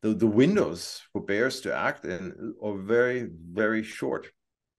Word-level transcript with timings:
the, 0.00 0.14
the 0.14 0.26
windows 0.26 1.02
for 1.12 1.20
bears 1.20 1.60
to 1.62 1.74
act 1.74 2.04
in 2.04 2.54
are 2.62 2.76
very, 2.76 3.28
very 3.52 3.82
short. 3.82 4.28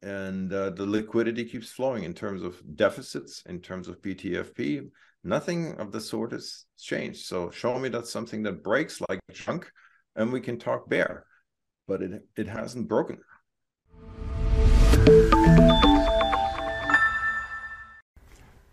And 0.02 0.54
uh, 0.54 0.70
the 0.70 0.86
liquidity 0.86 1.44
keeps 1.44 1.72
flowing 1.72 2.06
in 2.06 2.14
terms 2.14 2.42
of 2.42 2.62
deficits, 2.78 3.44
in 3.46 3.60
terms 3.60 3.90
of 3.90 4.02
BTFP. 4.02 4.90
Nothing 5.26 5.76
of 5.76 5.92
the 5.92 6.00
sort 6.00 6.32
has 6.32 6.64
changed. 6.78 7.26
So 7.26 7.52
show 7.52 7.78
me 7.78 7.90
that's 7.90 8.10
something 8.10 8.44
that 8.44 8.64
breaks 8.64 9.02
like 9.10 9.20
chunk, 9.34 9.70
and 10.16 10.32
we 10.32 10.40
can 10.40 10.58
talk 10.58 10.88
bear. 10.88 11.26
But 11.86 12.02
it 12.02 12.26
it 12.38 12.48
hasn't 12.48 12.88
broken. 12.88 13.18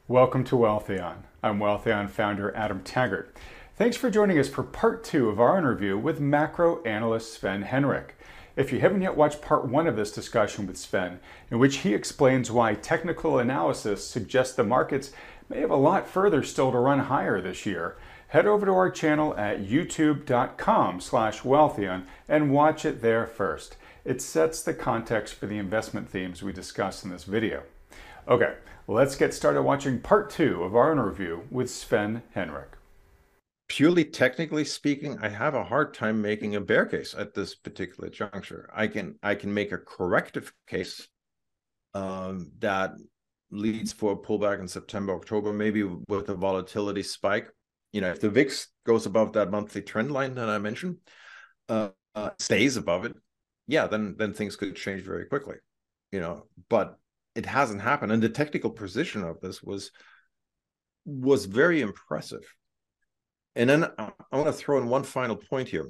Welcome 0.07 0.45
to 0.45 0.55
Wealthion. 0.55 1.25
I'm 1.43 1.59
Wealthion 1.59 2.09
founder 2.09 2.55
Adam 2.55 2.85
Taggart. 2.85 3.37
Thanks 3.77 3.99
for 3.99 4.09
joining 4.09 4.39
us 4.39 4.49
for 4.49 4.63
part 4.63 5.05
two 5.05 5.29
of 5.29 5.39
our 5.39 5.59
interview 5.59 5.99
with 5.99 6.19
macro 6.19 6.83
analyst 6.85 7.35
Sven 7.35 7.63
Henrich. 7.63 8.13
If 8.57 8.73
you 8.73 8.81
haven't 8.81 9.03
yet 9.03 9.19
watched 9.19 9.43
part 9.43 9.69
one 9.69 9.87
of 9.87 9.97
this 9.97 10.11
discussion 10.11 10.67
with 10.67 10.79
Sven, 10.79 11.21
in 11.51 11.59
which 11.59 11.81
he 11.81 11.93
explains 11.93 12.51
why 12.51 12.73
technical 12.73 13.39
analysis 13.39 14.03
suggests 14.03 14.55
the 14.55 14.65
markets 14.65 15.13
may 15.51 15.61
have 15.61 15.71
a 15.71 15.77
lot 15.77 16.09
further 16.09 16.43
still 16.43 16.73
to 16.73 16.79
run 16.79 17.01
higher 17.01 17.39
this 17.43 17.67
year, 17.67 17.99
head 18.29 18.47
over 18.47 18.65
to 18.65 18.73
our 18.73 18.91
channel 18.91 19.37
at 19.37 19.67
youtube.com 19.67 20.99
slash 20.99 21.43
wealthion 21.43 22.05
and 22.31 22.55
watch 22.55 22.87
it 22.87 23.03
there 23.03 23.27
first. 23.27 23.77
It 24.07 24.23
sets 24.23 24.63
the 24.63 24.73
context 24.73 25.35
for 25.35 25.45
the 25.45 25.59
investment 25.59 26.09
themes 26.09 26.43
we 26.43 26.55
discuss 26.55 27.05
in 27.05 27.11
this 27.11 27.25
video. 27.25 27.63
Okay, 28.27 28.55
let's 28.89 29.17
get 29.17 29.35
started 29.35 29.61
watching 29.61 30.01
part 30.01 30.31
two 30.31 30.63
of 30.63 30.75
our 30.75 30.93
interview 30.93 31.43
with 31.51 31.69
Sven 31.69 32.23
Henrich. 32.35 32.76
Purely 33.69 34.05
technically 34.05 34.65
speaking, 34.65 35.19
I 35.21 35.29
have 35.29 35.55
a 35.55 35.65
hard 35.65 35.93
time 35.93 36.23
making 36.23 36.55
a 36.55 36.61
bear 36.61 36.87
case 36.87 37.15
at 37.19 37.35
this 37.35 37.57
particular 37.57 38.09
juncture. 38.09 38.71
I 38.73 38.87
can 38.87 39.19
I 39.23 39.35
can 39.35 39.53
make 39.53 39.73
a 39.73 39.79
corrective 39.79 40.53
case 40.69 41.09
um, 41.93 42.53
that 42.61 42.93
leads 43.51 43.93
for 43.93 44.13
a 44.13 44.17
pullback 44.17 44.61
in 44.61 44.69
September, 44.69 45.15
October, 45.15 45.53
maybe 45.53 45.83
with 45.83 46.29
a 46.29 46.35
volatility 46.35 47.03
spike. 47.03 47.49
You 47.93 48.03
know, 48.03 48.11
if 48.11 48.21
the 48.21 48.31
VIX 48.31 48.69
goes 48.85 49.07
above 49.07 49.33
that 49.33 49.51
monthly 49.51 49.83
trend 49.83 50.13
line 50.13 50.35
that 50.35 50.49
I 50.49 50.59
mentioned, 50.59 50.99
uh, 51.69 51.89
uh, 52.15 52.31
stays 52.39 52.77
above 52.77 53.05
it, 53.05 53.17
yeah, 53.67 53.89
then 53.89 54.15
then 54.17 54.33
things 54.33 54.55
could 54.55 54.77
change 54.77 55.03
very 55.03 55.27
quickly. 55.27 55.57
You 56.13 56.21
know, 56.21 56.47
but 56.69 56.99
it 57.35 57.47
hasn't 57.47 57.83
happened, 57.83 58.13
and 58.13 58.23
the 58.23 58.29
technical 58.29 58.71
position 58.71 59.25
of 59.25 59.41
this 59.41 59.63
was 59.63 59.91
was 61.05 61.47
very 61.47 61.81
impressive. 61.81 62.45
And 63.57 63.71
then 63.71 63.85
I, 63.99 64.13
want 64.33 64.47
to 64.49 64.53
throw 64.53 64.77
in 64.77 64.89
one 64.89 65.03
final 65.03 65.35
point 65.35 65.69
here. 65.69 65.89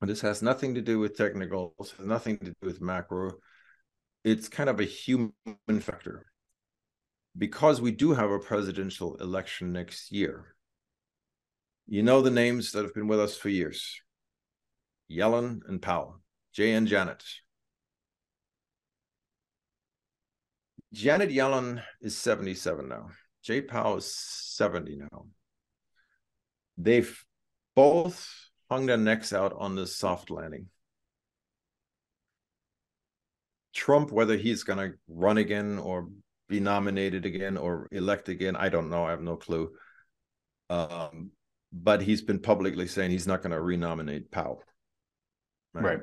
And 0.00 0.10
this 0.10 0.20
has 0.22 0.42
nothing 0.42 0.74
to 0.74 0.82
do 0.82 0.98
with 0.98 1.16
technicals, 1.16 1.94
nothing 2.00 2.38
to 2.38 2.46
do 2.46 2.54
with 2.60 2.80
macro. 2.80 3.34
It's 4.24 4.48
kind 4.48 4.68
of 4.68 4.80
a 4.80 4.84
human 4.84 5.32
factor. 5.80 6.26
Because 7.38 7.80
we 7.80 7.92
do 7.92 8.14
have 8.14 8.30
a 8.30 8.40
presidential 8.40 9.14
election 9.18 9.72
next 9.72 10.10
year, 10.10 10.56
you 11.86 12.02
know 12.02 12.20
the 12.20 12.30
names 12.32 12.72
that 12.72 12.82
have 12.82 12.94
been 12.94 13.08
with 13.08 13.20
us 13.20 13.36
for 13.36 13.48
years 13.48 14.00
Yellen 15.10 15.60
and 15.68 15.80
Powell, 15.80 16.20
Jay 16.52 16.72
and 16.72 16.88
Janet. 16.88 17.22
Janet 20.92 21.30
Yellen 21.30 21.82
is 22.00 22.18
77 22.18 22.88
now. 22.88 23.10
Jay 23.42 23.60
Powell 23.60 23.98
is 23.98 24.14
70 24.14 24.96
now 24.96 25.26
they've 26.76 27.24
both 27.74 28.28
hung 28.70 28.86
their 28.86 28.96
necks 28.96 29.32
out 29.32 29.54
on 29.56 29.76
this 29.76 29.96
soft 29.96 30.30
landing. 30.30 30.66
Trump, 33.74 34.10
whether 34.10 34.36
he's 34.36 34.64
going 34.64 34.78
to 34.78 34.96
run 35.08 35.38
again 35.38 35.78
or 35.78 36.08
be 36.48 36.60
nominated 36.60 37.24
again 37.24 37.56
or 37.56 37.88
elect 37.90 38.28
again, 38.28 38.56
I 38.56 38.68
don't 38.68 38.90
know. 38.90 39.04
I 39.04 39.10
have 39.10 39.22
no 39.22 39.36
clue. 39.36 39.70
Um, 40.68 41.30
but 41.72 42.02
he's 42.02 42.22
been 42.22 42.38
publicly 42.38 42.86
saying 42.86 43.10
he's 43.10 43.26
not 43.26 43.42
going 43.42 43.52
to 43.52 43.60
renominate 43.60 44.30
Powell. 44.30 44.62
Right. 45.72 45.84
right. 45.84 46.00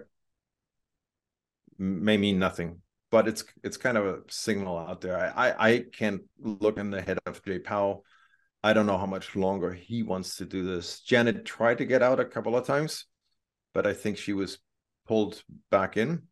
May 1.77 2.17
mean 2.17 2.39
nothing, 2.39 2.81
but 3.11 3.27
it's 3.27 3.45
it's 3.63 3.77
kind 3.77 3.97
of 3.97 4.05
a 4.05 4.19
signal 4.27 4.77
out 4.77 4.99
there. 4.99 5.17
I 5.17 5.47
I, 5.47 5.69
I 5.69 5.83
can't 5.93 6.21
look 6.39 6.77
in 6.77 6.89
the 6.89 7.01
head 7.01 7.19
of 7.25 7.43
Jay 7.45 7.59
Powell 7.59 8.03
I 8.63 8.73
don't 8.73 8.85
know 8.85 8.97
how 8.97 9.05
much 9.05 9.35
longer 9.35 9.73
he 9.73 10.03
wants 10.03 10.37
to 10.37 10.45
do 10.45 10.65
this. 10.65 10.99
Janet 11.01 11.45
tried 11.45 11.77
to 11.77 11.85
get 11.85 12.03
out 12.03 12.19
a 12.19 12.25
couple 12.25 12.57
of 12.57 12.67
times, 12.67 13.05
but 13.73 13.87
I 13.87 13.93
think 13.93 14.17
she 14.17 14.33
was 14.33 14.59
pulled 15.07 15.41
back 15.71 15.95
in. 15.97 16.23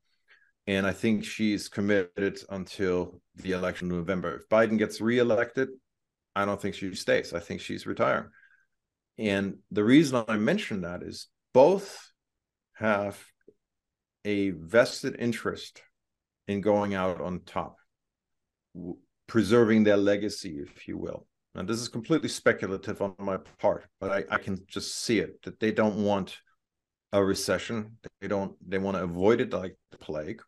And 0.66 0.86
I 0.86 0.92
think 0.92 1.24
she's 1.24 1.70
committed 1.70 2.40
until 2.50 3.22
the 3.36 3.54
election 3.54 3.90
in 3.90 3.98
November. 3.98 4.36
If 4.36 4.50
Biden 4.50 4.78
gets 4.78 5.00
reelected, 5.00 5.70
I 6.36 6.44
don't 6.44 6.62
think 6.62 6.76
she 6.76 6.94
stays. 6.96 7.34
I 7.34 7.40
think 7.40 7.62
she's 7.62 7.88
retiring. 7.88 8.28
And 9.18 9.60
the 9.72 9.86
reason 9.86 10.24
I 10.28 10.36
mention 10.36 10.82
that 10.82 11.04
is 11.04 11.28
both 11.54 12.12
have 12.74 13.18
a 14.26 14.50
vested 14.50 15.16
interest 15.18 15.82
in 16.50 16.60
going 16.60 16.94
out 16.94 17.22
on 17.22 17.40
top, 17.46 17.78
preserving 19.26 19.86
their 19.86 19.98
legacy, 19.98 20.60
if 20.60 20.88
you 20.88 20.98
will. 20.98 21.26
And 21.58 21.68
this 21.68 21.80
is 21.80 21.90
completely 21.90 22.30
speculative 22.30 23.02
on 23.02 23.16
my 23.18 23.38
part, 23.58 23.88
but 24.00 24.12
I, 24.12 24.36
I 24.36 24.38
can 24.38 24.64
just 24.68 24.96
see 25.04 25.18
it 25.18 25.42
that 25.42 25.60
they 25.60 25.72
don't 25.72 26.04
want 26.04 26.38
a 27.12 27.24
recession. 27.24 27.98
They 28.22 28.28
don't 28.28 28.56
they 28.66 28.78
want 28.78 28.96
to 28.96 29.04
avoid 29.04 29.42
it 29.42 29.52
like 29.52 29.76
the 29.90 29.98
plague. 29.98 30.42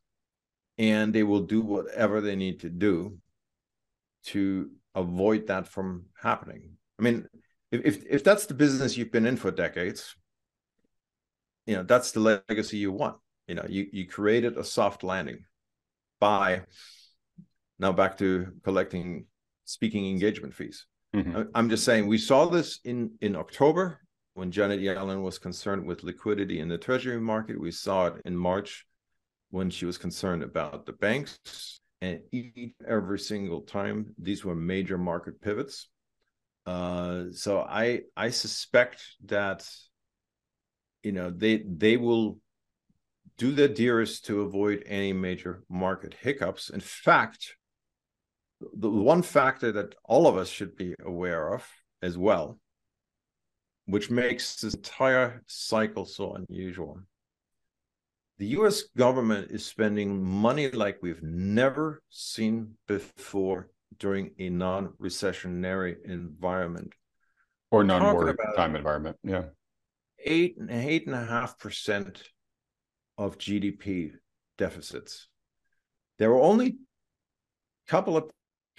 And 0.77 1.11
they 1.11 1.23
will 1.23 1.41
do 1.41 1.61
whatever 1.61 2.21
they 2.21 2.35
need 2.35 2.59
to 2.61 2.69
do 2.69 3.17
to 4.25 4.69
avoid 4.93 5.47
that 5.47 5.67
from 5.67 6.05
happening. 6.21 6.77
I 6.99 7.01
mean, 7.01 7.27
if, 7.71 7.81
if 7.83 8.03
if 8.07 8.23
that's 8.23 8.45
the 8.45 8.53
business 8.53 8.95
you've 8.95 9.11
been 9.11 9.25
in 9.25 9.35
for 9.35 9.49
decades, 9.49 10.15
you 11.65 11.75
know, 11.75 11.83
that's 11.83 12.11
the 12.11 12.19
legacy 12.19 12.77
you 12.77 12.91
want. 12.91 13.17
You 13.47 13.55
know, 13.55 13.65
you 13.67 13.87
you 13.91 14.07
created 14.07 14.57
a 14.57 14.63
soft 14.63 15.03
landing 15.03 15.45
by 16.19 16.65
now 17.79 17.93
back 17.93 18.19
to 18.19 18.53
collecting 18.63 19.25
speaking 19.65 20.07
engagement 20.07 20.53
fees. 20.53 20.85
Mm-hmm. 21.15 21.43
I'm 21.55 21.69
just 21.69 21.85
saying 21.85 22.07
we 22.07 22.17
saw 22.17 22.45
this 22.45 22.79
in 22.85 23.11
in 23.21 23.35
October 23.35 23.99
when 24.35 24.51
Janet 24.51 24.79
Yellen 24.79 25.23
was 25.23 25.39
concerned 25.39 25.85
with 25.85 26.03
liquidity 26.03 26.59
in 26.59 26.69
the 26.69 26.77
treasury 26.77 27.19
market. 27.19 27.59
We 27.59 27.71
saw 27.71 28.07
it 28.07 28.21
in 28.25 28.37
March 28.37 28.85
when 29.49 29.69
she 29.69 29.85
was 29.85 29.97
concerned 29.97 30.43
about 30.43 30.85
the 30.85 30.93
banks. 30.93 31.79
And 32.01 32.21
each 32.31 32.73
every 32.87 33.19
single 33.19 33.61
time, 33.61 34.15
these 34.17 34.45
were 34.45 34.55
major 34.55 34.97
market 34.97 35.41
pivots. 35.41 35.89
Uh, 36.65 37.25
so 37.33 37.59
I 37.61 38.01
I 38.15 38.29
suspect 38.29 39.03
that 39.25 39.67
you 41.03 41.11
know 41.11 41.29
they 41.29 41.63
they 41.67 41.97
will 41.97 42.39
do 43.37 43.51
their 43.51 43.67
dearest 43.67 44.25
to 44.25 44.41
avoid 44.41 44.83
any 44.85 45.11
major 45.11 45.63
market 45.69 46.13
hiccups. 46.13 46.69
In 46.69 46.79
fact, 46.79 47.55
the 48.73 48.89
one 48.89 49.21
factor 49.21 49.71
that 49.71 49.95
all 50.03 50.27
of 50.27 50.37
us 50.37 50.49
should 50.49 50.75
be 50.75 50.95
aware 51.05 51.53
of 51.53 51.67
as 52.01 52.17
well, 52.17 52.59
which 53.85 54.09
makes 54.09 54.57
this 54.57 54.73
entire 54.73 55.43
cycle 55.47 56.05
so 56.05 56.33
unusual. 56.33 56.99
The 58.37 58.47
US 58.59 58.83
government 58.95 59.51
is 59.51 59.65
spending 59.65 60.23
money 60.23 60.71
like 60.71 60.99
we've 61.01 61.23
never 61.23 62.01
seen 62.09 62.75
before 62.87 63.69
during 63.97 64.31
a 64.39 64.49
non 64.49 64.93
recessionary 65.01 65.95
environment. 66.05 66.93
Or 67.71 67.83
non 67.83 68.01
war 68.01 68.35
time 68.55 68.75
environment. 68.75 69.17
Yeah. 69.23 69.43
Eight 70.23 70.57
and 70.57 70.71
eight 70.71 71.05
and 71.05 71.15
a 71.15 71.25
half 71.25 71.59
percent 71.59 72.23
of 73.17 73.37
GDP 73.37 74.13
deficits. 74.57 75.27
There 76.17 76.29
were 76.29 76.41
only 76.41 76.67
a 76.67 77.91
couple 77.91 78.17
of 78.17 78.29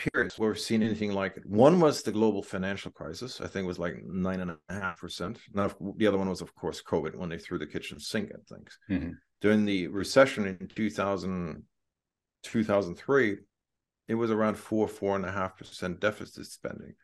periods 0.01 0.39
where 0.39 0.51
we've 0.51 0.59
seen 0.59 0.83
anything 0.83 1.13
like 1.13 1.37
it. 1.37 1.47
One 1.47 1.81
was 1.81 2.03
the 2.03 2.13
global 2.13 2.43
financial 2.43 2.91
crisis. 2.91 3.41
I 3.41 3.47
think 3.47 3.65
it 3.65 3.69
was 3.69 3.79
like 3.79 4.03
nine 4.05 4.41
and 4.41 4.51
a 4.51 4.59
half 4.73 5.01
percent. 5.01 5.39
Now 5.53 5.71
the 5.97 6.07
other 6.07 6.19
one 6.19 6.29
was, 6.29 6.41
of 6.41 6.55
course, 6.55 6.83
COVID 6.83 7.15
when 7.15 7.29
they 7.29 7.39
threw 7.39 7.59
the 7.59 7.67
kitchen 7.67 8.01
sink 8.01 8.31
at 8.31 8.47
things. 8.47 8.79
Mm-hmm. 8.91 9.13
During 9.41 9.65
the 9.65 9.89
recession 9.89 10.47
in 10.47 10.69
2000, 10.69 11.63
2003, 12.43 13.37
it 14.09 14.15
was 14.15 14.31
around 14.31 14.57
four, 14.57 14.89
four 14.89 15.17
and 15.17 15.25
a 15.25 15.33
half 15.33 15.57
percent 15.57 16.01
deficit 16.01 16.47
spending. 16.47 16.95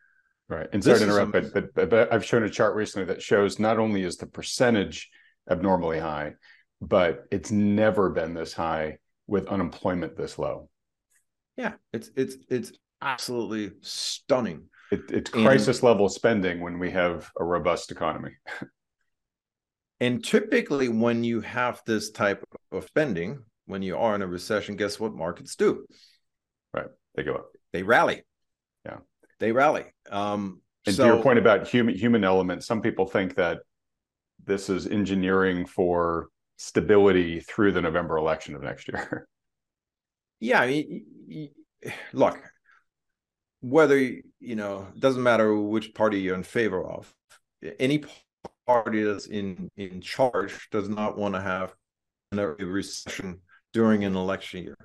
Right. 0.49 0.69
And 0.73 0.83
sorry 0.83 0.99
to 0.99 1.05
interrupt, 1.05 1.33
but, 1.33 1.53
but, 1.53 1.75
but, 1.75 1.91
but 1.91 2.13
I've 2.13 2.25
shown 2.25 2.45
a 2.45 2.51
chart 2.51 2.77
recently 2.77 3.07
that 3.07 3.23
shows 3.23 3.59
not 3.59 3.79
only 3.79 4.03
is 4.03 4.17
the 4.17 4.27
percentage 4.27 5.11
abnormally 5.51 5.99
high, 5.99 6.35
but 6.81 7.25
it's 7.31 7.51
never 7.51 8.11
been 8.11 8.35
this 8.35 8.53
high 8.53 8.99
with 9.27 9.49
unemployment 9.49 10.17
this 10.17 10.39
low. 10.39 10.69
Yeah, 11.57 11.73
it's 11.93 12.11
it's 12.17 12.37
it's 12.51 12.73
absolutely 13.03 13.73
stunning. 13.83 14.65
It, 14.91 15.03
it's 15.11 15.31
crisis 15.31 15.79
and, 15.79 15.85
level 15.85 16.09
spending 16.09 16.61
when 16.61 16.79
we 16.79 16.91
have 16.93 17.31
a 17.39 17.45
robust 17.45 17.91
economy. 17.91 18.33
And 20.01 20.23
typically, 20.23 20.89
when 20.89 21.25
you 21.25 21.41
have 21.41 21.81
this 21.87 22.11
type 22.11 22.45
of 22.71 22.85
spending, 22.85 23.43
when 23.65 23.83
you 23.83 23.97
are 23.97 24.15
in 24.15 24.23
a 24.23 24.27
recession, 24.27 24.77
guess 24.77 25.01
what 25.01 25.15
markets 25.15 25.57
do? 25.57 25.87
Right, 26.75 26.89
they 27.15 27.23
go 27.23 27.35
up. 27.35 27.47
They 27.73 27.83
rally. 27.83 28.23
Yeah, 28.85 28.99
they 29.41 29.53
rally. 29.53 29.85
Um, 30.11 30.61
and 30.87 30.95
so, 30.95 31.05
to 31.05 31.15
your 31.15 31.23
point 31.23 31.39
about 31.39 31.67
human 31.67 31.95
human 31.95 32.25
element, 32.25 32.63
some 32.63 32.83
people 32.83 33.07
think 33.07 33.37
that 33.37 33.61
this 34.45 34.69
is 34.69 34.87
engineering 34.87 35.65
for 35.65 36.29
stability 36.59 37.41
through 37.41 37.73
the 37.73 37.81
November 37.81 38.19
election 38.19 38.55
of 38.55 38.63
next 38.63 38.89
year. 38.89 39.27
Yeah, 40.39 40.61
I 40.61 40.67
mean, 40.67 41.49
look, 42.13 42.39
whether 43.61 43.99
you 43.99 44.57
know, 44.57 44.87
it 44.95 45.01
doesn't 45.01 45.23
matter 45.23 45.55
which 45.55 45.95
party 45.95 46.21
you're 46.21 46.35
in 46.35 46.43
favor 46.43 46.85
of. 46.85 47.13
Any 47.79 48.05
party 48.67 49.03
that's 49.03 49.27
in 49.27 49.71
in 49.77 50.01
charge 50.01 50.69
does 50.71 50.89
not 50.89 51.17
want 51.17 51.35
to 51.35 51.41
have 51.41 51.75
a 52.33 52.47
recession 52.47 53.41
during 53.73 54.05
an 54.05 54.17
election 54.17 54.65
year. 54.65 54.77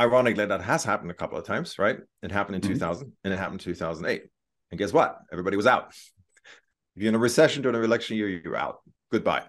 Ironically, 0.00 0.46
that 0.46 0.60
has 0.60 0.84
happened 0.84 1.10
a 1.10 1.14
couple 1.14 1.38
of 1.38 1.44
times, 1.44 1.78
right? 1.78 1.98
It 2.22 2.30
happened 2.30 2.56
in 2.56 2.62
mm-hmm. 2.62 2.74
2000 2.74 3.12
and 3.24 3.34
it 3.34 3.38
happened 3.38 3.60
in 3.60 3.64
2008. 3.64 4.22
And 4.70 4.78
guess 4.78 4.92
what? 4.92 5.18
Everybody 5.32 5.56
was 5.56 5.66
out. 5.66 5.92
If 6.94 7.02
you're 7.02 7.08
in 7.08 7.14
a 7.14 7.18
recession 7.18 7.62
during 7.62 7.76
an 7.76 7.84
election 7.84 8.16
year, 8.16 8.28
you're 8.28 8.56
out. 8.56 8.78
Goodbye. 9.10 9.44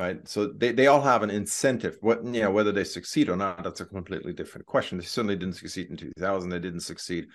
Right. 0.00 0.26
So 0.26 0.46
they, 0.46 0.72
they 0.72 0.86
all 0.86 1.02
have 1.02 1.22
an 1.22 1.28
incentive. 1.28 1.98
What 2.00 2.24
you 2.24 2.40
know, 2.40 2.50
whether 2.50 2.72
they 2.72 2.84
succeed 2.84 3.28
or 3.28 3.36
not, 3.36 3.62
that's 3.62 3.82
a 3.82 3.84
completely 3.84 4.32
different 4.32 4.66
question. 4.66 4.96
They 4.96 5.04
certainly 5.04 5.36
didn't 5.36 5.56
succeed 5.56 5.90
in 5.90 5.98
2000. 5.98 6.48
They 6.48 6.58
didn't 6.58 6.80
succeed 6.80 7.26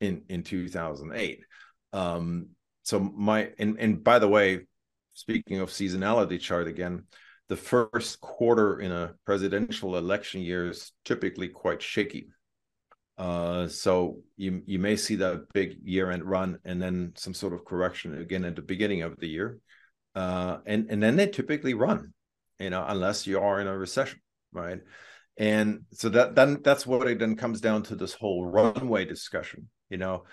in 0.00 0.24
in 0.28 0.42
2008. 0.42 1.44
Um, 1.92 2.48
so 2.82 2.98
my 2.98 3.52
and 3.60 3.78
and 3.78 4.02
by 4.02 4.18
the 4.18 4.26
way, 4.26 4.66
speaking 5.14 5.60
of 5.60 5.68
seasonality 5.68 6.40
chart 6.40 6.66
again, 6.66 7.04
the 7.48 7.56
first 7.56 8.20
quarter 8.20 8.80
in 8.80 8.90
a 8.90 9.14
presidential 9.24 9.96
election 9.96 10.40
year 10.40 10.68
is 10.68 10.90
typically 11.04 11.46
quite 11.46 11.80
shaky. 11.80 12.30
Uh, 13.16 13.68
so 13.68 14.22
you 14.36 14.60
you 14.66 14.80
may 14.80 14.96
see 14.96 15.14
that 15.14 15.52
big 15.52 15.76
year-end 15.84 16.24
run 16.24 16.58
and 16.64 16.82
then 16.82 17.12
some 17.14 17.32
sort 17.32 17.52
of 17.52 17.64
correction 17.64 18.20
again 18.20 18.44
at 18.44 18.56
the 18.56 18.62
beginning 18.62 19.02
of 19.02 19.14
the 19.20 19.28
year, 19.28 19.60
uh, 20.18 20.58
and 20.66 20.90
and 20.90 21.00
then 21.00 21.14
they 21.14 21.28
typically 21.28 21.74
run, 21.74 22.12
you 22.58 22.70
know, 22.70 22.84
unless 22.88 23.24
you 23.24 23.38
are 23.38 23.60
in 23.60 23.68
a 23.68 23.78
recession, 23.78 24.18
right? 24.52 24.80
And 25.36 25.82
so 25.92 26.08
that 26.08 26.34
then 26.34 26.60
that's 26.64 26.84
what 26.84 27.06
it 27.06 27.20
then 27.20 27.36
comes 27.36 27.60
down 27.60 27.84
to 27.84 27.94
this 27.94 28.14
whole 28.14 28.44
runway 28.44 29.04
discussion, 29.04 29.68
you 29.90 29.98
know, 29.98 30.24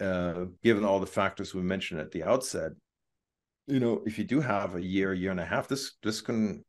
uh, 0.00 0.44
given 0.62 0.84
all 0.84 1.00
the 1.00 1.06
factors 1.06 1.52
we 1.52 1.62
mentioned 1.62 2.00
at 2.00 2.12
the 2.12 2.22
outset, 2.22 2.70
you 3.66 3.80
know, 3.80 4.02
if 4.06 4.16
you 4.16 4.22
do 4.22 4.40
have 4.40 4.76
a 4.76 4.82
year, 4.82 5.12
year 5.12 5.32
and 5.32 5.40
a 5.40 5.44
half, 5.44 5.66
this 5.66 5.96
this 6.04 6.20
can 6.20 6.64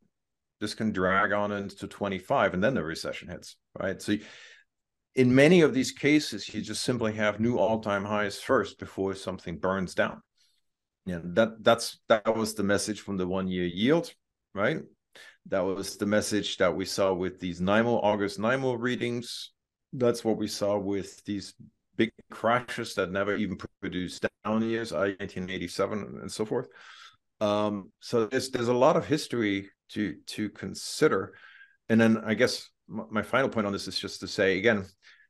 this 0.59 0.73
can 0.73 0.91
drag 0.91 1.31
on 1.31 1.51
into 1.51 1.87
25 1.87 2.55
and 2.55 2.63
then 2.63 2.73
the 2.73 2.83
recession 2.83 3.29
hits, 3.29 3.55
right? 3.79 4.01
So 4.01 4.15
in 5.13 5.35
many 5.35 5.61
of 5.61 5.75
these 5.75 5.91
cases, 5.91 6.51
you 6.51 6.61
just 6.61 6.81
simply 6.81 7.13
have 7.13 7.39
new 7.39 7.59
all-time 7.59 8.03
highs 8.03 8.39
first 8.39 8.79
before 8.79 9.13
something 9.13 9.59
burns 9.59 9.93
down. 9.93 10.23
Yeah, 11.05 11.19
that 11.23 11.63
that's 11.63 11.99
that 12.07 12.35
was 12.35 12.53
the 12.53 12.63
message 12.63 13.01
from 13.01 13.17
the 13.17 13.27
one-year 13.27 13.65
yield, 13.65 14.13
right? 14.53 14.81
That 15.47 15.61
was 15.61 15.97
the 15.97 16.05
message 16.05 16.57
that 16.57 16.75
we 16.75 16.85
saw 16.85 17.13
with 17.13 17.39
these 17.39 17.59
NYMO 17.59 18.01
August 18.01 18.39
NYMO 18.39 18.79
readings. 18.79 19.51
That's 19.91 20.23
what 20.23 20.37
we 20.37 20.47
saw 20.47 20.77
with 20.77 21.23
these 21.25 21.53
big 21.97 22.11
crashes 22.31 22.95
that 22.95 23.11
never 23.11 23.35
even 23.35 23.57
produced 23.81 24.25
down 24.45 24.63
years, 24.63 24.93
I 24.93 25.15
1987 25.19 26.19
and 26.21 26.31
so 26.31 26.45
forth. 26.45 26.67
Um, 27.41 27.91
so 27.99 28.25
there's 28.27 28.49
there's 28.51 28.69
a 28.69 28.73
lot 28.73 28.95
of 28.95 29.05
history 29.05 29.69
to 29.89 30.15
to 30.27 30.49
consider, 30.49 31.33
and 31.89 31.99
then 31.99 32.17
I 32.25 32.33
guess 32.33 32.69
my 32.87 33.21
final 33.21 33.49
point 33.49 33.67
on 33.67 33.73
this 33.73 33.87
is 33.89 33.99
just 33.99 34.21
to 34.21 34.27
say 34.27 34.57
again, 34.57 34.85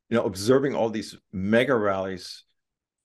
you 0.09 0.17
know, 0.17 0.25
observing 0.25 0.75
all 0.75 0.89
these 0.91 1.15
mega 1.31 1.75
rallies 1.75 2.43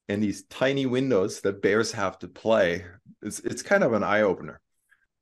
and 0.09 0.23
these 0.23 0.45
tiny 0.45 0.87
windows 0.87 1.41
that 1.43 1.63
bears 1.63 1.93
have 1.93 2.19
to 2.21 2.29
play, 2.29 2.85
it's 3.23 3.41
it's 3.41 3.63
kind 3.63 3.85
of 3.85 3.93
an 3.93 4.03
eye 4.03 4.23
opener, 4.23 4.61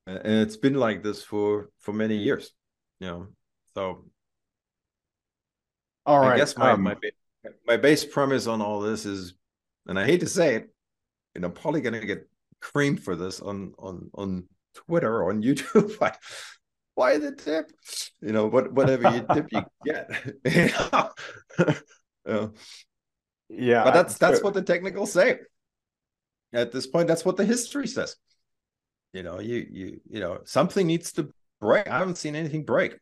and 0.05 0.25
it's 0.25 0.57
been 0.57 0.75
like 0.75 1.03
this 1.03 1.23
for 1.23 1.69
for 1.79 1.93
many 1.93 2.17
years, 2.17 2.51
you 2.99 3.07
know. 3.07 3.27
So, 3.73 4.05
all 6.05 6.19
right, 6.19 6.33
I 6.33 6.37
guess 6.37 6.57
my 6.57 6.71
um, 6.71 6.83
my 6.83 6.95
my 7.65 7.77
base 7.77 8.05
premise 8.05 8.47
on 8.47 8.61
all 8.61 8.79
this 8.79 9.05
is, 9.05 9.33
and 9.87 9.99
I 9.99 10.05
hate 10.05 10.21
to 10.21 10.27
say 10.27 10.55
it, 10.55 10.69
and 11.35 11.43
I'm 11.43 11.51
probably 11.51 11.81
going 11.81 11.99
to 11.99 12.05
get 12.05 12.27
creamed 12.61 13.03
for 13.03 13.15
this 13.15 13.39
on 13.41 13.73
on 13.77 14.09
on 14.13 14.47
Twitter 14.73 15.13
or 15.13 15.29
on 15.29 15.43
YouTube. 15.43 15.97
Why 16.95 17.19
the 17.19 17.31
tip? 17.31 17.71
You 18.21 18.31
know, 18.31 18.47
what 18.47 18.73
whatever 18.73 19.11
you 19.11 19.25
tip, 19.31 19.47
you 19.51 19.61
get. 19.85 20.09
you 22.25 22.53
Yeah, 23.49 23.83
but 23.83 23.93
that's 23.93 24.17
that's 24.17 24.43
what 24.43 24.53
the 24.53 24.61
technicals 24.61 25.11
say. 25.11 25.39
At 26.53 26.71
this 26.71 26.87
point, 26.87 27.07
that's 27.07 27.25
what 27.25 27.37
the 27.37 27.45
history 27.45 27.87
says. 27.87 28.15
You 29.13 29.23
know, 29.23 29.39
you 29.39 29.65
you 29.69 30.01
you 30.09 30.19
know, 30.19 30.39
something 30.45 30.85
needs 30.85 31.13
to 31.13 31.29
break. 31.59 31.87
I 31.87 31.97
haven't 31.97 32.17
seen 32.17 32.35
anything 32.35 32.63
break. 32.63 32.97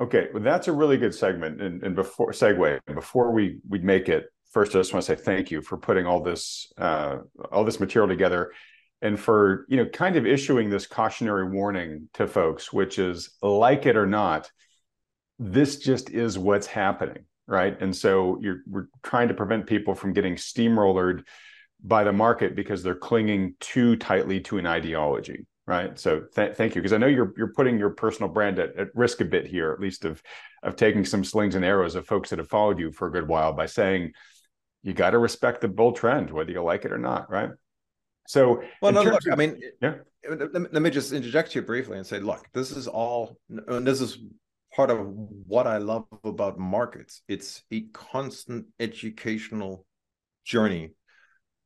Okay, 0.00 0.28
well, 0.32 0.42
that's 0.42 0.68
a 0.68 0.72
really 0.72 0.96
good 0.96 1.14
segment. 1.14 1.60
And, 1.60 1.82
and 1.82 1.94
before 1.96 2.30
segue, 2.30 2.78
before 2.94 3.32
we 3.32 3.58
we 3.68 3.80
make 3.80 4.08
it, 4.08 4.26
first, 4.50 4.74
I 4.74 4.78
just 4.78 4.92
want 4.92 5.04
to 5.04 5.16
say 5.16 5.20
thank 5.20 5.50
you 5.50 5.60
for 5.60 5.76
putting 5.76 6.06
all 6.06 6.22
this 6.22 6.72
uh, 6.78 7.18
all 7.50 7.64
this 7.64 7.80
material 7.80 8.08
together, 8.08 8.52
and 9.02 9.18
for 9.18 9.66
you 9.68 9.76
know 9.76 9.86
kind 9.86 10.16
of 10.16 10.26
issuing 10.26 10.70
this 10.70 10.86
cautionary 10.86 11.50
warning 11.50 12.08
to 12.14 12.26
folks, 12.26 12.72
which 12.72 12.98
is 12.98 13.30
like 13.42 13.86
it 13.86 13.96
or 13.96 14.06
not, 14.06 14.50
this 15.38 15.78
just 15.78 16.10
is 16.10 16.38
what's 16.38 16.66
happening, 16.66 17.24
right? 17.48 17.76
And 17.80 17.96
so 17.96 18.38
you're 18.40 18.60
we're 18.68 18.86
trying 19.02 19.28
to 19.28 19.34
prevent 19.34 19.66
people 19.66 19.94
from 19.94 20.12
getting 20.12 20.36
steamrollered 20.36 21.24
by 21.82 22.04
the 22.04 22.12
market 22.12 22.54
because 22.54 22.82
they're 22.82 22.94
clinging 22.94 23.54
too 23.58 23.96
tightly 23.96 24.40
to 24.40 24.58
an 24.58 24.66
ideology 24.66 25.46
right? 25.68 25.98
So 25.98 26.22
th- 26.34 26.56
thank 26.56 26.74
you 26.74 26.80
because 26.80 26.94
i 26.94 26.96
know 26.96 27.06
you're 27.06 27.34
you're 27.36 27.52
putting 27.52 27.78
your 27.78 27.90
personal 27.90 28.32
brand 28.32 28.58
at, 28.58 28.74
at 28.76 28.88
risk 28.94 29.20
a 29.20 29.24
bit 29.26 29.46
here 29.46 29.70
at 29.70 29.78
least 29.78 30.06
of 30.06 30.22
of 30.62 30.74
taking 30.74 31.04
some 31.04 31.22
slings 31.22 31.54
and 31.54 31.64
arrows 31.64 31.94
of 31.94 32.06
folks 32.06 32.30
that 32.30 32.38
have 32.38 32.48
followed 32.48 32.80
you 32.80 32.90
for 32.90 33.06
a 33.06 33.12
good 33.12 33.28
while 33.28 33.52
by 33.52 33.66
saying 33.66 34.12
you 34.82 34.94
got 34.94 35.10
to 35.10 35.18
respect 35.18 35.60
the 35.60 35.68
bull 35.68 35.92
trend 35.92 36.30
whether 36.30 36.50
you 36.50 36.62
like 36.62 36.86
it 36.86 36.92
or 36.92 36.98
not 36.98 37.30
right? 37.30 37.50
So 38.26 38.62
well 38.80 38.92
no 38.92 39.02
look 39.02 39.26
of, 39.26 39.32
i 39.32 39.36
mean 39.36 39.60
yeah. 39.80 39.96
let, 40.28 40.82
me 40.82 40.90
just 40.90 41.12
interject 41.12 41.52
here 41.52 41.62
briefly 41.62 41.98
and 41.98 42.06
say 42.06 42.18
look 42.18 42.48
this 42.54 42.70
is 42.70 42.88
all 42.88 43.36
and 43.48 43.86
this 43.86 44.00
is 44.00 44.18
part 44.78 44.90
of 44.92 45.08
what 45.48 45.66
i 45.66 45.76
love 45.76 46.04
about 46.22 46.56
markets. 46.56 47.22
It's 47.26 47.64
a 47.72 47.80
constant 47.92 48.66
educational 48.78 49.84
journey 50.44 50.92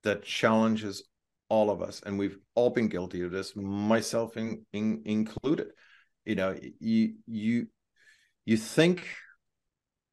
that 0.02 0.22
challenges 0.22 1.04
all 1.50 1.68
of 1.68 1.82
us 1.82 2.00
and 2.06 2.18
we've 2.18 2.38
all 2.54 2.70
been 2.70 2.88
guilty 2.88 3.20
of 3.20 3.30
this 3.30 3.54
myself 3.54 4.38
in, 4.38 4.64
in, 4.72 5.02
included. 5.04 5.68
You 6.24 6.36
know 6.36 6.56
you 6.80 7.16
you 7.26 7.66
you 8.46 8.56
think 8.56 9.06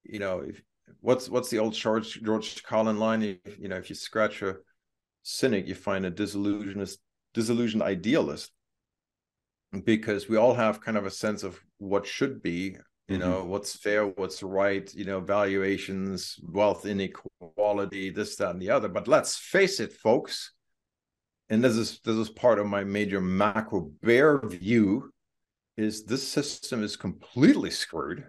you 0.03 0.19
know 0.19 0.41
if, 0.41 0.61
what's 0.99 1.29
what's 1.29 1.49
the 1.49 1.59
old 1.59 1.75
george 1.75 2.21
george 2.21 2.61
carlin 2.63 2.99
line? 2.99 3.23
If, 3.23 3.57
you 3.57 3.69
know 3.69 3.77
if 3.77 3.89
you 3.89 3.95
scratch 3.95 4.41
a 4.41 4.57
cynic 5.23 5.69
you 5.69 5.75
find 5.75 6.05
a 6.05 6.09
disillusionist 6.09 6.99
disillusioned 7.33 7.81
idealist. 7.81 8.51
Because 9.85 10.27
we 10.27 10.35
all 10.35 10.55
have 10.55 10.81
kind 10.81 10.97
of 10.97 11.05
a 11.05 11.11
sense 11.11 11.43
of 11.43 11.57
what 11.77 12.05
should 12.05 12.41
be 12.41 12.75
you 13.09 13.17
mm-hmm. 13.17 13.29
know 13.29 13.43
what's 13.43 13.75
fair 13.75 14.05
what's 14.05 14.43
right 14.43 14.93
you 14.93 15.03
know 15.03 15.19
valuations 15.19 16.39
wealth 16.43 16.85
inequality 16.85 18.09
this 18.09 18.35
that 18.35 18.51
and 18.51 18.61
the 18.61 18.69
other 18.69 18.87
but 18.87 19.07
let's 19.07 19.35
face 19.35 19.79
it 19.79 19.91
folks 19.91 20.53
and 21.49 21.63
this 21.63 21.75
is 21.75 21.99
this 22.05 22.15
is 22.15 22.29
part 22.29 22.59
of 22.59 22.67
my 22.67 22.83
major 22.83 23.19
macro 23.19 23.91
bear 24.01 24.39
view 24.39 25.11
is 25.75 26.05
this 26.05 26.27
system 26.27 26.83
is 26.83 26.95
completely 26.95 27.71
screwed 27.71 28.25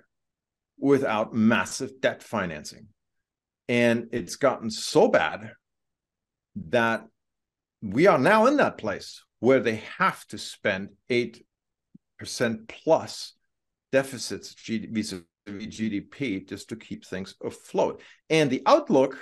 without 0.78 1.34
massive 1.34 2.00
debt 2.00 2.22
financing 2.22 2.86
and 3.68 4.08
it's 4.12 4.36
gotten 4.36 4.70
so 4.70 5.08
bad 5.08 5.52
that 6.56 7.04
we 7.82 8.06
are 8.06 8.18
now 8.18 8.46
in 8.46 8.56
that 8.56 8.78
place 8.78 9.22
where 9.40 9.60
they 9.60 9.82
have 9.98 10.26
to 10.26 10.38
spend 10.38 10.90
8% 11.10 11.42
plus 12.68 13.34
deficits 13.92 14.54
vis-a-vis 14.54 15.66
GDP 15.66 16.48
just 16.48 16.68
to 16.68 16.76
keep 16.76 17.04
things 17.04 17.34
afloat. 17.42 18.02
And 18.28 18.50
the 18.50 18.62
outlook, 18.66 19.18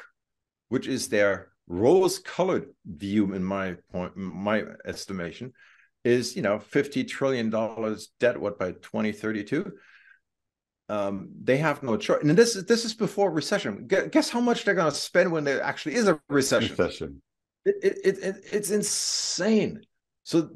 which 0.69 0.87
is 0.87 1.09
their 1.09 1.51
rose-colored 1.67 2.69
view 2.87 3.35
in 3.35 3.45
my 3.45 3.77
point 3.93 4.17
my 4.17 4.65
estimation 4.87 5.53
is 6.03 6.35
you 6.35 6.41
know 6.41 6.59
50 6.59 7.05
trillion 7.05 7.51
dollars 7.51 8.09
debt 8.19 8.41
what 8.41 8.59
by 8.59 8.73
2032 8.73 9.71
um, 10.89 11.29
they 11.45 11.59
have 11.59 11.83
no 11.83 11.97
choice. 11.97 12.23
And 12.23 12.31
this 12.31 12.57
is 12.57 12.65
this 12.65 12.85
is 12.85 12.95
before 12.95 13.31
recession. 13.31 13.87
Guess 13.87 14.31
how 14.31 14.41
much 14.41 14.65
they're 14.65 14.75
going 14.75 14.91
to 14.91 14.97
spend 14.97 15.31
when 15.31 15.45
there 15.45 15.63
actually 15.63 15.97
is 15.97 16.09
a 16.09 16.19
recession, 16.29 16.71
recession. 16.71 17.23
It, 17.65 17.99
it, 18.05 18.19
it, 18.23 18.37
it's 18.53 18.71
insane. 18.71 19.83
So 20.23 20.49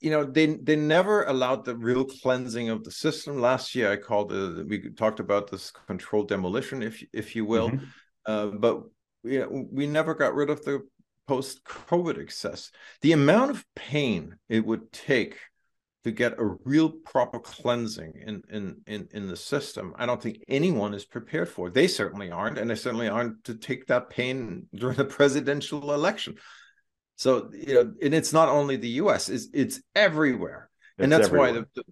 you 0.00 0.10
know 0.10 0.24
they 0.24 0.46
they 0.46 0.76
never 0.76 1.24
allowed 1.24 1.64
the 1.64 1.76
real 1.76 2.04
cleansing 2.04 2.68
of 2.68 2.84
the 2.84 2.90
system. 2.90 3.40
Last 3.40 3.74
year, 3.74 3.92
I 3.92 3.96
called 3.96 4.32
it. 4.32 4.66
We 4.66 4.90
talked 4.90 5.20
about 5.20 5.50
this 5.50 5.70
controlled 5.70 6.28
demolition, 6.28 6.82
if 6.82 7.02
if 7.12 7.34
you 7.34 7.44
will, 7.44 7.70
mm-hmm. 7.70 7.84
uh, 8.26 8.46
but 8.46 8.82
know, 9.24 9.66
we 9.70 9.86
never 9.86 10.14
got 10.14 10.34
rid 10.34 10.50
of 10.50 10.64
the 10.64 10.86
post 11.26 11.64
COVID 11.64 12.18
excess. 12.18 12.70
The 13.02 13.12
amount 13.12 13.50
of 13.50 13.64
pain 13.74 14.36
it 14.48 14.64
would 14.64 14.92
take 14.92 15.36
to 16.04 16.12
get 16.12 16.38
a 16.38 16.56
real 16.64 16.90
proper 16.90 17.38
cleansing 17.38 18.14
in, 18.24 18.42
in 18.50 18.76
in 18.86 19.08
in 19.12 19.26
the 19.26 19.36
system 19.36 19.92
i 19.98 20.06
don't 20.06 20.22
think 20.22 20.42
anyone 20.48 20.94
is 20.94 21.04
prepared 21.04 21.48
for 21.48 21.68
they 21.68 21.86
certainly 21.86 22.30
aren't 22.30 22.56
and 22.56 22.70
they 22.70 22.76
certainly 22.76 23.08
aren't 23.08 23.42
to 23.44 23.54
take 23.54 23.86
that 23.86 24.08
pain 24.08 24.66
during 24.74 24.96
the 24.96 25.04
presidential 25.04 25.92
election 25.92 26.34
so 27.18 27.50
you 27.52 27.74
know 27.74 27.92
and 28.00 28.14
it's 28.14 28.32
not 28.32 28.48
only 28.48 28.76
the 28.76 28.90
us 28.90 29.28
it's 29.28 29.48
it's 29.52 29.82
everywhere. 29.96 30.70
It's 30.96 31.02
and 31.02 31.12
that's 31.12 31.26
everywhere. 31.26 31.52
why 31.52 31.58
the, 31.58 31.66
the, 31.74 31.82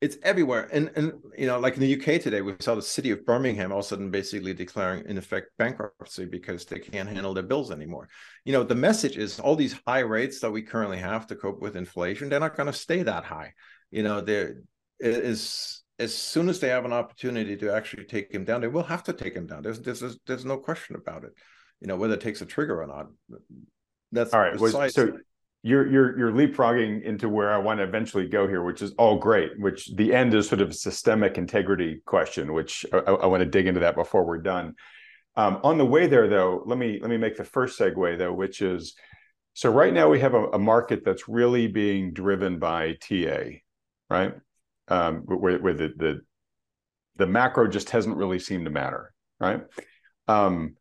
it's 0.00 0.16
everywhere. 0.22 0.68
And 0.72 0.92
and 0.94 1.14
you 1.36 1.48
know 1.48 1.58
like 1.58 1.74
in 1.74 1.80
the 1.80 1.96
uk 1.96 2.22
today 2.22 2.42
we 2.42 2.54
saw 2.60 2.76
the 2.76 2.82
city 2.82 3.10
of 3.10 3.26
birmingham 3.26 3.72
all 3.72 3.80
of 3.80 3.84
a 3.84 3.88
sudden 3.88 4.12
basically 4.12 4.54
declaring 4.54 5.04
in 5.06 5.18
effect 5.18 5.48
bankruptcy 5.58 6.26
because 6.26 6.64
they 6.64 6.78
can't 6.78 7.08
handle 7.08 7.34
their 7.34 7.42
bills 7.42 7.72
anymore. 7.72 8.08
You 8.44 8.52
know 8.52 8.62
the 8.62 8.76
message 8.76 9.18
is 9.18 9.40
all 9.40 9.56
these 9.56 9.76
high 9.84 10.06
rates 10.16 10.38
that 10.40 10.52
we 10.52 10.62
currently 10.62 10.98
have 10.98 11.26
to 11.26 11.34
cope 11.34 11.60
with 11.60 11.74
inflation 11.74 12.28
they're 12.28 12.38
not 12.38 12.56
going 12.56 12.68
to 12.68 12.72
stay 12.72 13.02
that 13.02 13.24
high. 13.24 13.54
You 13.90 14.04
know 14.04 14.20
they're 14.20 14.58
as 15.02 16.14
soon 16.14 16.48
as 16.48 16.60
they 16.60 16.68
have 16.68 16.84
an 16.84 16.92
opportunity 16.92 17.56
to 17.56 17.74
actually 17.74 18.04
take 18.04 18.32
him 18.32 18.44
down 18.44 18.60
they 18.60 18.68
will 18.68 18.84
have 18.84 19.02
to 19.02 19.12
take 19.12 19.34
him 19.34 19.48
down. 19.48 19.64
There's 19.64 19.80
there's 19.80 20.18
there's 20.24 20.44
no 20.44 20.58
question 20.58 20.94
about 20.94 21.24
it. 21.24 21.32
You 21.80 21.88
know 21.88 21.96
whether 21.96 22.14
it 22.14 22.20
takes 22.20 22.42
a 22.42 22.46
trigger 22.46 22.80
or 22.80 22.86
not 22.86 23.08
that's 24.12 24.32
all 24.32 24.40
right 24.40 24.58
so 24.92 25.12
you're 25.62 25.86
you're 25.90 26.18
you're 26.18 26.32
leapfrogging 26.32 27.02
into 27.02 27.28
where 27.28 27.52
I 27.52 27.58
want 27.58 27.78
to 27.80 27.84
eventually 27.84 28.28
go 28.28 28.46
here, 28.46 28.62
which 28.62 28.80
is 28.80 28.92
all 28.92 29.18
great. 29.18 29.58
Which 29.58 29.94
the 29.96 30.14
end 30.14 30.32
is 30.34 30.48
sort 30.48 30.60
of 30.60 30.70
a 30.70 30.74
systemic 30.74 31.36
integrity 31.36 32.00
question, 32.06 32.52
which 32.52 32.86
I, 32.92 32.98
I 32.98 33.26
want 33.26 33.42
to 33.42 33.48
dig 33.48 33.66
into 33.66 33.80
that 33.80 33.96
before 33.96 34.24
we're 34.24 34.38
done. 34.38 34.74
Um, 35.36 35.60
on 35.64 35.78
the 35.78 35.86
way 35.86 36.06
there, 36.06 36.28
though, 36.28 36.62
let 36.64 36.78
me 36.78 36.98
let 37.00 37.10
me 37.10 37.16
make 37.16 37.36
the 37.36 37.44
first 37.44 37.78
segue 37.78 38.18
though, 38.18 38.32
which 38.32 38.62
is 38.62 38.94
so 39.54 39.70
right 39.70 39.92
now 39.92 40.08
we 40.08 40.20
have 40.20 40.34
a, 40.34 40.46
a 40.50 40.58
market 40.58 41.04
that's 41.04 41.28
really 41.28 41.66
being 41.66 42.12
driven 42.12 42.60
by 42.60 42.92
TA, 42.94 43.58
right? 44.08 44.34
Um, 44.86 45.22
where, 45.26 45.58
where 45.58 45.74
the, 45.74 45.92
the 45.96 46.20
the 47.16 47.26
macro 47.26 47.66
just 47.66 47.90
hasn't 47.90 48.16
really 48.16 48.38
seemed 48.38 48.64
to 48.66 48.70
matter, 48.70 49.12
right? 49.40 49.62
Um, 50.28 50.76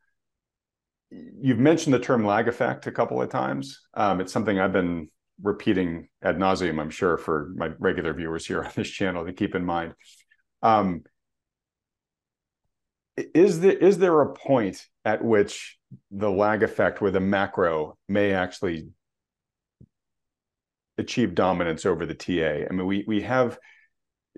you've 1.09 1.59
mentioned 1.59 1.93
the 1.93 1.99
term 1.99 2.25
lag 2.25 2.47
effect 2.47 2.87
a 2.87 2.91
couple 2.91 3.21
of 3.21 3.29
times. 3.29 3.81
Um, 3.93 4.21
it's 4.21 4.33
something 4.33 4.59
I've 4.59 4.73
been 4.73 5.09
repeating 5.41 6.09
ad 6.21 6.37
nauseum, 6.37 6.79
I'm 6.81 6.89
sure, 6.89 7.17
for 7.17 7.51
my 7.55 7.69
regular 7.79 8.13
viewers 8.13 8.45
here 8.45 8.63
on 8.65 8.71
this 8.75 8.89
channel 8.89 9.25
to 9.25 9.33
keep 9.33 9.55
in 9.55 9.65
mind. 9.65 9.93
Um, 10.61 11.03
is 13.33 13.61
there 13.61 13.77
is 13.77 13.97
there 13.97 14.21
a 14.21 14.33
point 14.33 14.85
at 15.03 15.23
which 15.23 15.77
the 16.11 16.29
lag 16.29 16.61
effect 16.61 17.01
with 17.01 17.15
a 17.15 17.19
macro 17.19 17.97
may 18.07 18.33
actually 18.33 18.89
achieve 20.99 21.33
dominance 21.33 21.85
over 21.85 22.05
the 22.05 22.13
TA? 22.13 22.67
I 22.69 22.73
mean, 22.73 22.85
we 22.85 23.05
we 23.07 23.21
have 23.21 23.57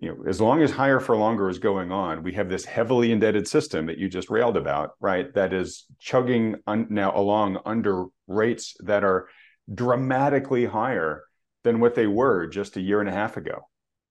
you 0.02 0.10
know, 0.10 0.24
as 0.28 0.40
long 0.40 0.62
as 0.62 0.72
higher 0.72 1.00
for 1.00 1.16
longer 1.16 1.50
is 1.50 1.60
going 1.60 1.92
on, 1.92 2.24
we 2.24 2.34
have 2.34 2.48
this 2.48 2.64
heavily 2.64 3.12
indebted 3.12 3.48
system 3.48 3.88
that 3.88 3.98
you 3.98 4.08
just 4.08 4.30
railed 4.30 4.56
about, 4.56 4.92
right? 5.02 5.34
That 5.34 5.54
is 5.54 5.86
chugging 6.00 6.56
un- 6.68 6.88
now 6.90 7.18
along 7.18 7.60
under 7.66 8.06
rates 8.28 8.76
that 8.80 9.04
are 9.04 9.28
dramatically 9.74 10.66
higher 10.66 11.24
than 11.64 11.82
what 11.82 11.96
they 11.96 12.08
were 12.08 12.48
just 12.48 12.78
a 12.78 12.82
year 12.82 13.02
and 13.02 13.10
a 13.10 13.14
half 13.14 13.36
ago, 13.36 13.68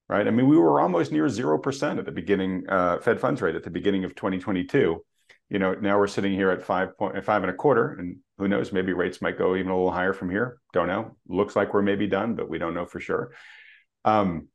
right? 0.09 0.27
I 0.27 0.31
mean, 0.31 0.47
we 0.47 0.59
were 0.59 0.81
almost 0.81 1.11
near 1.11 1.29
zero 1.29 1.59
percent 1.59 1.99
at 1.99 2.05
the 2.05 2.13
beginning, 2.13 2.65
uh, 2.69 2.99
Fed 2.99 3.19
funds 3.19 3.41
rate 3.41 3.57
at 3.57 3.65
the 3.65 3.71
beginning 3.71 4.05
of 4.05 4.15
2022. 4.15 5.03
You 5.49 5.59
know, 5.59 5.73
now 5.73 5.99
we're 5.99 6.07
sitting 6.07 6.33
here 6.33 6.51
at 6.51 6.63
five 6.63 6.99
point 6.99 7.25
five 7.25 7.43
and 7.43 7.51
a 7.51 7.55
quarter, 7.55 7.93
and 7.93 8.19
who 8.37 8.49
knows? 8.49 8.71
Maybe 8.71 8.93
rates 8.93 9.23
might 9.23 9.39
go 9.39 9.57
even 9.57 9.71
a 9.71 9.75
little 9.75 9.91
higher 9.91 10.13
from 10.13 10.29
here. 10.29 10.59
Don't 10.75 10.89
know. 10.89 11.17
Looks 11.27 11.57
like 11.57 11.73
we're 11.73 11.81
maybe 11.81 12.07
done, 12.07 12.35
but 12.35 12.51
we 12.51 12.59
don't 12.59 12.75
know 12.75 12.85
for 12.85 13.01
sure. 13.01 13.31
Um, 14.05 14.49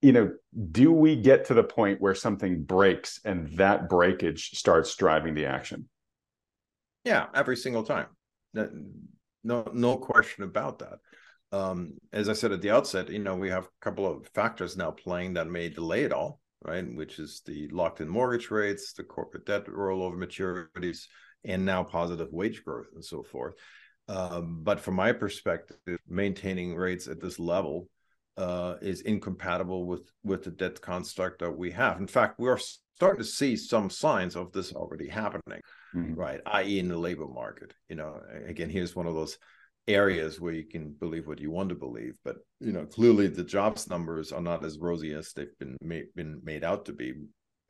you 0.00 0.12
know, 0.12 0.32
do 0.70 0.92
we 0.92 1.16
get 1.16 1.46
to 1.46 1.54
the 1.54 1.64
point 1.64 2.00
where 2.00 2.14
something 2.14 2.62
breaks 2.62 3.20
and 3.24 3.48
that 3.56 3.88
breakage 3.88 4.50
starts 4.50 4.94
driving 4.94 5.34
the 5.34 5.46
action? 5.46 5.88
Yeah, 7.04 7.26
every 7.34 7.56
single 7.56 7.82
time. 7.82 8.06
No, 8.54 9.64
no, 9.72 9.96
question 9.96 10.44
about 10.44 10.80
that. 10.80 10.98
Um, 11.50 11.94
as 12.12 12.28
I 12.28 12.34
said 12.34 12.52
at 12.52 12.60
the 12.60 12.70
outset, 12.70 13.08
you 13.08 13.18
know, 13.18 13.34
we 13.34 13.50
have 13.50 13.64
a 13.64 13.80
couple 13.80 14.06
of 14.06 14.28
factors 14.34 14.76
now 14.76 14.90
playing 14.90 15.34
that 15.34 15.48
may 15.48 15.68
delay 15.68 16.04
it 16.04 16.12
all, 16.12 16.40
right? 16.62 16.84
Which 16.94 17.18
is 17.18 17.42
the 17.46 17.68
locked-in 17.68 18.08
mortgage 18.08 18.50
rates, 18.50 18.92
the 18.92 19.04
corporate 19.04 19.46
debt 19.46 19.66
rollover 19.66 20.16
maturities, 20.16 21.06
and 21.44 21.64
now 21.64 21.82
positive 21.82 22.28
wage 22.32 22.62
growth 22.64 22.88
and 22.94 23.04
so 23.04 23.22
forth. 23.22 23.54
Um, 24.08 24.60
but 24.62 24.80
from 24.80 24.94
my 24.94 25.12
perspective, 25.12 25.98
maintaining 26.08 26.74
rates 26.74 27.08
at 27.08 27.20
this 27.20 27.38
level 27.38 27.88
uh, 28.38 28.76
is 28.80 29.00
incompatible 29.00 29.84
with 29.84 30.10
with 30.22 30.44
the 30.44 30.50
debt 30.50 30.80
construct 30.80 31.40
that 31.40 31.50
we 31.50 31.72
have. 31.72 31.98
In 31.98 32.06
fact, 32.06 32.38
we're 32.38 32.58
starting 32.94 33.18
to 33.18 33.28
see 33.28 33.56
some 33.56 33.90
signs 33.90 34.36
of 34.36 34.52
this 34.52 34.72
already 34.72 35.08
happening, 35.08 35.60
mm-hmm. 35.94 36.14
right? 36.14 36.40
I.e., 36.46 36.78
in 36.78 36.88
the 36.88 36.96
labor 36.96 37.26
market. 37.26 37.74
You 37.88 37.96
know, 37.96 38.20
again, 38.46 38.70
here's 38.70 38.94
one 38.94 39.08
of 39.08 39.14
those 39.14 39.38
areas 39.88 40.40
where 40.40 40.52
you 40.52 40.64
can 40.64 40.94
believe 41.00 41.26
what 41.26 41.40
you 41.40 41.50
want 41.50 41.70
to 41.70 41.74
believe, 41.74 42.14
but 42.24 42.36
you 42.60 42.72
know, 42.72 42.86
clearly 42.86 43.26
the 43.26 43.42
jobs 43.42 43.90
numbers 43.90 44.30
are 44.30 44.40
not 44.40 44.64
as 44.64 44.78
rosy 44.78 45.14
as 45.14 45.32
they've 45.32 45.58
been 45.58 45.76
made, 45.80 46.06
been 46.14 46.40
made 46.44 46.62
out 46.62 46.84
to 46.84 46.92
be, 46.92 47.14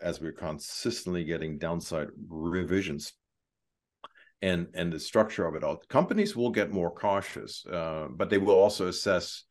as 0.02 0.20
we're 0.20 0.32
consistently 0.32 1.24
getting 1.24 1.58
downside 1.58 2.08
revisions 2.28 3.14
and 4.40 4.68
and 4.74 4.92
the 4.92 5.00
structure 5.00 5.46
of 5.46 5.56
it 5.56 5.64
all 5.64 5.82
companies 5.88 6.36
will 6.36 6.50
get 6.50 6.70
more 6.70 6.94
cautious 6.94 7.66
uh, 7.66 8.06
but 8.08 8.30
they 8.30 8.38
will 8.38 8.54
also 8.54 8.86
assess 8.86 9.42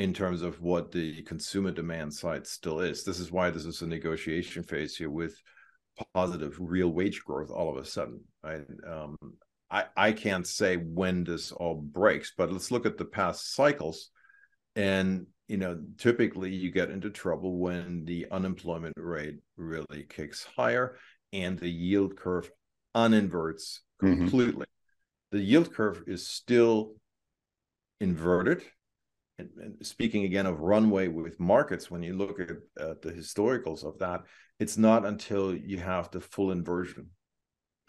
in 0.00 0.14
terms 0.14 0.40
of 0.40 0.62
what 0.62 0.90
the 0.90 1.22
consumer 1.24 1.70
demand 1.70 2.14
side 2.14 2.46
still 2.46 2.80
is. 2.80 3.04
This 3.04 3.18
is 3.18 3.30
why 3.30 3.50
this 3.50 3.66
is 3.66 3.82
a 3.82 3.86
negotiation 3.86 4.62
phase 4.62 4.96
here 4.96 5.10
with 5.10 5.36
positive 6.14 6.56
real 6.58 6.88
wage 6.88 7.22
growth 7.22 7.50
all 7.50 7.68
of 7.68 7.76
a 7.76 7.84
sudden. 7.84 8.20
Right? 8.42 8.64
Um, 8.90 9.18
I 9.70 9.84
I 9.94 10.12
can't 10.12 10.46
say 10.46 10.76
when 10.76 11.22
this 11.22 11.52
all 11.52 11.74
breaks, 11.74 12.32
but 12.34 12.50
let's 12.50 12.70
look 12.70 12.86
at 12.86 12.96
the 12.96 13.04
past 13.04 13.54
cycles, 13.54 14.08
and 14.74 15.26
you 15.48 15.58
know 15.58 15.78
typically 15.98 16.54
you 16.54 16.70
get 16.70 16.90
into 16.90 17.10
trouble 17.10 17.58
when 17.58 18.06
the 18.06 18.26
unemployment 18.30 18.94
rate 18.96 19.36
really 19.58 20.06
kicks 20.08 20.46
higher 20.56 20.96
and 21.34 21.58
the 21.58 21.68
yield 21.68 22.16
curve 22.16 22.50
uninverts 22.96 23.80
mm-hmm. 24.02 24.16
completely. 24.16 24.64
Mm-hmm. 24.64 25.36
The 25.36 25.42
yield 25.42 25.74
curve 25.74 26.04
is 26.06 26.26
still 26.26 26.94
inverted 28.00 28.62
and, 29.40 29.48
and, 29.56 29.86
speaking 29.86 30.24
again 30.24 30.46
of 30.46 30.60
runway 30.60 31.08
with 31.08 31.40
markets, 31.40 31.90
when 31.90 32.02
you 32.02 32.16
look 32.16 32.38
at 32.40 32.50
uh, 32.80 32.94
the 33.02 33.12
historicals 33.12 33.84
of 33.84 33.98
that, 33.98 34.20
it's 34.58 34.76
not 34.76 35.04
until 35.04 35.54
you 35.54 35.78
have 35.78 36.10
the 36.10 36.20
full 36.20 36.52
inversion 36.52 37.10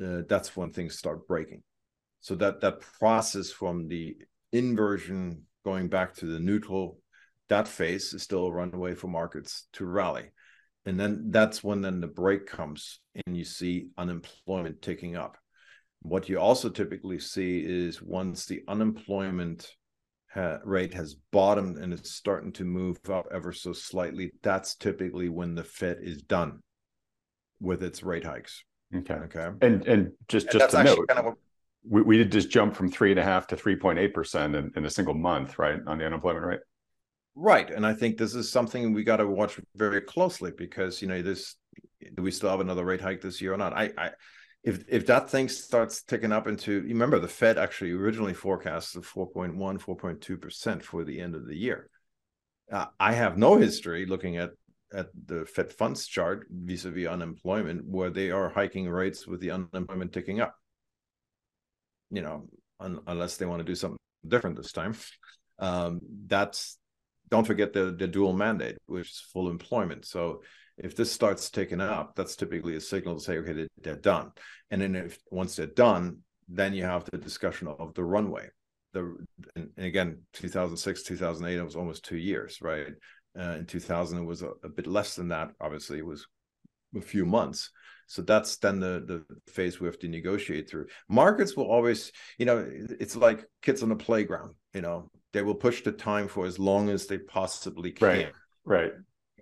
uh, 0.04 0.22
that's 0.28 0.56
when 0.56 0.72
things 0.72 0.98
start 0.98 1.28
breaking. 1.28 1.64
So 2.22 2.36
that 2.36 2.62
that 2.62 2.82
process 2.82 3.52
from 3.52 3.88
the 3.88 4.18
inversion 4.52 5.44
going 5.64 5.90
back 5.90 6.16
to 6.16 6.26
the 6.26 6.40
neutral, 6.40 7.00
that 7.50 7.68
phase 7.68 8.14
is 8.14 8.24
still 8.24 8.46
a 8.48 8.52
runway 8.52 8.96
for 8.96 9.08
markets 9.08 9.68
to 9.74 9.86
rally, 9.86 10.32
and 10.86 11.00
then 11.00 11.32
that's 11.32 11.64
when 11.64 11.82
then 11.82 12.00
the 12.02 12.08
break 12.08 12.46
comes 12.46 13.00
and 13.26 13.36
you 13.36 13.44
see 13.44 13.90
unemployment 13.98 14.82
ticking 14.82 15.16
up. 15.16 15.38
What 16.04 16.30
you 16.30 16.40
also 16.40 16.70
typically 16.70 17.20
see 17.20 17.60
is 17.60 18.02
once 18.02 18.46
the 18.46 18.64
unemployment 18.68 19.70
ha- 20.34 20.60
rate 20.64 20.94
has 20.94 21.16
bottomed 21.32 21.78
and 21.78 21.94
it's 21.94 22.12
starting 22.12 22.52
to 22.54 22.64
move 22.64 22.98
up 23.10 23.28
ever 23.34 23.52
so 23.52 23.74
slightly, 23.74 24.32
that's 24.42 24.76
typically 24.76 25.30
when 25.30 25.56
the 25.56 25.64
Fed 25.64 25.98
is 26.02 26.22
done 26.22 26.60
with 27.60 27.84
its 27.84 28.04
rate 28.04 28.24
hikes. 28.24 28.64
Okay. 28.96 29.14
Okay. 29.14 29.50
And 29.62 29.88
and 29.88 30.12
just 30.28 30.48
and 30.48 30.60
just 30.60 30.72
to 30.72 30.84
note, 30.84 31.08
kind 31.08 31.20
of 31.20 31.34
a, 31.34 31.36
we, 31.88 32.02
we 32.02 32.18
did 32.18 32.32
just 32.32 32.50
jump 32.50 32.76
from 32.76 32.92
three 32.92 33.12
and 33.12 33.20
a 33.20 33.24
half 33.24 33.48
to 33.48 33.56
three 33.56 33.76
point 33.76 34.00
eight 34.00 34.14
percent 34.14 34.56
in 34.56 34.86
a 34.86 34.90
single 34.90 35.14
month, 35.14 35.58
right, 35.58 35.80
on 35.88 35.98
the 35.98 36.06
unemployment 36.06 36.46
rate. 36.46 36.60
Right, 37.34 37.72
and 37.72 37.86
I 37.86 37.94
think 37.94 38.18
this 38.18 38.36
is 38.36 38.52
something 38.52 38.92
we 38.92 39.06
got 39.06 39.18
to 39.18 39.28
watch 39.28 39.58
very 39.76 40.02
closely 40.02 40.52
because 40.58 41.02
you 41.02 41.08
know 41.08 41.22
this. 41.22 41.56
Do 42.16 42.24
we 42.24 42.32
still 42.32 42.50
have 42.50 42.60
another 42.60 42.84
rate 42.84 43.00
hike 43.00 43.22
this 43.22 43.42
year 43.42 43.54
or 43.54 43.58
not? 43.58 43.74
I, 43.74 43.92
I 43.98 44.10
if 44.64 44.84
if 44.88 45.06
that 45.08 45.30
thing 45.30 45.50
starts 45.50 46.04
ticking 46.04 46.32
up 46.32 46.48
into 46.48 46.82
remember 46.82 47.20
the 47.20 47.28
fed 47.28 47.58
actually 47.58 47.92
originally 47.92 48.34
forecasted 48.34 49.04
4.1 49.04 49.56
4.2 49.56 50.40
percent 50.42 50.84
for 50.84 51.04
the 51.04 51.20
end 51.20 51.36
of 51.36 51.48
the 51.48 51.56
year. 51.56 51.90
Uh, 52.72 52.86
i 53.00 53.12
have 53.12 53.38
no 53.38 53.58
history 53.58 54.06
looking 54.06 54.38
at 54.38 54.52
at 54.94 55.08
the 55.26 55.46
fed 55.46 55.72
funds 55.72 56.06
chart 56.06 56.48
vis-a-vis 56.50 57.08
unemployment 57.08 57.86
where 57.86 58.10
they 58.10 58.30
are 58.30 58.50
hiking 58.50 58.90
rates 58.90 59.26
with 59.26 59.40
the 59.40 59.52
unemployment 59.52 60.14
ticking 60.14 60.42
up. 60.42 60.56
You 62.10 62.22
know 62.22 62.48
un- 62.80 63.02
unless 63.08 63.38
they 63.38 63.46
want 63.46 63.60
to 63.62 63.66
do 63.66 63.76
something 63.76 63.98
different 64.28 64.58
this 64.58 64.72
time. 64.72 64.96
Um, 65.60 66.02
that's 66.28 66.78
don't 67.30 67.48
forget 67.48 67.74
the 67.74 67.96
the 67.98 68.08
dual 68.08 68.34
mandate, 68.34 68.78
which 68.86 69.10
is 69.10 69.24
full 69.34 69.50
employment. 69.50 70.06
So 70.06 70.44
if 70.78 70.96
this 70.96 71.12
starts 71.12 71.50
taking 71.50 71.82
up, 71.82 72.16
that's 72.16 72.36
typically 72.36 72.76
a 72.76 72.82
signal 72.82 73.16
to 73.16 73.22
say, 73.22 73.38
okay, 73.38 73.68
they're 73.82 73.96
done. 73.96 74.32
And 74.70 74.82
then 74.82 74.96
if 74.96 75.20
once 75.30 75.56
they're 75.56 75.68
done, 75.68 76.20
then 76.48 76.74
you 76.74 76.84
have 76.84 77.06
the 77.06 77.18
discussion 77.18 77.68
of 77.68 77.94
the 77.94 78.04
runway. 78.04 78.50
The 78.94 79.16
and 79.56 79.72
again, 79.78 80.20
2006, 80.34 81.04
2008, 81.04 81.58
it 81.58 81.64
was 81.64 81.76
almost 81.76 82.04
two 82.04 82.18
years, 82.18 82.60
right? 82.62 82.88
Uh, 83.38 83.58
in 83.60 83.66
2000, 83.66 84.20
it 84.20 84.26
was 84.26 84.42
a, 84.42 84.50
a, 84.64 84.70
bit 84.70 84.88
less 84.88 85.16
than 85.16 85.30
that. 85.30 85.52
Obviously, 85.62 86.00
it 86.00 86.06
was 86.06 86.28
a 86.98 87.02
few 87.02 87.26
months. 87.26 87.72
So 88.08 88.22
that's 88.22 88.58
then 88.58 88.82
the 88.82 89.24
the 89.48 89.52
phase 89.52 89.80
we 89.80 89.88
have 89.88 90.00
to 90.00 90.10
negotiate 90.10 90.70
through. 90.70 90.88
Markets 91.08 91.56
will 91.56 91.72
always, 91.72 92.12
you 92.38 92.46
know, 92.46 92.70
it's 93.00 93.16
like 93.16 93.46
kids 93.62 93.84
on 93.84 93.90
the 93.90 93.96
playground. 93.96 94.56
You 94.74 94.82
know, 94.82 95.10
they 95.32 95.44
will 95.44 95.56
push 95.56 95.84
the 95.84 95.94
time 95.94 96.28
for 96.28 96.46
as 96.46 96.60
long 96.60 96.90
as 96.90 97.08
they 97.08 97.18
possibly 97.18 97.92
can. 97.92 98.08
Right. 98.08 98.32
Right. 98.66 98.92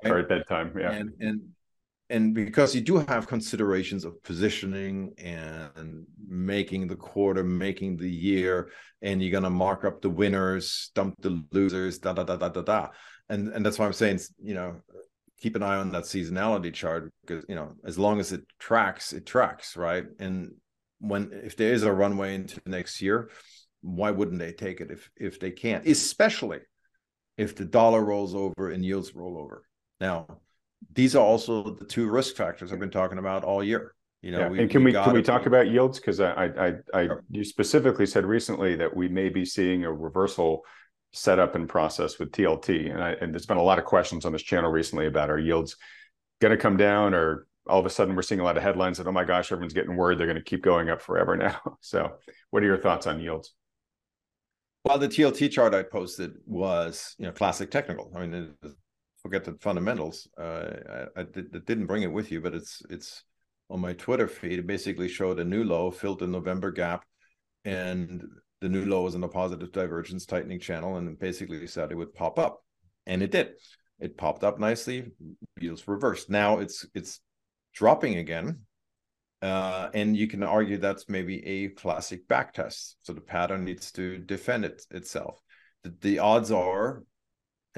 Right? 0.03 0.13
Or 0.13 0.19
at 0.19 0.29
bedtime. 0.29 0.73
Yeah. 0.79 0.91
And 0.91 1.11
and 1.19 1.41
and 2.09 2.33
because 2.33 2.73
you 2.73 2.81
do 2.81 2.97
have 2.97 3.27
considerations 3.27 4.03
of 4.03 4.21
positioning 4.23 5.13
and 5.17 6.05
making 6.27 6.87
the 6.87 6.95
quarter, 6.95 7.43
making 7.43 7.97
the 7.97 8.09
year, 8.09 8.71
and 9.01 9.21
you're 9.21 9.31
gonna 9.31 9.49
mark 9.49 9.85
up 9.85 10.01
the 10.01 10.09
winners, 10.09 10.91
dump 10.95 11.15
the 11.21 11.43
losers, 11.51 11.99
da 11.99 12.13
da 12.13 12.23
da 12.23 12.35
da 12.35 12.49
da 12.49 12.61
da. 12.61 12.87
And 13.29 13.49
and 13.49 13.65
that's 13.65 13.77
why 13.77 13.85
I'm 13.85 13.93
saying, 13.93 14.19
you 14.41 14.55
know, 14.55 14.81
keep 15.39 15.55
an 15.55 15.63
eye 15.63 15.77
on 15.77 15.91
that 15.91 16.03
seasonality 16.03 16.73
chart 16.73 17.11
because 17.21 17.45
you 17.47 17.55
know, 17.55 17.75
as 17.85 17.99
long 17.99 18.19
as 18.19 18.31
it 18.31 18.41
tracks, 18.59 19.13
it 19.13 19.25
tracks, 19.25 19.77
right? 19.77 20.05
And 20.19 20.53
when 20.99 21.31
if 21.43 21.55
there 21.55 21.73
is 21.73 21.83
a 21.83 21.93
runway 21.93 22.35
into 22.35 22.59
next 22.65 23.01
year, 23.01 23.29
why 23.81 24.11
wouldn't 24.11 24.39
they 24.39 24.51
take 24.51 24.81
it 24.81 24.91
if 24.91 25.09
if 25.15 25.39
they 25.39 25.51
can't? 25.51 25.85
Especially 25.87 26.59
if 27.37 27.55
the 27.55 27.65
dollar 27.65 28.03
rolls 28.03 28.35
over 28.35 28.71
and 28.71 28.83
yields 28.83 29.15
roll 29.15 29.37
over. 29.37 29.63
Now, 29.99 30.27
these 30.93 31.15
are 31.15 31.23
also 31.23 31.75
the 31.75 31.85
two 31.85 32.09
risk 32.09 32.35
factors 32.35 32.71
I've 32.71 32.79
been 32.79 32.89
talking 32.89 33.17
about 33.17 33.43
all 33.43 33.63
year. 33.63 33.93
You 34.21 34.31
know, 34.31 34.39
yeah. 34.39 34.49
we, 34.49 34.59
and 34.59 34.69
can 34.69 34.83
we, 34.83 34.91
we 34.91 35.01
can 35.01 35.13
we 35.13 35.21
talk 35.21 35.45
about 35.45 35.69
yields? 35.69 35.99
Because 35.99 36.19
I, 36.19 36.45
I, 36.45 36.73
I, 36.93 37.05
sure. 37.05 37.23
you 37.29 37.45
specifically 37.45 38.05
said 38.05 38.25
recently 38.25 38.75
that 38.75 38.93
we 38.93 39.07
may 39.07 39.29
be 39.29 39.45
seeing 39.45 39.85
a 39.85 39.93
reversal 39.93 40.65
setup 41.13 41.55
and 41.55 41.69
process 41.69 42.19
with 42.19 42.31
TLT, 42.31 42.91
and, 42.91 43.01
I, 43.01 43.11
and 43.13 43.33
there's 43.33 43.45
been 43.45 43.57
a 43.57 43.63
lot 43.63 43.79
of 43.79 43.85
questions 43.85 44.25
on 44.25 44.33
this 44.33 44.43
channel 44.43 44.69
recently 44.69 45.07
about 45.07 45.29
our 45.29 45.39
yields 45.39 45.77
going 46.41 46.51
to 46.51 46.61
come 46.61 46.75
down, 46.75 47.13
or 47.13 47.47
all 47.67 47.79
of 47.79 47.85
a 47.85 47.89
sudden 47.89 48.15
we're 48.15 48.21
seeing 48.21 48.41
a 48.41 48.43
lot 48.43 48.57
of 48.57 48.63
headlines 48.63 48.97
that 48.97 49.07
oh 49.07 49.11
my 49.11 49.23
gosh, 49.23 49.51
everyone's 49.51 49.73
getting 49.73 49.95
worried 49.95 50.19
they're 50.19 50.27
going 50.27 50.35
to 50.35 50.43
keep 50.43 50.63
going 50.63 50.89
up 50.89 51.01
forever 51.01 51.37
now. 51.37 51.59
So, 51.81 52.17
what 52.49 52.61
are 52.61 52.65
your 52.65 52.77
thoughts 52.77 53.07
on 53.07 53.21
yields? 53.21 53.53
Well, 54.83 54.97
the 54.97 55.07
TLT 55.07 55.51
chart 55.51 55.73
I 55.73 55.83
posted 55.83 56.33
was 56.45 57.15
you 57.17 57.25
know 57.25 57.31
classic 57.31 57.71
technical. 57.71 58.11
I 58.13 58.25
mean, 58.25 58.53
forget 59.21 59.43
the 59.43 59.57
fundamentals. 59.59 60.27
Uh, 60.37 60.71
I, 61.15 61.21
I, 61.21 61.23
did, 61.23 61.65
didn't 61.65 61.87
bring 61.87 62.03
it 62.03 62.11
with 62.11 62.31
you, 62.31 62.41
but 62.41 62.53
it's 62.53 62.81
it's 62.89 63.23
on 63.69 63.79
my 63.79 63.93
Twitter 63.93 64.27
feed. 64.27 64.59
It 64.59 64.67
basically 64.67 65.07
showed 65.07 65.39
a 65.39 65.45
new 65.45 65.63
low, 65.63 65.91
filled 65.91 66.19
the 66.19 66.27
November 66.27 66.71
gap, 66.71 67.05
and 67.65 68.23
the 68.61 68.69
new 68.69 68.85
low 68.85 69.03
was 69.03 69.15
in 69.15 69.23
a 69.23 69.27
positive 69.27 69.71
divergence 69.71 70.25
tightening 70.25 70.59
channel, 70.59 70.97
and 70.97 71.17
basically 71.19 71.65
said 71.67 71.91
it 71.91 71.95
would 71.95 72.13
pop 72.13 72.39
up, 72.39 72.63
and 73.05 73.21
it 73.21 73.31
did. 73.31 73.51
It 73.99 74.17
popped 74.17 74.43
up 74.43 74.59
nicely. 74.59 75.11
Yields 75.59 75.87
reversed. 75.87 76.29
Now 76.29 76.59
it's 76.59 76.85
it's 76.93 77.19
dropping 77.73 78.17
again, 78.17 78.61
uh, 79.41 79.89
and 79.93 80.15
you 80.15 80.27
can 80.27 80.43
argue 80.43 80.77
that's 80.77 81.09
maybe 81.09 81.45
a 81.45 81.69
classic 81.69 82.27
back 82.27 82.53
test. 82.53 82.97
So 83.03 83.13
the 83.13 83.21
pattern 83.21 83.65
needs 83.65 83.91
to 83.93 84.17
defend 84.17 84.65
it, 84.65 84.81
itself. 84.91 85.39
The, 85.83 85.93
the 86.01 86.19
odds 86.19 86.51
are 86.51 87.03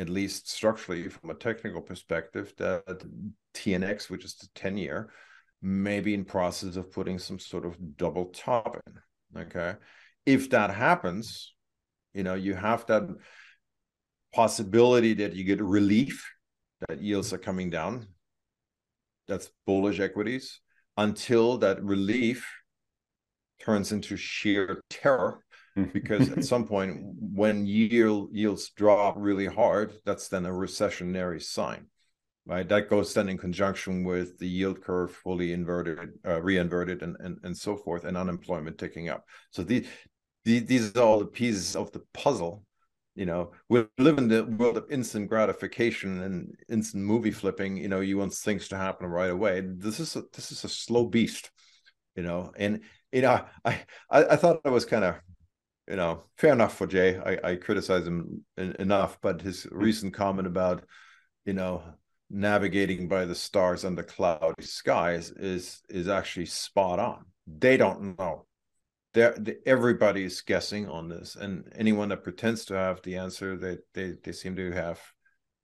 at 0.01 0.10
least 0.10 0.50
structurally 0.50 1.08
from 1.08 1.29
a 1.29 1.36
technical 1.36 1.81
perspective, 1.81 2.53
that 2.58 3.05
TNX, 3.53 4.10
which 4.10 4.25
is 4.25 4.36
the 4.36 4.48
10 4.55 4.77
year, 4.77 5.11
may 5.61 6.00
be 6.00 6.14
in 6.14 6.25
process 6.25 6.75
of 6.75 6.92
putting 6.92 7.20
some 7.20 7.37
sort 7.37 7.66
of 7.66 7.77
double 7.98 8.25
top 8.25 8.81
in. 8.85 9.42
Okay. 9.42 9.75
If 10.25 10.50
that 10.50 10.72
happens, 10.72 11.53
you 12.14 12.24
know, 12.24 12.33
you 12.33 12.55
have 12.55 12.85
that 12.87 13.03
possibility 14.33 15.14
that 15.14 15.35
you 15.35 15.44
get 15.44 15.61
relief 15.61 16.27
that 16.87 17.01
yields 17.01 17.31
are 17.31 17.37
coming 17.37 17.70
down. 17.70 18.07
That's 19.27 19.51
bullish 19.66 20.00
equities 20.00 20.59
until 20.98 21.59
that 21.59 21.83
relief 21.83 22.48
turns 23.59 23.92
into 23.92 24.18
sheer 24.18 24.81
terror 24.90 25.44
because 25.94 26.29
at 26.31 26.44
some 26.44 26.66
point 26.66 27.00
when 27.20 27.66
yield 27.66 28.29
yields 28.31 28.70
drop 28.72 29.16
really 29.18 29.46
hard 29.46 29.94
that's 30.05 30.27
then 30.27 30.46
a 30.46 30.50
recessionary 30.50 31.42
sign 31.42 31.88
right? 32.46 32.68
That 32.68 32.90
goes 32.90 33.14
then 33.14 33.29
in 33.29 33.38
conjunction 33.38 34.03
with 34.03 34.38
the 34.40 34.48
yield 34.48 34.81
curve 34.81 35.12
fully 35.12 35.53
inverted 35.53 36.10
uh, 36.25 36.42
re-inverted 36.42 37.03
and, 37.03 37.16
and 37.20 37.38
and 37.44 37.57
so 37.57 37.75
forth 37.75 38.03
and 38.05 38.18
unemployment 38.18 38.77
ticking 38.77 39.10
up. 39.10 39.25
So 39.51 39.64
the, 39.64 39.86
the, 40.46 40.60
these 40.60 40.96
are 40.96 41.03
all 41.03 41.20
the 41.20 41.25
pieces 41.25 41.75
of 41.75 41.92
the 41.92 42.01
puzzle 42.14 42.66
you 43.14 43.25
know? 43.25 43.51
We 43.68 43.86
live 43.98 44.18
in 44.18 44.29
the 44.29 44.46
world 44.46 44.77
of 44.77 44.90
instant 44.90 45.27
gratification 45.27 46.22
and 46.24 46.55
instant 46.70 47.03
movie 47.03 47.31
flipping 47.31 47.77
you 47.77 47.90
know 47.90 48.00
you 48.00 48.18
want 48.18 48.34
things 48.34 48.68
to 48.70 48.77
happen 48.77 49.07
right 49.07 49.29
away. 49.29 49.62
This 49.62 50.00
is 50.00 50.16
a, 50.16 50.24
this 50.34 50.51
is 50.51 50.64
a 50.64 50.70
slow 50.70 51.05
beast 51.05 51.51
you 52.16 52.24
know? 52.24 52.51
And 52.57 52.81
you 53.12 53.22
know 53.22 53.46
i 53.66 53.79
i, 54.10 54.25
I 54.25 54.36
thought 54.36 54.62
it 54.66 54.72
was 54.72 54.86
kind 54.86 55.03
of 55.03 55.16
you 55.92 55.98
know, 55.98 56.24
fair 56.38 56.54
enough 56.54 56.77
for 56.77 56.88
Jay. 56.88 57.18
I, 57.18 57.51
I 57.51 57.56
criticize 57.58 58.08
him 58.08 58.46
in, 58.56 58.72
enough, 58.80 59.20
but 59.22 59.42
his 59.42 59.64
hmm. 59.64 59.77
recent 59.77 60.14
comment 60.14 60.48
about, 60.48 60.86
you 61.44 61.51
know, 61.51 61.84
navigating 62.30 63.10
by 63.10 63.25
the 63.25 63.36
stars 63.36 63.84
under 63.84 64.01
cloudy 64.01 64.64
skies 64.64 65.32
is 65.32 65.82
is 65.90 66.08
actually 66.08 66.46
spot 66.46 66.98
on. 66.98 67.25
They 67.46 67.75
don't 67.75 68.18
know. 68.18 68.46
They're, 69.14 69.36
they, 69.38 69.58
everybody's 69.66 70.40
guessing 70.40 70.88
on 70.88 71.10
this, 71.10 71.36
and 71.36 71.70
anyone 71.75 72.08
that 72.10 72.24
pretends 72.24 72.64
to 72.66 72.75
have 72.75 73.01
the 73.01 73.18
answer, 73.18 73.58
they 73.58 73.80
they 73.94 74.16
they 74.24 74.32
seem 74.32 74.56
to 74.56 74.72
have 74.72 75.01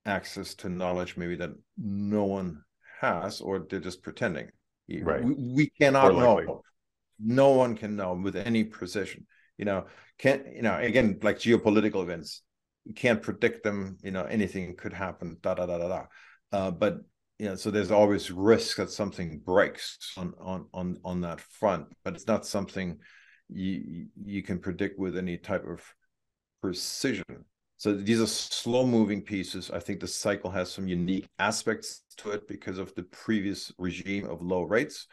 access 0.05 0.55
to 0.55 0.69
knowledge 0.69 1.15
maybe 1.15 1.37
that 1.37 1.51
no 1.77 2.25
one 2.25 2.63
has, 2.99 3.39
or 3.39 3.59
they're 3.59 3.79
just 3.79 4.03
pretending. 4.03 4.49
Right. 4.89 5.23
We, 5.23 5.33
we 5.33 5.69
cannot 5.69 6.15
know. 6.15 6.63
No 7.17 7.51
one 7.51 7.75
can 7.75 7.95
know 7.95 8.13
with 8.13 8.35
any 8.35 8.65
precision 8.65 9.25
you 9.57 9.65
know 9.65 9.85
can't 10.19 10.43
you 10.53 10.61
know 10.61 10.77
again 10.77 11.19
like 11.21 11.37
geopolitical 11.37 12.01
events 12.01 12.41
you 12.85 12.93
can't 12.93 13.21
predict 13.21 13.63
them 13.63 13.97
you 14.01 14.11
know 14.11 14.23
anything 14.23 14.75
could 14.75 14.93
happen 14.93 15.37
da 15.41 15.53
da 15.53 15.65
da 15.65 15.77
da 15.77 15.87
da. 15.87 16.03
Uh, 16.51 16.71
but 16.71 16.97
you 17.39 17.45
know 17.45 17.55
so 17.55 17.69
there's 17.69 17.91
always 17.91 18.31
risk 18.31 18.77
that 18.77 18.89
something 18.89 19.39
breaks 19.39 20.13
on 20.17 20.33
on 20.39 20.65
on 20.73 20.97
on 21.03 21.21
that 21.21 21.39
front 21.39 21.85
but 22.03 22.15
it's 22.15 22.27
not 22.27 22.45
something 22.45 22.97
you 23.49 24.07
you 24.23 24.43
can 24.43 24.59
predict 24.59 24.99
with 24.99 25.17
any 25.17 25.37
type 25.37 25.65
of 25.67 25.81
precision. 26.61 27.45
So 27.77 27.93
these 27.93 28.19
are 28.19 28.27
slow 28.27 28.85
moving 28.85 29.21
pieces. 29.21 29.69
I 29.71 29.79
think 29.79 29.99
the 29.99 30.07
cycle 30.07 30.49
has 30.49 30.71
some 30.71 30.87
unique 30.87 31.27
aspects 31.37 32.03
to 32.17 32.31
it 32.31 32.47
because 32.47 32.79
of 32.79 32.93
the 32.95 33.03
previous 33.03 33.71
regime 33.77 34.25
of 34.25 34.41
low 34.41 34.63
rates 34.63 35.07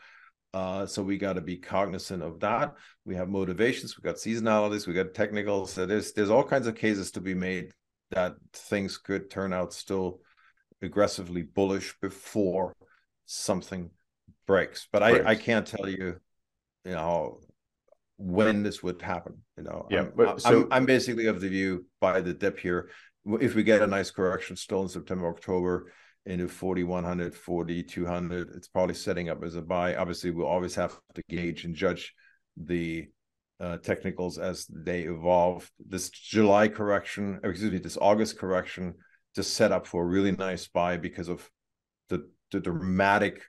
uh, 0.55 0.87
so 0.87 1.03
we 1.03 1.19
got 1.19 1.33
to 1.33 1.41
be 1.41 1.57
cognizant 1.57 2.23
of 2.23 2.39
that. 2.39 2.75
We 3.05 3.17
have 3.17 3.29
motivations, 3.29 3.97
we 3.97 4.03
got 4.03 4.17
seasonalities, 4.17 4.87
we 4.87 4.95
got 4.95 5.13
technicals. 5.13 5.73
So 5.73 5.85
there's 5.85 6.13
there's 6.13 6.31
all 6.31 6.45
kinds 6.45 6.69
of 6.69 6.77
cases 6.77 7.11
to 7.13 7.21
be 7.21 7.35
made 7.35 7.73
that 8.13 8.37
things 8.53 8.97
could 8.97 9.29
turn 9.31 9.53
out 9.53 9.73
still 9.73 10.21
aggressively 10.81 11.43
bullish 11.43 11.97
before 12.01 12.77
something 13.27 13.91
breaks. 14.47 14.87
But 14.93 15.03
I, 15.03 15.31
I 15.31 15.35
can't 15.35 15.67
tell 15.67 15.89
you, 15.89 16.21
you 16.85 16.93
know, 16.93 17.41
when 18.17 18.63
this 18.63 18.81
would 18.81 19.03
happen. 19.03 19.39
You 19.57 19.65
know, 19.65 19.89
yeah. 19.91 20.03
I'm, 20.03 20.13
but 20.15 20.41
so, 20.41 20.63
I'm, 20.63 20.73
I'm 20.73 20.87
basically 20.87 21.27
of 21.27 21.41
the 21.41 21.49
view 21.49 21.87
buy 22.01 22.21
the 22.21 22.33
dip 22.33 22.61
here. 22.61 22.91
If 23.41 23.57
we 23.57 23.65
get 23.65 23.83
a 23.83 23.89
nice 23.89 24.13
correction 24.13 24.55
still 24.55 24.83
in 24.83 24.89
September, 24.89 25.27
October, 25.27 25.93
into 26.27 26.49
4100 26.49 27.35
4200 27.35 28.51
it's 28.55 28.69
probably 28.69 28.95
setting 28.95 29.29
up 29.29 29.43
as 29.45 29.57
a 29.57 29.63
buy 29.63 29.95
obviously 29.97 30.31
we'll 30.31 30.47
always 30.47 30.75
have 30.75 30.99
to 31.15 31.23
gauge 31.29 31.65
and 31.65 31.75
judge 31.75 32.15
the 32.57 33.07
uh, 33.61 33.77
technicals 33.79 34.39
as 34.39 34.67
they 34.67 35.03
evolve 35.03 35.71
this 35.87 36.11
july 36.11 36.67
correction 36.69 37.39
excuse 37.45 37.71
me 37.71 37.79
this 37.79 37.99
august 37.99 38.39
correction 38.39 38.95
just 39.35 39.55
set 39.55 39.73
up 39.73 39.87
for 39.87 40.03
a 40.03 40.07
really 40.07 40.33
nice 40.33 40.67
buy 40.69 40.97
because 40.97 41.29
of 41.29 41.49
the 42.09 42.29
the 42.53 42.61
dramatic 42.61 43.43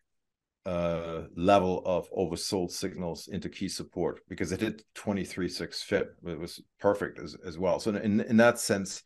uh, 0.66 1.24
level 1.36 1.84
of 1.86 2.10
oversold 2.12 2.72
signals 2.72 3.28
into 3.28 3.50
key 3.50 3.70
support 3.70 4.22
because 4.28 4.52
it 4.52 4.62
hit 4.62 4.82
23.6 4.96 5.84
FIB. 5.84 6.08
It 6.26 6.40
was 6.40 6.60
perfect 6.80 7.20
as, 7.20 7.36
as 7.46 7.60
well. 7.60 7.80
So 7.80 7.92
in, 7.92 8.22
in 8.22 8.38
that 8.38 8.58
sense, 8.58 9.04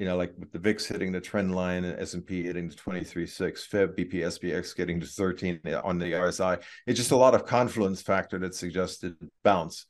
you 0.00 0.06
know, 0.06 0.16
like 0.16 0.32
with 0.38 0.50
the 0.50 0.58
VIX 0.58 0.86
hitting 0.86 1.12
the 1.12 1.20
trend 1.20 1.54
line 1.54 1.84
and 1.84 2.00
S&P 2.00 2.44
hitting 2.44 2.70
the 2.70 2.74
23.6, 2.74 3.66
FIB, 3.66 3.94
BP, 3.94 4.14
SPX 4.14 4.74
getting 4.74 4.98
to 4.98 5.06
13 5.06 5.60
on 5.84 5.98
the 5.98 6.12
RSI. 6.12 6.62
It's 6.86 6.96
just 6.96 7.10
a 7.10 7.16
lot 7.16 7.34
of 7.34 7.44
confluence 7.44 8.00
factor 8.00 8.38
that 8.38 8.54
suggested 8.54 9.14
bounce. 9.44 9.84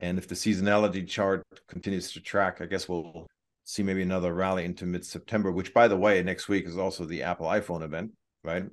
And 0.00 0.18
if 0.18 0.26
the 0.26 0.34
seasonality 0.34 1.06
chart 1.06 1.44
continues 1.68 2.10
to 2.10 2.20
track, 2.20 2.60
I 2.60 2.66
guess 2.66 2.88
we'll 2.88 3.28
see 3.62 3.84
maybe 3.84 4.02
another 4.02 4.34
rally 4.34 4.64
into 4.64 4.84
mid 4.84 5.06
September, 5.06 5.52
which, 5.52 5.72
by 5.72 5.86
the 5.86 5.96
way, 5.96 6.20
next 6.24 6.48
week 6.48 6.66
is 6.66 6.76
also 6.76 7.04
the 7.04 7.22
Apple 7.22 7.46
iPhone 7.46 7.84
event, 7.84 8.10
right? 8.42 8.64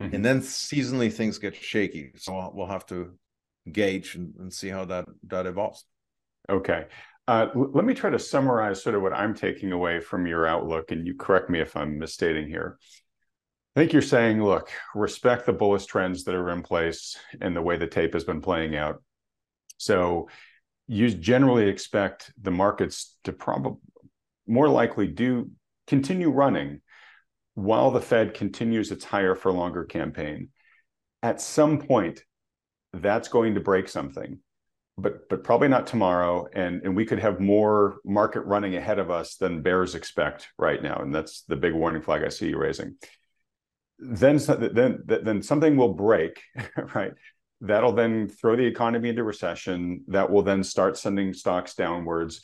Mm-hmm. 0.00 0.14
And 0.14 0.24
then 0.24 0.40
seasonally 0.40 1.12
things 1.12 1.38
get 1.38 1.56
shaky. 1.56 2.12
So 2.14 2.52
we'll 2.54 2.68
have 2.68 2.86
to 2.86 3.18
gauge 3.72 4.14
and, 4.14 4.34
and 4.38 4.54
see 4.54 4.68
how 4.68 4.84
that, 4.84 5.06
that 5.26 5.46
evolves. 5.46 5.84
Okay. 6.48 6.86
Uh, 7.28 7.50
let 7.54 7.84
me 7.84 7.92
try 7.92 8.08
to 8.08 8.18
summarize 8.18 8.82
sort 8.82 8.94
of 8.94 9.02
what 9.02 9.12
I'm 9.12 9.34
taking 9.34 9.72
away 9.72 10.00
from 10.00 10.26
your 10.26 10.46
outlook, 10.46 10.92
and 10.92 11.06
you 11.06 11.14
correct 11.14 11.50
me 11.50 11.60
if 11.60 11.76
I'm 11.76 11.98
misstating 11.98 12.48
here. 12.48 12.78
I 13.76 13.80
think 13.80 13.92
you're 13.92 14.00
saying, 14.00 14.42
look, 14.42 14.70
respect 14.94 15.44
the 15.44 15.52
bullish 15.52 15.84
trends 15.84 16.24
that 16.24 16.34
are 16.34 16.48
in 16.50 16.62
place 16.62 17.18
and 17.42 17.54
the 17.54 17.60
way 17.60 17.76
the 17.76 17.86
tape 17.86 18.14
has 18.14 18.24
been 18.24 18.40
playing 18.40 18.76
out. 18.76 19.02
So 19.76 20.30
you 20.86 21.10
generally 21.10 21.68
expect 21.68 22.32
the 22.40 22.50
markets 22.50 23.14
to 23.24 23.32
probably 23.34 23.78
more 24.46 24.70
likely 24.70 25.06
do 25.06 25.50
continue 25.86 26.30
running 26.30 26.80
while 27.54 27.90
the 27.90 28.00
Fed 28.00 28.32
continues 28.32 28.90
its 28.90 29.04
higher 29.04 29.34
for 29.34 29.52
longer 29.52 29.84
campaign. 29.84 30.48
At 31.22 31.42
some 31.42 31.78
point, 31.78 32.24
that's 32.94 33.28
going 33.28 33.54
to 33.54 33.60
break 33.60 33.86
something, 33.88 34.38
but 34.98 35.28
but 35.28 35.44
probably 35.44 35.68
not 35.68 35.86
tomorrow. 35.86 36.46
And 36.52 36.82
and 36.82 36.96
we 36.96 37.06
could 37.06 37.20
have 37.20 37.40
more 37.40 37.98
market 38.04 38.42
running 38.42 38.76
ahead 38.76 38.98
of 38.98 39.10
us 39.10 39.36
than 39.36 39.62
bears 39.62 39.94
expect 39.94 40.48
right 40.58 40.82
now. 40.82 40.96
And 40.96 41.14
that's 41.14 41.42
the 41.42 41.56
big 41.56 41.72
warning 41.72 42.02
flag 42.02 42.24
I 42.24 42.28
see 42.28 42.48
you 42.48 42.58
raising. 42.58 42.96
Then 43.98 44.36
then 44.36 45.04
then 45.06 45.42
something 45.42 45.76
will 45.76 45.94
break, 45.94 46.42
right? 46.94 47.12
That'll 47.60 47.92
then 47.92 48.28
throw 48.28 48.56
the 48.56 48.66
economy 48.66 49.08
into 49.08 49.24
recession. 49.24 50.04
That 50.08 50.30
will 50.30 50.42
then 50.42 50.62
start 50.62 50.96
sending 50.96 51.32
stocks 51.32 51.74
downwards. 51.74 52.40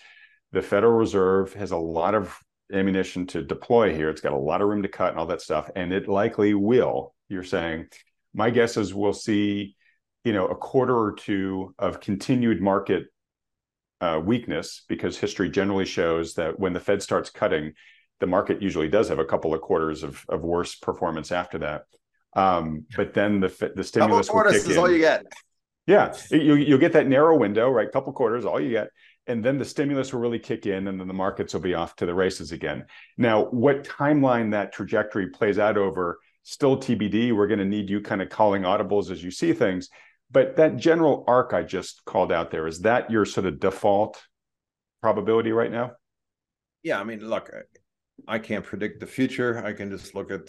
The 0.52 0.62
Federal 0.62 0.94
Reserve 0.94 1.52
has 1.54 1.72
a 1.72 1.76
lot 1.76 2.14
of 2.14 2.36
ammunition 2.72 3.26
to 3.28 3.42
deploy 3.42 3.94
here. 3.94 4.08
It's 4.08 4.20
got 4.20 4.32
a 4.32 4.38
lot 4.38 4.62
of 4.62 4.68
room 4.68 4.82
to 4.82 4.88
cut 4.88 5.10
and 5.10 5.18
all 5.18 5.26
that 5.26 5.42
stuff, 5.42 5.70
and 5.76 5.92
it 5.92 6.08
likely 6.08 6.54
will. 6.54 7.14
You're 7.28 7.44
saying. 7.44 7.88
My 8.36 8.50
guess 8.50 8.76
is 8.76 8.92
we'll 8.92 9.12
see, 9.12 9.76
you 10.24 10.32
know, 10.32 10.46
a 10.46 10.54
quarter 10.54 10.96
or 10.96 11.12
two 11.12 11.74
of 11.78 12.00
continued 12.00 12.60
market 12.60 13.04
uh, 14.00 14.20
weakness 14.24 14.82
because 14.88 15.16
history 15.16 15.50
generally 15.50 15.84
shows 15.84 16.34
that 16.34 16.58
when 16.58 16.72
the 16.72 16.80
Fed 16.80 17.02
starts 17.02 17.30
cutting, 17.30 17.72
the 18.20 18.26
market 18.26 18.62
usually 18.62 18.88
does 18.88 19.08
have 19.08 19.18
a 19.18 19.24
couple 19.24 19.54
of 19.54 19.60
quarters 19.60 20.02
of, 20.02 20.24
of 20.28 20.42
worse 20.42 20.74
performance 20.74 21.30
after 21.30 21.58
that. 21.58 21.82
Um, 22.36 22.86
but 22.96 23.14
then 23.14 23.40
the 23.40 23.72
the 23.76 23.84
stimulus 23.84 24.26
couple 24.26 24.42
quarters 24.42 24.66
is 24.66 24.76
all 24.76 24.90
you 24.90 24.98
get. 24.98 25.24
Yeah, 25.86 26.14
you 26.30 26.54
you'll 26.54 26.78
get 26.78 26.94
that 26.94 27.06
narrow 27.06 27.36
window, 27.36 27.68
right? 27.70 27.90
Couple 27.90 28.12
quarters, 28.12 28.44
all 28.44 28.60
you 28.60 28.70
get, 28.70 28.88
and 29.26 29.44
then 29.44 29.58
the 29.58 29.64
stimulus 29.64 30.12
will 30.12 30.20
really 30.20 30.38
kick 30.38 30.66
in, 30.66 30.88
and 30.88 30.98
then 30.98 31.06
the 31.06 31.14
markets 31.14 31.54
will 31.54 31.60
be 31.60 31.74
off 31.74 31.94
to 31.96 32.06
the 32.06 32.14
races 32.14 32.50
again. 32.50 32.86
Now, 33.16 33.44
what 33.44 33.84
timeline 33.84 34.50
that 34.50 34.72
trajectory 34.72 35.28
plays 35.28 35.58
out 35.58 35.76
over, 35.76 36.18
still 36.44 36.76
TBD. 36.76 37.34
We're 37.34 37.46
going 37.46 37.58
to 37.58 37.64
need 37.64 37.90
you 37.90 38.00
kind 38.00 38.22
of 38.22 38.28
calling 38.28 38.62
audibles 38.62 39.10
as 39.10 39.22
you 39.22 39.30
see 39.30 39.52
things, 39.52 39.88
but 40.34 40.56
that 40.56 40.76
general 40.76 41.22
arc 41.28 41.54
I 41.54 41.62
just 41.62 42.04
called 42.04 42.32
out 42.32 42.50
there 42.50 42.66
is 42.66 42.80
that 42.80 43.08
your 43.08 43.24
sort 43.24 43.46
of 43.46 43.60
default 43.60 44.20
probability 45.00 45.52
right 45.52 45.70
now? 45.70 45.92
Yeah, 46.82 47.00
I 47.00 47.04
mean, 47.04 47.20
look, 47.20 47.50
I 48.26 48.40
can't 48.40 48.64
predict 48.64 48.98
the 48.98 49.06
future. 49.06 49.64
I 49.64 49.72
can 49.72 49.90
just 49.90 50.14
look 50.16 50.32
at 50.32 50.48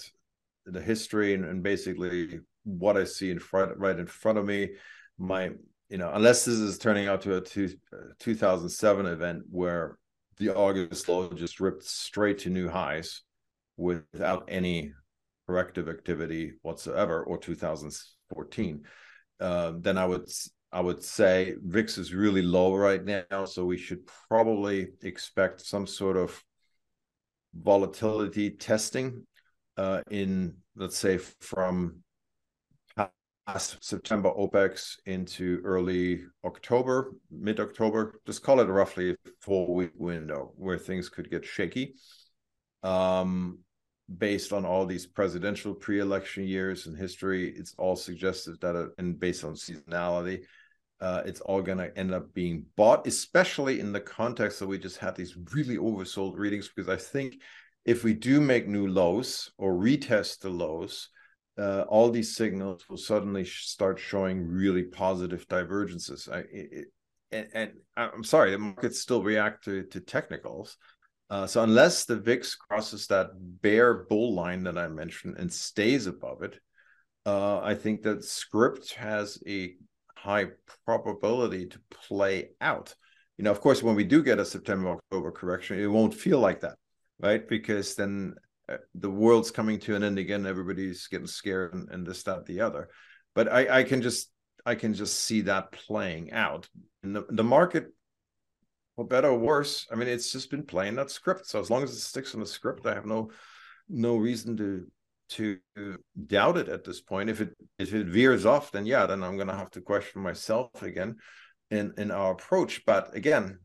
the 0.65 0.81
history 0.81 1.35
and, 1.35 1.45
and 1.45 1.61
basically 1.61 2.39
what 2.63 2.97
I 2.97 3.03
see 3.03 3.29
in 3.29 3.37
front, 3.37 3.77
right 3.77 3.97
in 3.97 4.07
front 4.07 4.39
of 4.39 4.45
me. 4.45 4.71
My, 5.19 5.51
you 5.89 5.99
know, 5.99 6.11
unless 6.11 6.45
this 6.45 6.55
is 6.55 6.79
turning 6.79 7.07
out 7.07 7.21
to 7.21 7.37
a 7.37 7.41
two, 7.41 7.69
uh, 7.93 8.13
2007 8.17 9.05
event 9.05 9.43
where 9.51 9.99
the 10.37 10.49
August 10.49 11.07
low 11.07 11.29
just 11.29 11.59
ripped 11.59 11.83
straight 11.83 12.39
to 12.39 12.49
new 12.49 12.67
highs 12.67 13.21
without 13.77 14.45
any 14.47 14.93
corrective 15.47 15.87
activity 15.87 16.53
whatsoever, 16.63 17.23
or 17.23 17.37
2014, 17.37 18.83
uh, 19.39 19.73
then 19.77 19.97
I 19.97 20.05
would 20.05 20.29
I 20.71 20.81
would 20.81 21.03
say 21.03 21.55
VIX 21.63 21.97
is 21.97 22.13
really 22.13 22.41
low 22.41 22.75
right 22.75 23.03
now, 23.03 23.45
so 23.45 23.63
we 23.63 23.77
should 23.77 24.05
probably 24.27 24.89
expect 25.03 25.61
some 25.61 25.87
sort 25.87 26.17
of 26.17 26.43
volatility 27.53 28.49
testing 28.49 29.25
uh, 29.77 30.01
in, 30.09 30.55
let's 30.75 30.97
say, 30.97 31.17
from 31.39 32.03
past 33.47 33.77
September 33.79 34.31
OPEX 34.31 34.97
into 35.05 35.61
early 35.63 36.25
October, 36.43 37.13
mid 37.31 37.59
October. 37.59 38.19
Just 38.25 38.43
call 38.43 38.59
it 38.59 38.65
roughly 38.65 39.11
a 39.11 39.15
four 39.41 39.73
week 39.73 39.91
window 39.95 40.51
where 40.57 40.77
things 40.77 41.09
could 41.09 41.29
get 41.29 41.45
shaky. 41.45 41.95
Um, 42.83 43.59
based 44.17 44.53
on 44.53 44.65
all 44.65 44.85
these 44.85 45.05
presidential 45.05 45.73
pre-election 45.73 46.43
years 46.43 46.85
in 46.85 46.95
history, 46.95 47.49
it's 47.49 47.73
all 47.77 47.95
suggested 47.95 48.59
that, 48.61 48.75
uh, 48.75 48.87
and 48.97 49.19
based 49.19 49.43
on 49.43 49.53
seasonality, 49.53 50.43
uh, 51.01 51.21
it's 51.25 51.41
all 51.41 51.61
going 51.61 51.77
to 51.77 51.97
end 51.97 52.13
up 52.13 52.33
being 52.33 52.65
bought, 52.75 53.05
especially 53.07 53.79
in 53.79 53.91
the 53.91 53.99
context 53.99 54.59
that 54.59 54.67
we 54.67 54.77
just 54.77 54.97
had 54.97 55.15
these 55.15 55.35
really 55.53 55.77
oversold 55.77 56.37
readings. 56.37 56.69
Because 56.73 56.89
I 56.89 56.95
think 56.95 57.41
if 57.83 58.03
we 58.03 58.13
do 58.13 58.39
make 58.39 58.67
new 58.67 58.87
lows 58.87 59.51
or 59.57 59.73
retest 59.73 60.39
the 60.39 60.49
lows, 60.49 61.09
uh, 61.57 61.81
all 61.87 62.09
these 62.09 62.35
signals 62.35 62.87
will 62.89 62.97
suddenly 62.97 63.45
start 63.45 63.99
showing 63.99 64.45
really 64.45 64.83
positive 64.83 65.47
divergences. 65.47 66.29
I, 66.31 66.43
it, 66.51 66.85
and, 67.31 67.47
and, 67.53 67.71
I'm 67.97 68.23
sorry, 68.23 68.51
the 68.51 68.57
markets 68.57 69.01
still 69.01 69.23
react 69.23 69.65
to, 69.65 69.83
to 69.83 69.99
technicals. 69.99 70.77
Uh, 71.29 71.47
so 71.47 71.63
unless 71.63 72.05
the 72.05 72.17
VIX 72.17 72.55
crosses 72.55 73.07
that 73.07 73.29
bear 73.33 74.05
bull 74.05 74.33
line 74.35 74.63
that 74.63 74.77
I 74.77 74.87
mentioned 74.87 75.37
and 75.37 75.51
stays 75.51 76.05
above 76.05 76.43
it, 76.43 76.59
uh, 77.25 77.59
I 77.59 77.73
think 77.73 78.03
that 78.03 78.23
script 78.23 78.93
has 78.93 79.41
a 79.47 79.75
high 80.15 80.47
probability 80.85 81.65
to 81.67 81.79
play 81.89 82.49
out. 82.61 82.93
You 83.37 83.43
know, 83.43 83.51
of 83.51 83.59
course, 83.59 83.81
when 83.81 83.95
we 83.95 84.03
do 84.03 84.23
get 84.23 84.39
a 84.39 84.45
September 84.45 84.89
October 84.89 85.31
correction, 85.31 85.79
it 85.79 85.87
won't 85.87 86.13
feel 86.13 86.39
like 86.39 86.61
that 86.61 86.75
right? 87.19 87.47
Because 87.47 87.95
then 87.95 88.35
uh, 88.69 88.77
the 88.95 89.09
world's 89.09 89.51
coming 89.51 89.79
to 89.79 89.95
an 89.95 90.03
end 90.03 90.19
again. 90.19 90.45
Everybody's 90.45 91.07
getting 91.07 91.27
scared 91.27 91.73
and, 91.73 91.89
and 91.89 92.05
this, 92.05 92.23
that, 92.23 92.45
the 92.45 92.61
other. 92.61 92.89
But 93.33 93.51
I, 93.51 93.79
I 93.79 93.83
can 93.83 94.01
just 94.01 94.29
I 94.65 94.75
can 94.75 94.93
just 94.95 95.19
see 95.19 95.41
that 95.41 95.71
playing 95.71 96.31
out. 96.31 96.67
And 97.03 97.15
the, 97.15 97.25
the 97.29 97.43
market, 97.43 97.93
for 98.95 99.05
better 99.05 99.29
or 99.29 99.37
worse, 99.37 99.87
I 99.91 99.95
mean, 99.95 100.07
it's 100.07 100.31
just 100.31 100.49
been 100.49 100.63
playing 100.63 100.95
that 100.95 101.11
script. 101.11 101.47
So 101.47 101.59
as 101.59 101.69
long 101.69 101.83
as 101.83 101.91
it 101.91 101.99
sticks 101.99 102.33
on 102.33 102.39
the 102.39 102.45
script, 102.45 102.85
I 102.85 102.93
have 102.93 103.05
no 103.05 103.31
no 103.89 104.17
reason 104.17 104.57
to 104.57 104.87
to 105.27 105.57
doubt 106.27 106.57
it 106.57 106.69
at 106.69 106.83
this 106.83 107.01
point. 107.01 107.29
If 107.29 107.41
it 107.41 107.53
if 107.79 107.93
it 107.93 108.07
veers 108.07 108.45
off, 108.45 108.71
then 108.71 108.85
yeah, 108.85 109.05
then 109.05 109.23
I'm 109.23 109.37
gonna 109.37 109.57
have 109.57 109.71
to 109.71 109.81
question 109.81 110.21
myself 110.21 110.81
again 110.81 111.15
in 111.71 111.93
in 111.97 112.11
our 112.11 112.31
approach. 112.31 112.85
But 112.85 113.15
again, 113.15 113.59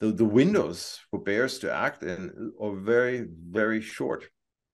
the, 0.00 0.12
the 0.12 0.24
windows 0.24 1.00
for 1.10 1.20
bears 1.20 1.58
to 1.60 1.72
act 1.72 2.02
in 2.02 2.52
are 2.60 2.74
very, 2.74 3.26
very 3.50 3.80
short. 3.80 4.28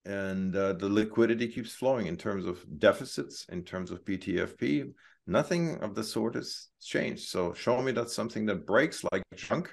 And 0.05 0.57
uh, 0.57 0.73
the 0.73 0.89
liquidity 0.89 1.47
keeps 1.47 1.75
flowing 1.75 2.07
in 2.07 2.17
terms 2.17 2.47
of 2.47 2.65
deficits, 2.79 3.47
in 3.51 3.65
terms 3.65 3.91
of 3.91 4.05
BTFP. 4.05 4.93
Nothing 5.27 5.77
of 5.83 5.95
the 5.95 6.03
sort 6.03 6.35
has 6.35 6.69
changed. 6.83 7.29
So 7.29 7.53
show 7.53 7.81
me 7.83 7.93
that's 7.93 8.15
something 8.15 8.47
that 8.47 8.67
breaks 8.67 9.05
like 9.13 9.23
a 9.33 9.37
chunk, 9.37 9.73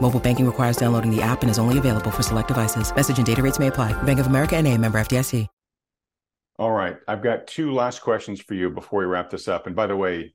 Mobile 0.00 0.20
banking 0.20 0.46
requires 0.46 0.76
downloading 0.76 1.14
the 1.14 1.22
app 1.22 1.42
and 1.42 1.50
is 1.50 1.58
only 1.58 1.78
available 1.78 2.10
for 2.10 2.22
select 2.22 2.48
devices. 2.48 2.94
Message 2.94 3.18
and 3.18 3.26
data 3.26 3.42
rates 3.42 3.58
may 3.58 3.68
apply. 3.68 3.92
Bank 4.02 4.18
of 4.18 4.26
America 4.26 4.56
and 4.56 4.66
a 4.66 4.76
member 4.76 4.98
FDIC. 4.98 5.46
All 6.60 6.72
right. 6.72 6.96
I've 7.08 7.22
got 7.22 7.46
two 7.46 7.72
last 7.72 8.02
questions 8.02 8.38
for 8.38 8.52
you 8.52 8.68
before 8.68 8.98
we 8.98 9.06
wrap 9.06 9.30
this 9.30 9.48
up. 9.48 9.66
And 9.66 9.74
by 9.74 9.86
the 9.86 9.96
way, 9.96 10.34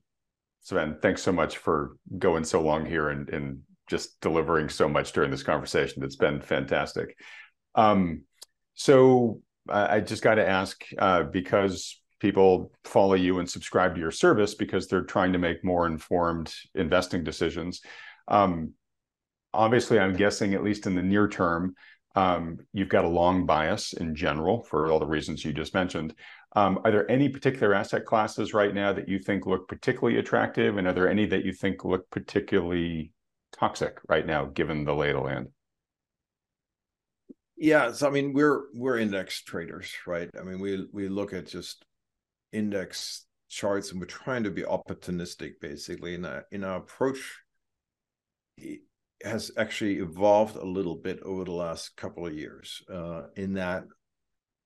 Sven, 0.62 0.98
thanks 1.00 1.22
so 1.22 1.32
much 1.32 1.58
for 1.58 1.98
going 2.18 2.44
so 2.44 2.62
long 2.62 2.84
here 2.84 3.10
and, 3.10 3.30
and 3.30 3.60
just 3.88 4.20
delivering 4.22 4.70
so 4.70 4.90
much 4.90 5.12
during 5.12 5.30
this 5.30 5.44
conversation. 5.44 6.04
It's 6.04 6.16
been 6.16 6.42
fantastic. 6.42 7.16
Um, 7.76 8.24
so 8.74 9.44
I, 9.70 9.98
I 9.98 10.00
just 10.00 10.24
got 10.24 10.36
to 10.36 10.50
ask 10.50 10.84
uh, 10.98 11.24
because 11.24 12.02
people 12.20 12.72
follow 12.86 13.14
you 13.14 13.38
and 13.38 13.48
subscribe 13.48 13.94
to 13.94 14.02
your 14.02 14.10
service 14.10 14.56
because 14.56 14.88
they're 14.88 15.04
trying 15.04 15.34
to 15.34 15.38
make 15.38 15.64
more 15.64 15.86
informed 15.86 16.52
investing 16.74 17.24
decisions. 17.24 17.82
Um, 18.28 18.74
obviously, 19.56 20.00
I'm 20.00 20.16
guessing 20.16 20.54
at 20.54 20.64
least 20.64 20.88
in 20.88 20.96
the 20.96 21.04
near 21.04 21.28
term, 21.28 21.76
Um, 22.16 22.60
you've 22.72 22.96
got 22.96 23.04
a 23.04 23.10
long 23.10 23.46
bias 23.46 23.92
in 23.92 24.16
general 24.16 24.64
for 24.64 24.90
all 24.90 25.00
the 25.00 25.06
reasons 25.06 25.44
you 25.44 25.52
just 25.52 25.74
mentioned. 25.74 26.16
Um, 26.56 26.80
are 26.86 26.92
there 26.92 27.12
any 27.12 27.28
particular 27.28 27.74
asset 27.76 28.06
classes 28.06 28.54
right 28.54 28.74
now 28.74 28.94
that 28.94 29.10
you 29.10 29.20
think 29.20 29.46
look 29.46 29.68
particularly 29.68 30.18
attractive, 30.20 30.78
and 30.78 30.88
are 30.88 30.94
there 30.94 31.10
any 31.10 31.26
that 31.28 31.44
you 31.44 31.52
think 31.52 31.84
look 31.84 32.10
particularly 32.10 33.12
toxic 33.52 34.00
right 34.08 34.26
now, 34.26 34.46
given 34.46 34.86
the 34.86 34.96
lay 34.96 35.10
of 35.10 35.18
the 35.18 35.22
land? 35.22 35.48
Yeah, 37.58 37.92
so 37.92 38.08
I 38.08 38.12
mean, 38.12 38.32
we're 38.32 38.64
we're 38.74 38.98
index 38.98 39.42
traders, 39.44 39.94
right? 40.08 40.30
I 40.40 40.44
mean, 40.44 40.60
we 40.60 40.88
we 40.94 41.10
look 41.10 41.34
at 41.34 41.48
just 41.48 41.84
index 42.52 43.26
charts, 43.50 43.92
and 43.92 44.00
we're 44.00 44.08
trying 44.08 44.44
to 44.44 44.52
be 44.52 44.64
opportunistic, 44.64 45.60
basically. 45.60 46.16
In 46.16 46.26
in 46.52 46.64
our 46.64 46.78
approach, 46.78 47.20
has 49.24 49.52
actually 49.58 50.00
evolved 50.00 50.56
a 50.56 50.66
little 50.66 50.96
bit 50.96 51.20
over 51.24 51.44
the 51.46 51.52
last 51.52 51.96
couple 51.96 52.26
of 52.28 52.34
years. 52.34 52.82
Uh, 52.92 53.24
in 53.36 53.54
that, 53.54 53.86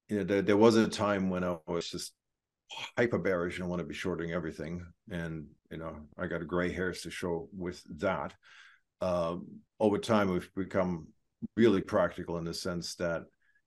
you 0.08 0.18
know, 0.18 0.24
there, 0.24 0.42
there 0.42 0.58
was 0.58 0.76
a 0.76 0.88
time 0.88 1.30
when 1.30 1.44
I 1.44 1.58
was 1.68 1.90
just 1.90 2.14
hyper 2.98 3.20
bearish 3.20 3.60
and 3.60 3.70
want 3.70 3.80
to 3.80 3.88
be 3.88 3.94
shorting 3.94 4.32
everything, 4.32 4.86
and 5.10 5.48
you 5.72 5.78
know, 5.78 5.96
I 6.18 6.28
got 6.28 6.46
gray 6.48 6.72
hairs 6.72 7.02
to 7.02 7.12
show 7.12 7.50
with 7.56 7.82
that. 8.00 8.34
Uh, 9.02 9.38
over 9.80 9.98
time, 9.98 10.30
we've 10.30 10.50
become 10.56 11.08
really 11.56 11.82
practical 11.82 12.38
in 12.38 12.44
the 12.44 12.54
sense 12.54 12.96
that, 12.96 13.24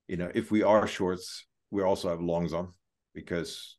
you 0.08 0.16
know, 0.16 0.30
if 0.34 0.50
we 0.50 0.62
are 0.62 0.86
shorts, 0.86 1.46
we 1.70 1.82
also 1.82 2.10
have 2.10 2.20
longs 2.20 2.52
on 2.52 2.72
because 3.14 3.76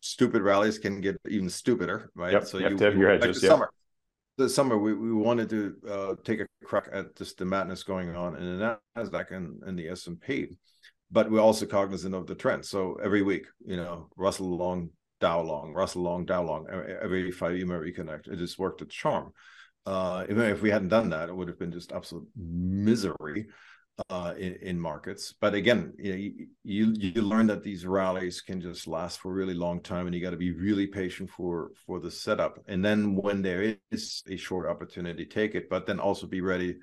stupid 0.00 0.42
rallies 0.42 0.78
can 0.78 1.00
get 1.00 1.16
even 1.28 1.50
stupider, 1.50 2.10
right? 2.14 2.32
Yep, 2.32 2.46
so 2.46 2.58
you, 2.58 2.64
you 2.64 2.70
have 2.70 2.78
to 2.78 2.84
have 2.86 2.96
your. 2.96 3.18
Like 3.18 3.32
the 3.32 3.34
summer, 3.34 3.70
the 4.36 4.48
summer 4.48 4.76
we, 4.78 4.94
we 4.94 5.12
wanted 5.12 5.48
to 5.50 5.76
uh, 5.88 6.14
take 6.24 6.40
a 6.40 6.46
crack 6.64 6.88
at 6.92 7.16
just 7.16 7.38
the 7.38 7.44
madness 7.44 7.82
going 7.82 8.14
on 8.14 8.36
in 8.36 8.58
the 8.58 8.78
Nasdaq 8.96 9.30
and, 9.30 9.62
and 9.64 9.78
the 9.78 9.88
S 9.88 10.06
and 10.06 10.20
P, 10.20 10.56
but 11.10 11.30
we're 11.30 11.40
also 11.40 11.66
cognizant 11.66 12.14
of 12.14 12.26
the 12.26 12.34
trend. 12.34 12.64
So 12.64 12.98
every 13.02 13.22
week, 13.22 13.46
you 13.64 13.76
know, 13.76 14.08
Russell 14.16 14.56
long, 14.56 14.90
Dow 15.20 15.40
long, 15.40 15.72
Russell 15.72 16.02
long, 16.02 16.26
Dow 16.26 16.42
long, 16.42 16.66
every 17.00 17.30
five 17.30 17.56
EMA 17.56 17.74
reconnect. 17.74 18.28
It 18.28 18.36
just 18.36 18.58
worked 18.58 18.82
a 18.82 18.86
charm. 18.86 19.32
Uh, 19.86 20.26
even 20.28 20.44
if 20.50 20.60
we 20.60 20.70
hadn't 20.70 20.88
done 20.88 21.10
that, 21.10 21.28
it 21.28 21.36
would 21.36 21.48
have 21.48 21.58
been 21.58 21.72
just 21.72 21.92
absolute 21.92 22.26
misery 22.36 23.46
uh, 24.10 24.34
in, 24.36 24.54
in, 24.62 24.80
markets. 24.80 25.34
But 25.40 25.54
again, 25.54 25.94
you, 25.98 26.12
know, 26.12 26.46
you, 26.64 26.94
you 26.98 27.22
learn 27.22 27.46
that 27.46 27.62
these 27.62 27.86
rallies 27.86 28.40
can 28.40 28.60
just 28.60 28.86
last 28.86 29.20
for 29.20 29.30
a 29.30 29.34
really 29.34 29.54
long 29.54 29.80
time, 29.80 30.06
and 30.06 30.14
you 30.14 30.20
got 30.20 30.30
to 30.30 30.36
be 30.36 30.52
really 30.52 30.86
patient 30.86 31.30
for 31.30 31.70
for 31.86 31.98
the 31.98 32.10
setup. 32.10 32.58
And 32.68 32.84
then 32.84 33.16
when 33.16 33.42
there 33.42 33.76
is 33.90 34.22
a 34.28 34.36
short 34.36 34.68
opportunity, 34.68 35.24
take 35.24 35.54
it, 35.54 35.70
but 35.70 35.86
then 35.86 35.98
also 35.98 36.26
be 36.26 36.42
ready 36.42 36.76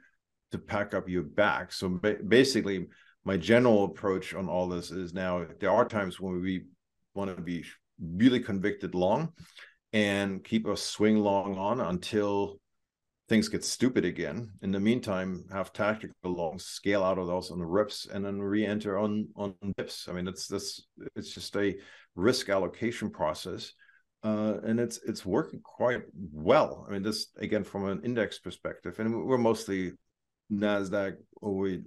to 0.52 0.58
pack 0.58 0.94
up 0.94 1.08
your 1.08 1.24
bag. 1.24 1.72
So 1.72 1.90
ba- 1.90 2.18
basically, 2.28 2.88
my 3.26 3.38
general 3.38 3.86
approach 3.86 4.34
on 4.34 4.50
all 4.50 4.68
this 4.68 4.92
is 4.92 5.14
now 5.14 5.46
there 5.60 5.72
are 5.72 5.86
times 5.86 6.20
when 6.20 6.42
we 6.42 6.66
want 7.14 7.36
to 7.36 7.42
be 7.42 7.64
really 8.00 8.40
convicted 8.40 8.96
long 8.96 9.34
and 9.94 10.44
keep 10.44 10.68
a 10.68 10.76
swing 10.76 11.18
long 11.20 11.58
on 11.58 11.80
until 11.80 12.60
things 13.30 13.48
get 13.50 13.64
stupid 13.64 14.06
again. 14.06 14.52
In 14.62 14.72
the 14.72 14.80
meantime, 14.80 15.46
have 15.52 15.74
tactical 15.74 16.14
longs, 16.24 16.66
scale 16.66 17.04
out 17.04 17.18
of 17.18 17.28
those 17.28 17.52
on 17.52 17.60
the 17.60 17.66
rips, 17.66 18.06
and 18.06 18.24
then 18.24 18.42
re-enter 18.42 18.98
on 18.98 19.28
on 19.36 19.56
dips. 19.78 20.08
I 20.10 20.14
mean, 20.14 20.28
it's 20.28 20.48
this 20.48 20.86
it's 21.16 21.34
just 21.34 21.56
a 21.56 21.76
risk 22.16 22.50
allocation 22.50 23.10
process, 23.10 23.74
uh, 24.24 24.56
and 24.64 24.80
it's 24.80 25.00
it's 25.08 25.26
working 25.26 25.62
quite 25.62 26.02
well. 26.14 26.86
I 26.88 26.94
mean, 26.94 27.04
this 27.04 27.28
again 27.38 27.64
from 27.64 27.86
an 27.86 28.02
index 28.04 28.40
perspective, 28.40 29.00
and 29.00 29.26
we're 29.26 29.38
mostly 29.38 29.94
Nasdaq 30.52 31.16
or 31.42 31.56
we 31.56 31.84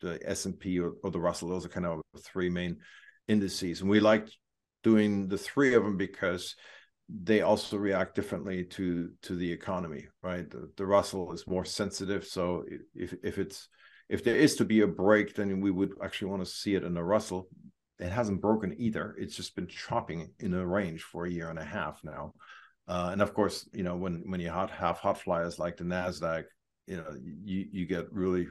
the 0.00 0.18
S 0.24 0.46
and 0.46 0.58
P 0.58 0.78
or, 0.78 0.92
or 1.02 1.10
the 1.10 1.20
Russell. 1.20 1.48
Those 1.48 1.66
are 1.66 1.70
kind 1.70 1.86
of 1.86 2.00
three 2.24 2.48
main 2.48 2.78
indices, 3.28 3.80
and 3.80 3.90
we 3.90 4.00
like 4.00 4.28
doing 4.82 5.28
the 5.28 5.38
three 5.38 5.74
of 5.74 5.82
them 5.82 5.96
because 5.96 6.54
they 7.22 7.40
also 7.40 7.76
react 7.76 8.14
differently 8.14 8.64
to 8.64 9.10
to 9.22 9.34
the 9.34 9.50
economy 9.50 10.06
right? 10.22 10.48
The, 10.50 10.70
the 10.76 10.86
russell 10.86 11.32
is 11.32 11.46
more 11.46 11.64
sensitive. 11.64 12.24
So 12.24 12.64
if 12.94 13.14
if 13.22 13.38
it's 13.38 13.68
if 14.08 14.24
there 14.24 14.36
is 14.36 14.56
to 14.56 14.64
be 14.64 14.80
a 14.82 14.86
break 14.86 15.34
then 15.34 15.60
we 15.60 15.70
would 15.70 15.92
actually 16.02 16.30
want 16.30 16.44
to 16.44 16.50
see 16.50 16.74
it 16.74 16.84
in 16.84 16.94
the 16.94 17.02
russell. 17.02 17.48
It 17.98 18.10
hasn't 18.10 18.40
broken 18.40 18.74
either. 18.78 19.14
It's 19.18 19.36
just 19.36 19.54
been 19.54 19.66
chopping 19.66 20.30
in 20.38 20.54
a 20.54 20.66
range 20.66 21.02
for 21.02 21.26
a 21.26 21.30
year 21.30 21.50
and 21.50 21.58
a 21.58 21.64
half 21.64 22.00
now. 22.02 22.32
Uh, 22.88 23.10
and 23.12 23.22
of 23.22 23.34
course 23.34 23.68
you 23.72 23.82
know 23.82 23.96
when 23.96 24.22
when 24.26 24.40
you 24.40 24.50
hot, 24.50 24.70
have 24.70 24.98
hot 24.98 25.18
flyers 25.18 25.58
like 25.58 25.76
the 25.76 25.84
nasdaq 25.84 26.44
you 26.86 26.96
know 26.96 27.10
you 27.44 27.66
you 27.72 27.86
get 27.86 28.12
really 28.12 28.46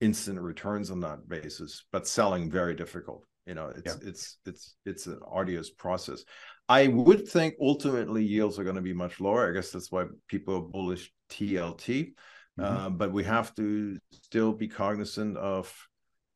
instant 0.00 0.40
returns 0.40 0.90
on 0.90 1.00
that 1.00 1.28
basis 1.28 1.84
but 1.92 2.06
selling 2.06 2.50
very 2.50 2.74
difficult. 2.74 3.24
You 3.46 3.54
know 3.54 3.72
it's 3.74 3.96
yeah. 4.00 4.08
it's 4.08 4.38
it's 4.46 4.76
it's 4.86 5.06
an 5.06 5.18
arduous 5.26 5.70
process 5.70 6.24
I 6.70 6.86
would 6.86 7.26
think 7.26 7.56
ultimately 7.60 8.22
yields 8.22 8.56
are 8.56 8.62
going 8.62 8.76
to 8.76 8.80
be 8.80 8.92
much 8.92 9.20
lower. 9.20 9.50
I 9.50 9.52
guess 9.52 9.72
that's 9.72 9.90
why 9.90 10.04
people 10.28 10.54
are 10.54 10.60
bullish 10.60 11.12
TLT. 11.28 11.82
Mm-hmm. 11.84 12.62
Uh, 12.62 12.90
but 12.90 13.12
we 13.12 13.24
have 13.24 13.52
to 13.56 13.98
still 14.12 14.52
be 14.52 14.68
cognizant 14.68 15.36
of 15.36 15.74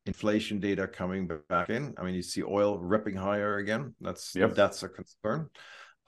inflation 0.06 0.58
data 0.58 0.88
coming 0.88 1.30
back 1.48 1.70
in. 1.70 1.94
I 1.96 2.02
mean, 2.02 2.16
you 2.16 2.22
see 2.22 2.42
oil 2.42 2.80
ripping 2.80 3.14
higher 3.14 3.58
again. 3.58 3.94
That's 4.00 4.34
yep. 4.34 4.56
that's 4.56 4.82
a 4.82 4.88
concern. 4.88 5.50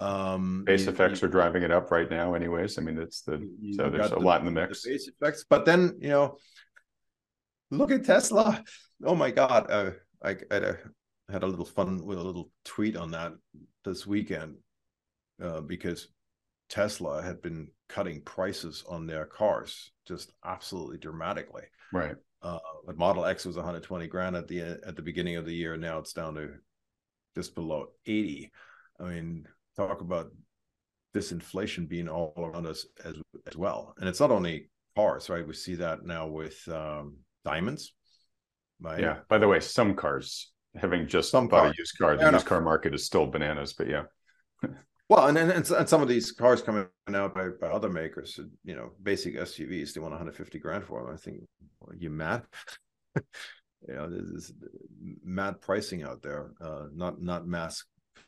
Um, 0.00 0.64
base 0.66 0.86
you, 0.86 0.90
effects 0.90 1.22
you, 1.22 1.28
are 1.28 1.30
driving 1.30 1.62
it 1.62 1.70
up 1.70 1.92
right 1.92 2.10
now, 2.10 2.34
anyways. 2.34 2.78
I 2.78 2.82
mean, 2.82 2.98
it's 2.98 3.20
the 3.20 3.48
so 3.76 3.88
there's 3.88 4.10
a 4.10 4.16
the, 4.16 4.20
lot 4.20 4.40
in 4.40 4.46
the 4.46 4.50
mix. 4.50 4.82
The 4.82 4.90
base 4.90 5.08
effects, 5.08 5.44
but 5.48 5.64
then 5.64 5.98
you 6.00 6.08
know, 6.08 6.36
look 7.70 7.92
at 7.92 8.04
Tesla. 8.04 8.60
Oh 9.04 9.14
my 9.14 9.30
God! 9.30 9.70
Uh, 9.70 9.90
I, 10.20 10.30
I 10.30 10.54
had 10.54 10.64
a 10.64 10.78
had 11.30 11.42
a 11.44 11.46
little 11.46 11.64
fun 11.64 12.04
with 12.04 12.18
a 12.18 12.22
little 12.22 12.50
tweet 12.64 12.96
on 12.96 13.12
that 13.12 13.32
this 13.86 14.06
weekend 14.06 14.56
uh, 15.42 15.60
because 15.62 16.08
Tesla 16.68 17.22
had 17.22 17.40
been 17.40 17.68
cutting 17.88 18.20
prices 18.22 18.84
on 18.88 19.06
their 19.06 19.24
cars 19.24 19.92
just 20.06 20.32
absolutely 20.44 20.98
dramatically. 20.98 21.62
Right. 21.92 22.16
Uh, 22.42 22.58
but 22.84 22.98
Model 22.98 23.24
X 23.24 23.44
was 23.44 23.56
120 23.56 24.06
grand 24.08 24.36
at 24.36 24.46
the 24.48 24.60
at 24.60 24.96
the 24.96 25.02
beginning 25.02 25.36
of 25.36 25.46
the 25.46 25.54
year. 25.54 25.76
Now 25.76 25.98
it's 25.98 26.12
down 26.12 26.34
to 26.34 26.50
just 27.34 27.54
below 27.54 27.86
80. 28.04 28.50
I 29.00 29.04
mean, 29.04 29.48
talk 29.76 30.00
about 30.00 30.30
this 31.14 31.32
inflation 31.32 31.86
being 31.86 32.08
all 32.08 32.34
around 32.36 32.66
us 32.66 32.86
as 33.04 33.16
as 33.46 33.56
well. 33.56 33.94
And 33.98 34.08
it's 34.08 34.20
not 34.20 34.30
only 34.30 34.68
cars, 34.96 35.30
right? 35.30 35.46
We 35.46 35.54
see 35.54 35.76
that 35.76 36.04
now 36.04 36.26
with 36.26 36.66
um, 36.68 37.18
diamonds. 37.44 37.92
Right? 38.80 39.00
Yeah. 39.00 39.18
By 39.28 39.38
the 39.38 39.48
way, 39.48 39.60
some 39.60 39.94
cars 39.94 40.52
having 40.80 41.06
just 41.06 41.30
some 41.30 41.48
bought 41.48 41.72
a 41.72 41.74
used 41.78 41.96
car. 41.98 42.16
The 42.16 42.30
used 42.30 42.46
car 42.46 42.60
market 42.60 42.94
is 42.94 43.04
still 43.04 43.26
bananas, 43.26 43.72
but 43.72 43.88
yeah. 43.88 44.02
well, 45.08 45.26
and, 45.26 45.38
and 45.38 45.50
and 45.50 45.88
some 45.88 46.02
of 46.02 46.08
these 46.08 46.32
cars 46.32 46.62
coming 46.62 46.86
out 47.14 47.34
by, 47.34 47.48
by 47.60 47.68
other 47.68 47.90
makers, 47.90 48.38
you 48.64 48.74
know, 48.74 48.92
basic 49.02 49.36
SUVs, 49.36 49.92
they 49.92 50.00
want 50.00 50.12
150 50.12 50.58
grand 50.58 50.84
for 50.84 51.02
them. 51.02 51.12
I 51.12 51.16
think, 51.16 51.42
well, 51.80 51.96
you 51.96 52.10
mad? 52.10 52.42
you 53.16 53.94
know, 53.94 54.08
there's 54.08 54.32
this 54.32 54.52
mad 55.24 55.60
pricing 55.60 56.02
out 56.02 56.22
there, 56.22 56.52
uh, 56.60 56.86
not 56.94 57.20
not 57.20 57.46
mass 57.46 57.84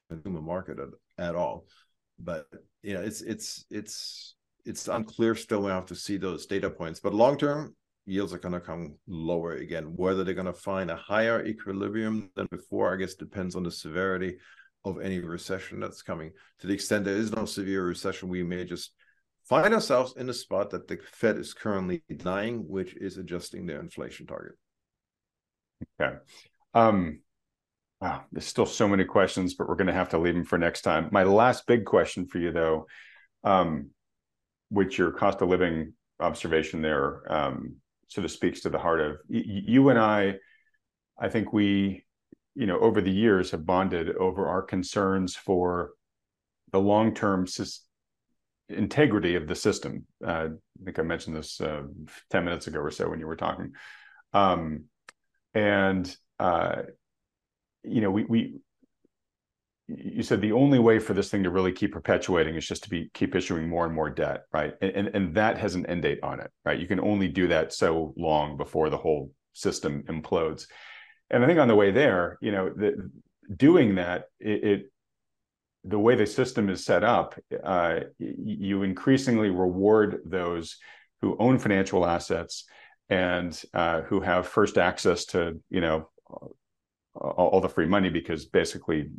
consumer 0.08 0.40
market 0.40 0.78
at, 0.78 1.24
at 1.24 1.34
all. 1.34 1.66
But 2.18 2.46
you 2.82 2.94
know, 2.94 3.00
it's 3.00 3.20
it's 3.22 3.64
it's 3.70 4.34
it's 4.64 4.88
unclear 4.88 5.34
still. 5.34 5.62
We 5.62 5.70
have 5.70 5.86
to 5.86 5.94
see 5.94 6.16
those 6.16 6.46
data 6.46 6.70
points. 6.70 7.00
But 7.00 7.14
long 7.14 7.38
term, 7.38 7.74
yields 8.08 8.32
are 8.32 8.38
going 8.38 8.54
to 8.54 8.60
come 8.60 8.96
lower 9.06 9.52
again. 9.52 9.94
Whether 9.96 10.24
they're 10.24 10.34
going 10.34 10.46
to 10.46 10.52
find 10.52 10.90
a 10.90 10.96
higher 10.96 11.44
equilibrium 11.44 12.30
than 12.34 12.46
before, 12.50 12.92
I 12.92 12.96
guess 12.96 13.14
depends 13.14 13.54
on 13.54 13.62
the 13.62 13.70
severity 13.70 14.38
of 14.84 15.00
any 15.00 15.20
recession 15.20 15.80
that's 15.80 16.02
coming. 16.02 16.32
To 16.60 16.66
the 16.66 16.74
extent 16.74 17.04
there 17.04 17.16
is 17.16 17.32
no 17.32 17.44
severe 17.44 17.84
recession, 17.84 18.28
we 18.28 18.42
may 18.42 18.64
just 18.64 18.92
find 19.48 19.74
ourselves 19.74 20.14
in 20.16 20.28
a 20.28 20.34
spot 20.34 20.70
that 20.70 20.88
the 20.88 20.98
Fed 21.12 21.36
is 21.36 21.54
currently 21.54 22.02
denying, 22.08 22.68
which 22.68 22.94
is 22.96 23.18
adjusting 23.18 23.66
their 23.66 23.80
inflation 23.80 24.26
target. 24.26 24.56
Okay. 26.00 26.16
Um, 26.74 27.20
wow, 28.00 28.24
there's 28.32 28.46
still 28.46 28.66
so 28.66 28.88
many 28.88 29.04
questions, 29.04 29.54
but 29.54 29.68
we're 29.68 29.74
going 29.74 29.86
to 29.86 29.92
have 29.92 30.10
to 30.10 30.18
leave 30.18 30.34
them 30.34 30.44
for 30.44 30.58
next 30.58 30.82
time. 30.82 31.08
My 31.12 31.24
last 31.24 31.66
big 31.66 31.84
question 31.84 32.26
for 32.26 32.38
you, 32.38 32.52
though, 32.52 32.86
um, 33.44 33.90
which 34.70 34.98
your 34.98 35.12
cost 35.12 35.40
of 35.42 35.48
living 35.48 35.94
observation 36.20 36.82
there 36.82 37.30
um, 37.32 37.76
sort 38.08 38.24
of 38.24 38.30
speaks 38.30 38.60
to 38.60 38.70
the 38.70 38.78
heart 38.78 39.00
of 39.00 39.16
you 39.28 39.88
and 39.90 39.98
I. 39.98 40.34
I 41.18 41.28
think 41.28 41.52
we, 41.52 42.04
you 42.54 42.66
know, 42.66 42.78
over 42.78 43.00
the 43.00 43.10
years 43.10 43.50
have 43.50 43.66
bonded 43.66 44.16
over 44.16 44.48
our 44.48 44.62
concerns 44.62 45.34
for 45.34 45.90
the 46.72 46.80
long-term 46.80 47.46
integrity 48.68 49.34
of 49.34 49.46
the 49.46 49.54
system. 49.54 50.06
Uh, 50.24 50.48
I 50.80 50.84
think 50.84 50.98
I 50.98 51.02
mentioned 51.02 51.36
this 51.36 51.60
uh, 51.60 51.82
ten 52.30 52.44
minutes 52.44 52.66
ago 52.66 52.80
or 52.80 52.90
so 52.90 53.08
when 53.08 53.20
you 53.20 53.26
were 53.26 53.36
talking, 53.36 53.72
um, 54.32 54.84
and 55.54 56.14
uh, 56.38 56.82
you 57.82 58.00
know, 58.00 58.10
we 58.10 58.24
we 58.24 58.60
you 59.88 60.22
said 60.22 60.40
the 60.40 60.52
only 60.52 60.78
way 60.78 60.98
for 60.98 61.14
this 61.14 61.30
thing 61.30 61.42
to 61.42 61.50
really 61.50 61.72
keep 61.72 61.92
perpetuating 61.92 62.54
is 62.54 62.66
just 62.66 62.82
to 62.84 62.90
be 62.90 63.10
keep 63.14 63.34
issuing 63.34 63.68
more 63.68 63.86
and 63.86 63.94
more 63.94 64.10
debt, 64.10 64.44
right? 64.52 64.74
And, 64.82 64.90
and 64.90 65.08
and 65.08 65.34
that 65.34 65.56
has 65.58 65.74
an 65.74 65.86
end 65.86 66.02
date 66.02 66.20
on 66.22 66.40
it, 66.40 66.50
right? 66.64 66.78
You 66.78 66.86
can 66.86 67.00
only 67.00 67.28
do 67.28 67.48
that 67.48 67.72
so 67.72 68.12
long 68.16 68.56
before 68.56 68.90
the 68.90 68.98
whole 68.98 69.32
system 69.54 70.04
implodes. 70.08 70.66
And 71.30 71.42
I 71.42 71.46
think 71.46 71.58
on 71.58 71.68
the 71.68 71.74
way 71.74 71.90
there, 71.90 72.38
you 72.40 72.52
know, 72.52 72.70
the, 72.70 73.10
doing 73.54 73.94
that, 73.96 74.24
it, 74.40 74.64
it 74.64 74.92
the 75.84 75.98
way 75.98 76.14
the 76.16 76.26
system 76.26 76.68
is 76.68 76.84
set 76.84 77.02
up, 77.02 77.34
uh, 77.64 78.00
you 78.18 78.82
increasingly 78.82 79.48
reward 79.50 80.20
those 80.26 80.76
who 81.22 81.36
own 81.38 81.58
financial 81.58 82.06
assets 82.06 82.64
and 83.08 83.62
uh, 83.72 84.02
who 84.02 84.20
have 84.20 84.46
first 84.46 84.76
access 84.76 85.24
to, 85.26 85.60
you 85.70 85.80
know, 85.80 86.10
all, 87.20 87.60
the 87.60 87.68
free 87.68 87.86
money 87.86 88.10
because 88.10 88.46
basically 88.46 89.10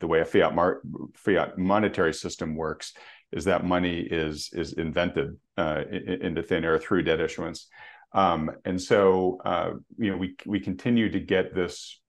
the 0.00 0.06
way 0.06 0.20
a 0.20 0.24
fiat 0.24 0.54
mar- 0.54 0.80
fiat 1.14 1.58
monetary 1.58 2.14
system 2.14 2.56
works 2.56 2.94
is 3.32 3.44
that 3.44 3.64
money 3.64 4.00
is 4.00 4.50
is 4.52 4.74
invented 4.74 5.36
uh, 5.56 5.82
into 5.90 6.42
thin 6.42 6.64
air 6.64 6.78
through 6.78 7.02
debt 7.02 7.20
issuance. 7.20 7.68
Um, 8.12 8.50
and 8.64 8.80
so, 8.80 9.40
uh, 9.44 9.70
you 9.98 10.10
know, 10.10 10.16
we 10.16 10.36
we 10.46 10.60
continue 10.60 11.10
to 11.10 11.20
get 11.20 11.54
this 11.54 12.00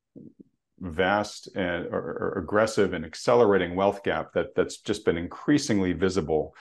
vast 0.80 1.50
and 1.56 1.88
or, 1.88 2.34
or 2.36 2.40
aggressive 2.44 2.94
and 2.94 3.06
accelerating 3.06 3.76
wealth 3.76 4.04
gap 4.04 4.34
that 4.34 4.56
that's 4.56 4.78
just 4.78 5.06
been 5.06 5.18
increasingly 5.18 5.94
visible 5.94 6.54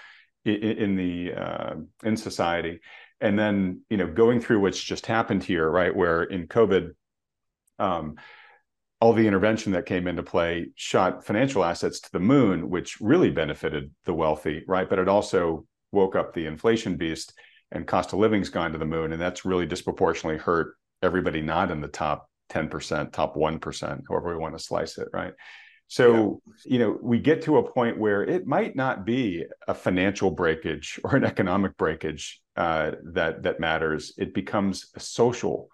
in, 0.44 0.54
in 0.54 0.96
the 0.96 1.32
uh, 1.34 1.74
in 2.02 2.16
society. 2.16 2.80
And 3.20 3.38
then, 3.38 3.82
you 3.90 3.96
know, 3.96 4.06
going 4.06 4.40
through 4.40 4.60
what's 4.60 4.82
just 4.82 5.06
happened 5.06 5.44
here, 5.44 5.68
right, 5.70 5.94
where 5.94 6.24
in 6.24 6.46
COVID, 6.46 6.90
um, 7.78 8.16
all 9.04 9.12
the 9.12 9.26
intervention 9.26 9.70
that 9.72 9.84
came 9.84 10.08
into 10.08 10.22
play 10.22 10.66
shot 10.76 11.26
financial 11.26 11.62
assets 11.62 12.00
to 12.00 12.10
the 12.12 12.18
moon, 12.18 12.70
which 12.70 13.02
really 13.02 13.30
benefited 13.30 13.90
the 14.06 14.14
wealthy, 14.14 14.64
right? 14.66 14.88
But 14.88 14.98
it 14.98 15.10
also 15.10 15.66
woke 15.92 16.16
up 16.16 16.32
the 16.32 16.46
inflation 16.46 16.96
beast 16.96 17.34
and 17.70 17.86
cost 17.86 18.14
of 18.14 18.18
living's 18.18 18.48
gone 18.48 18.72
to 18.72 18.78
the 18.78 18.86
moon. 18.86 19.12
And 19.12 19.20
that's 19.20 19.44
really 19.44 19.66
disproportionately 19.66 20.38
hurt 20.38 20.76
everybody 21.02 21.42
not 21.42 21.70
in 21.70 21.82
the 21.82 21.88
top 21.88 22.30
10%, 22.48 23.12
top 23.12 23.36
1%, 23.36 24.02
however 24.08 24.30
we 24.30 24.38
want 24.38 24.56
to 24.56 24.64
slice 24.64 24.96
it, 24.96 25.08
right? 25.12 25.34
So, 25.88 26.40
yeah. 26.64 26.72
you 26.72 26.78
know, 26.78 26.98
we 27.02 27.18
get 27.18 27.42
to 27.42 27.58
a 27.58 27.72
point 27.72 27.98
where 27.98 28.22
it 28.22 28.46
might 28.46 28.74
not 28.74 29.04
be 29.04 29.44
a 29.68 29.74
financial 29.74 30.30
breakage 30.30 30.98
or 31.04 31.14
an 31.14 31.24
economic 31.24 31.76
breakage 31.76 32.40
uh, 32.56 32.92
that 33.12 33.42
that 33.42 33.60
matters. 33.60 34.14
It 34.16 34.32
becomes 34.32 34.86
a 34.94 35.00
social 35.00 35.68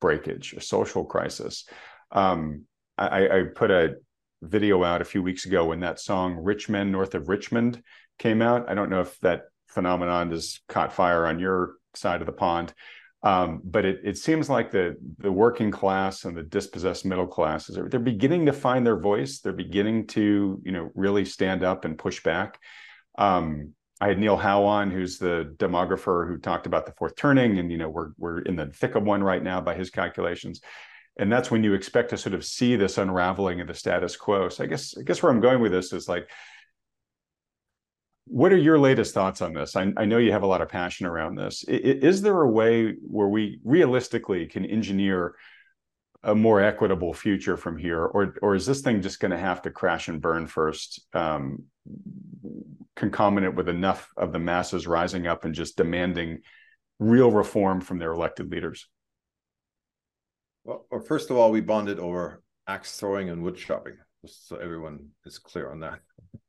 breakage, 0.00 0.54
a 0.54 0.60
social 0.60 1.04
crisis. 1.04 1.64
Um, 2.10 2.64
I, 2.98 3.38
I 3.38 3.42
put 3.54 3.70
a 3.70 3.96
video 4.42 4.84
out 4.84 5.00
a 5.00 5.04
few 5.04 5.22
weeks 5.22 5.46
ago 5.46 5.66
when 5.66 5.80
that 5.80 6.00
song 6.00 6.36
"Rich 6.36 6.68
Men 6.68 6.92
North 6.92 7.14
of 7.14 7.28
Richmond" 7.28 7.82
came 8.18 8.42
out. 8.42 8.68
I 8.68 8.74
don't 8.74 8.90
know 8.90 9.00
if 9.00 9.18
that 9.20 9.44
phenomenon 9.68 10.30
has 10.30 10.60
caught 10.68 10.92
fire 10.92 11.26
on 11.26 11.38
your 11.38 11.74
side 11.94 12.20
of 12.20 12.26
the 12.26 12.32
pond, 12.32 12.74
um, 13.22 13.60
but 13.64 13.84
it, 13.84 14.00
it 14.04 14.18
seems 14.18 14.50
like 14.50 14.70
the 14.70 14.96
the 15.18 15.32
working 15.32 15.70
class 15.70 16.24
and 16.24 16.36
the 16.36 16.42
dispossessed 16.42 17.04
middle 17.04 17.26
classes 17.26 17.78
are 17.78 17.88
they're 17.88 18.00
beginning 18.00 18.46
to 18.46 18.52
find 18.52 18.86
their 18.86 18.98
voice. 18.98 19.40
They're 19.40 19.52
beginning 19.52 20.08
to 20.08 20.60
you 20.64 20.72
know 20.72 20.90
really 20.94 21.24
stand 21.24 21.62
up 21.62 21.84
and 21.84 21.96
push 21.96 22.22
back. 22.22 22.58
Um, 23.16 23.74
I 24.00 24.08
had 24.08 24.18
Neil 24.18 24.36
Howe 24.36 24.64
on, 24.64 24.90
who's 24.90 25.18
the 25.18 25.54
demographer 25.58 26.26
who 26.26 26.36
talked 26.38 26.66
about 26.66 26.86
the 26.86 26.92
fourth 26.98 27.14
turning, 27.14 27.58
and 27.60 27.70
you 27.70 27.78
know 27.78 27.88
we're 27.88 28.10
we're 28.18 28.40
in 28.40 28.56
the 28.56 28.66
thick 28.66 28.96
of 28.96 29.04
one 29.04 29.22
right 29.22 29.42
now 29.42 29.60
by 29.60 29.74
his 29.74 29.90
calculations, 29.90 30.60
and 31.16 31.30
that's 31.30 31.50
when 31.50 31.62
you 31.62 31.74
expect 31.74 32.10
to 32.10 32.16
sort 32.16 32.34
of 32.34 32.44
see 32.44 32.76
this 32.76 32.98
unraveling 32.98 33.60
of 33.60 33.66
the 33.66 33.74
status 33.74 34.16
quo. 34.16 34.48
So 34.48 34.64
I 34.64 34.66
guess 34.66 34.94
I 34.98 35.02
guess 35.02 35.22
where 35.22 35.30
I'm 35.30 35.40
going 35.40 35.60
with 35.60 35.72
this 35.72 35.92
is 35.92 36.08
like 36.08 36.28
what 38.26 38.52
are 38.52 38.58
your 38.58 38.78
latest 38.78 39.14
thoughts 39.14 39.42
on 39.42 39.52
this? 39.52 39.74
I, 39.76 39.92
I, 39.96 40.04
know 40.04 40.18
you 40.18 40.32
have 40.32 40.44
a 40.44 40.46
lot 40.46 40.62
of 40.62 40.68
passion 40.68 41.06
around 41.06 41.34
this. 41.34 41.64
Is, 41.64 42.16
is 42.16 42.22
there 42.22 42.40
a 42.40 42.48
way 42.48 42.94
where 43.06 43.28
we 43.28 43.60
realistically 43.64 44.46
can 44.46 44.64
engineer 44.64 45.34
a 46.22 46.34
more 46.34 46.60
equitable 46.60 47.12
future 47.12 47.56
from 47.56 47.76
here, 47.76 48.04
or 48.04 48.36
or 48.40 48.54
is 48.54 48.64
this 48.64 48.80
thing 48.80 49.02
just 49.02 49.18
going 49.18 49.32
to 49.32 49.38
have 49.38 49.62
to 49.62 49.70
crash 49.70 50.06
and 50.06 50.22
burn 50.22 50.46
first, 50.46 51.04
um, 51.14 51.64
concomitant 52.94 53.56
with 53.56 53.68
enough 53.68 54.08
of 54.16 54.32
the 54.32 54.38
masses 54.38 54.86
rising 54.86 55.26
up 55.26 55.44
and 55.44 55.54
just 55.54 55.76
demanding 55.76 56.38
real 57.00 57.30
reform 57.30 57.80
from 57.80 57.98
their 57.98 58.12
elected 58.12 58.52
leaders? 58.52 58.88
Well, 60.64 60.86
first 61.06 61.30
of 61.30 61.36
all, 61.36 61.50
we 61.50 61.60
bonded 61.60 61.98
over 61.98 62.42
axe 62.66 62.96
throwing 62.98 63.30
and 63.30 63.42
wood 63.42 63.56
chopping, 63.56 63.94
just 64.24 64.48
so 64.48 64.56
everyone 64.56 65.08
is 65.24 65.38
clear 65.38 65.70
on 65.70 65.80
that. 65.80 66.00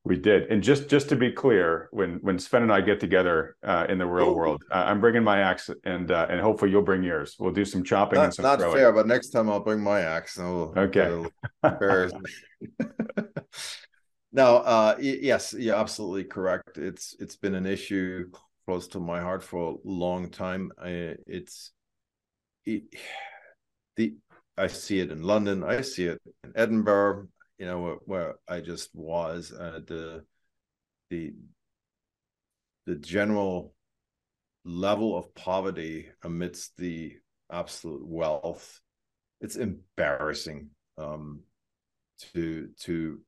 We 0.06 0.17
did, 0.17 0.52
and 0.52 0.62
just 0.62 0.89
just 0.89 1.10
to 1.10 1.15
be 1.15 1.32
clear, 1.32 1.88
when 1.91 2.19
when 2.21 2.38
Sven 2.38 2.62
and 2.62 2.71
I 2.71 2.82
get 2.82 2.99
together 2.99 3.56
uh, 3.63 3.86
in 3.89 3.97
the 3.97 4.06
real 4.06 4.28
oh. 4.28 4.34
world, 4.34 4.62
uh, 4.69 4.84
I'm 4.86 4.99
bringing 4.99 5.23
my 5.23 5.39
axe, 5.39 5.69
and 5.86 6.12
uh, 6.12 6.28
and 6.30 6.41
hopefully 6.41 6.71
you'll 6.71 6.84
bring 6.84 7.04
yours. 7.04 7.36
We'll 7.39 7.54
do 7.54 7.65
some 7.65 7.84
chopping 7.84 8.19
and 8.19 8.34
some 8.34 8.43
not 8.43 8.60
throwing. 8.60 8.76
fair, 8.76 8.91
but 8.91 9.08
next 9.08 9.30
time 9.30 9.49
I'll 9.49 9.62
bring 9.62 9.82
my 9.82 10.02
axe. 10.02 10.38
And 10.38 10.54
we'll 10.54 10.73
okay. 10.78 11.26
now, 14.32 14.58
uh, 14.58 14.97
yes, 14.99 15.56
you're 15.58 15.76
absolutely 15.76 16.26
correct. 16.26 16.78
It's 16.78 17.15
it's 17.19 17.38
been 17.38 17.56
an 17.56 17.65
issue 17.65 18.30
close 18.65 18.88
to 18.89 18.99
my 18.99 19.21
heart 19.21 19.41
for 19.43 19.71
a 19.71 19.76
long 19.88 20.30
time. 20.30 20.71
I, 20.78 21.15
it's 21.26 21.71
it, 22.65 22.84
the 23.96 24.16
I 24.58 24.68
see 24.68 25.00
it 25.00 25.12
in 25.12 25.24
London. 25.24 25.64
I 25.64 25.82
see 25.82 26.06
it 26.06 26.22
in 26.44 26.54
Edinburgh 26.56 27.28
you 27.58 27.66
know 27.66 27.80
where, 27.80 27.98
where 28.06 28.36
I 28.48 28.60
just 28.60 28.90
was 28.94 29.52
uh, 29.52 29.80
the 29.88 30.24
the 31.10 31.34
the 32.86 32.96
general 32.96 33.74
level 34.66 35.18
of 35.18 35.34
poverty 35.36 36.10
amidst 36.24 36.76
the 36.78 37.14
absolute 37.52 38.06
wealth 38.06 38.80
it's 39.42 39.56
embarrassing 39.56 40.70
um, 40.98 41.42
to 42.34 42.70
to 42.82 43.20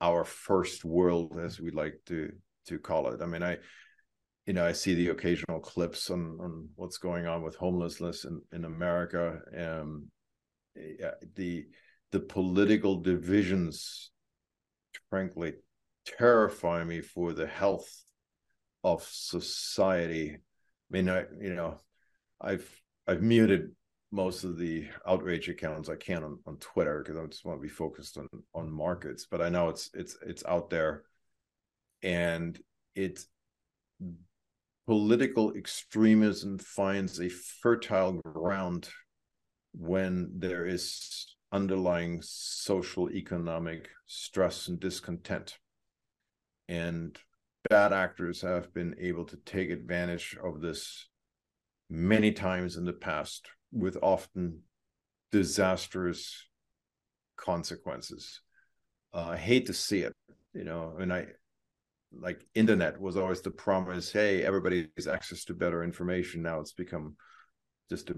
our 0.00 0.24
first 0.24 0.84
world 0.84 1.38
as 1.40 1.60
we 1.60 1.70
like 1.70 1.98
to 2.06 2.32
to 2.66 2.78
call 2.78 3.08
it 3.08 3.22
i 3.22 3.26
mean 3.26 3.42
i 3.42 3.56
you 4.46 4.52
know 4.52 4.64
i 4.64 4.72
see 4.72 4.94
the 4.94 5.08
occasional 5.08 5.60
clips 5.60 6.10
on 6.10 6.38
on 6.40 6.68
what's 6.76 6.98
going 6.98 7.26
on 7.26 7.42
with 7.42 7.56
homelessness 7.56 8.24
in 8.24 8.40
in 8.52 8.64
america 8.64 9.40
um 9.56 10.06
the 11.36 11.64
the 12.12 12.20
political 12.20 12.96
divisions 12.96 14.10
frankly 15.08 15.54
terrify 16.04 16.82
me 16.82 17.00
for 17.00 17.32
the 17.32 17.46
health 17.46 18.02
of 18.82 19.02
society. 19.02 20.30
I 20.32 20.38
mean 20.90 21.08
i 21.08 21.24
you 21.40 21.54
know 21.54 21.80
i've 22.40 22.68
i've 23.06 23.22
muted 23.22 23.70
most 24.10 24.42
of 24.42 24.58
the 24.58 24.88
outrage 25.06 25.48
accounts 25.48 25.88
i 25.88 25.94
can 25.94 26.24
on, 26.24 26.38
on 26.46 26.56
twitter 26.56 27.02
because 27.04 27.18
i 27.20 27.26
just 27.26 27.44
want 27.44 27.58
to 27.58 27.62
be 27.62 27.68
focused 27.68 28.18
on 28.18 28.26
on 28.54 28.72
markets 28.72 29.26
but 29.30 29.40
i 29.40 29.48
know 29.48 29.68
it's 29.68 29.90
it's 29.94 30.16
it's 30.26 30.44
out 30.46 30.70
there. 30.70 31.04
And 32.02 32.58
it's 32.94 33.26
political 34.86 35.52
extremism 35.56 36.58
finds 36.58 37.20
a 37.20 37.28
fertile 37.28 38.20
ground 38.24 38.88
when 39.72 40.30
there 40.36 40.66
is 40.66 41.36
underlying 41.52 42.20
social 42.22 43.10
economic 43.10 43.88
stress 44.06 44.68
and 44.68 44.80
discontent. 44.80 45.58
And 46.68 47.18
bad 47.68 47.92
actors 47.92 48.42
have 48.42 48.72
been 48.72 48.94
able 49.00 49.24
to 49.26 49.36
take 49.36 49.70
advantage 49.70 50.36
of 50.42 50.60
this 50.60 51.08
many 51.88 52.32
times 52.32 52.76
in 52.76 52.84
the 52.84 52.92
past 52.92 53.48
with 53.72 53.96
often 54.02 54.60
disastrous 55.32 56.46
consequences. 57.36 58.40
Uh, 59.12 59.30
i 59.30 59.36
hate 59.36 59.66
to 59.66 59.72
see 59.72 60.00
it 60.02 60.12
you 60.54 60.62
know 60.62 60.94
and 61.00 61.12
i 61.12 61.26
like 62.12 62.44
internet 62.54 63.00
was 63.00 63.16
always 63.16 63.40
the 63.40 63.50
promise 63.50 64.10
hey 64.10 64.42
everybody 64.42 64.88
has 64.96 65.06
access 65.06 65.44
to 65.44 65.54
better 65.54 65.84
information 65.84 66.42
now 66.42 66.58
it's 66.58 66.72
become 66.72 67.14
just 67.88 68.10
a 68.10 68.16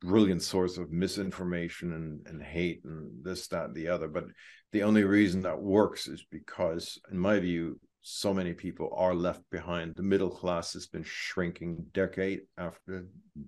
brilliant 0.00 0.42
source 0.42 0.76
of 0.78 0.90
misinformation 0.90 1.92
and, 1.92 2.26
and 2.26 2.42
hate 2.42 2.82
and 2.84 3.24
this, 3.24 3.48
that, 3.48 3.66
and 3.66 3.74
the 3.74 3.88
other. 3.88 4.08
But 4.08 4.24
the 4.72 4.82
only 4.82 5.04
reason 5.04 5.42
that 5.42 5.60
works 5.60 6.06
is 6.06 6.24
because, 6.30 6.98
in 7.10 7.18
my 7.18 7.38
view, 7.38 7.80
so 8.02 8.32
many 8.32 8.52
people 8.52 8.92
are 8.96 9.14
left 9.14 9.42
behind. 9.50 9.94
The 9.96 10.02
middle 10.02 10.30
class 10.30 10.72
has 10.74 10.86
been 10.86 11.04
shrinking 11.04 11.86
decade 11.92 12.42
after 12.56 13.06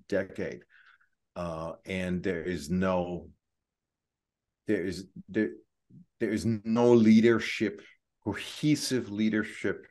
decade. 0.09 0.61
Uh, 1.37 1.75
and 1.87 2.23
there 2.23 2.43
is 2.43 2.69
no 2.69 3.29
there 4.67 4.85
is 4.85 5.07
there 5.29 5.51
there 6.19 6.31
is 6.31 6.45
no 6.45 6.93
leadership, 6.93 7.81
cohesive 8.29 9.11
leadership, 9.11 9.87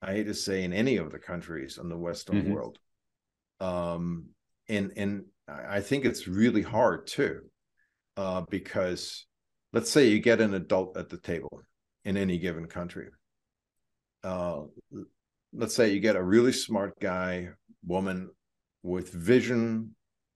I 0.00 0.12
hate 0.12 0.26
to 0.26 0.34
say 0.34 0.64
in 0.64 0.72
any 0.72 0.96
of 0.96 1.12
the 1.12 1.18
countries 1.18 1.78
in 1.80 1.88
the 1.88 1.98
Western 1.98 2.42
mm-hmm. 2.42 2.52
world. 2.52 2.78
Um 3.60 4.28
and 4.68 4.92
and 4.96 5.24
I 5.48 5.80
think 5.80 6.04
it's 6.04 6.26
really 6.28 6.62
hard 6.62 7.06
too, 7.06 7.40
uh, 8.16 8.42
because 8.48 9.26
let's 9.72 9.90
say 9.90 10.08
you 10.08 10.20
get 10.20 10.40
an 10.40 10.54
adult 10.54 10.96
at 10.96 11.08
the 11.08 11.18
table 11.18 11.60
in 12.04 12.16
any 12.16 12.38
given 12.38 12.66
country. 12.66 13.08
Uh, 14.24 14.62
let's 15.52 15.74
say 15.74 15.92
you 15.92 16.00
get 16.00 16.16
a 16.16 16.22
really 16.22 16.52
smart 16.52 16.98
guy, 17.00 17.50
woman 17.84 18.30
with 18.82 19.12
vision, 19.12 19.94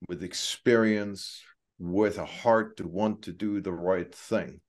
with 0.09 0.23
experience, 0.23 1.41
with 1.79 2.19
a 2.19 2.27
heart 2.27 2.77
to 2.79 2.87
want 2.87 3.23
to 3.23 3.33
do 3.33 3.61
the 3.61 3.73
right 3.73 4.12
thing. 4.14 4.61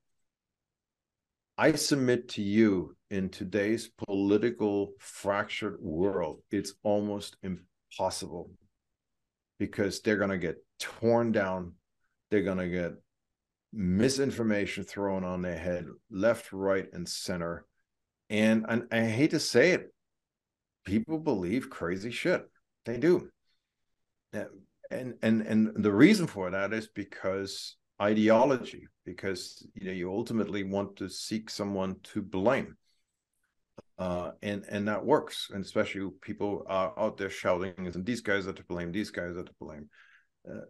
I 1.58 1.72
submit 1.74 2.30
to 2.30 2.42
you 2.42 2.96
in 3.10 3.30
today's 3.30 3.90
political 4.08 4.94
fractured 5.00 5.78
world, 5.82 6.42
it's 6.52 6.74
almost 6.84 7.38
impossible 7.42 8.52
because 9.58 10.02
they're 10.02 10.18
going 10.18 10.30
to 10.30 10.38
get 10.38 10.64
torn 10.80 11.32
down. 11.32 11.74
They're 12.30 12.44
going 12.44 12.58
to 12.58 12.70
get 12.70 12.92
misinformation 13.74 14.84
thrown 14.84 15.24
on 15.24 15.42
their 15.42 15.58
head, 15.58 15.88
left, 16.12 16.52
right, 16.52 16.86
and 16.94 17.08
center. 17.08 17.66
And, 18.30 18.66
and 18.68 18.88
I 18.92 19.06
hate 19.06 19.32
to 19.32 19.40
say 19.40 19.72
it, 19.72 19.94
people 20.86 21.18
believe 21.18 21.70
crazy 21.70 22.12
shit. 22.12 22.48
They 22.86 22.98
do. 22.98 23.30
And 24.90 25.16
and 25.22 25.42
and 25.42 25.84
the 25.84 25.92
reason 25.92 26.28
for 26.28 26.52
that 26.52 26.72
is 26.72 26.88
because 26.88 27.77
ideology, 28.02 28.88
because 29.06 29.66
you 29.74 29.88
know 29.88 29.94
you 29.94 30.12
ultimately 30.12 30.64
want 30.64 30.98
to 30.98 31.10
seek 31.10 31.50
someone 31.50 31.98
to 32.14 32.22
blame. 32.22 32.76
Uh, 33.98 34.32
and 34.44 34.64
and 34.70 34.88
that 34.88 35.04
works, 35.06 35.50
and 35.52 35.64
especially 35.64 36.10
people 36.22 36.64
are 36.68 36.94
out 36.98 37.18
there 37.18 37.30
shouting, 37.30 37.74
"And 37.78 38.06
these 38.06 38.22
guys 38.22 38.48
are 38.48 38.54
to 38.54 38.64
blame. 38.66 38.92
These 38.92 39.12
guys 39.12 39.36
are 39.36 39.44
to 39.44 39.56
blame." 39.60 39.90
Uh, 40.48 40.62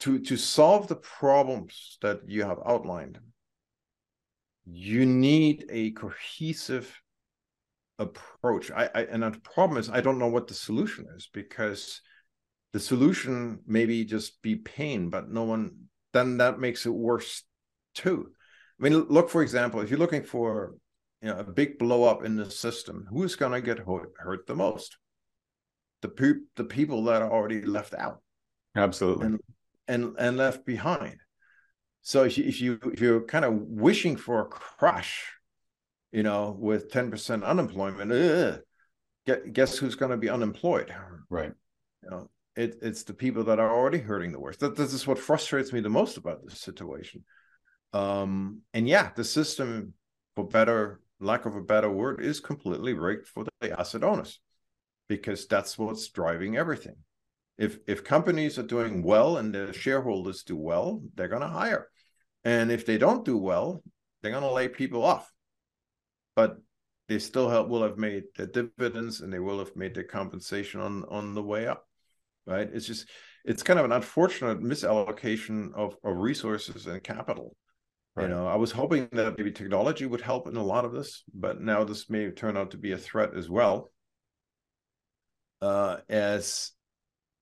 to 0.00 0.18
to 0.18 0.36
solve 0.36 0.88
the 0.88 0.96
problems 0.96 1.98
that 2.02 2.20
you 2.26 2.44
have 2.44 2.58
outlined 2.66 3.18
you 4.66 5.06
need 5.06 5.64
a 5.70 5.92
cohesive 5.92 7.00
approach 7.98 8.70
I, 8.70 8.90
I 8.94 9.02
and 9.04 9.22
the 9.22 9.30
problem 9.40 9.78
is 9.78 9.88
i 9.88 10.00
don't 10.00 10.18
know 10.18 10.28
what 10.28 10.48
the 10.48 10.54
solution 10.54 11.06
is 11.16 11.28
because 11.32 12.02
the 12.72 12.80
solution 12.80 13.60
maybe 13.66 14.04
just 14.04 14.42
be 14.42 14.56
pain 14.56 15.08
but 15.08 15.30
no 15.30 15.44
one 15.44 15.85
then 16.16 16.38
that 16.38 16.58
makes 16.58 16.86
it 16.86 16.90
worse 16.90 17.42
too 17.94 18.30
i 18.78 18.82
mean 18.82 18.94
look 19.08 19.30
for 19.30 19.42
example 19.42 19.80
if 19.80 19.90
you're 19.90 19.98
looking 19.98 20.22
for 20.22 20.74
you 21.22 21.28
know 21.28 21.38
a 21.38 21.44
big 21.44 21.78
blow 21.78 22.04
up 22.04 22.24
in 22.24 22.36
the 22.36 22.50
system 22.50 23.06
who's 23.10 23.36
going 23.36 23.52
to 23.52 23.60
get 23.60 23.78
hurt 23.78 24.46
the 24.46 24.54
most 24.54 24.96
the 26.02 26.08
pe- 26.08 26.44
the 26.56 26.64
people 26.64 27.04
that 27.04 27.22
are 27.22 27.32
already 27.32 27.62
left 27.62 27.94
out 27.94 28.20
absolutely 28.76 29.26
and 29.26 29.40
and 29.88 30.14
and 30.18 30.36
left 30.36 30.64
behind. 30.64 31.18
So 32.02 32.24
if 32.24 32.38
you 32.38 32.44
if 32.44 32.60
you 32.60 32.78
if 32.92 33.00
you're 33.00 33.22
kind 33.22 33.44
of 33.44 33.54
wishing 33.54 34.16
for 34.16 34.40
a 34.40 34.46
crash, 34.46 35.32
you 36.12 36.22
know, 36.22 36.56
with 36.58 36.90
ten 36.90 37.10
percent 37.10 37.44
unemployment, 37.44 38.12
ugh, 38.12 38.60
guess 39.52 39.76
who's 39.76 39.96
going 39.96 40.12
to 40.12 40.16
be 40.16 40.28
unemployed? 40.28 40.94
Right. 41.28 41.52
You 42.02 42.10
know, 42.10 42.30
it, 42.56 42.76
it's 42.82 43.04
the 43.04 43.14
people 43.14 43.44
that 43.44 43.58
are 43.58 43.74
already 43.74 43.98
hurting 43.98 44.32
the 44.32 44.40
worst. 44.40 44.60
That 44.60 44.76
this 44.76 44.92
is 44.92 45.06
what 45.06 45.18
frustrates 45.18 45.72
me 45.72 45.80
the 45.80 45.88
most 45.88 46.16
about 46.16 46.44
this 46.44 46.60
situation. 46.60 47.24
Um, 47.92 48.62
and 48.74 48.88
yeah, 48.88 49.10
the 49.14 49.24
system, 49.24 49.94
for 50.34 50.46
better 50.46 51.00
lack 51.20 51.46
of 51.46 51.56
a 51.56 51.62
better 51.62 51.90
word, 51.90 52.22
is 52.22 52.40
completely 52.40 52.92
rigged 52.92 53.26
for 53.26 53.44
the 53.60 53.78
asset 53.78 54.04
owners 54.04 54.40
because 55.08 55.46
that's 55.46 55.78
what's 55.78 56.08
driving 56.08 56.56
everything 56.56 56.96
if 57.58 57.78
if 57.86 58.04
companies 58.04 58.58
are 58.58 58.64
doing 58.64 59.02
well 59.02 59.38
and 59.38 59.54
the 59.54 59.72
shareholders 59.72 60.42
do 60.42 60.56
well 60.56 61.02
they're 61.14 61.28
going 61.28 61.42
to 61.42 61.48
hire 61.48 61.88
and 62.44 62.70
if 62.70 62.84
they 62.86 62.98
don't 62.98 63.24
do 63.24 63.36
well 63.36 63.82
they're 64.20 64.32
going 64.32 64.42
to 64.42 64.50
lay 64.50 64.68
people 64.68 65.02
off 65.02 65.30
but 66.34 66.58
they 67.08 67.18
still 67.18 67.48
have, 67.48 67.68
will 67.68 67.82
have 67.82 67.98
made 67.98 68.24
the 68.36 68.46
dividends 68.46 69.20
and 69.20 69.32
they 69.32 69.38
will 69.38 69.58
have 69.58 69.74
made 69.76 69.94
their 69.94 70.04
compensation 70.04 70.80
on 70.80 71.04
on 71.08 71.34
the 71.34 71.42
way 71.42 71.66
up 71.66 71.85
right 72.46 72.68
it's 72.72 72.86
just 72.86 73.08
it's 73.44 73.62
kind 73.62 73.78
of 73.78 73.84
an 73.84 73.92
unfortunate 73.92 74.60
misallocation 74.60 75.72
of, 75.74 75.96
of 76.04 76.16
resources 76.16 76.86
and 76.86 77.02
capital 77.02 77.56
right. 78.14 78.24
you 78.24 78.28
know 78.28 78.46
i 78.46 78.56
was 78.56 78.72
hoping 78.72 79.08
that 79.12 79.36
maybe 79.36 79.52
technology 79.52 80.06
would 80.06 80.20
help 80.20 80.48
in 80.48 80.56
a 80.56 80.62
lot 80.62 80.84
of 80.84 80.92
this 80.92 81.24
but 81.34 81.60
now 81.60 81.84
this 81.84 82.08
may 82.08 82.30
turn 82.30 82.56
out 82.56 82.70
to 82.70 82.78
be 82.78 82.92
a 82.92 82.98
threat 82.98 83.34
as 83.36 83.48
well 83.48 83.90
uh, 85.60 85.98
as 86.08 86.72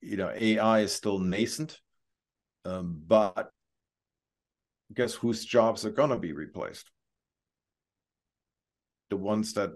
you 0.01 0.17
know 0.17 0.33
AI 0.35 0.81
is 0.81 0.93
still 0.93 1.19
nascent, 1.19 1.81
um, 2.65 3.01
but 3.07 3.51
guess 4.93 5.15
whose 5.15 5.45
jobs 5.45 5.85
are 5.85 5.91
going 5.91 6.11
to 6.11 6.19
be 6.19 6.33
replaced? 6.33 6.91
The 9.11 9.17
ones 9.17 9.55
that 9.55 9.71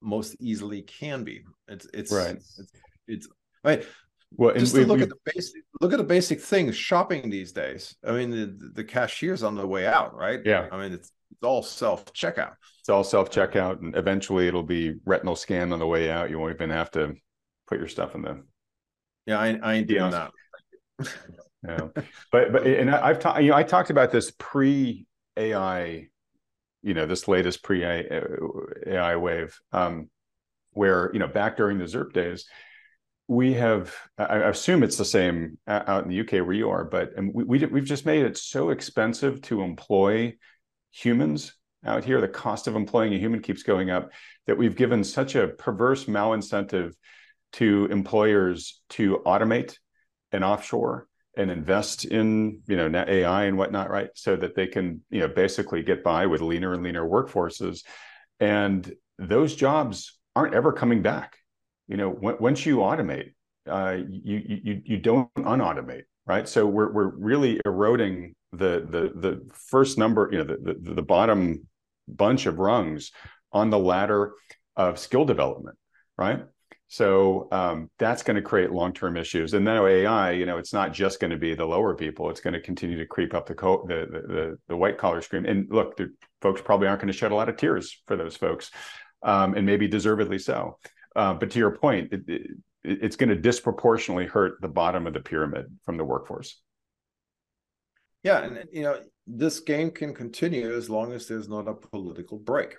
most 0.00 0.36
easily 0.40 0.82
can 0.82 1.24
be. 1.24 1.42
It's 1.66 1.86
it's 1.92 2.12
right. 2.12 2.36
It's, 2.36 2.72
it's 3.06 3.28
right. 3.64 3.84
Well, 4.32 4.54
just 4.54 4.74
we, 4.74 4.84
look 4.84 4.98
we, 4.98 5.04
at 5.04 5.08
the 5.08 5.16
basic 5.24 5.62
look 5.80 5.92
at 5.92 5.98
the 5.98 6.04
basic 6.04 6.40
things 6.40 6.76
shopping 6.76 7.30
these 7.30 7.52
days. 7.52 7.96
I 8.04 8.12
mean, 8.12 8.30
the 8.30 8.70
the 8.74 8.84
cashier's 8.84 9.42
on 9.42 9.54
the 9.54 9.66
way 9.66 9.86
out, 9.86 10.14
right? 10.14 10.40
Yeah. 10.44 10.68
I 10.70 10.80
mean, 10.80 10.92
it's 10.92 11.12
it's 11.30 11.42
all 11.42 11.62
self 11.62 12.12
checkout. 12.12 12.54
It's 12.80 12.88
all 12.88 13.04
self 13.04 13.30
checkout, 13.30 13.80
and 13.80 13.96
eventually 13.96 14.46
it'll 14.48 14.62
be 14.62 14.94
retinal 15.04 15.36
scan 15.36 15.72
on 15.72 15.78
the 15.78 15.86
way 15.86 16.10
out. 16.10 16.30
You 16.30 16.38
won't 16.38 16.54
even 16.54 16.70
have 16.70 16.90
to 16.92 17.14
put 17.66 17.78
your 17.78 17.88
stuff 17.88 18.14
in 18.14 18.22
the 18.22 18.42
yeah, 19.28 19.38
I, 19.38 19.58
I 19.62 19.74
ain't 19.74 19.86
doing 19.86 20.10
that. 20.10 20.32
yeah, 21.62 21.88
but 22.32 22.50
but 22.50 22.66
and 22.66 22.90
I've 22.90 23.18
talked. 23.20 23.42
You 23.42 23.50
know, 23.50 23.56
I 23.56 23.62
talked 23.62 23.90
about 23.90 24.10
this 24.10 24.32
pre 24.38 25.06
AI. 25.36 26.08
You 26.82 26.94
know, 26.94 27.04
this 27.04 27.28
latest 27.28 27.62
pre 27.62 27.84
AI 27.84 29.16
wave, 29.16 29.60
um, 29.72 30.08
where 30.72 31.10
you 31.12 31.18
know 31.18 31.28
back 31.28 31.58
during 31.58 31.76
the 31.76 31.84
ZIRP 31.84 32.14
days, 32.14 32.46
we 33.28 33.52
have. 33.52 33.94
I 34.16 34.38
assume 34.38 34.82
it's 34.82 34.96
the 34.96 35.04
same 35.04 35.58
uh, 35.66 35.82
out 35.86 36.04
in 36.04 36.10
the 36.10 36.20
UK 36.20 36.44
where 36.46 36.54
you 36.54 36.70
are, 36.70 36.84
but 36.84 37.16
um, 37.16 37.30
we, 37.32 37.44
we 37.44 37.66
we've 37.66 37.84
just 37.84 38.06
made 38.06 38.24
it 38.24 38.38
so 38.38 38.70
expensive 38.70 39.42
to 39.42 39.60
employ 39.60 40.34
humans 40.90 41.52
out 41.84 42.04
here. 42.04 42.20
The 42.20 42.28
cost 42.28 42.66
of 42.66 42.74
employing 42.74 43.12
a 43.14 43.18
human 43.18 43.40
keeps 43.40 43.62
going 43.62 43.90
up. 43.90 44.10
That 44.46 44.56
we've 44.56 44.74
given 44.74 45.04
such 45.04 45.34
a 45.34 45.48
perverse 45.48 46.06
malincentive 46.06 46.94
to 47.52 47.86
employers 47.90 48.80
to 48.90 49.20
automate 49.26 49.76
and 50.32 50.42
offshore 50.42 51.06
and 51.36 51.50
invest 51.50 52.06
in 52.06 52.62
you 52.66 52.76
know 52.76 52.90
AI 53.06 53.44
and 53.44 53.58
whatnot, 53.58 53.90
right? 53.90 54.08
So 54.14 54.36
that 54.36 54.56
they 54.56 54.68
can 54.68 55.02
you 55.10 55.20
know 55.20 55.28
basically 55.28 55.82
get 55.82 56.02
by 56.02 56.24
with 56.24 56.40
leaner 56.40 56.72
and 56.72 56.82
leaner 56.82 57.06
workforces, 57.06 57.84
and 58.40 58.90
those 59.18 59.54
jobs 59.54 60.18
aren't 60.34 60.54
ever 60.54 60.72
coming 60.72 61.02
back. 61.02 61.36
You 61.88 61.96
know, 61.96 62.10
once 62.10 62.66
you 62.66 62.78
automate, 62.78 63.32
uh, 63.68 63.96
you 64.08 64.42
you 64.62 64.82
you 64.84 64.98
don't 64.98 65.32
unautomate, 65.34 66.02
right? 66.26 66.48
So 66.48 66.66
we're 66.66 66.92
we're 66.92 67.08
really 67.16 67.60
eroding 67.64 68.34
the 68.52 68.86
the 68.88 69.12
the 69.14 69.48
first 69.52 69.98
number, 69.98 70.28
you 70.30 70.38
know, 70.38 70.44
the 70.44 70.74
the, 70.80 70.94
the 70.94 71.02
bottom 71.02 71.66
bunch 72.06 72.46
of 72.46 72.58
rungs 72.58 73.10
on 73.52 73.70
the 73.70 73.78
ladder 73.78 74.32
of 74.76 74.98
skill 74.98 75.24
development, 75.24 75.76
right? 76.16 76.44
So 76.90 77.48
um, 77.52 77.90
that's 77.98 78.22
going 78.22 78.36
to 78.36 78.42
create 78.42 78.72
long-term 78.72 79.18
issues. 79.18 79.52
And 79.52 79.66
then 79.66 79.76
AI, 79.76 80.30
you 80.30 80.46
know, 80.46 80.56
it's 80.56 80.72
not 80.72 80.94
just 80.94 81.20
going 81.20 81.30
to 81.30 81.36
be 81.36 81.54
the 81.54 81.66
lower 81.66 81.94
people; 81.94 82.30
it's 82.30 82.40
going 82.40 82.54
to 82.54 82.60
continue 82.60 82.96
to 82.98 83.06
creep 83.06 83.34
up 83.34 83.46
the 83.46 83.54
co- 83.54 83.86
the, 83.86 84.06
the, 84.10 84.34
the 84.34 84.58
the 84.68 84.76
white 84.76 84.96
collar 84.96 85.20
stream. 85.20 85.44
And 85.44 85.70
look, 85.70 85.96
the 85.96 86.14
folks 86.40 86.62
probably 86.62 86.88
aren't 86.88 87.00
going 87.00 87.12
to 87.12 87.18
shed 87.18 87.32
a 87.32 87.34
lot 87.34 87.50
of 87.50 87.56
tears 87.56 88.02
for 88.06 88.16
those 88.16 88.36
folks, 88.36 88.70
um, 89.22 89.54
and 89.54 89.66
maybe 89.66 89.86
deservedly 89.86 90.38
so. 90.38 90.78
Uh, 91.18 91.34
but 91.34 91.50
to 91.50 91.58
your 91.58 91.72
point, 91.72 92.12
it, 92.12 92.22
it, 92.28 92.50
it's 92.84 93.16
going 93.16 93.28
to 93.28 93.34
disproportionately 93.34 94.24
hurt 94.24 94.60
the 94.60 94.68
bottom 94.68 95.04
of 95.04 95.12
the 95.14 95.18
pyramid 95.18 95.66
from 95.84 95.96
the 95.96 96.04
workforce. 96.04 96.60
Yeah, 98.22 98.44
and 98.44 98.64
you 98.72 98.82
know, 98.82 99.00
this 99.26 99.58
game 99.58 99.90
can 99.90 100.14
continue 100.14 100.72
as 100.72 100.88
long 100.88 101.12
as 101.12 101.26
there's 101.26 101.48
not 101.48 101.66
a 101.66 101.74
political 101.74 102.38
break. 102.38 102.76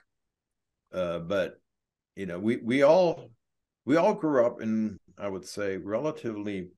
Uh, 0.93 1.19
but 1.19 1.59
you 2.15 2.27
know, 2.27 2.39
we 2.39 2.55
we 2.63 2.83
all 2.83 3.29
we 3.83 3.97
all 3.97 4.13
grew 4.13 4.45
up 4.45 4.61
in, 4.61 4.97
I 5.17 5.27
would 5.27 5.45
say, 5.45 5.75
relatively 5.75 6.69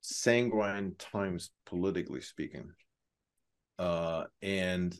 sanguine 0.00 0.94
times, 0.98 1.50
politically 1.66 2.22
speaking. 2.22 2.70
Uh, 3.78 4.24
and 4.40 4.96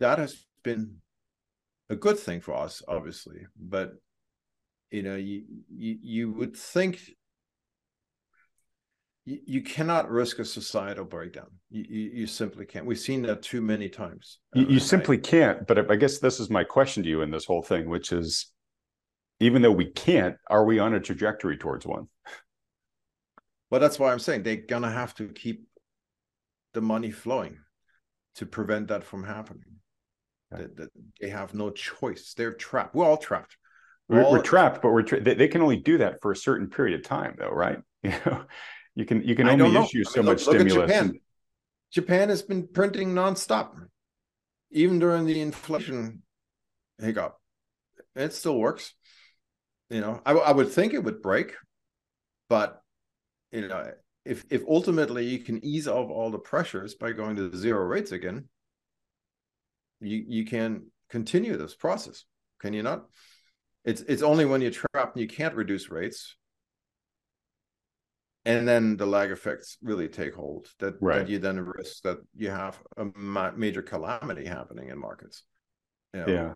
that 0.00 0.18
has 0.18 0.46
been 0.62 1.02
a 1.92 1.96
good 1.96 2.18
thing 2.18 2.40
for 2.40 2.54
us, 2.54 2.82
obviously. 2.88 3.46
But 3.56 3.92
you 4.90 5.02
know, 5.02 5.16
you 5.16 5.44
you, 5.70 5.98
you 6.02 6.32
would 6.32 6.56
think 6.56 7.00
you, 9.24 9.38
you 9.46 9.62
cannot 9.62 10.10
risk 10.10 10.38
a 10.38 10.44
societal 10.44 11.04
breakdown. 11.04 11.50
You, 11.70 11.84
you, 11.88 12.10
you, 12.14 12.26
simply 12.26 12.66
can't. 12.66 12.86
We've 12.86 12.98
seen 12.98 13.22
that 13.22 13.42
too 13.42 13.60
many 13.60 13.88
times. 13.88 14.38
You, 14.54 14.66
you 14.66 14.80
simply 14.80 15.18
can't. 15.18 15.66
But 15.66 15.90
I 15.90 15.96
guess 15.96 16.18
this 16.18 16.40
is 16.40 16.50
my 16.50 16.64
question 16.64 17.02
to 17.04 17.08
you 17.08 17.22
in 17.22 17.30
this 17.30 17.44
whole 17.44 17.62
thing, 17.62 17.88
which 17.88 18.12
is 18.12 18.50
even 19.38 19.62
though 19.62 19.72
we 19.72 19.86
can't, 19.86 20.36
are 20.50 20.64
we 20.64 20.78
on 20.78 20.94
a 20.94 21.00
trajectory 21.00 21.56
towards 21.56 21.86
one? 21.86 22.08
Well, 23.70 23.80
that's 23.80 23.98
why 23.98 24.12
I'm 24.12 24.18
saying 24.18 24.42
they're 24.42 24.56
gonna 24.56 24.90
have 24.90 25.14
to 25.16 25.28
keep 25.28 25.66
the 26.74 26.80
money 26.80 27.10
flowing. 27.10 27.58
to 28.34 28.46
prevent 28.46 28.88
that 28.88 29.04
from 29.04 29.24
happening. 29.24 29.81
That, 30.52 30.76
that 30.76 30.90
they 31.20 31.30
have 31.30 31.54
no 31.54 31.70
choice. 31.70 32.34
They're 32.36 32.52
trapped. 32.52 32.94
We're 32.94 33.06
all 33.06 33.16
trapped. 33.16 33.56
We're, 34.08 34.30
we're 34.30 34.42
trapped, 34.42 34.82
but 34.82 34.92
we're 34.92 35.02
tra- 35.02 35.22
they, 35.22 35.34
they, 35.34 35.48
can 35.48 35.62
only 35.62 35.78
do 35.78 35.98
that 35.98 36.20
for 36.20 36.32
a 36.32 36.36
certain 36.36 36.68
period 36.68 36.98
of 36.98 37.06
time, 37.06 37.36
though, 37.38 37.50
right? 37.50 37.78
You 38.04 38.10
know, 38.26 38.44
you 38.96 39.04
can 39.04 39.22
you 39.22 39.36
can 39.36 39.48
only 39.48 39.80
issue 39.80 40.02
so 40.02 40.20
I 40.20 40.22
mean, 40.22 40.26
much 40.26 40.44
look, 40.46 40.56
stimulus. 40.56 40.74
Look 40.74 40.86
Japan. 40.88 41.04
And... 41.04 41.18
Japan 41.92 42.28
has 42.30 42.42
been 42.42 42.66
printing 42.66 43.14
nonstop, 43.14 43.70
even 44.72 44.98
during 44.98 45.24
the 45.24 45.40
inflation 45.40 46.22
hiccup. 46.98 47.38
It 48.16 48.32
still 48.34 48.58
works. 48.58 48.92
You 49.88 50.00
know, 50.00 50.20
I, 50.26 50.32
I 50.32 50.52
would 50.52 50.72
think 50.72 50.94
it 50.94 51.04
would 51.04 51.22
break, 51.22 51.54
but 52.48 52.82
you 53.52 53.68
know, 53.68 53.92
if 54.24 54.44
if 54.50 54.62
ultimately 54.68 55.26
you 55.26 55.38
can 55.38 55.64
ease 55.64 55.86
off 55.86 56.10
all 56.10 56.30
the 56.30 56.38
pressures 56.38 56.94
by 56.94 57.12
going 57.12 57.36
to 57.36 57.56
zero 57.56 57.84
rates 57.84 58.12
again, 58.12 58.48
you 60.02 60.24
you 60.26 60.44
can 60.44 60.86
continue 61.10 61.56
this 61.56 61.74
process, 61.74 62.24
can 62.60 62.72
you 62.72 62.82
not? 62.82 63.04
It's 63.84 64.02
it's 64.02 64.22
only 64.22 64.44
when 64.44 64.60
you're 64.60 64.70
trapped 64.70 65.16
and 65.16 65.22
you 65.22 65.28
can't 65.28 65.54
reduce 65.54 65.90
rates, 65.90 66.36
and 68.44 68.66
then 68.66 68.96
the 68.96 69.06
lag 69.06 69.30
effects 69.30 69.76
really 69.82 70.08
take 70.08 70.34
hold. 70.34 70.68
That, 70.78 70.94
right. 71.00 71.18
that 71.18 71.28
you 71.28 71.38
then 71.38 71.60
risk 71.60 72.02
that 72.02 72.18
you 72.36 72.50
have 72.50 72.78
a 72.96 73.06
ma- 73.16 73.52
major 73.52 73.82
calamity 73.82 74.46
happening 74.46 74.88
in 74.88 74.98
markets. 74.98 75.44
You 76.14 76.20
know? 76.20 76.26
Yeah. 76.26 76.54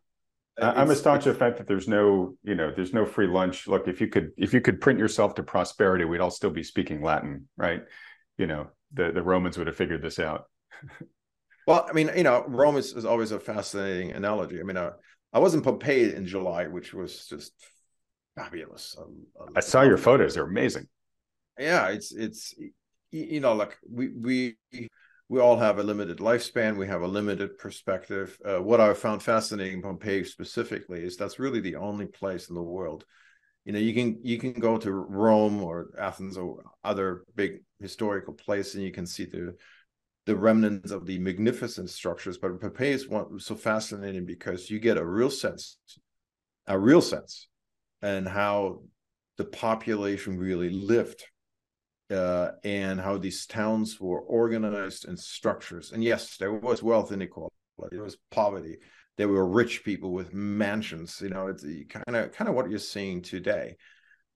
Uh, 0.58 0.72
I'm 0.74 0.90
astonished 0.90 1.26
at 1.26 1.34
the 1.34 1.38
fact 1.38 1.58
that 1.58 1.68
there's 1.68 1.86
no, 1.86 2.34
you 2.42 2.54
know, 2.54 2.72
there's 2.74 2.94
no 2.94 3.04
free 3.04 3.26
lunch. 3.26 3.68
Look, 3.68 3.88
if 3.88 4.00
you 4.00 4.06
could, 4.06 4.30
if 4.38 4.54
you 4.54 4.60
could 4.62 4.80
print 4.80 4.98
yourself 4.98 5.34
to 5.34 5.42
prosperity, 5.42 6.04
we'd 6.04 6.20
all 6.20 6.30
still 6.30 6.50
be 6.50 6.62
speaking 6.62 7.02
Latin, 7.02 7.48
right? 7.58 7.82
You 8.38 8.46
know, 8.46 8.68
the 8.94 9.12
the 9.12 9.22
Romans 9.22 9.58
would 9.58 9.66
have 9.66 9.76
figured 9.76 10.02
this 10.02 10.18
out. 10.18 10.44
well, 11.66 11.86
I 11.88 11.92
mean, 11.92 12.10
you 12.16 12.22
know, 12.22 12.44
Rome 12.46 12.76
is, 12.76 12.92
is 12.92 13.04
always 13.04 13.32
a 13.32 13.40
fascinating 13.40 14.12
analogy. 14.12 14.60
I 14.60 14.62
mean, 14.62 14.76
uh, 14.76 14.92
I 15.32 15.40
was 15.40 15.54
in 15.54 15.62
Pompeii 15.62 16.14
in 16.14 16.26
July, 16.26 16.66
which 16.68 16.94
was 16.94 17.26
just 17.26 17.52
fabulous. 18.36 18.96
Um, 18.98 19.26
um, 19.40 19.48
I 19.56 19.60
saw 19.60 19.82
your 19.82 19.98
photos; 19.98 20.34
they're 20.34 20.44
amazing. 20.44 20.86
Yeah, 21.58 21.88
it's 21.88 22.12
it's 22.12 22.54
you 23.10 23.40
know, 23.40 23.54
like 23.54 23.76
we 23.90 24.08
we 24.08 24.56
we 25.28 25.40
all 25.40 25.56
have 25.56 25.78
a 25.78 25.82
limited 25.82 26.18
lifespan. 26.18 26.76
We 26.76 26.86
have 26.86 27.02
a 27.02 27.08
limited 27.08 27.58
perspective. 27.58 28.38
Uh, 28.44 28.62
what 28.62 28.80
I 28.80 28.94
found 28.94 29.22
fascinating 29.22 29.82
Pompeii 29.82 30.24
specifically 30.24 31.02
is 31.02 31.16
that's 31.16 31.40
really 31.40 31.60
the 31.60 31.76
only 31.76 32.06
place 32.06 32.48
in 32.48 32.54
the 32.54 32.62
world. 32.62 33.04
You 33.64 33.72
know, 33.72 33.80
you 33.80 33.92
can 33.92 34.20
you 34.22 34.38
can 34.38 34.52
go 34.52 34.78
to 34.78 34.92
Rome 34.92 35.62
or 35.62 35.90
Athens 35.98 36.36
or 36.36 36.62
other 36.84 37.24
big 37.34 37.62
historical 37.80 38.34
place, 38.34 38.74
and 38.74 38.84
you 38.84 38.92
can 38.92 39.06
see 39.06 39.24
the 39.24 39.56
the 40.26 40.36
remnants 40.36 40.90
of 40.90 41.06
the 41.06 41.18
magnificent 41.18 41.88
structures. 41.88 42.36
But 42.36 42.60
Pompeii 42.60 42.90
is 42.90 43.08
one, 43.08 43.38
so 43.38 43.54
fascinating 43.54 44.26
because 44.26 44.70
you 44.70 44.78
get 44.78 44.98
a 44.98 45.04
real 45.04 45.30
sense, 45.30 45.78
a 46.66 46.78
real 46.78 47.00
sense, 47.00 47.48
and 48.02 48.28
how 48.28 48.82
the 49.38 49.44
population 49.44 50.36
really 50.36 50.70
lived, 50.70 51.24
uh, 52.10 52.50
and 52.64 53.00
how 53.00 53.18
these 53.18 53.46
towns 53.46 54.00
were 54.00 54.20
organized 54.20 55.06
in 55.06 55.16
structures. 55.16 55.92
And 55.92 56.02
yes, 56.02 56.36
there 56.36 56.52
was 56.52 56.82
wealth 56.82 57.12
inequality, 57.12 57.54
there 57.90 58.02
was 58.02 58.18
poverty. 58.30 58.78
There 59.16 59.28
were 59.28 59.48
rich 59.48 59.82
people 59.82 60.12
with 60.12 60.34
mansions. 60.34 61.20
You 61.22 61.30
know, 61.30 61.46
it's 61.46 61.64
kind 61.88 62.16
of 62.16 62.32
kind 62.32 62.50
of 62.50 62.54
what 62.54 62.68
you're 62.68 62.78
seeing 62.78 63.22
today 63.22 63.76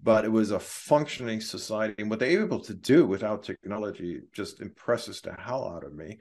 but 0.02 0.24
it 0.24 0.32
was 0.32 0.50
a 0.50 0.60
functioning 0.60 1.40
society. 1.40 1.94
And 1.98 2.10
what 2.10 2.18
they 2.18 2.36
were 2.36 2.44
able 2.44 2.60
to 2.60 2.74
do 2.74 3.06
without 3.06 3.42
technology 3.42 4.20
just 4.32 4.60
impresses 4.60 5.20
the 5.20 5.34
hell 5.38 5.68
out 5.68 5.84
of 5.84 5.94
me. 5.94 6.18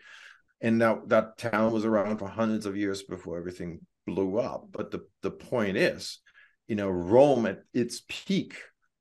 And 0.61 0.77
now 0.77 1.01
that 1.07 1.37
town 1.37 1.71
was 1.71 1.85
around 1.85 2.17
for 2.17 2.27
hundreds 2.27 2.65
of 2.65 2.75
years 2.75 3.03
before 3.03 3.37
everything 3.37 3.79
blew 4.05 4.39
up. 4.39 4.67
But 4.71 4.91
the, 4.91 5.05
the 5.21 5.31
point 5.31 5.77
is, 5.77 6.19
you 6.67 6.75
know, 6.75 6.89
Rome 6.89 7.45
at 7.45 7.63
its 7.73 8.03
peak, 8.09 8.55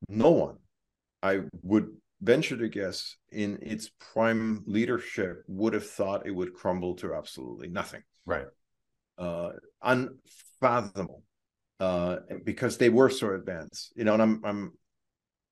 no 0.09 0.31
one, 0.31 0.57
I 1.23 1.43
would 1.63 1.89
venture 2.21 2.57
to 2.57 2.69
guess, 2.69 3.17
in 3.33 3.59
its 3.63 3.91
prime 4.13 4.63
leadership 4.67 5.43
would 5.49 5.73
have 5.73 5.89
thought 5.89 6.27
it 6.27 6.35
would 6.35 6.55
crumble 6.55 6.95
to 6.97 7.15
absolutely 7.15 7.69
nothing. 7.69 8.03
Right. 8.25 8.47
Uh, 9.17 9.51
unfathomable 9.83 11.25
uh, 11.81 12.17
because 12.45 12.79
they 12.79 12.89
were 12.89 13.11
so 13.11 13.35
advanced. 13.35 13.93
You 13.97 14.05
know, 14.05 14.15
and 14.15 14.23
I'm 14.23 14.43
I'm 14.45 14.73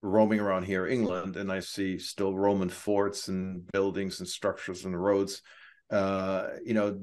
roaming 0.02 0.40
around 0.40 0.64
here, 0.64 0.86
in 0.86 1.00
England, 1.00 1.36
and 1.36 1.50
I 1.50 1.60
see 1.60 1.98
still 1.98 2.36
Roman 2.36 2.68
forts 2.68 3.28
and 3.28 3.66
buildings 3.72 4.20
and 4.20 4.28
structures 4.28 4.84
and 4.84 5.00
roads. 5.00 5.42
Uh, 5.90 6.48
you 6.64 6.74
know, 6.74 6.98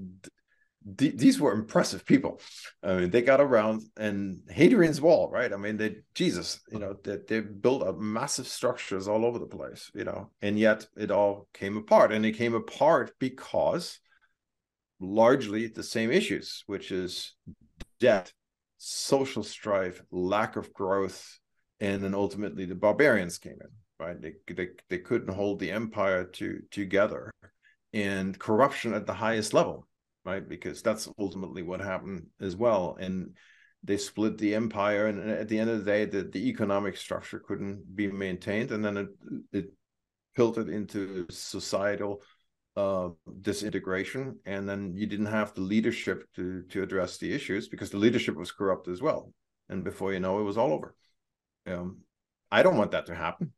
th- 0.97 1.15
these 1.15 1.39
were 1.39 1.53
impressive 1.53 2.05
people. 2.05 2.41
I 2.81 2.95
mean, 2.95 3.09
they 3.09 3.21
got 3.21 3.41
around, 3.41 3.81
and 3.97 4.41
Hadrian's 4.49 5.01
Wall, 5.01 5.29
right? 5.31 5.51
I 5.51 5.57
mean, 5.57 5.77
they 5.77 5.97
Jesus, 6.15 6.59
you 6.71 6.79
know, 6.79 6.95
that 7.03 7.27
they, 7.27 7.39
they 7.39 7.47
built 7.47 7.83
up 7.83 7.99
massive 7.99 8.47
structures 8.47 9.07
all 9.07 9.25
over 9.25 9.39
the 9.39 9.45
place, 9.45 9.91
you 9.93 10.03
know, 10.03 10.31
and 10.41 10.57
yet 10.57 10.87
it 10.97 11.11
all 11.11 11.47
came 11.53 11.77
apart, 11.77 12.11
and 12.11 12.25
it 12.25 12.33
came 12.33 12.53
apart 12.53 13.13
because 13.19 13.99
largely 14.99 15.67
the 15.67 15.83
same 15.83 16.11
issues, 16.11 16.63
which 16.67 16.91
is 16.91 17.33
debt 17.99 18.31
social 18.85 19.43
strife, 19.43 20.01
lack 20.11 20.55
of 20.55 20.73
growth, 20.73 21.39
and 21.79 22.03
then 22.03 22.13
ultimately 22.13 22.65
the 22.65 22.75
barbarians 22.75 23.37
came 23.37 23.57
in. 23.61 23.69
Right, 23.99 24.21
they 24.21 24.33
they, 24.53 24.69
they 24.89 24.97
couldn't 24.97 25.33
hold 25.33 25.59
the 25.59 25.71
empire 25.71 26.25
to 26.25 26.61
together, 26.71 27.31
and 27.93 28.37
corruption 28.37 28.93
at 28.93 29.05
the 29.05 29.13
highest 29.13 29.53
level. 29.53 29.87
Right, 30.25 30.47
because 30.47 30.81
that's 30.81 31.09
ultimately 31.19 31.63
what 31.63 31.81
happened 31.81 32.27
as 32.41 32.55
well, 32.55 32.97
and 32.99 33.35
they 33.83 33.97
split 33.97 34.37
the 34.37 34.55
empire 34.55 35.07
and 35.07 35.29
at 35.29 35.49
the 35.49 35.59
end 35.59 35.69
of 35.69 35.79
the 35.79 35.91
day 35.91 36.05
the, 36.05 36.23
the 36.23 36.47
economic 36.47 36.95
structure 36.95 37.39
couldn't 37.39 37.95
be 37.95 38.07
maintained 38.07 38.71
and 38.71 38.83
then 38.83 38.97
it, 38.97 39.07
it 39.51 39.73
filtered 40.35 40.69
into 40.69 41.25
societal 41.29 42.21
disintegration, 42.75 44.39
and 44.45 44.67
then 44.67 44.93
you 44.95 45.05
didn't 45.05 45.27
have 45.27 45.53
the 45.53 45.61
leadership 45.61 46.27
to 46.35 46.63
to 46.69 46.81
address 46.81 47.17
the 47.17 47.31
issues 47.31 47.67
because 47.67 47.89
the 47.89 47.97
leadership 47.97 48.35
was 48.35 48.51
corrupt 48.51 48.87
as 48.87 49.01
well. 49.01 49.31
And 49.69 49.83
before 49.83 50.13
you 50.13 50.19
know, 50.19 50.39
it 50.39 50.43
was 50.43 50.57
all 50.57 50.73
over. 50.73 50.95
Um, 51.67 51.99
I 52.51 52.63
don't 52.63 52.77
want 52.77 52.91
that 52.91 53.05
to 53.07 53.15
happen. 53.15 53.53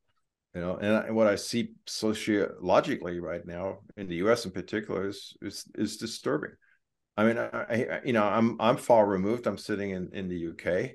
You 0.53 0.61
know, 0.61 0.77
and 0.77 1.15
what 1.15 1.27
I 1.27 1.35
see 1.35 1.73
sociologically 1.85 3.19
right 3.19 3.45
now 3.45 3.79
in 3.97 4.07
the 4.07 4.15
U.S. 4.17 4.45
in 4.45 4.51
particular 4.51 5.07
is 5.07 5.35
is, 5.41 5.65
is 5.75 5.97
disturbing. 5.97 6.51
I 7.17 7.25
mean, 7.25 7.37
I, 7.37 7.47
I, 7.49 8.01
you 8.05 8.13
know, 8.13 8.23
I'm 8.23 8.55
I'm 8.59 8.77
far 8.77 9.05
removed. 9.05 9.47
I'm 9.47 9.57
sitting 9.57 9.91
in 9.91 10.09
in 10.13 10.29
the 10.29 10.47
UK, 10.47 10.91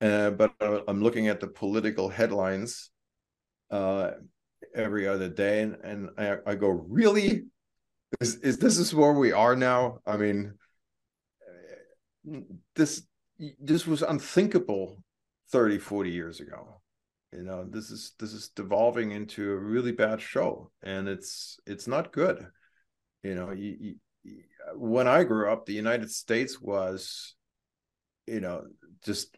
uh, 0.00 0.30
but 0.30 0.54
I'm 0.60 1.02
looking 1.02 1.28
at 1.28 1.40
the 1.40 1.46
political 1.46 2.08
headlines 2.08 2.90
uh, 3.70 4.12
every 4.74 5.06
other 5.06 5.28
day, 5.28 5.62
and, 5.62 5.76
and 5.84 6.10
I, 6.18 6.36
I 6.46 6.54
go, 6.54 6.68
really, 6.68 7.44
is, 8.20 8.36
is 8.36 8.58
this 8.58 8.78
is 8.78 8.94
where 8.94 9.12
we 9.12 9.32
are 9.32 9.56
now? 9.56 9.98
I 10.06 10.16
mean 10.16 10.54
this 12.74 13.02
this 13.60 13.86
was 13.86 14.02
unthinkable 14.02 15.02
30 15.50 15.78
40 15.78 16.10
years 16.10 16.40
ago. 16.40 16.80
You 17.32 17.42
know 17.42 17.64
this 17.68 17.90
is 17.90 18.12
this 18.18 18.32
is 18.32 18.50
devolving 18.50 19.10
into 19.10 19.52
a 19.52 19.56
really 19.56 19.92
bad 19.92 20.20
show 20.20 20.70
and 20.82 21.08
it's 21.08 21.58
it's 21.66 21.86
not 21.86 22.12
good. 22.12 22.46
You 23.22 23.34
know 23.34 23.52
you, 23.52 23.76
you, 23.80 23.94
when 24.74 25.06
i 25.06 25.22
grew 25.22 25.50
up 25.50 25.66
the 25.66 25.74
united 25.74 26.10
states 26.10 26.60
was 26.60 27.34
you 28.26 28.40
know 28.40 28.64
just 29.04 29.36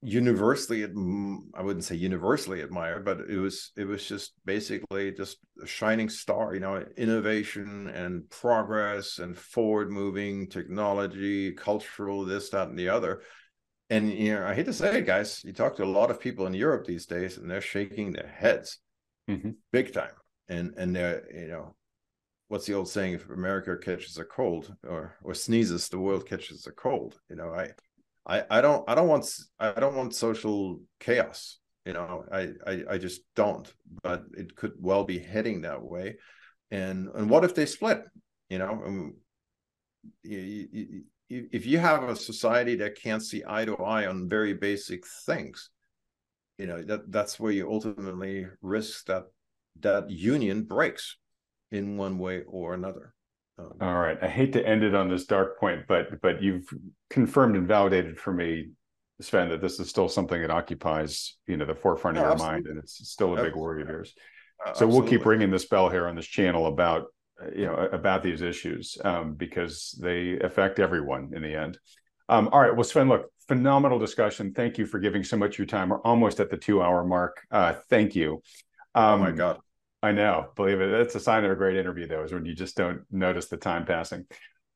universally 0.00 0.84
i 0.84 1.62
wouldn't 1.62 1.84
say 1.84 1.96
universally 1.96 2.60
admired 2.60 3.04
but 3.04 3.18
it 3.28 3.38
was 3.38 3.72
it 3.76 3.84
was 3.84 4.06
just 4.06 4.32
basically 4.44 5.10
just 5.10 5.38
a 5.60 5.66
shining 5.66 6.08
star 6.08 6.54
you 6.54 6.60
know 6.60 6.84
innovation 6.96 7.88
and 7.88 8.28
progress 8.30 9.18
and 9.18 9.36
forward 9.36 9.90
moving 9.90 10.48
technology 10.48 11.50
cultural 11.52 12.24
this 12.24 12.50
that 12.50 12.68
and 12.68 12.78
the 12.78 12.88
other 12.88 13.22
and 13.90 14.12
you 14.12 14.32
know 14.32 14.46
i 14.46 14.54
hate 14.54 14.66
to 14.66 14.72
say 14.72 14.98
it 14.98 15.06
guys 15.06 15.42
you 15.44 15.52
talk 15.52 15.74
to 15.74 15.82
a 15.82 15.84
lot 15.84 16.12
of 16.12 16.20
people 16.20 16.46
in 16.46 16.54
europe 16.54 16.86
these 16.86 17.06
days 17.06 17.36
and 17.36 17.50
they're 17.50 17.60
shaking 17.60 18.12
their 18.12 18.28
heads 18.28 18.78
mm-hmm. 19.28 19.50
big 19.72 19.92
time 19.92 20.14
and 20.48 20.74
and 20.76 20.94
they're 20.94 21.24
you 21.34 21.48
know 21.48 21.74
what's 22.46 22.66
the 22.66 22.74
old 22.74 22.88
saying 22.88 23.14
if 23.14 23.28
america 23.30 23.76
catches 23.76 24.16
a 24.16 24.24
cold 24.24 24.72
or 24.86 25.16
or 25.24 25.34
sneezes 25.34 25.88
the 25.88 25.98
world 25.98 26.24
catches 26.24 26.68
a 26.68 26.72
cold 26.72 27.18
you 27.28 27.34
know 27.34 27.52
i 27.52 27.68
I, 28.28 28.44
I 28.50 28.60
don't 28.60 28.88
I 28.88 28.94
don't 28.94 29.08
want 29.08 29.26
I 29.58 29.72
don't 29.72 29.96
want 29.96 30.14
social 30.14 30.80
chaos. 31.00 31.58
You 31.86 31.94
know, 31.94 32.24
I, 32.30 32.50
I 32.66 32.82
I 32.90 32.98
just 32.98 33.22
don't. 33.34 33.72
But 34.02 34.24
it 34.36 34.54
could 34.54 34.72
well 34.78 35.04
be 35.04 35.18
heading 35.18 35.62
that 35.62 35.82
way. 35.82 36.16
And 36.70 37.08
and 37.14 37.30
what 37.30 37.44
if 37.44 37.54
they 37.54 37.66
split? 37.66 38.02
You 38.50 38.58
know, 38.58 38.82
um, 38.84 39.14
you, 40.22 40.38
you, 40.70 41.02
you, 41.28 41.48
if 41.52 41.66
you 41.66 41.78
have 41.78 42.02
a 42.02 42.16
society 42.16 42.76
that 42.76 43.00
can't 43.00 43.22
see 43.22 43.42
eye 43.46 43.64
to 43.64 43.76
eye 43.76 44.06
on 44.06 44.28
very 44.28 44.54
basic 44.54 45.04
things, 45.26 45.70
you 46.58 46.66
know 46.66 46.82
that 46.82 47.10
that's 47.10 47.40
where 47.40 47.52
you 47.52 47.70
ultimately 47.70 48.46
risk 48.60 49.06
that 49.06 49.24
that 49.80 50.10
union 50.10 50.64
breaks 50.64 51.16
in 51.70 51.96
one 51.96 52.18
way 52.18 52.42
or 52.46 52.74
another. 52.74 53.14
Um, 53.58 53.72
All 53.80 53.94
right. 53.94 54.18
I 54.22 54.28
hate 54.28 54.52
to 54.52 54.66
end 54.66 54.84
it 54.84 54.94
on 54.94 55.08
this 55.08 55.26
dark 55.26 55.58
point, 55.58 55.82
but 55.88 56.20
but 56.20 56.42
you've 56.42 56.68
confirmed 57.10 57.56
and 57.56 57.66
validated 57.66 58.18
for 58.18 58.32
me, 58.32 58.70
Sven, 59.20 59.48
that 59.48 59.60
this 59.60 59.80
is 59.80 59.88
still 59.88 60.08
something 60.08 60.40
that 60.40 60.50
occupies 60.50 61.36
you 61.46 61.56
know 61.56 61.64
the 61.64 61.74
forefront 61.74 62.16
of 62.16 62.22
your 62.22 62.32
absolutely. 62.32 62.54
mind, 62.54 62.66
and 62.68 62.78
it's 62.78 63.08
still 63.08 63.36
a 63.36 63.42
big 63.42 63.56
worry 63.56 63.82
of 63.82 63.88
yours. 63.88 64.14
Uh, 64.64 64.72
so 64.74 64.86
we'll 64.86 65.02
keep 65.02 65.24
ringing 65.24 65.50
this 65.50 65.66
bell 65.66 65.88
here 65.88 66.06
on 66.06 66.16
this 66.16 66.26
channel 66.26 66.66
about 66.66 67.06
you 67.54 67.66
know 67.66 67.74
about 67.74 68.22
these 68.22 68.42
issues 68.42 68.96
um, 69.04 69.34
because 69.34 69.98
they 70.00 70.38
affect 70.40 70.78
everyone 70.78 71.30
in 71.34 71.42
the 71.42 71.54
end. 71.54 71.78
Um, 72.28 72.48
all 72.52 72.60
right. 72.60 72.74
Well, 72.74 72.84
Sven, 72.84 73.08
look, 73.08 73.32
phenomenal 73.48 73.98
discussion. 73.98 74.52
Thank 74.52 74.78
you 74.78 74.86
for 74.86 74.98
giving 74.98 75.24
so 75.24 75.36
much 75.36 75.54
of 75.54 75.58
your 75.58 75.66
time. 75.66 75.88
We're 75.88 76.02
almost 76.02 76.40
at 76.40 76.50
the 76.50 76.56
two 76.56 76.82
hour 76.82 77.04
mark. 77.04 77.40
Uh, 77.50 77.74
thank 77.88 78.14
you. 78.14 78.42
Um, 78.94 79.04
oh 79.04 79.18
my 79.18 79.30
God. 79.32 79.58
I 80.02 80.12
know. 80.12 80.48
Believe 80.54 80.80
it. 80.80 80.90
That's 80.90 81.14
a 81.14 81.20
sign 81.20 81.44
of 81.44 81.50
a 81.50 81.56
great 81.56 81.76
interview, 81.76 82.06
though, 82.06 82.22
is 82.22 82.32
when 82.32 82.44
you 82.44 82.54
just 82.54 82.76
don't 82.76 83.02
notice 83.10 83.48
the 83.48 83.56
time 83.56 83.84
passing. 83.84 84.26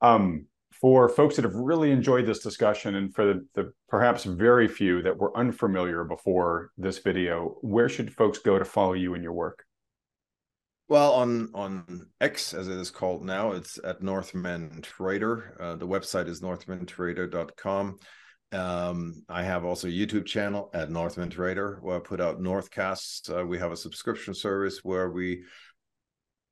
Um, 0.01 0.47
for 0.81 1.09
folks 1.09 1.37
that 1.37 1.45
have 1.45 1.55
really 1.55 1.93
enjoyed 1.93 2.27
this 2.27 2.41
discussion 2.41 2.97
and 2.97 3.15
for 3.15 3.27
the, 3.27 3.47
the, 3.55 3.73
perhaps 3.89 4.25
very 4.25 4.67
few 4.67 5.03
that 5.03 5.17
were 5.17 5.37
unfamiliar 5.37 6.03
before 6.03 6.71
this 6.77 6.99
video, 6.99 7.57
where 7.61 7.89
should 7.89 8.13
folks 8.13 8.39
go 8.39 8.59
to 8.59 8.65
follow 8.65 8.95
you 8.95 9.15
and 9.15 9.23
your 9.23 9.33
work? 9.33 9.65
Well, 10.89 11.13
on 11.13 11.51
on 11.55 12.07
X 12.21 12.53
as 12.53 12.69
it 12.69 12.77
is 12.77 12.91
called 12.91 13.25
now, 13.25 13.53
it's 13.53 13.79
at 13.83 14.03
Northman 14.03 14.83
Trader. 14.83 15.57
Uh, 15.59 15.77
the 15.77 15.87
website 15.87 16.29
is 16.29 16.43
northmantrader.com. 16.43 17.99
Um, 18.53 19.25
I 19.29 19.43
have 19.43 19.65
also 19.65 19.89
a 19.89 19.91
YouTube 19.91 20.27
channel 20.27 20.71
at 20.75 20.91
Northman 20.91 21.31
Trader 21.31 21.79
where 21.81 21.97
I 21.97 22.01
put 22.01 22.21
out 22.21 22.41
Northcasts. 22.41 23.31
Uh, 23.31 23.47
we 23.47 23.59
have 23.59 23.73
a 23.73 23.77
subscription 23.77 24.35
service 24.35 24.81
where 24.83 25.11
we 25.11 25.43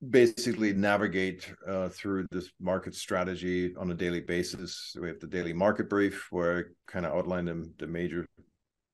basically 0.09 0.73
navigate 0.73 1.53
uh, 1.69 1.91
through 1.91 2.27
this 2.31 2.51
market 2.59 2.95
strategy 2.95 3.75
on 3.77 3.91
a 3.91 3.95
daily 3.95 4.21
basis. 4.21 4.97
We 4.99 5.09
have 5.09 5.21
the 5.21 5.27
daily 5.27 5.53
market 5.53 5.91
brief 5.91 6.29
where 6.31 6.59
I 6.59 6.63
kind 6.91 7.05
of 7.05 7.13
outline 7.13 7.45
the, 7.45 7.71
the 7.79 7.87
major 7.87 8.27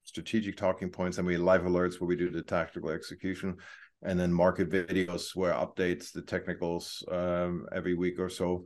strategic 0.02 0.56
talking 0.56 0.90
points, 0.90 1.18
and 1.18 1.26
we 1.26 1.36
live 1.36 1.62
alerts 1.62 2.00
where 2.00 2.08
we 2.08 2.16
do 2.16 2.30
the 2.30 2.42
tactical 2.42 2.90
execution, 2.90 3.56
and 4.02 4.18
then 4.18 4.32
market 4.32 4.68
videos 4.68 5.36
where 5.36 5.54
I 5.54 5.64
updates 5.64 6.12
the 6.12 6.22
technicals 6.22 7.04
um, 7.10 7.66
every 7.72 7.94
week 7.94 8.18
or 8.18 8.28
so 8.28 8.64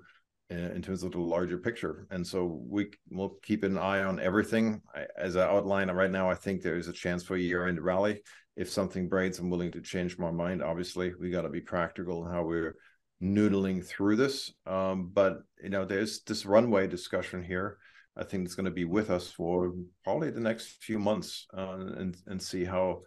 in 0.51 0.83
terms 0.83 1.03
of 1.03 1.13
the 1.13 1.21
larger 1.21 1.59
picture. 1.59 2.07
And 2.11 2.27
so 2.27 2.61
we 2.69 2.91
will 3.11 3.37
keep 3.43 3.63
an 3.63 3.79
eye 3.79 4.03
on 4.03 4.19
everything. 4.19 4.83
As 5.17 5.37
I 5.37 5.49
outline 5.49 5.91
right 5.91 6.11
now, 6.11 6.29
I 6.29 6.35
think 6.35 6.61
there 6.61 6.77
is 6.77 6.89
a 6.89 6.93
chance 6.93 7.23
for 7.23 7.37
a 7.37 7.41
year-end 7.41 7.81
rally. 7.81 8.23
If 8.57 8.69
something 8.69 9.09
breaks, 9.09 9.39
I'm 9.39 9.49
willing 9.49 9.71
to 9.73 9.81
change 9.81 10.19
my 10.19 10.31
mind. 10.31 10.63
Obviously, 10.63 11.15
we 11.15 11.31
got 11.31 11.43
to 11.43 11.49
be 11.49 11.61
practical 11.61 12.27
in 12.27 12.33
how 12.33 12.43
we're 12.43 12.75
noodling 13.23 13.85
through 13.87 14.17
this. 14.17 14.53
Um, 14.67 15.11
but 15.13 15.43
you 15.63 15.71
know, 15.71 15.85
there's 15.85 16.23
this 16.23 16.45
runway 16.45 16.89
discussion 16.89 17.45
here. 17.45 17.79
I 18.17 18.25
think 18.25 18.45
it's 18.45 18.57
going 18.57 18.65
to 18.65 18.73
be 18.73 18.85
with 18.85 19.09
us 19.09 19.31
for 19.31 19.73
probably 20.03 20.31
the 20.31 20.41
next 20.41 20.83
few 20.83 20.99
months 20.99 21.47
uh, 21.57 21.77
and 21.97 22.17
and 22.27 22.43
see 22.43 22.65
how 22.65 23.03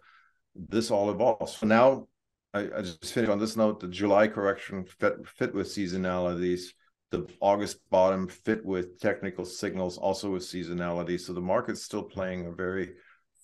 this 0.56 0.90
all 0.90 1.10
evolves. 1.10 1.58
So 1.58 1.66
now, 1.66 2.08
I, 2.54 2.60
I 2.78 2.80
just 2.80 3.12
finished 3.12 3.30
on 3.30 3.38
this 3.38 3.56
note: 3.56 3.80
the 3.80 3.88
July 3.88 4.28
correction 4.28 4.86
fit, 4.86 5.14
fit 5.28 5.54
with 5.54 5.68
seasonalities 5.68 6.72
the 7.14 7.26
August 7.40 7.78
bottom 7.90 8.26
fit 8.26 8.64
with 8.64 9.00
technical 9.00 9.44
signals, 9.44 9.98
also 9.98 10.30
with 10.30 10.42
seasonality. 10.42 11.20
So 11.20 11.32
the 11.32 11.40
market's 11.40 11.82
still 11.82 12.02
playing 12.02 12.46
a 12.46 12.50
very 12.50 12.94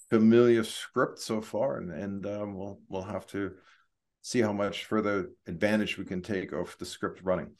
familiar 0.08 0.64
script 0.64 1.20
so 1.20 1.40
far, 1.40 1.76
and 1.76 1.90
and 1.92 2.26
um, 2.26 2.56
we'll 2.56 2.80
we'll 2.88 3.02
have 3.02 3.26
to 3.28 3.52
see 4.22 4.40
how 4.40 4.52
much 4.52 4.84
further 4.84 5.30
advantage 5.46 5.96
we 5.96 6.04
can 6.04 6.20
take 6.20 6.52
of 6.52 6.76
the 6.78 6.84
script 6.84 7.20
running. 7.22 7.50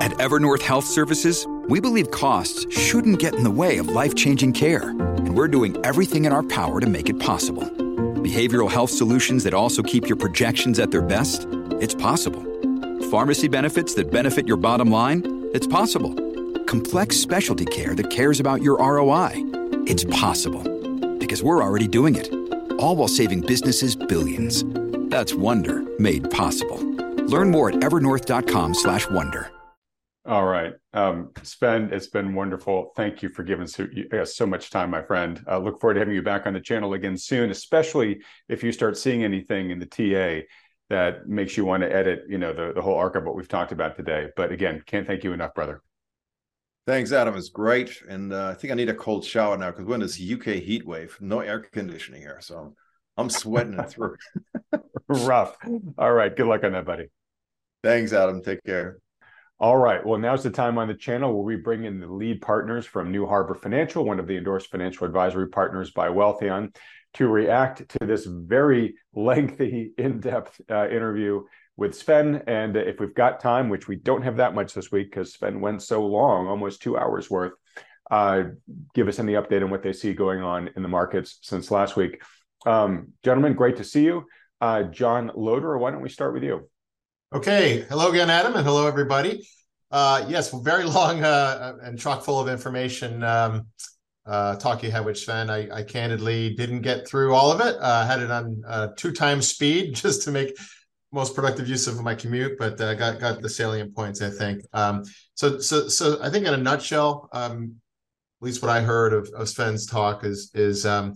At 0.00 0.12
Evernorth 0.12 0.62
Health 0.62 0.86
Services, 0.86 1.46
we 1.68 1.80
believe 1.80 2.10
costs 2.10 2.66
shouldn't 2.74 3.18
get 3.18 3.34
in 3.34 3.44
the 3.44 3.50
way 3.50 3.78
of 3.78 3.88
life 3.88 4.14
changing 4.14 4.52
care, 4.52 4.90
and 4.90 5.36
we're 5.36 5.48
doing 5.48 5.76
everything 5.84 6.24
in 6.24 6.32
our 6.32 6.42
power 6.42 6.80
to 6.80 6.86
make 6.86 7.10
it 7.10 7.18
possible. 7.18 7.64
Behavioral 7.64 8.70
health 8.70 8.90
solutions 8.90 9.44
that 9.44 9.54
also 9.54 9.82
keep 9.82 10.06
your 10.06 10.16
projections 10.16 10.78
at 10.78 10.90
their 10.90 11.02
best? 11.02 11.46
It's 11.80 11.94
possible. 11.94 12.44
Pharmacy 13.10 13.48
benefits 13.48 13.94
that 13.94 14.10
benefit 14.10 14.46
your 14.46 14.56
bottom 14.56 14.90
line? 14.90 15.37
It's 15.54 15.66
possible. 15.66 16.14
Complex 16.66 17.16
specialty 17.16 17.64
care 17.64 17.94
that 17.94 18.10
cares 18.10 18.38
about 18.38 18.62
your 18.62 18.76
ROI. 18.76 19.32
It's 19.86 20.04
possible. 20.04 20.62
Because 21.16 21.42
we're 21.42 21.62
already 21.62 21.88
doing 21.88 22.16
it. 22.16 22.30
All 22.78 22.96
while 22.96 23.08
saving 23.08 23.40
businesses 23.40 23.96
billions. 23.96 24.62
That's 25.10 25.32
Wonder 25.32 25.82
made 25.98 26.30
possible. 26.30 26.76
Learn 27.26 27.50
more 27.50 27.70
at 27.70 27.76
evernorth.com/wonder. 27.76 29.50
All 30.26 30.44
right, 30.44 30.74
um, 30.92 31.30
Sven, 31.42 31.88
it's 31.90 32.08
been 32.08 32.34
wonderful. 32.34 32.92
Thank 32.94 33.22
you 33.22 33.30
for 33.30 33.42
giving 33.42 33.66
so, 33.66 33.86
uh, 34.12 34.26
so 34.26 34.44
much 34.44 34.68
time, 34.68 34.90
my 34.90 35.00
friend. 35.00 35.42
Uh, 35.48 35.56
look 35.56 35.80
forward 35.80 35.94
to 35.94 36.00
having 36.00 36.14
you 36.14 36.20
back 36.20 36.46
on 36.46 36.52
the 36.52 36.60
channel 36.60 36.92
again 36.92 37.16
soon, 37.16 37.50
especially 37.50 38.20
if 38.50 38.62
you 38.62 38.70
start 38.70 38.98
seeing 38.98 39.24
anything 39.24 39.70
in 39.70 39.78
the 39.78 39.86
TA 39.86 40.46
that 40.90 41.28
makes 41.28 41.56
you 41.56 41.64
want 41.64 41.82
to 41.82 41.94
edit, 41.94 42.24
you 42.28 42.38
know, 42.38 42.52
the, 42.52 42.72
the 42.74 42.82
whole 42.82 42.96
arc 42.96 43.14
of 43.14 43.24
what 43.24 43.34
we've 43.34 43.48
talked 43.48 43.72
about 43.72 43.96
today. 43.96 44.28
But 44.36 44.52
again, 44.52 44.82
can't 44.86 45.06
thank 45.06 45.24
you 45.24 45.32
enough, 45.32 45.54
brother. 45.54 45.82
Thanks, 46.86 47.12
Adam. 47.12 47.36
It's 47.36 47.50
great. 47.50 48.02
And 48.08 48.32
uh, 48.32 48.48
I 48.48 48.54
think 48.54 48.72
I 48.72 48.74
need 48.74 48.88
a 48.88 48.94
cold 48.94 49.24
shower 49.24 49.58
now 49.58 49.70
because 49.70 49.84
we're 49.84 49.96
in 49.96 50.00
this 50.00 50.20
UK 50.20 50.62
heat 50.62 50.86
wave, 50.86 51.16
no 51.20 51.40
air 51.40 51.60
conditioning 51.60 52.22
here. 52.22 52.38
So 52.40 52.74
I'm 53.18 53.28
sweating 53.28 53.74
it 53.74 53.90
through. 53.90 54.16
Rough. 55.08 55.56
All 55.96 56.12
right. 56.12 56.34
Good 56.34 56.46
luck 56.46 56.64
on 56.64 56.72
that, 56.72 56.86
buddy. 56.86 57.08
Thanks, 57.82 58.12
Adam. 58.12 58.42
Take 58.42 58.64
care. 58.64 58.98
All 59.60 59.76
right. 59.76 60.04
Well, 60.04 60.18
now's 60.18 60.42
the 60.42 60.50
time 60.50 60.78
on 60.78 60.88
the 60.88 60.94
channel 60.94 61.32
where 61.32 61.42
we 61.42 61.56
bring 61.56 61.84
in 61.84 61.98
the 61.98 62.06
lead 62.06 62.40
partners 62.40 62.86
from 62.86 63.10
New 63.10 63.26
Harbor 63.26 63.54
Financial, 63.54 64.04
one 64.04 64.20
of 64.20 64.26
the 64.26 64.36
endorsed 64.36 64.70
financial 64.70 65.06
advisory 65.06 65.48
partners 65.48 65.90
by 65.90 66.08
Wealthion 66.08 66.74
to 67.14 67.28
react 67.28 67.88
to 67.88 68.06
this 68.06 68.26
very 68.26 68.94
lengthy, 69.14 69.92
in 69.98 70.20
depth 70.20 70.60
uh, 70.70 70.88
interview 70.88 71.42
with 71.76 71.94
Sven. 71.94 72.42
And 72.46 72.76
if 72.76 73.00
we've 73.00 73.14
got 73.14 73.40
time, 73.40 73.68
which 73.68 73.88
we 73.88 73.96
don't 73.96 74.22
have 74.22 74.36
that 74.36 74.54
much 74.54 74.74
this 74.74 74.90
week 74.90 75.10
because 75.10 75.34
Sven 75.34 75.60
went 75.60 75.82
so 75.82 76.04
long, 76.04 76.48
almost 76.48 76.82
two 76.82 76.98
hours 76.98 77.30
worth, 77.30 77.52
uh, 78.10 78.44
give 78.94 79.08
us 79.08 79.18
any 79.18 79.34
update 79.34 79.62
on 79.62 79.70
what 79.70 79.82
they 79.82 79.92
see 79.92 80.12
going 80.14 80.42
on 80.42 80.70
in 80.76 80.82
the 80.82 80.88
markets 80.88 81.38
since 81.42 81.70
last 81.70 81.96
week. 81.96 82.22
Um, 82.66 83.12
gentlemen, 83.24 83.54
great 83.54 83.76
to 83.76 83.84
see 83.84 84.04
you. 84.04 84.24
Uh, 84.60 84.84
John 84.84 85.30
Loder, 85.34 85.78
why 85.78 85.90
don't 85.90 86.02
we 86.02 86.08
start 86.08 86.34
with 86.34 86.42
you? 86.42 86.68
Okay. 87.32 87.84
Hello 87.88 88.10
again, 88.10 88.30
Adam, 88.30 88.54
and 88.54 88.66
hello, 88.66 88.86
everybody. 88.86 89.46
Uh, 89.90 90.24
yes, 90.28 90.50
very 90.50 90.84
long 90.98 91.22
uh, 91.22 91.74
and 91.82 91.98
chock 91.98 92.24
full 92.24 92.40
of 92.40 92.48
information. 92.48 93.22
Um, 93.22 93.66
uh, 94.28 94.56
talk 94.56 94.82
you 94.82 94.90
had 94.90 95.06
with 95.06 95.18
Sven. 95.18 95.48
I, 95.48 95.68
I, 95.70 95.82
candidly 95.82 96.54
didn't 96.54 96.82
get 96.82 97.08
through 97.08 97.34
all 97.34 97.50
of 97.50 97.60
it. 97.60 97.76
Uh, 97.80 98.06
had 98.06 98.20
it 98.20 98.30
on 98.30 98.62
uh, 98.68 98.88
two 98.94 99.12
times 99.12 99.48
speed 99.48 99.94
just 99.94 100.22
to 100.24 100.30
make 100.30 100.56
most 101.10 101.34
productive 101.34 101.66
use 101.66 101.86
of 101.86 101.98
my 102.02 102.14
commute, 102.14 102.58
but 102.58 102.78
uh, 102.78 102.92
got 102.92 103.18
got 103.18 103.40
the 103.40 103.48
salient 103.48 103.96
points. 103.96 104.20
I 104.20 104.28
think. 104.28 104.62
Um, 104.74 105.04
so 105.34 105.58
so 105.60 105.88
so 105.88 106.18
I 106.22 106.28
think 106.28 106.46
in 106.46 106.52
a 106.52 106.58
nutshell, 106.58 107.30
um, 107.32 107.76
at 108.40 108.44
least 108.44 108.60
what 108.60 108.70
I 108.70 108.82
heard 108.82 109.14
of, 109.14 109.30
of 109.34 109.48
Sven's 109.48 109.86
talk 109.86 110.24
is 110.24 110.50
is 110.52 110.84
um, 110.84 111.14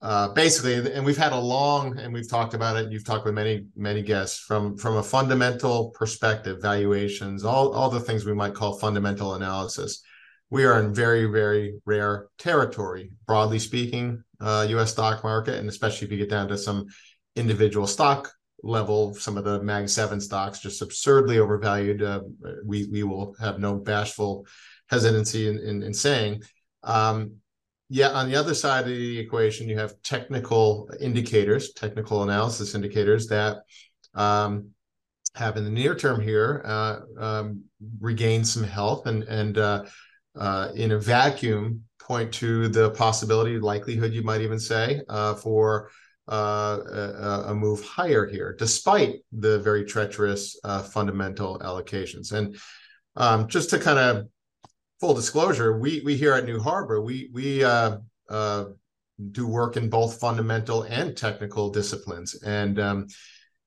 uh, 0.00 0.28
basically, 0.28 0.92
and 0.92 1.04
we've 1.04 1.18
had 1.18 1.32
a 1.32 1.40
long 1.40 1.98
and 1.98 2.14
we've 2.14 2.30
talked 2.30 2.54
about 2.54 2.76
it. 2.76 2.92
You've 2.92 3.04
talked 3.04 3.24
with 3.24 3.34
many 3.34 3.66
many 3.74 4.02
guests 4.02 4.38
from 4.38 4.76
from 4.76 4.98
a 4.98 5.02
fundamental 5.02 5.90
perspective, 5.90 6.62
valuations, 6.62 7.44
all 7.44 7.72
all 7.72 7.90
the 7.90 7.98
things 7.98 8.24
we 8.24 8.34
might 8.34 8.54
call 8.54 8.78
fundamental 8.78 9.34
analysis 9.34 10.04
we 10.50 10.64
are 10.64 10.80
in 10.80 10.94
very, 10.94 11.26
very 11.26 11.80
rare 11.84 12.28
territory, 12.38 13.10
broadly 13.26 13.58
speaking, 13.58 14.22
uh, 14.40 14.66
U.S. 14.70 14.92
stock 14.92 15.22
market, 15.22 15.56
and 15.56 15.68
especially 15.68 16.06
if 16.06 16.12
you 16.12 16.18
get 16.18 16.30
down 16.30 16.48
to 16.48 16.56
some 16.56 16.86
individual 17.36 17.86
stock 17.86 18.30
level, 18.62 19.14
some 19.14 19.36
of 19.36 19.44
the 19.44 19.62
Mag 19.62 19.88
Seven 19.88 20.20
stocks 20.20 20.60
just 20.60 20.82
absurdly 20.82 21.38
overvalued. 21.38 22.02
Uh, 22.02 22.20
we 22.64 22.88
we 22.90 23.02
will 23.02 23.34
have 23.40 23.58
no 23.58 23.74
bashful 23.74 24.46
hesitancy 24.88 25.48
in 25.48 25.58
in, 25.58 25.82
in 25.82 25.92
saying. 25.92 26.42
Um, 26.82 27.36
yeah, 27.90 28.10
on 28.10 28.28
the 28.28 28.36
other 28.36 28.54
side 28.54 28.82
of 28.82 28.88
the 28.88 29.18
equation, 29.18 29.68
you 29.68 29.78
have 29.78 30.00
technical 30.02 30.90
indicators, 31.00 31.72
technical 31.72 32.22
analysis 32.22 32.74
indicators 32.74 33.28
that 33.28 33.58
um, 34.14 34.70
have 35.34 35.56
in 35.56 35.64
the 35.64 35.70
near 35.70 35.94
term 35.94 36.20
here 36.20 36.62
uh, 36.64 36.98
um, 37.18 37.64
regained 38.00 38.46
some 38.46 38.64
health 38.64 39.06
and 39.06 39.22
and 39.24 39.58
uh, 39.58 39.84
uh, 40.38 40.70
in 40.74 40.92
a 40.92 40.98
vacuum 40.98 41.82
point 42.00 42.32
to 42.32 42.68
the 42.68 42.90
possibility, 42.90 43.58
likelihood, 43.58 44.12
you 44.12 44.22
might 44.22 44.40
even 44.40 44.58
say, 44.58 45.02
uh, 45.08 45.34
for 45.34 45.90
uh, 46.30 46.78
a, 46.92 47.44
a, 47.48 47.54
move 47.54 47.82
higher 47.82 48.26
here, 48.26 48.54
despite 48.58 49.16
the 49.32 49.58
very 49.60 49.84
treacherous 49.84 50.58
uh, 50.62 50.82
fundamental 50.82 51.58
allocations. 51.60 52.32
And 52.32 52.58
um, 53.16 53.48
just 53.48 53.70
to 53.70 53.78
kind 53.78 53.98
of 53.98 54.26
full 55.00 55.14
disclosure, 55.14 55.78
we 55.78 56.02
we 56.04 56.16
here 56.16 56.34
at 56.34 56.44
New 56.44 56.60
Harbor, 56.60 57.00
we 57.00 57.30
we 57.32 57.64
uh, 57.64 57.98
uh, 58.28 58.64
do 59.32 59.46
work 59.46 59.76
in 59.76 59.88
both 59.88 60.20
fundamental 60.20 60.82
and 60.82 61.16
technical 61.16 61.70
disciplines, 61.70 62.34
and 62.42 62.78
um, 62.78 63.06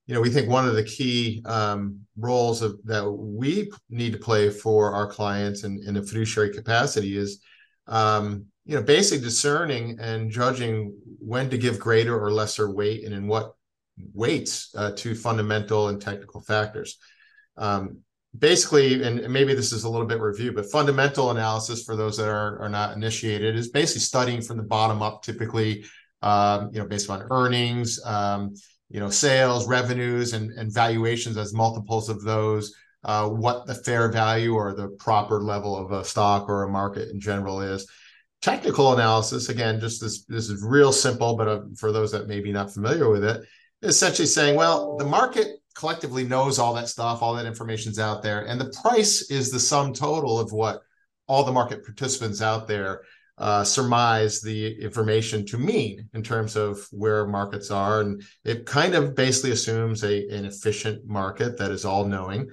you 0.08 0.16
know, 0.16 0.22
we 0.22 0.30
think 0.30 0.50
one 0.50 0.68
of 0.68 0.76
the 0.76 0.84
key 0.84 1.42
um, 1.46 2.00
roles 2.18 2.62
of, 2.62 2.80
that 2.84 3.10
we 3.10 3.72
need 3.90 4.14
to 4.14 4.20
play 4.20 4.50
for 4.50 4.94
our 4.94 5.08
clients 5.08 5.64
in, 5.64 5.82
in 5.86 5.98
a 5.98 6.04
fiduciary 6.04 6.54
capacity 6.54 7.18
is, 7.18 7.42
um, 7.88 8.46
you 8.66 8.76
know, 8.76 8.84
basically 8.84 9.24
discerning 9.24 9.98
and 10.00 10.32
judging 10.32 10.96
when 11.20 11.50
to 11.50 11.58
give 11.58 11.80
greater 11.80 12.20
or 12.20 12.32
lesser 12.32 12.74
weight 12.74 13.06
and 13.06 13.14
in 13.14 13.28
what 13.28 13.54
weights 14.14 14.74
uh, 14.76 14.92
to 14.96 15.16
fundamental 15.16 15.90
and 15.90 16.02
technical 16.02 16.42
factors. 16.42 16.98
Um, 17.58 18.00
basically, 18.38 19.04
and 19.04 19.30
maybe 19.30 19.54
this 19.54 19.72
is 19.72 19.84
a 19.84 19.90
little 19.90 20.08
bit 20.08 20.20
review, 20.20 20.52
but 20.52 20.72
fundamental 20.72 21.32
analysis 21.32 21.84
for 21.84 21.96
those 21.96 22.18
that 22.18 22.30
are, 22.30 22.60
are 22.60 22.70
not 22.70 22.96
initiated 22.96 23.56
is 23.56 23.70
basically 23.70 24.02
studying 24.02 24.42
from 24.42 24.58
the 24.58 24.64
bottom 24.64 25.02
up, 25.02 25.24
typically, 25.24 25.84
um, 26.22 26.70
you 26.72 26.80
know, 26.80 26.88
based 26.88 27.10
on 27.10 27.28
earnings, 27.30 28.00
um, 28.06 28.54
you 28.92 29.00
know, 29.00 29.10
sales, 29.10 29.68
revenues, 29.68 30.34
and, 30.34 30.52
and 30.52 30.74
valuations 30.74 31.38
as 31.38 31.54
multiples 31.54 32.10
of 32.10 32.24
those, 32.24 32.74
uh, 33.04 33.28
what 33.28 33.66
the 33.66 33.76
fair 33.76 34.12
value 34.12 34.54
or 34.54 34.74
the 34.74 34.90
proper 35.00 35.42
level 35.42 35.76
of 35.76 35.92
a 35.92 36.04
stock 36.04 36.50
or 36.50 36.64
a 36.64 36.70
market 36.70 37.10
in 37.10 37.20
general 37.20 37.62
is. 37.62 37.90
Technical 38.42 38.94
analysis, 38.94 39.50
again, 39.50 39.80
just 39.80 40.02
this 40.02 40.26
this 40.26 40.50
is 40.50 40.64
real 40.64 40.92
simple, 40.92 41.36
but 41.36 41.48
uh, 41.48 41.62
for 41.78 41.92
those 41.92 42.12
that 42.12 42.28
may 42.28 42.40
be 42.40 42.52
not 42.52 42.74
familiar 42.74 43.10
with 43.10 43.24
it, 43.24 43.44
essentially 43.84 44.26
saying, 44.26 44.56
well, 44.56 44.98
the 44.98 45.06
market 45.06 45.48
collectively 45.76 46.24
knows 46.24 46.60
all 46.60 46.74
that 46.74 46.90
stuff, 46.90 47.22
all 47.22 47.36
that 47.36 47.46
information's 47.46 48.00
out 48.00 48.24
there, 48.24 48.46
and 48.46 48.60
the 48.60 48.74
price 48.82 49.30
is 49.30 49.52
the 49.52 49.60
sum 49.60 49.94
total 49.94 50.40
of 50.40 50.52
what 50.52 50.82
all 51.28 51.44
the 51.44 51.52
market 51.52 51.86
participants 51.86 52.42
out 52.42 52.68
there 52.68 53.04
uh, 53.42 53.64
surmise 53.64 54.40
the 54.40 54.80
information 54.80 55.44
to 55.48 55.58
mean 55.58 56.08
in 56.14 56.22
terms 56.22 56.56
of 56.56 56.88
where 56.92 57.26
markets 57.26 57.72
are. 57.72 58.02
And 58.02 58.22
it 58.46 58.68
kind 58.68 58.94
of 58.94 59.16
basically 59.16 59.50
assumes 59.50 60.04
a, 60.04 60.28
an 60.30 60.46
efficient 60.46 61.08
market 61.08 61.58
that 61.58 61.72
is 61.72 61.84
all 61.84 62.06
knowing. 62.06 62.52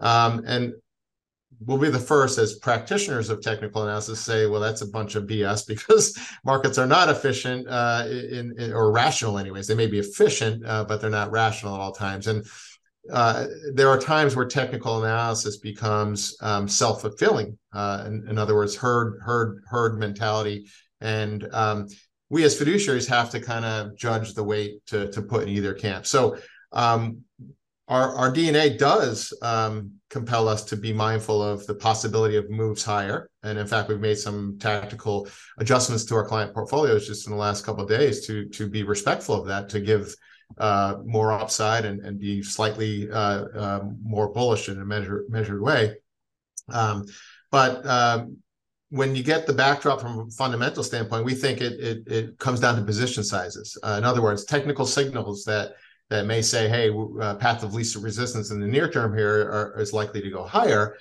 Um, 0.00 0.42
and 0.44 0.72
we'll 1.60 1.78
be 1.78 1.88
the 1.88 2.00
first 2.00 2.38
as 2.38 2.58
practitioners 2.58 3.30
of 3.30 3.42
technical 3.42 3.84
analysis 3.84 4.18
say, 4.18 4.46
well, 4.46 4.60
that's 4.60 4.82
a 4.82 4.88
bunch 4.88 5.14
of 5.14 5.24
BS 5.24 5.66
because 5.68 6.18
markets 6.44 6.78
are 6.78 6.86
not 6.86 7.08
efficient 7.08 7.68
uh, 7.68 8.04
in, 8.08 8.58
in, 8.58 8.72
or 8.72 8.90
rational 8.90 9.38
anyways. 9.38 9.68
They 9.68 9.76
may 9.76 9.86
be 9.86 10.00
efficient, 10.00 10.66
uh, 10.66 10.82
but 10.82 11.00
they're 11.00 11.10
not 11.10 11.30
rational 11.30 11.76
at 11.76 11.80
all 11.80 11.92
times. 11.92 12.26
And 12.26 12.44
uh, 13.12 13.46
there 13.74 13.88
are 13.88 13.98
times 13.98 14.34
where 14.34 14.46
technical 14.46 15.04
analysis 15.04 15.58
becomes 15.58 16.36
um, 16.40 16.66
self-fulfilling. 16.66 17.58
Uh, 17.72 18.04
in, 18.06 18.26
in, 18.28 18.38
other 18.38 18.54
words, 18.54 18.74
herd 18.74 19.20
herd 19.22 19.62
herd 19.68 19.98
mentality, 19.98 20.66
and 21.00 21.46
um, 21.52 21.86
we 22.30 22.44
as 22.44 22.58
fiduciaries 22.58 23.06
have 23.06 23.30
to 23.30 23.40
kind 23.40 23.64
of 23.64 23.96
judge 23.96 24.34
the 24.34 24.42
weight 24.42 24.84
to 24.86 25.10
to 25.12 25.20
put 25.20 25.42
in 25.42 25.50
either 25.50 25.74
camp. 25.74 26.06
So 26.06 26.38
um, 26.72 27.22
our 27.88 28.14
our 28.14 28.32
DNA 28.32 28.78
does 28.78 29.34
um, 29.42 29.92
compel 30.08 30.48
us 30.48 30.64
to 30.64 30.76
be 30.76 30.92
mindful 30.92 31.42
of 31.42 31.66
the 31.66 31.74
possibility 31.74 32.36
of 32.36 32.48
moves 32.48 32.84
higher, 32.84 33.28
and 33.42 33.58
in 33.58 33.66
fact, 33.66 33.90
we've 33.90 34.00
made 34.00 34.18
some 34.18 34.58
tactical 34.58 35.28
adjustments 35.58 36.04
to 36.06 36.14
our 36.14 36.26
client 36.26 36.54
portfolios 36.54 37.06
just 37.06 37.26
in 37.26 37.32
the 37.32 37.38
last 37.38 37.66
couple 37.66 37.82
of 37.82 37.90
days 37.90 38.26
to 38.26 38.48
to 38.48 38.66
be 38.66 38.82
respectful 38.82 39.34
of 39.34 39.46
that, 39.48 39.68
to 39.68 39.80
give 39.80 40.14
uh, 40.58 40.96
more 41.04 41.32
upside 41.32 41.84
and, 41.84 42.00
and 42.00 42.18
be 42.18 42.42
slightly 42.42 43.10
uh, 43.10 43.44
uh, 43.56 43.84
more 44.02 44.32
bullish 44.32 44.68
in 44.68 44.80
a 44.80 44.84
measured 44.84 45.24
measured 45.28 45.60
way. 45.60 45.96
Um, 46.68 47.06
but 47.50 47.84
um, 47.86 48.38
when 48.90 49.16
you 49.16 49.22
get 49.22 49.46
the 49.46 49.52
backdrop 49.52 50.00
from 50.00 50.18
a 50.20 50.30
fundamental 50.30 50.82
standpoint, 50.82 51.24
we 51.24 51.34
think 51.34 51.60
it 51.60 51.80
it, 51.80 52.06
it 52.06 52.38
comes 52.38 52.60
down 52.60 52.76
to 52.76 52.82
position 52.82 53.24
sizes. 53.24 53.76
Uh, 53.82 53.96
in 53.98 54.04
other 54.04 54.22
words, 54.22 54.44
technical 54.44 54.86
signals 54.86 55.44
that 55.44 55.72
that 56.10 56.26
may 56.26 56.42
say, 56.42 56.68
"Hey, 56.68 56.90
uh, 57.20 57.34
path 57.36 57.62
of 57.62 57.74
least 57.74 57.96
resistance 57.96 58.50
in 58.50 58.60
the 58.60 58.66
near 58.66 58.88
term 58.90 59.16
here 59.16 59.50
are, 59.50 59.80
is 59.80 59.92
likely 59.92 60.20
to 60.20 60.30
go 60.30 60.44
higher." 60.44 60.96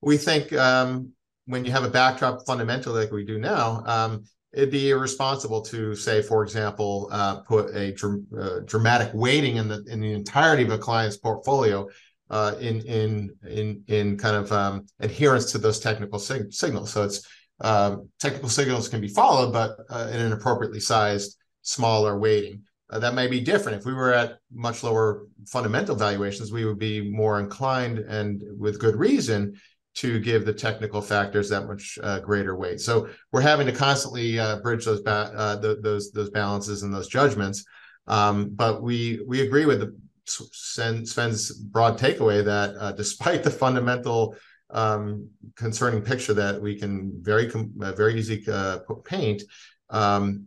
We 0.00 0.16
think 0.16 0.52
um, 0.52 1.12
when 1.46 1.64
you 1.64 1.72
have 1.72 1.84
a 1.84 1.90
backdrop 1.90 2.44
fundamental 2.46 2.94
like 2.94 3.10
we 3.10 3.24
do 3.24 3.38
now, 3.38 3.82
um, 3.86 4.24
it'd 4.52 4.70
be 4.70 4.90
irresponsible 4.90 5.62
to 5.62 5.94
say, 5.94 6.22
for 6.22 6.42
example, 6.42 7.08
uh, 7.12 7.40
put 7.40 7.74
a 7.74 7.92
dr- 7.92 8.22
uh, 8.38 8.60
dramatic 8.64 9.10
weighting 9.14 9.56
in 9.56 9.68
the 9.68 9.84
in 9.88 10.00
the 10.00 10.12
entirety 10.12 10.62
of 10.62 10.70
a 10.70 10.78
client's 10.78 11.16
portfolio 11.16 11.86
uh, 12.30 12.54
in 12.60 12.80
in 12.82 13.30
in 13.48 13.82
in 13.88 14.18
kind 14.18 14.36
of 14.36 14.50
um, 14.52 14.86
adherence 15.00 15.52
to 15.52 15.58
those 15.58 15.80
technical 15.80 16.18
sig- 16.18 16.52
signals. 16.52 16.92
So 16.92 17.04
it's 17.04 17.26
um, 17.60 18.08
technical 18.20 18.48
signals 18.48 18.88
can 18.88 19.00
be 19.00 19.08
followed, 19.08 19.52
but 19.52 19.76
uh, 19.90 20.08
in 20.12 20.20
an 20.20 20.32
appropriately 20.32 20.80
sized, 20.80 21.36
smaller 21.62 22.18
weighting. 22.18 22.62
Uh, 22.90 22.98
that 22.98 23.14
may 23.14 23.26
be 23.26 23.40
different. 23.40 23.78
If 23.78 23.84
we 23.84 23.92
were 23.92 24.14
at 24.14 24.38
much 24.50 24.82
lower 24.82 25.26
fundamental 25.46 25.94
valuations, 25.94 26.50
we 26.50 26.64
would 26.64 26.78
be 26.78 27.10
more 27.10 27.38
inclined, 27.38 27.98
and 27.98 28.42
with 28.58 28.78
good 28.78 28.96
reason, 28.96 29.60
to 29.94 30.20
give 30.20 30.44
the 30.44 30.52
technical 30.52 31.00
factors 31.00 31.48
that 31.48 31.66
much 31.66 31.98
uh, 32.02 32.20
greater 32.20 32.56
weight. 32.56 32.80
So 32.80 33.08
we're 33.32 33.40
having 33.40 33.66
to 33.66 33.72
constantly 33.72 34.38
uh, 34.38 34.60
bridge 34.60 34.84
those 34.84 35.02
ba- 35.02 35.32
uh, 35.34 35.56
the, 35.56 35.76
those 35.82 36.12
those 36.12 36.30
balances 36.30 36.82
and 36.82 36.94
those 36.94 37.08
judgments. 37.08 37.64
Um, 38.06 38.50
but 38.50 38.82
we 38.82 39.20
we 39.26 39.40
agree 39.40 39.66
with 39.66 39.80
the 39.80 39.96
Sven's 40.24 41.52
broad 41.52 41.98
takeaway 41.98 42.44
that 42.44 42.76
uh, 42.78 42.92
despite 42.92 43.42
the 43.42 43.50
fundamental 43.50 44.36
um, 44.70 45.28
concerning 45.56 46.02
picture 46.02 46.34
that 46.34 46.60
we 46.60 46.78
can 46.78 47.12
very 47.22 47.50
uh, 47.50 47.92
very 47.92 48.18
easy 48.18 48.44
uh, 48.50 48.78
paint. 49.04 49.42
Um, 49.90 50.46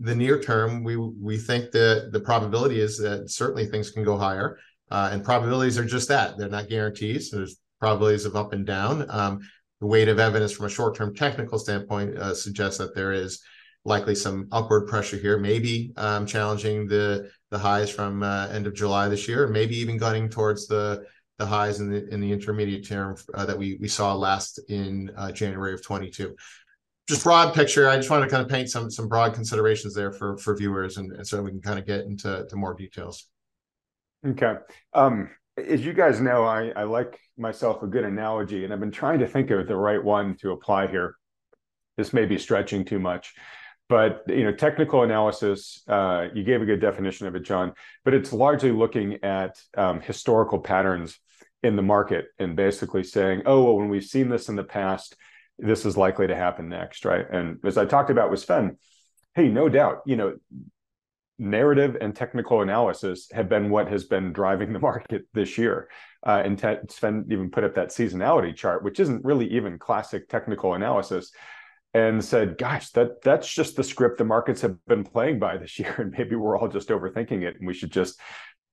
the 0.00 0.14
near 0.14 0.40
term, 0.40 0.82
we 0.82 0.96
we 0.96 1.36
think 1.38 1.70
that 1.72 2.10
the 2.12 2.20
probability 2.20 2.80
is 2.80 2.98
that 2.98 3.30
certainly 3.30 3.66
things 3.66 3.90
can 3.90 4.04
go 4.04 4.16
higher, 4.16 4.58
and 4.90 5.24
probabilities 5.24 5.78
are 5.78 5.84
just 5.84 6.08
that; 6.08 6.38
they're 6.38 6.48
not 6.48 6.68
guarantees. 6.68 7.30
There's 7.30 7.58
probabilities 7.80 8.24
of 8.24 8.36
up 8.36 8.52
and 8.52 8.66
down. 8.66 9.06
Um, 9.08 9.40
the 9.80 9.86
weight 9.86 10.08
of 10.08 10.18
evidence 10.18 10.52
from 10.52 10.66
a 10.66 10.70
short-term 10.70 11.14
technical 11.14 11.58
standpoint 11.58 12.16
uh, 12.16 12.34
suggests 12.34 12.78
that 12.78 12.94
there 12.94 13.12
is 13.12 13.40
likely 13.84 14.14
some 14.14 14.48
upward 14.52 14.88
pressure 14.88 15.16
here, 15.16 15.38
maybe 15.38 15.92
um, 15.96 16.26
challenging 16.26 16.86
the 16.86 17.30
the 17.50 17.58
highs 17.58 17.90
from 17.90 18.22
uh, 18.22 18.48
end 18.48 18.66
of 18.66 18.74
July 18.74 19.08
this 19.08 19.26
year, 19.26 19.46
maybe 19.46 19.76
even 19.76 19.96
gunning 19.96 20.28
towards 20.28 20.66
the 20.66 21.04
the 21.38 21.46
highs 21.46 21.80
in 21.80 21.90
the 21.90 22.06
in 22.12 22.20
the 22.20 22.32
intermediate 22.32 22.86
term 22.86 23.16
uh, 23.34 23.46
that 23.46 23.56
we 23.56 23.78
we 23.80 23.88
saw 23.88 24.14
last 24.14 24.58
in 24.68 25.10
uh, 25.16 25.32
January 25.32 25.72
of 25.72 25.82
22. 25.82 26.34
Just 27.08 27.24
broad 27.24 27.54
picture. 27.54 27.88
I 27.88 27.96
just 27.96 28.10
want 28.10 28.22
to 28.22 28.28
kind 28.28 28.42
of 28.42 28.50
paint 28.50 28.68
some 28.68 28.90
some 28.90 29.08
broad 29.08 29.32
considerations 29.34 29.94
there 29.94 30.12
for 30.12 30.36
for 30.38 30.56
viewers, 30.56 30.98
and, 30.98 31.12
and 31.12 31.26
so 31.26 31.42
we 31.42 31.50
can 31.50 31.62
kind 31.62 31.78
of 31.78 31.86
get 31.86 32.00
into 32.00 32.46
to 32.48 32.56
more 32.56 32.74
details. 32.74 33.26
Okay. 34.26 34.54
Um, 34.92 35.30
as 35.66 35.84
you 35.84 35.92
guys 35.92 36.20
know, 36.20 36.44
I, 36.44 36.72
I 36.76 36.84
like 36.84 37.18
myself 37.36 37.82
a 37.82 37.86
good 37.86 38.04
analogy, 38.04 38.64
and 38.64 38.72
I've 38.72 38.80
been 38.80 38.90
trying 38.90 39.20
to 39.20 39.26
think 39.26 39.50
of 39.50 39.66
the 39.66 39.76
right 39.76 40.02
one 40.02 40.36
to 40.36 40.52
apply 40.52 40.88
here. 40.88 41.16
This 41.96 42.12
may 42.12 42.26
be 42.26 42.38
stretching 42.38 42.84
too 42.84 42.98
much, 42.98 43.34
but 43.88 44.22
you 44.28 44.44
know, 44.44 44.52
technical 44.52 45.02
analysis. 45.02 45.82
Uh, 45.88 46.28
you 46.34 46.44
gave 46.44 46.62
a 46.62 46.66
good 46.66 46.80
definition 46.80 47.26
of 47.26 47.34
it, 47.34 47.44
John, 47.44 47.72
but 48.04 48.14
it's 48.14 48.32
largely 48.32 48.70
looking 48.70 49.22
at 49.24 49.60
um, 49.76 50.00
historical 50.00 50.60
patterns 50.60 51.18
in 51.62 51.74
the 51.74 51.82
market 51.82 52.26
and 52.38 52.54
basically 52.54 53.02
saying, 53.02 53.42
"Oh, 53.46 53.64
well, 53.64 53.76
when 53.76 53.88
we've 53.88 54.04
seen 54.04 54.28
this 54.28 54.48
in 54.48 54.56
the 54.56 54.64
past, 54.64 55.16
this 55.58 55.84
is 55.84 55.96
likely 55.96 56.28
to 56.28 56.36
happen 56.36 56.68
next," 56.68 57.04
right? 57.04 57.26
And 57.28 57.58
as 57.64 57.76
I 57.76 57.84
talked 57.84 58.10
about 58.10 58.30
with 58.30 58.40
Sven, 58.40 58.78
hey, 59.34 59.48
no 59.48 59.68
doubt, 59.68 60.02
you 60.06 60.16
know, 60.16 60.36
narrative 61.38 61.96
and 62.00 62.14
technical 62.14 62.62
analysis 62.62 63.28
have 63.32 63.48
been 63.48 63.70
what 63.70 63.88
has 63.88 64.04
been 64.04 64.32
driving 64.32 64.72
the 64.72 64.78
market 64.90 65.22
this 65.32 65.58
year. 65.58 65.88
Uh, 66.26 66.42
and 66.44 66.58
te- 66.58 66.76
Sven 66.88 67.26
even 67.30 67.50
put 67.50 67.64
up 67.64 67.74
that 67.76 67.88
seasonality 67.88 68.54
chart, 68.54 68.82
which 68.82 68.98
isn't 68.98 69.24
really 69.24 69.46
even 69.52 69.78
classic 69.78 70.28
technical 70.28 70.74
analysis, 70.74 71.30
and 71.94 72.24
said, 72.24 72.58
"Gosh, 72.58 72.90
that 72.90 73.22
that's 73.22 73.52
just 73.52 73.76
the 73.76 73.84
script 73.84 74.18
the 74.18 74.24
markets 74.24 74.60
have 74.62 74.84
been 74.86 75.04
playing 75.04 75.38
by 75.38 75.56
this 75.56 75.78
year, 75.78 75.94
and 75.98 76.12
maybe 76.16 76.34
we're 76.34 76.58
all 76.58 76.68
just 76.68 76.88
overthinking 76.88 77.42
it, 77.42 77.56
and 77.58 77.66
we 77.66 77.74
should 77.74 77.92
just 77.92 78.20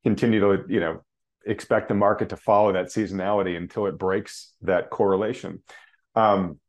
continue 0.03 0.39
to, 0.39 0.63
you 0.67 0.79
know, 0.79 1.03
expect 1.45 1.87
the 1.87 1.93
market 1.93 2.29
to 2.29 2.37
follow 2.37 2.73
that 2.73 2.87
seasonality 2.87 3.55
until 3.55 3.85
it 3.85 3.97
breaks 3.99 4.53
that 4.61 4.89
correlation." 4.89 5.61
Um, 6.15 6.59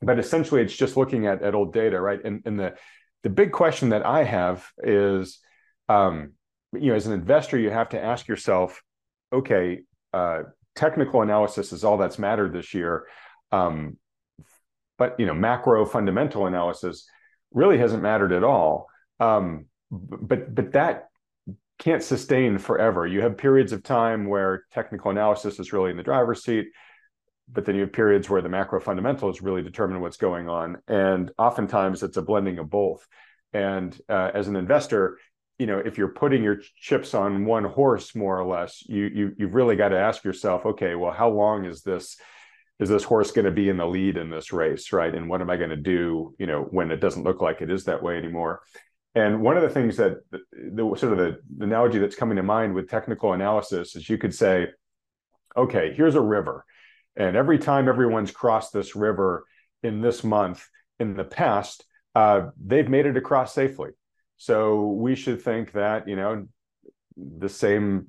but 0.00 0.18
essentially, 0.18 0.62
it's 0.62 0.76
just 0.76 0.96
looking 0.96 1.26
at 1.26 1.42
at 1.42 1.56
old 1.56 1.72
data, 1.72 2.00
right? 2.00 2.20
And 2.24 2.42
and 2.46 2.58
the 2.58 2.74
the 3.22 3.30
big 3.30 3.52
question 3.52 3.90
that 3.90 4.04
I 4.04 4.24
have 4.24 4.66
is, 4.78 5.38
um, 5.88 6.32
you 6.72 6.90
know, 6.90 6.94
as 6.94 7.06
an 7.06 7.12
investor, 7.12 7.58
you 7.58 7.70
have 7.70 7.90
to 7.90 8.02
ask 8.02 8.28
yourself, 8.28 8.82
okay, 9.32 9.80
uh, 10.12 10.42
technical 10.74 11.22
analysis 11.22 11.72
is 11.72 11.84
all 11.84 11.98
that's 11.98 12.18
mattered 12.18 12.52
this 12.52 12.72
year, 12.74 13.06
um, 13.52 13.96
but 14.98 15.18
you 15.18 15.26
know, 15.26 15.34
macro 15.34 15.84
fundamental 15.84 16.46
analysis 16.46 17.06
really 17.52 17.78
hasn't 17.78 18.02
mattered 18.02 18.32
at 18.32 18.44
all. 18.44 18.86
Um, 19.18 19.66
but 19.90 20.54
but 20.54 20.72
that 20.72 21.08
can't 21.78 22.02
sustain 22.02 22.58
forever. 22.58 23.06
You 23.06 23.22
have 23.22 23.36
periods 23.36 23.72
of 23.72 23.82
time 23.82 24.26
where 24.26 24.64
technical 24.70 25.10
analysis 25.10 25.58
is 25.58 25.72
really 25.72 25.90
in 25.90 25.96
the 25.96 26.02
driver's 26.02 26.44
seat 26.44 26.66
but 27.52 27.64
then 27.64 27.74
you 27.74 27.82
have 27.82 27.92
periods 27.92 28.28
where 28.28 28.42
the 28.42 28.48
macro 28.48 28.80
fundamentals 28.80 29.40
really 29.40 29.62
determine 29.62 30.00
what's 30.00 30.16
going 30.16 30.48
on 30.48 30.78
and 30.88 31.30
oftentimes 31.38 32.02
it's 32.02 32.16
a 32.16 32.22
blending 32.22 32.58
of 32.58 32.70
both. 32.70 33.06
And 33.52 33.98
uh, 34.08 34.30
as 34.32 34.48
an 34.48 34.56
investor 34.56 35.18
you 35.60 35.66
know 35.66 35.78
if 35.78 35.98
you're 35.98 36.08
putting 36.08 36.42
your 36.42 36.56
chips 36.80 37.12
on 37.14 37.44
one 37.44 37.64
horse 37.64 38.14
more 38.14 38.40
or 38.40 38.46
less 38.46 38.82
you 38.88 39.04
you 39.14 39.32
you've 39.36 39.54
really 39.54 39.76
got 39.76 39.90
to 39.90 39.98
ask 39.98 40.24
yourself 40.24 40.64
okay 40.64 40.94
well 40.94 41.12
how 41.12 41.28
long 41.28 41.66
is 41.66 41.82
this 41.82 42.16
is 42.80 42.88
this 42.88 43.04
horse 43.04 43.30
going 43.30 43.44
to 43.44 43.50
be 43.50 43.68
in 43.68 43.76
the 43.76 43.86
lead 43.86 44.16
in 44.16 44.30
this 44.30 44.52
race 44.54 44.90
right? 44.90 45.14
And 45.14 45.28
what 45.28 45.42
am 45.42 45.50
i 45.50 45.56
going 45.56 45.70
to 45.70 45.76
do 45.76 46.34
you 46.38 46.46
know 46.46 46.62
when 46.62 46.90
it 46.90 47.00
doesn't 47.00 47.24
look 47.24 47.42
like 47.42 47.60
it 47.60 47.70
is 47.70 47.84
that 47.84 48.02
way 48.02 48.16
anymore? 48.16 48.62
And 49.14 49.42
one 49.42 49.56
of 49.56 49.62
the 49.62 49.68
things 49.68 49.96
that 49.98 50.18
the, 50.30 50.38
the 50.52 50.96
sort 50.96 51.12
of 51.12 51.18
the, 51.18 51.40
the 51.58 51.64
analogy 51.64 51.98
that's 51.98 52.16
coming 52.16 52.36
to 52.36 52.42
mind 52.42 52.74
with 52.74 52.88
technical 52.88 53.34
analysis 53.34 53.94
is 53.96 54.08
you 54.08 54.16
could 54.16 54.34
say 54.34 54.68
okay 55.56 55.92
here's 55.94 56.14
a 56.14 56.20
river 56.22 56.64
and 57.16 57.36
every 57.36 57.58
time 57.58 57.88
everyone's 57.88 58.30
crossed 58.30 58.72
this 58.72 58.96
river 58.96 59.44
in 59.82 60.00
this 60.00 60.22
month 60.24 60.66
in 60.98 61.14
the 61.14 61.24
past 61.24 61.84
uh, 62.14 62.48
they've 62.64 62.88
made 62.88 63.06
it 63.06 63.16
across 63.16 63.54
safely 63.54 63.90
so 64.36 64.86
we 64.86 65.14
should 65.14 65.42
think 65.42 65.72
that 65.72 66.08
you 66.08 66.16
know 66.16 66.46
the 67.16 67.48
same 67.48 68.06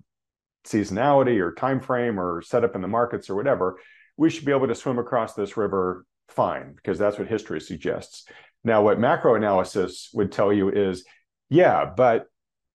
seasonality 0.65 1.39
or 1.39 1.53
time 1.53 1.79
frame 1.79 2.19
or 2.19 2.41
setup 2.41 2.75
in 2.75 2.81
the 2.81 2.87
markets 2.87 3.29
or 3.29 3.35
whatever, 3.35 3.77
we 4.17 4.29
should 4.29 4.45
be 4.45 4.51
able 4.51 4.67
to 4.67 4.75
swim 4.75 4.99
across 4.99 5.33
this 5.33 5.57
river 5.57 6.05
fine 6.29 6.73
because 6.73 6.97
that's 6.97 7.17
what 7.17 7.27
history 7.27 7.59
suggests. 7.59 8.25
Now, 8.63 8.83
what 8.83 8.99
macro 8.99 9.35
analysis 9.35 10.09
would 10.13 10.31
tell 10.31 10.53
you 10.53 10.69
is, 10.69 11.03
yeah, 11.49 11.85
but 11.85 12.27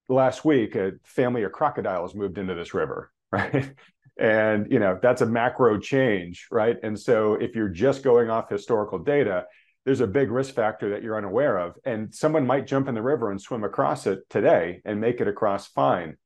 last 0.08 0.44
week 0.44 0.74
a 0.74 0.92
family 1.04 1.44
of 1.44 1.52
crocodiles 1.52 2.14
moved 2.14 2.38
into 2.38 2.54
this 2.54 2.74
river, 2.74 3.12
right? 3.32 3.72
And 4.18 4.70
you 4.70 4.78
know 4.78 4.98
that's 5.02 5.22
a 5.22 5.26
macro 5.26 5.78
change, 5.78 6.46
right? 6.50 6.76
And 6.82 6.98
so 6.98 7.34
if 7.34 7.54
you're 7.54 7.68
just 7.68 8.02
going 8.02 8.30
off 8.30 8.48
historical 8.48 8.98
data, 8.98 9.44
there's 9.84 10.00
a 10.00 10.06
big 10.06 10.30
risk 10.30 10.54
factor 10.54 10.90
that 10.90 11.02
you're 11.02 11.16
unaware 11.16 11.58
of. 11.58 11.76
And 11.84 12.12
someone 12.12 12.46
might 12.46 12.66
jump 12.66 12.88
in 12.88 12.94
the 12.94 13.02
river 13.02 13.30
and 13.30 13.40
swim 13.40 13.62
across 13.62 14.06
it 14.06 14.28
today 14.28 14.82
and 14.84 15.00
make 15.00 15.20
it 15.20 15.28
across 15.28 15.68
fine. 15.68 16.16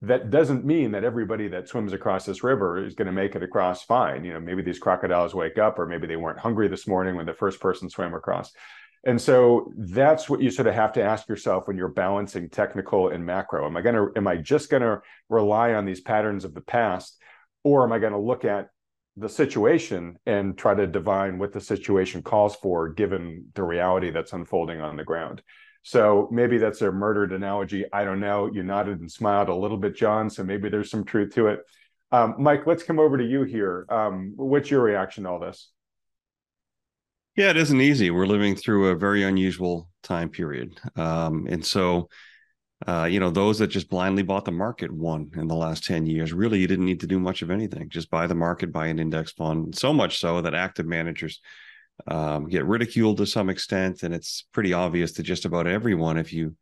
That 0.00 0.30
doesn't 0.30 0.64
mean 0.64 0.92
that 0.92 1.04
everybody 1.04 1.48
that 1.48 1.68
swims 1.68 1.92
across 1.92 2.24
this 2.24 2.42
river 2.42 2.82
is 2.84 2.94
going 2.94 3.06
to 3.06 3.12
make 3.12 3.36
it 3.36 3.42
across 3.42 3.84
fine. 3.84 4.24
You 4.24 4.32
know, 4.32 4.40
maybe 4.40 4.62
these 4.62 4.78
crocodiles 4.78 5.34
wake 5.34 5.58
up, 5.58 5.78
or 5.78 5.86
maybe 5.86 6.06
they 6.06 6.16
weren't 6.16 6.38
hungry 6.38 6.68
this 6.68 6.86
morning 6.86 7.14
when 7.14 7.26
the 7.26 7.34
first 7.34 7.60
person 7.60 7.90
swam 7.90 8.14
across. 8.14 8.52
And 9.06 9.20
so 9.20 9.70
that's 9.76 10.30
what 10.30 10.40
you 10.40 10.50
sort 10.50 10.66
of 10.66 10.74
have 10.74 10.94
to 10.94 11.02
ask 11.02 11.28
yourself 11.28 11.68
when 11.68 11.76
you're 11.76 11.88
balancing 11.88 12.48
technical 12.48 13.08
and 13.08 13.24
macro. 13.24 13.66
Am 13.66 13.76
I 13.76 13.82
going 13.82 13.94
to, 13.94 14.08
am 14.16 14.26
I 14.26 14.36
just 14.36 14.70
going 14.70 14.82
to 14.82 15.02
rely 15.28 15.74
on 15.74 15.84
these 15.84 16.00
patterns 16.00 16.44
of 16.44 16.54
the 16.54 16.62
past, 16.62 17.18
or 17.64 17.82
am 17.82 17.92
I 17.92 17.98
going 17.98 18.12
to 18.12 18.18
look 18.18 18.44
at 18.44 18.68
the 19.16 19.28
situation 19.28 20.18
and 20.26 20.58
try 20.58 20.74
to 20.74 20.86
divine 20.86 21.38
what 21.38 21.52
the 21.52 21.60
situation 21.60 22.22
calls 22.22 22.56
for 22.56 22.88
given 22.88 23.46
the 23.54 23.62
reality 23.62 24.10
that's 24.10 24.32
unfolding 24.32 24.80
on 24.80 24.96
the 24.96 25.04
ground. 25.04 25.42
So 25.82 26.28
maybe 26.32 26.58
that's 26.58 26.82
a 26.82 26.90
murdered 26.90 27.32
analogy. 27.32 27.84
I 27.92 28.04
don't 28.04 28.18
know. 28.20 28.50
You 28.52 28.62
nodded 28.62 29.00
and 29.00 29.10
smiled 29.10 29.48
a 29.48 29.54
little 29.54 29.76
bit, 29.76 29.94
John. 29.94 30.30
So 30.30 30.42
maybe 30.42 30.68
there's 30.68 30.90
some 30.90 31.04
truth 31.04 31.34
to 31.34 31.48
it. 31.48 31.60
Um, 32.10 32.36
Mike, 32.38 32.66
let's 32.66 32.82
come 32.82 32.98
over 32.98 33.18
to 33.18 33.24
you 33.24 33.42
here. 33.42 33.86
Um, 33.88 34.32
what's 34.36 34.70
your 34.70 34.82
reaction 34.82 35.24
to 35.24 35.30
all 35.30 35.38
this? 35.38 35.70
Yeah, 37.36 37.50
it 37.50 37.56
isn't 37.56 37.80
easy. 37.80 38.10
We're 38.10 38.26
living 38.26 38.56
through 38.56 38.88
a 38.88 38.96
very 38.96 39.24
unusual 39.24 39.88
time 40.02 40.28
period. 40.28 40.80
Um, 40.96 41.46
and 41.48 41.64
so 41.64 42.08
uh, 42.86 43.04
you 43.04 43.20
know, 43.20 43.30
those 43.30 43.58
that 43.58 43.68
just 43.68 43.88
blindly 43.88 44.22
bought 44.22 44.44
the 44.44 44.52
market 44.52 44.90
won 44.90 45.30
in 45.36 45.48
the 45.48 45.54
last 45.54 45.84
10 45.84 46.06
years. 46.06 46.32
Really, 46.32 46.58
you 46.58 46.66
didn't 46.66 46.84
need 46.84 47.00
to 47.00 47.06
do 47.06 47.18
much 47.18 47.40
of 47.40 47.50
anything. 47.50 47.88
Just 47.88 48.10
buy 48.10 48.26
the 48.26 48.34
market, 48.34 48.72
buy 48.72 48.88
an 48.88 48.98
index 48.98 49.32
fund. 49.32 49.74
So 49.76 49.92
much 49.92 50.18
so 50.18 50.40
that 50.42 50.54
active 50.54 50.86
managers 50.86 51.40
um, 52.06 52.48
get 52.48 52.66
ridiculed 52.66 53.18
to 53.18 53.26
some 53.26 53.48
extent. 53.48 54.02
And 54.02 54.14
it's 54.14 54.44
pretty 54.52 54.72
obvious 54.72 55.12
to 55.12 55.22
just 55.22 55.44
about 55.44 55.66
everyone 55.66 56.18
if 56.18 56.32
you 56.32 56.56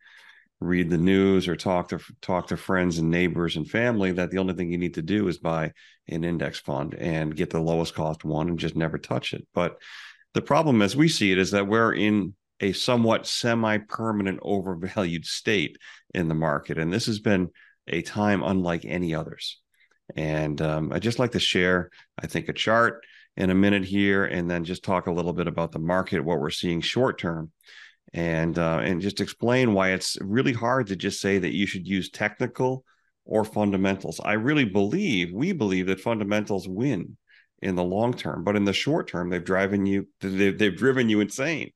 read 0.61 0.91
the 0.91 0.99
news 0.99 1.49
or 1.49 1.57
talk 1.57 1.89
to 1.89 1.99
talk 2.21 2.47
to 2.49 2.57
friends 2.57 2.99
and 2.99 3.11
neighbors 3.11 3.57
and 3.57 3.69
family 3.69 4.13
that 4.13 4.31
the 4.31 4.39
only 4.39 4.55
thing 4.55 4.71
you 4.71 4.79
need 4.79 4.95
to 4.95 5.03
do 5.03 5.27
is 5.27 5.39
buy 5.39 5.73
an 6.09 6.23
index 6.23 6.61
fund 6.61 6.95
and 6.95 7.35
get 7.35 7.51
the 7.51 7.59
lowest 7.59 7.95
cost 7.95 8.25
one 8.25 8.49
and 8.49 8.59
just 8.59 8.77
never 8.77 8.97
touch 8.97 9.33
it. 9.33 9.45
But 9.55 9.79
the 10.35 10.43
problem 10.43 10.81
as 10.83 10.95
we 10.95 11.09
see 11.09 11.33
it 11.33 11.39
is 11.39 11.51
that 11.51 11.67
we're 11.67 11.95
in 11.95 12.35
a 12.61 12.73
somewhat 12.73 13.27
semi-permanent 13.27 14.39
overvalued 14.41 15.27
state 15.27 15.77
in 16.15 16.29
the 16.29 16.35
market. 16.35 16.79
And 16.79 16.93
this 16.93 17.07
has 17.07 17.21
been 17.21 17.51
a 17.89 18.03
time 18.03 18.43
unlike 18.43 18.85
any 18.85 19.15
others. 19.15 19.61
And 20.15 20.61
um, 20.61 20.93
i 20.93 20.99
just 20.99 21.19
like 21.19 21.33
to 21.33 21.41
share 21.41 21.89
i 22.23 22.27
think 22.27 22.49
a 22.49 22.53
chart 22.53 23.03
in 23.37 23.49
a 23.49 23.55
minute 23.55 23.85
here 23.85 24.25
and 24.25 24.51
then 24.51 24.65
just 24.65 24.85
talk 24.85 25.07
a 25.07 25.13
little 25.13 25.33
bit 25.33 25.47
about 25.47 25.73
the 25.73 25.79
market 25.79 26.25
what 26.25 26.39
we're 26.39 26.51
seeing 26.51 26.81
short 26.81 27.19
term 27.19 27.51
and 28.13 28.59
uh, 28.59 28.81
and 28.83 29.01
just 29.01 29.21
explain 29.21 29.73
why 29.73 29.91
it's 29.91 30.19
really 30.21 30.53
hard 30.53 30.89
to 30.89 30.97
just 30.97 31.21
say 31.21 31.39
that 31.39 31.55
you 31.55 31.67
should 31.67 31.87
use 31.87 32.11
technical 32.11 32.85
or 33.25 33.45
fundamentals. 33.45 34.21
I 34.23 34.33
really 34.33 34.65
believe 34.65 35.33
we 35.33 35.53
believe 35.53 35.87
that 35.87 36.01
fundamentals 36.01 36.69
win 36.69 37.17
in 37.63 37.77
the 37.77 37.85
long 37.85 38.13
term 38.13 38.45
but 38.45 38.57
in 38.57 38.65
the 38.65 38.73
short 38.73 39.09
term 39.09 39.31
they've 39.31 39.45
driven 39.45 39.87
you 39.87 40.09
they've, 40.21 40.59
they've 40.59 40.77
driven 40.77 41.09
you 41.09 41.21
insane. 41.21 41.71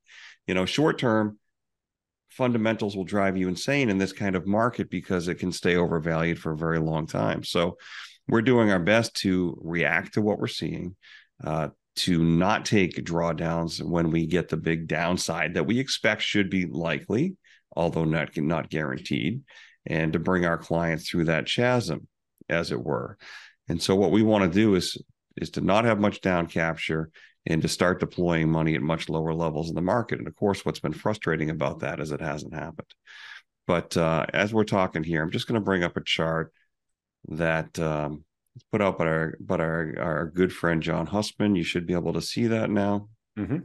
You 0.47 0.55
know, 0.55 0.67
short 0.67 0.99
term 0.99 1.39
fundamentals 2.37 2.97
will 2.97 3.05
drive 3.05 3.37
you 3.37 3.49
insane 3.49 3.89
in 3.89 3.99
this 3.99 4.13
kind 4.13 4.37
of 4.37 4.47
market 4.47 4.91
because 4.91 5.29
it 5.29 5.37
can 5.37 5.51
stay 5.51 5.77
overvalued 5.77 6.39
for 6.39 6.53
a 6.53 6.57
very 6.57 6.79
long 6.79 7.07
time. 7.07 7.43
So 7.43 7.79
we're 8.29 8.43
doing 8.43 8.71
our 8.71 8.79
best 8.79 9.15
to 9.17 9.59
react 9.63 10.15
to 10.15 10.23
what 10.23 10.39
we're 10.39 10.47
seeing, 10.47 10.97
uh, 11.45 11.69
to 11.97 12.23
not 12.23 12.67
take 12.67 12.97
drawdowns 12.97 13.83
when 13.83 14.11
we 14.11 14.27
get 14.27 14.49
the 14.49 14.57
big 14.57 14.87
downside 14.87 15.55
that 15.55 15.67
we 15.67 15.79
expect 15.79 16.23
should 16.23 16.51
be 16.51 16.67
likely, 16.67 17.37
although 17.75 18.05
not 18.05 18.37
not 18.37 18.69
guaranteed, 18.69 19.43
and 19.87 20.13
to 20.13 20.19
bring 20.19 20.45
our 20.45 20.59
clients 20.59 21.09
through 21.09 21.25
that 21.25 21.47
chasm, 21.47 22.07
as 22.49 22.71
it 22.71 22.83
were. 22.83 23.17
And 23.69 23.83
so 23.83 23.95
what 23.97 24.11
we 24.11 24.23
want 24.23 24.45
to 24.45 24.51
do 24.51 24.75
is 24.75 24.99
is 25.37 25.51
to 25.51 25.61
not 25.61 25.85
have 25.85 26.01
much 26.01 26.21
down 26.21 26.47
capture 26.47 27.11
and 27.47 27.63
to 27.63 27.69
start 27.69 28.01
deploying 28.01 28.51
money 28.51 28.75
at 28.75 28.83
much 28.83 29.09
lower 29.09 29.33
levels 29.33 29.69
in 29.69 29.75
the 29.75 29.81
market. 29.81 30.19
And 30.19 30.27
of 30.27 30.35
course, 30.35 30.65
what's 30.65 30.81
been 30.81 30.93
frustrating 30.93 31.51
about 31.51 31.81
that 31.81 32.01
is 32.01 32.11
it 32.11 32.21
hasn't 32.21 32.55
happened. 32.55 32.93
But 33.67 33.97
uh, 33.97 34.27
as 34.33 34.53
we're 34.53 34.65
talking 34.65 35.05
here, 35.05 35.23
I'm 35.23 35.31
just 35.31 35.47
going 35.47 35.61
to 35.61 35.65
bring 35.65 35.85
up 35.85 35.97
a 35.97 36.03
chart 36.03 36.53
that 37.29 37.79
um, 37.79 38.25
put 38.71 38.81
out 38.81 38.99
by 38.99 39.07
our 39.07 39.37
but 39.41 39.61
our 39.61 39.95
our 39.99 40.27
good 40.27 40.53
friend 40.53 40.83
John 40.83 41.07
Hussman. 41.07 41.57
You 41.57 41.65
should 41.65 41.87
be 41.87 41.95
able 41.95 42.13
to 42.15 42.23
see 42.23 42.47
that 42.49 42.71
now. 42.71 43.09
Mm-hmm. 43.39 43.59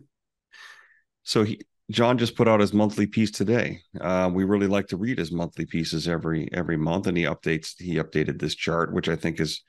So 1.23 1.43
he, 1.43 1.61
John 1.91 2.17
just 2.17 2.35
put 2.35 2.47
out 2.47 2.61
his 2.61 2.73
monthly 2.73 3.05
piece 3.05 3.31
today. 3.31 3.81
Uh, 3.99 4.29
we 4.33 4.43
really 4.43 4.67
like 4.67 4.87
to 4.87 4.97
read 4.97 5.19
his 5.19 5.31
monthly 5.31 5.65
pieces 5.65 6.07
every 6.07 6.49
every 6.51 6.77
month, 6.77 7.07
and 7.07 7.17
he 7.17 7.23
updates 7.23 7.73
he 7.77 7.95
updated 7.95 8.39
this 8.39 8.55
chart, 8.55 8.93
which 8.93 9.09
I 9.09 9.15
think 9.15 9.39
is 9.39 9.63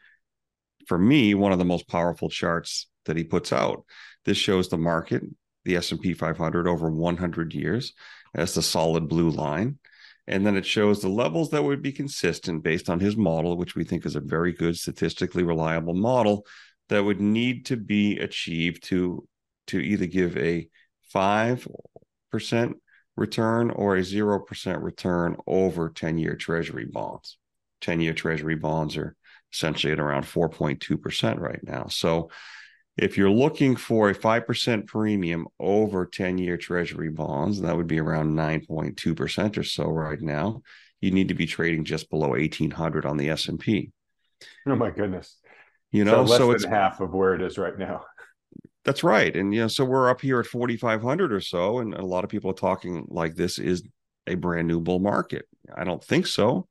for 0.87 0.99
me 0.99 1.35
one 1.35 1.53
of 1.53 1.59
the 1.59 1.65
most 1.65 1.89
powerful 1.89 2.29
charts 2.29 2.89
that 3.07 3.17
he 3.17 3.25
puts 3.25 3.53
out. 3.53 3.85
This 4.25 4.37
shows 4.37 4.69
the 4.69 4.79
market, 4.79 5.23
the 5.65 5.77
S&P 5.77 6.15
500 6.15 6.69
over 6.69 6.91
100 6.91 7.55
years 7.55 7.93
as 8.35 8.55
the 8.55 8.63
solid 8.63 9.09
blue 9.09 9.31
line. 9.31 9.79
And 10.27 10.47
then 10.47 10.57
it 10.57 10.65
shows 10.65 11.03
the 11.03 11.09
levels 11.09 11.51
that 11.51 11.65
would 11.65 11.83
be 11.83 11.93
consistent 11.93 12.63
based 12.63 12.89
on 12.89 13.01
his 13.01 13.17
model, 13.17 13.57
which 13.57 13.75
we 13.75 13.85
think 13.85 14.07
is 14.07 14.15
a 14.15 14.21
very 14.21 14.53
good 14.53 14.77
statistically 14.77 15.43
reliable 15.43 15.95
model 15.95 16.47
that 16.89 17.03
would 17.03 17.21
need 17.21 17.67
to 17.67 17.77
be 17.77 18.19
achieved 18.19 18.85
to 18.85 19.27
to 19.69 19.79
either 19.79 20.07
give 20.07 20.37
a 20.37 20.69
5% 21.15 21.67
return 23.17 23.71
or 23.71 23.97
a 23.97 24.01
0% 24.01 24.83
return 24.83 25.37
over 25.47 25.91
10-year 25.91 26.37
treasury 26.37 26.87
bonds. 26.87 27.39
10-year 27.83 28.15
treasury 28.15 28.57
bonds 28.57 28.97
are 28.97 29.17
essentially 29.53 29.93
at 29.93 30.01
around 30.01 30.25
4.2% 30.25 31.39
right 31.39 31.61
now. 31.63 31.87
So 31.89 32.31
if 32.97 33.17
you're 33.17 33.31
looking 33.31 33.77
for 33.77 34.11
a 34.11 34.15
5% 34.15 34.87
premium 34.87 35.47
over 35.59 36.07
10 36.07 36.39
year 36.39 36.57
treasury 36.57 37.11
bonds, 37.11 37.61
that 37.63 37.77
would 37.77 37.87
be 37.87 38.01
around 38.01 38.35
9.2% 38.35 39.59
or 39.59 39.63
so 39.63 39.85
right 39.85 40.21
now. 40.21 40.63
You 41.01 41.11
need 41.11 41.29
to 41.29 41.35
be 41.35 41.47
trading 41.47 41.85
just 41.85 42.11
below 42.11 42.31
1800 42.31 43.07
on 43.07 43.17
the 43.17 43.31
S&P. 43.31 43.91
Oh 44.67 44.77
my 44.77 44.91
goodness. 44.91 45.39
You 45.91 46.05
know, 46.05 46.27
so, 46.27 46.39
so 46.39 46.51
it's 46.53 46.65
half 46.65 47.01
of 47.01 47.13
where 47.13 47.35
it 47.35 47.43
is 47.43 47.59
right 47.59 47.77
now. 47.79 48.05
That's 48.85 49.05
right. 49.05 49.35
And 49.35 49.55
you 49.55 49.61
know, 49.61 49.69
so 49.69 49.85
we're 49.85 50.11
up 50.11 50.21
here 50.21 50.41
at 50.41 50.47
4500 50.47 51.33
or 51.33 51.41
so 51.41 51.79
and 51.79 51.95
a 51.95 52.05
lot 52.05 52.25
of 52.25 52.31
people 52.31 52.51
are 52.51 52.55
talking 52.55 53.07
like 53.09 53.35
this 53.35 53.59
is 53.59 53.83
a 54.27 54.35
brand 54.35 54.69
new 54.69 54.81
bull 54.81 54.99
market. 54.99 55.47
I 55.75 55.85
don't 55.85 56.03
think 56.03 56.27
so. 56.27 56.69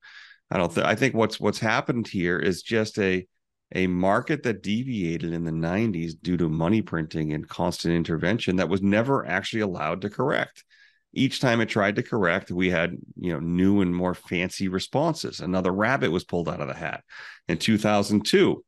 I 0.52 0.58
don't 0.58 0.72
think 0.72 0.86
I 0.86 0.96
think 0.96 1.16
what's 1.16 1.40
what's 1.40 1.60
happened 1.60 2.08
here 2.08 2.38
is 2.38 2.62
just 2.62 3.00
a 3.00 3.26
a 3.74 3.88
market 3.88 4.44
that 4.44 4.62
deviated 4.62 5.32
in 5.32 5.46
the 5.46 5.52
90s 5.52 6.12
due 6.22 6.36
to 6.36 6.50
money 6.50 6.82
printing 6.82 7.32
and 7.32 7.48
constant 7.48 7.94
intervention 7.94 8.58
that 8.58 8.68
was 8.68 8.82
never 8.82 9.26
actually 9.26 9.62
allowed 9.62 10.02
to 10.02 10.10
correct. 10.10 10.66
Each 11.14 11.40
time 11.40 11.62
it 11.62 11.70
tried 11.70 11.96
to 11.96 12.04
correct 12.04 12.52
we 12.52 12.70
had 12.70 12.98
you 13.18 13.32
know 13.32 13.40
new 13.40 13.82
and 13.82 13.96
more 13.96 14.14
fancy 14.14 14.68
responses. 14.68 15.40
Another 15.40 15.72
rabbit 15.72 16.12
was 16.12 16.26
pulled 16.26 16.50
out 16.50 16.62
of 16.62 16.68
the 16.68 16.74
hat. 16.74 17.04
In 17.48 17.58
2002 17.58 18.64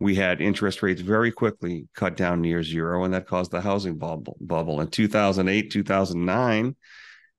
we 0.00 0.14
had 0.16 0.42
interest 0.42 0.82
rates 0.82 1.00
very 1.00 1.32
quickly 1.32 1.88
cut 1.94 2.16
down 2.16 2.42
near 2.42 2.62
zero 2.62 3.04
and 3.04 3.14
that 3.14 3.26
caused 3.26 3.50
the 3.50 3.62
housing 3.62 3.96
bubble 3.96 4.36
bubble. 4.40 4.82
In 4.82 4.88
2008 4.88 5.70
2009 5.70 6.76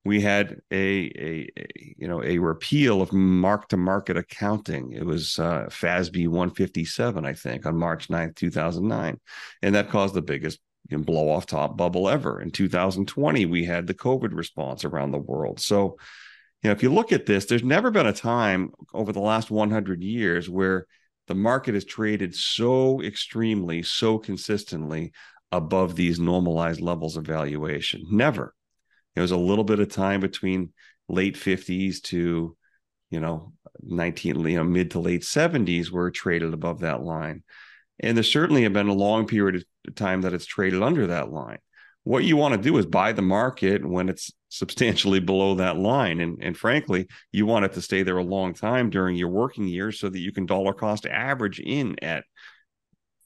we 0.06 0.20
had 0.20 0.60
a, 0.70 0.76
a, 0.76 1.48
a, 1.58 1.66
you 1.98 2.08
know 2.08 2.22
a 2.22 2.38
repeal 2.38 3.02
of 3.02 3.12
mark 3.12 3.68
to 3.68 3.76
market 3.76 4.16
accounting. 4.16 4.92
It 4.92 5.04
was 5.04 5.38
uh, 5.38 5.66
fasb 5.68 6.26
157 6.26 7.26
i 7.26 7.32
think 7.32 7.66
on 7.66 7.76
march 7.76 8.08
9th 8.08 8.36
2009 8.36 9.20
and 9.62 9.74
that 9.74 9.90
caused 9.90 10.14
the 10.14 10.22
biggest 10.22 10.60
you 10.88 10.96
know, 10.96 11.04
blow 11.04 11.28
off 11.28 11.46
top 11.46 11.76
bubble 11.76 12.08
ever. 12.08 12.40
In 12.40 12.50
2020 12.50 13.46
we 13.46 13.64
had 13.64 13.86
the 13.86 13.94
covid 13.94 14.34
response 14.34 14.84
around 14.84 15.10
the 15.10 15.18
world. 15.18 15.60
So 15.60 15.98
you 16.62 16.70
know 16.70 16.72
if 16.72 16.82
you 16.82 16.92
look 16.92 17.12
at 17.12 17.26
this 17.26 17.46
there's 17.46 17.64
never 17.64 17.90
been 17.90 18.06
a 18.06 18.12
time 18.12 18.70
over 18.94 19.12
the 19.12 19.20
last 19.20 19.50
100 19.50 20.02
years 20.02 20.48
where 20.48 20.86
the 21.26 21.34
market 21.34 21.74
has 21.74 21.84
traded 21.84 22.34
so 22.34 23.02
extremely 23.02 23.82
so 23.82 24.18
consistently 24.18 25.12
above 25.52 25.96
these 25.96 26.18
normalized 26.18 26.80
levels 26.80 27.16
of 27.16 27.24
valuation. 27.24 28.04
Never 28.10 28.55
there 29.16 29.22
was 29.22 29.32
a 29.32 29.36
little 29.36 29.64
bit 29.64 29.80
of 29.80 29.88
time 29.88 30.20
between 30.20 30.72
late 31.08 31.36
50s 31.36 32.02
to, 32.02 32.54
you 33.10 33.20
know, 33.20 33.54
19, 33.82 34.40
you 34.46 34.56
know, 34.58 34.64
mid 34.64 34.90
to 34.92 35.00
late 35.00 35.22
70s 35.22 35.90
where 35.90 36.08
it 36.08 36.12
traded 36.12 36.52
above 36.52 36.80
that 36.80 37.02
line. 37.02 37.42
And 37.98 38.14
there 38.14 38.22
certainly 38.22 38.64
have 38.64 38.74
been 38.74 38.88
a 38.88 38.94
long 38.94 39.26
period 39.26 39.64
of 39.88 39.94
time 39.94 40.20
that 40.20 40.34
it's 40.34 40.44
traded 40.44 40.82
under 40.82 41.06
that 41.06 41.32
line. 41.32 41.58
What 42.04 42.24
you 42.24 42.36
want 42.36 42.54
to 42.54 42.60
do 42.60 42.76
is 42.76 42.84
buy 42.84 43.12
the 43.12 43.22
market 43.22 43.84
when 43.84 44.10
it's 44.10 44.30
substantially 44.50 45.18
below 45.18 45.54
that 45.54 45.78
line. 45.78 46.20
And, 46.20 46.38
and 46.42 46.56
frankly, 46.56 47.08
you 47.32 47.46
want 47.46 47.64
it 47.64 47.72
to 47.72 47.82
stay 47.82 48.02
there 48.02 48.18
a 48.18 48.22
long 48.22 48.52
time 48.52 48.90
during 48.90 49.16
your 49.16 49.30
working 49.30 49.66
years 49.66 49.98
so 49.98 50.10
that 50.10 50.18
you 50.18 50.30
can 50.30 50.44
dollar 50.44 50.74
cost 50.74 51.06
average 51.06 51.58
in 51.58 51.96
at 52.02 52.24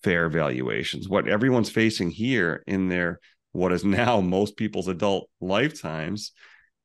fair 0.05 0.28
valuations. 0.28 1.09
What 1.09 1.28
everyone's 1.28 1.68
facing 1.68 2.11
here 2.11 2.62
in 2.68 2.88
their 2.88 3.18
what 3.53 3.73
is 3.73 3.85
now 3.85 4.21
most 4.21 4.57
people's 4.57 4.89
adult 4.89 5.29
lifetimes 5.41 6.33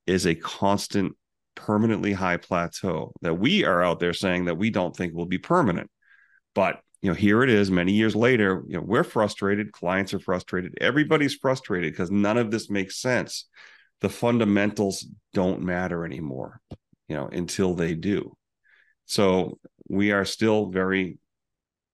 is 0.06 0.26
a 0.26 0.36
constant 0.36 1.14
permanently 1.56 2.14
high 2.14 2.38
plateau 2.38 3.14
that 3.22 3.36
we 3.36 3.64
are 3.64 3.82
out 3.82 4.00
there 4.00 4.14
saying 4.14 4.46
that 4.46 4.58
we 4.58 4.70
don't 4.70 4.96
think 4.96 5.14
will 5.14 5.26
be 5.26 5.38
permanent. 5.38 5.90
But 6.54 6.80
you 7.02 7.10
know 7.10 7.16
here 7.16 7.44
it 7.44 7.50
is 7.50 7.70
many 7.70 7.94
years 7.94 8.16
later 8.16 8.64
you 8.68 8.78
know 8.78 8.84
we're 8.84 9.04
frustrated 9.04 9.72
clients 9.72 10.14
are 10.14 10.20
frustrated 10.20 10.76
everybody's 10.82 11.36
frustrated 11.36 11.94
because 11.94 12.10
none 12.10 12.38
of 12.38 12.52
this 12.52 12.70
makes 12.70 13.00
sense. 13.00 13.48
The 14.02 14.10
fundamentals 14.10 15.06
don't 15.34 15.62
matter 15.62 16.06
anymore 16.06 16.62
you 17.08 17.16
know 17.16 17.28
until 17.28 17.74
they 17.74 17.96
do. 17.96 18.36
So 19.06 19.60
we 19.90 20.12
are 20.12 20.26
still 20.26 20.68
very 20.68 21.20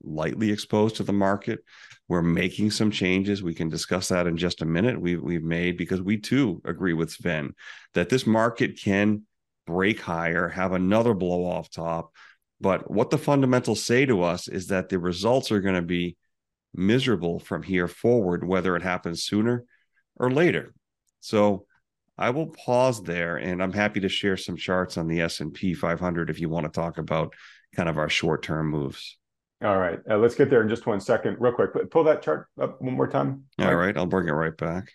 lightly 0.03 0.51
exposed 0.51 0.97
to 0.97 1.03
the 1.03 1.13
market 1.13 1.59
we're 2.11 2.21
making 2.21 2.71
some 2.71 2.91
changes. 2.91 3.41
We 3.41 3.53
can 3.53 3.69
discuss 3.69 4.09
that 4.09 4.27
in 4.27 4.35
just 4.35 4.61
a 4.61 4.65
minute. 4.65 4.99
We've 4.99 5.21
we've 5.21 5.45
made 5.45 5.77
because 5.77 6.01
we 6.01 6.17
too 6.17 6.61
agree 6.65 6.91
with 6.91 7.09
Sven 7.09 7.55
that 7.93 8.09
this 8.09 8.27
market 8.27 8.77
can 8.77 9.21
break 9.65 10.01
higher, 10.01 10.49
have 10.49 10.73
another 10.73 11.13
blow 11.13 11.45
off 11.45 11.69
top. 11.69 12.11
But 12.59 12.91
what 12.91 13.11
the 13.11 13.17
fundamentals 13.17 13.85
say 13.85 14.05
to 14.05 14.23
us 14.23 14.49
is 14.49 14.67
that 14.67 14.89
the 14.89 14.99
results 14.99 15.53
are 15.53 15.61
going 15.61 15.75
to 15.75 15.81
be 15.81 16.17
miserable 16.75 17.39
from 17.39 17.63
here 17.63 17.87
forward, 17.87 18.45
whether 18.45 18.75
it 18.75 18.83
happens 18.83 19.23
sooner 19.23 19.63
or 20.17 20.29
later. 20.29 20.73
So 21.21 21.65
I 22.17 22.31
will 22.31 22.47
pause 22.47 23.01
there, 23.01 23.37
and 23.37 23.63
I'm 23.63 23.71
happy 23.71 24.01
to 24.01 24.09
share 24.09 24.35
some 24.35 24.57
charts 24.57 24.97
on 24.97 25.07
the 25.07 25.21
S 25.21 25.39
and 25.39 25.53
P 25.53 25.73
500 25.73 26.29
if 26.29 26.41
you 26.41 26.49
want 26.49 26.65
to 26.65 26.77
talk 26.77 26.97
about 26.97 27.33
kind 27.73 27.87
of 27.87 27.97
our 27.97 28.09
short 28.09 28.43
term 28.43 28.69
moves. 28.69 29.17
All 29.63 29.77
right, 29.77 29.99
uh, 30.09 30.17
let's 30.17 30.35
get 30.35 30.49
there 30.49 30.61
in 30.61 30.69
just 30.69 30.87
one 30.87 30.99
second, 30.99 31.37
real 31.39 31.53
quick. 31.53 31.71
Pull 31.91 32.03
that 32.05 32.21
chart 32.21 32.47
up 32.59 32.81
one 32.81 32.95
more 32.95 33.07
time. 33.07 33.43
All 33.59 33.75
right, 33.75 33.95
I'll 33.95 34.07
bring 34.07 34.27
it 34.27 34.31
right 34.31 34.55
back. 34.57 34.91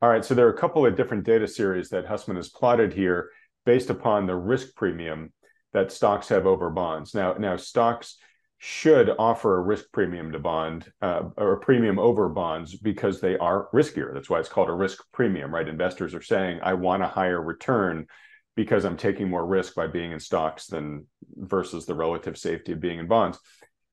All 0.00 0.08
right, 0.08 0.24
so 0.24 0.34
there 0.34 0.46
are 0.46 0.52
a 0.52 0.58
couple 0.58 0.86
of 0.86 0.96
different 0.96 1.24
data 1.24 1.46
series 1.46 1.90
that 1.90 2.06
Hussman 2.06 2.36
has 2.36 2.48
plotted 2.48 2.92
here 2.92 3.30
based 3.64 3.90
upon 3.90 4.26
the 4.26 4.36
risk 4.36 4.74
premium 4.74 5.32
that 5.72 5.92
stocks 5.92 6.28
have 6.28 6.46
over 6.46 6.70
bonds. 6.70 7.14
Now, 7.14 7.34
now 7.34 7.56
stocks 7.56 8.16
should 8.58 9.10
offer 9.18 9.58
a 9.58 9.62
risk 9.62 9.86
premium 9.92 10.32
to 10.32 10.38
bond 10.38 10.90
uh, 11.02 11.24
or 11.36 11.52
a 11.52 11.60
premium 11.60 11.98
over 11.98 12.28
bonds 12.28 12.74
because 12.74 13.20
they 13.20 13.36
are 13.36 13.68
riskier. 13.74 14.14
That's 14.14 14.30
why 14.30 14.38
it's 14.38 14.48
called 14.48 14.70
a 14.70 14.74
risk 14.74 15.02
premium, 15.12 15.54
right? 15.54 15.68
Investors 15.68 16.14
are 16.14 16.22
saying, 16.22 16.60
I 16.62 16.72
want 16.74 17.02
a 17.02 17.08
higher 17.08 17.40
return 17.40 18.06
because 18.54 18.86
I'm 18.86 18.96
taking 18.96 19.28
more 19.28 19.46
risk 19.46 19.74
by 19.74 19.86
being 19.86 20.12
in 20.12 20.20
stocks 20.20 20.66
than 20.66 21.06
versus 21.36 21.84
the 21.84 21.94
relative 21.94 22.38
safety 22.38 22.72
of 22.72 22.80
being 22.80 22.98
in 22.98 23.06
bonds. 23.06 23.38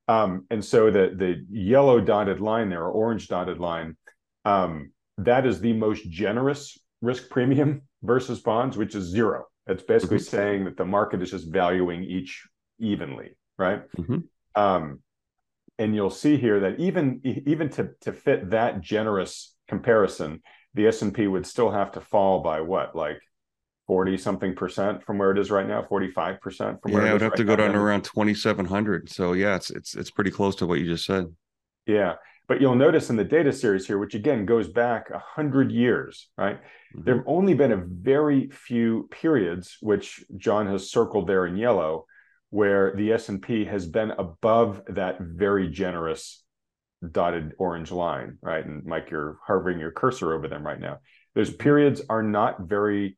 Um, 0.07 0.45
and 0.49 0.63
so 0.63 0.91
the 0.91 1.13
the 1.15 1.45
yellow 1.49 2.01
dotted 2.01 2.39
line 2.39 2.69
there, 2.69 2.83
or 2.83 2.91
orange 2.91 3.27
dotted 3.27 3.59
line, 3.59 3.95
um, 4.45 4.91
that 5.17 5.45
is 5.45 5.61
the 5.61 5.73
most 5.73 6.09
generous 6.09 6.77
risk 7.01 7.29
premium 7.29 7.83
versus 8.03 8.41
bonds, 8.41 8.77
which 8.77 8.95
is 8.95 9.05
zero. 9.05 9.45
It's 9.67 9.83
basically 9.83 10.17
mm-hmm. 10.17 10.35
saying 10.35 10.65
that 10.65 10.77
the 10.77 10.85
market 10.85 11.21
is 11.21 11.31
just 11.31 11.47
valuing 11.47 12.03
each 12.03 12.45
evenly, 12.79 13.37
right? 13.57 13.83
Mm-hmm. 13.97 14.17
Um, 14.61 14.99
and 15.79 15.95
you'll 15.95 16.09
see 16.09 16.37
here 16.37 16.59
that 16.61 16.79
even 16.79 17.21
even 17.23 17.69
to 17.69 17.91
to 18.01 18.13
fit 18.13 18.49
that 18.51 18.81
generous 18.81 19.55
comparison, 19.67 20.41
the 20.73 20.87
S 20.87 21.01
and 21.01 21.13
P 21.13 21.27
would 21.27 21.47
still 21.47 21.71
have 21.71 21.93
to 21.93 22.01
fall 22.01 22.41
by 22.41 22.61
what, 22.61 22.95
like 22.95 23.19
40 23.87 24.17
something 24.17 24.55
percent 24.55 25.03
from 25.03 25.17
where 25.17 25.31
it 25.31 25.37
is 25.37 25.51
right 25.51 25.67
now 25.67 25.83
45 25.83 26.39
percent 26.41 26.81
from 26.81 26.91
where 26.93 27.01
it 27.01 27.05
is. 27.05 27.07
yeah 27.07 27.09
it 27.09 27.13
would 27.13 27.21
have 27.21 27.31
right 27.31 27.37
to 27.37 27.43
go 27.43 27.55
down 27.55 27.73
to 27.73 27.79
around 27.79 28.03
2700 28.03 29.09
so 29.09 29.33
yeah 29.33 29.55
it's 29.55 29.69
it's 29.69 29.95
it's 29.95 30.11
pretty 30.11 30.31
close 30.31 30.55
to 30.57 30.67
what 30.67 30.79
you 30.79 30.85
just 30.85 31.05
said. 31.05 31.25
Yeah 31.85 32.13
but 32.47 32.59
you'll 32.59 32.75
notice 32.75 33.09
in 33.09 33.15
the 33.15 33.23
data 33.23 33.51
series 33.51 33.87
here 33.87 33.97
which 33.97 34.15
again 34.15 34.45
goes 34.45 34.67
back 34.67 35.09
100 35.09 35.71
years 35.71 36.29
right? 36.37 36.57
Mm-hmm. 36.57 37.03
there 37.03 37.15
have 37.15 37.23
only 37.27 37.53
been 37.53 37.71
a 37.71 37.83
very 37.85 38.49
few 38.49 39.07
periods 39.11 39.77
which 39.81 40.23
john 40.37 40.67
has 40.67 40.89
circled 40.91 41.27
there 41.27 41.45
in 41.45 41.57
yellow 41.57 42.05
where 42.49 42.93
the 42.95 43.11
s&p 43.13 43.65
has 43.65 43.85
been 43.87 44.11
above 44.11 44.81
that 44.89 45.19
very 45.19 45.69
generous 45.69 46.43
dotted 47.11 47.53
orange 47.57 47.91
line 47.91 48.37
right? 48.41 48.65
And 48.65 48.85
mike 48.85 49.09
you're 49.11 49.37
hovering 49.45 49.79
your 49.79 49.91
cursor 49.91 50.33
over 50.33 50.47
them 50.47 50.65
right 50.65 50.79
now. 50.79 50.99
Those 51.35 51.53
periods 51.53 52.01
are 52.09 52.23
not 52.23 52.61
very 52.61 53.17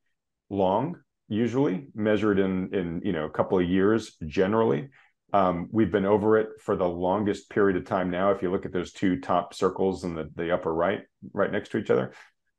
long, 0.50 0.98
usually 1.28 1.88
measured 1.96 2.40
in 2.40 2.74
in 2.74 3.02
you 3.04 3.12
know 3.12 3.26
a 3.26 3.30
couple 3.30 3.60
of 3.60 3.70
years 3.70 4.16
generally. 4.26 4.90
Um, 5.34 5.68
we've 5.72 5.92
been 5.92 6.06
over 6.06 6.38
it 6.38 6.50
for 6.62 6.76
the 6.76 6.88
longest 6.88 7.50
period 7.50 7.76
of 7.78 7.86
time 7.86 8.10
now. 8.10 8.32
If 8.32 8.42
you 8.42 8.52
look 8.52 8.66
at 8.66 8.72
those 8.72 8.94
two 8.94 9.20
top 9.20 9.54
circles 9.54 10.06
in 10.06 10.16
the, 10.16 10.32
the 10.36 10.54
upper 10.54 10.74
right, 10.74 11.02
right 11.34 11.52
next 11.52 11.70
to 11.70 11.78
each 11.78 11.90
other, 11.90 12.14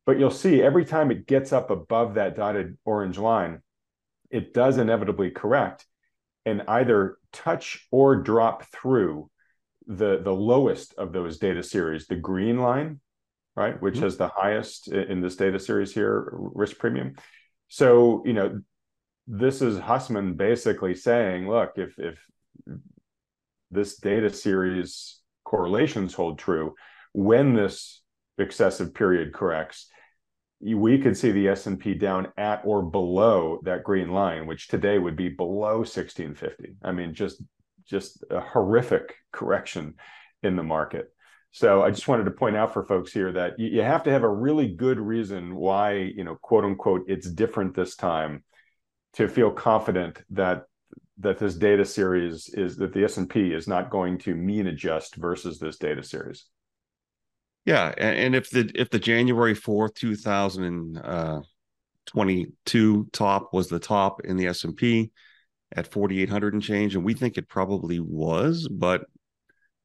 but 0.05 0.19
you'll 0.19 0.31
see 0.31 0.63
every 0.63 0.85
time 0.85 1.11
it 1.11 1.27
gets 1.27 1.53
up 1.53 1.71
above 1.71 2.15
that 2.15 2.37
dotted 2.37 2.77
orange 2.85 3.19
line, 3.19 3.63
it 4.31 4.53
does 4.53 4.77
inevitably 4.77 5.31
correct 5.31 5.87
and 6.45 6.63
either 6.69 7.19
touch 7.33 7.87
or 7.91 8.17
drop 8.17 8.65
through 8.73 9.31
the 9.87 10.21
the 10.23 10.33
lowest 10.33 10.95
of 10.95 11.13
those 11.13 11.39
data 11.39 11.63
series, 11.63 12.07
the 12.07 12.17
green 12.17 12.59
line, 12.59 13.01
right, 13.55 13.81
which 13.81 13.95
mm-hmm. 13.95 14.05
has 14.05 14.17
the 14.17 14.29
highest 14.29 14.89
in 14.89 15.21
this 15.21 15.37
data 15.37 15.59
series 15.59 15.93
here 15.93 16.31
risk 16.33 16.79
premium, 16.79 17.15
so, 17.69 18.23
you 18.25 18.33
know, 18.33 18.61
this 19.27 19.61
is 19.61 19.79
Hussman 19.79 20.35
basically 20.35 20.95
saying, 20.95 21.49
look, 21.49 21.73
if 21.77 21.99
if 21.99 22.19
this 23.71 23.99
data 23.99 24.31
series 24.31 25.21
correlations 25.45 26.15
hold 26.15 26.39
true, 26.39 26.75
when 27.13 27.55
this 27.55 28.03
excessive 28.39 28.95
period 28.95 29.33
corrects, 29.33 29.89
we 30.61 30.99
could 30.99 31.17
see 31.17 31.33
the 31.33 31.49
S&P 31.49 31.95
down 31.95 32.29
at 32.37 32.63
or 32.65 32.83
below 32.83 33.61
that 33.65 33.85
green 33.85 34.11
line, 34.11 34.47
which 34.47 34.69
today 34.69 34.99
would 34.99 35.17
be 35.17 35.29
below 35.29 35.79
1650. 35.79 36.77
I 36.83 36.93
mean, 36.93 37.15
just 37.15 37.43
just 37.85 38.25
a 38.31 38.41
horrific 38.41 39.15
correction 39.33 39.95
in 40.43 40.57
the 40.57 40.63
market. 40.63 41.13
So 41.57 41.83
I 41.83 41.91
just 41.91 42.07
wanted 42.07 42.25
to 42.25 42.33
point 42.33 42.55
out 42.55 42.75
for 42.75 42.85
folks 42.85 43.11
here 43.11 43.33
that 43.33 43.59
you, 43.59 43.81
have 43.81 44.03
to 44.03 44.11
have 44.11 44.25
a 44.25 44.29
really 44.29 44.69
good 44.69 45.01
reason 45.01 45.57
why, 45.57 45.95
you 45.95 46.23
know, 46.23 46.35
quote 46.35 46.67
unquote, 46.67 47.05
it's 47.09 47.31
different 47.31 47.75
this 47.75 47.97
time 47.97 48.45
to 49.15 49.27
feel 49.27 49.51
confident 49.51 50.23
that 50.33 50.65
that 51.17 51.39
this 51.39 51.55
data 51.55 51.87
series 51.87 52.51
is 52.51 52.77
that 52.77 52.93
the 52.93 53.05
S&P 53.05 53.55
is 53.55 53.67
not 53.67 53.89
going 53.89 54.19
to 54.19 54.35
mean 54.35 54.67
adjust 54.67 55.15
versus 55.15 55.59
this 55.59 55.79
data 55.79 56.03
series. 56.03 56.45
Yeah, 57.65 57.95
and 57.97 58.35
if 58.35 58.51
the 58.51 58.71
if 58.75 58.91
the 58.91 58.99
January 58.99 59.55
4th, 59.55 59.95
2022 59.95 61.01
uh, 61.03 63.05
top 63.17 63.55
was 63.55 63.69
the 63.69 63.79
top 63.79 64.21
in 64.25 64.37
the 64.37 64.49
S&P 64.49 65.11
at 65.75 65.91
4800 65.91 66.53
and 66.53 66.63
change 66.63 66.95
and 66.95 67.03
we 67.03 67.15
think 67.15 67.39
it 67.39 67.49
probably 67.49 67.99
was, 67.99 68.69
but 68.69 69.07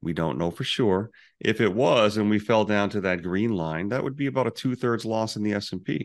we 0.02 0.12
don't 0.12 0.38
know 0.38 0.50
for 0.50 0.64
sure. 0.64 1.10
If 1.40 1.60
it 1.60 1.72
was, 1.72 2.16
and 2.16 2.28
we 2.28 2.38
fell 2.38 2.64
down 2.64 2.90
to 2.90 3.00
that 3.02 3.22
green 3.22 3.52
line, 3.52 3.88
that 3.88 4.02
would 4.02 4.16
be 4.16 4.26
about 4.26 4.48
a 4.48 4.50
two 4.50 4.74
thirds 4.74 5.04
loss 5.04 5.36
in 5.36 5.42
the 5.42 5.54
S 5.54 5.72
and 5.72 5.82
P, 5.82 6.04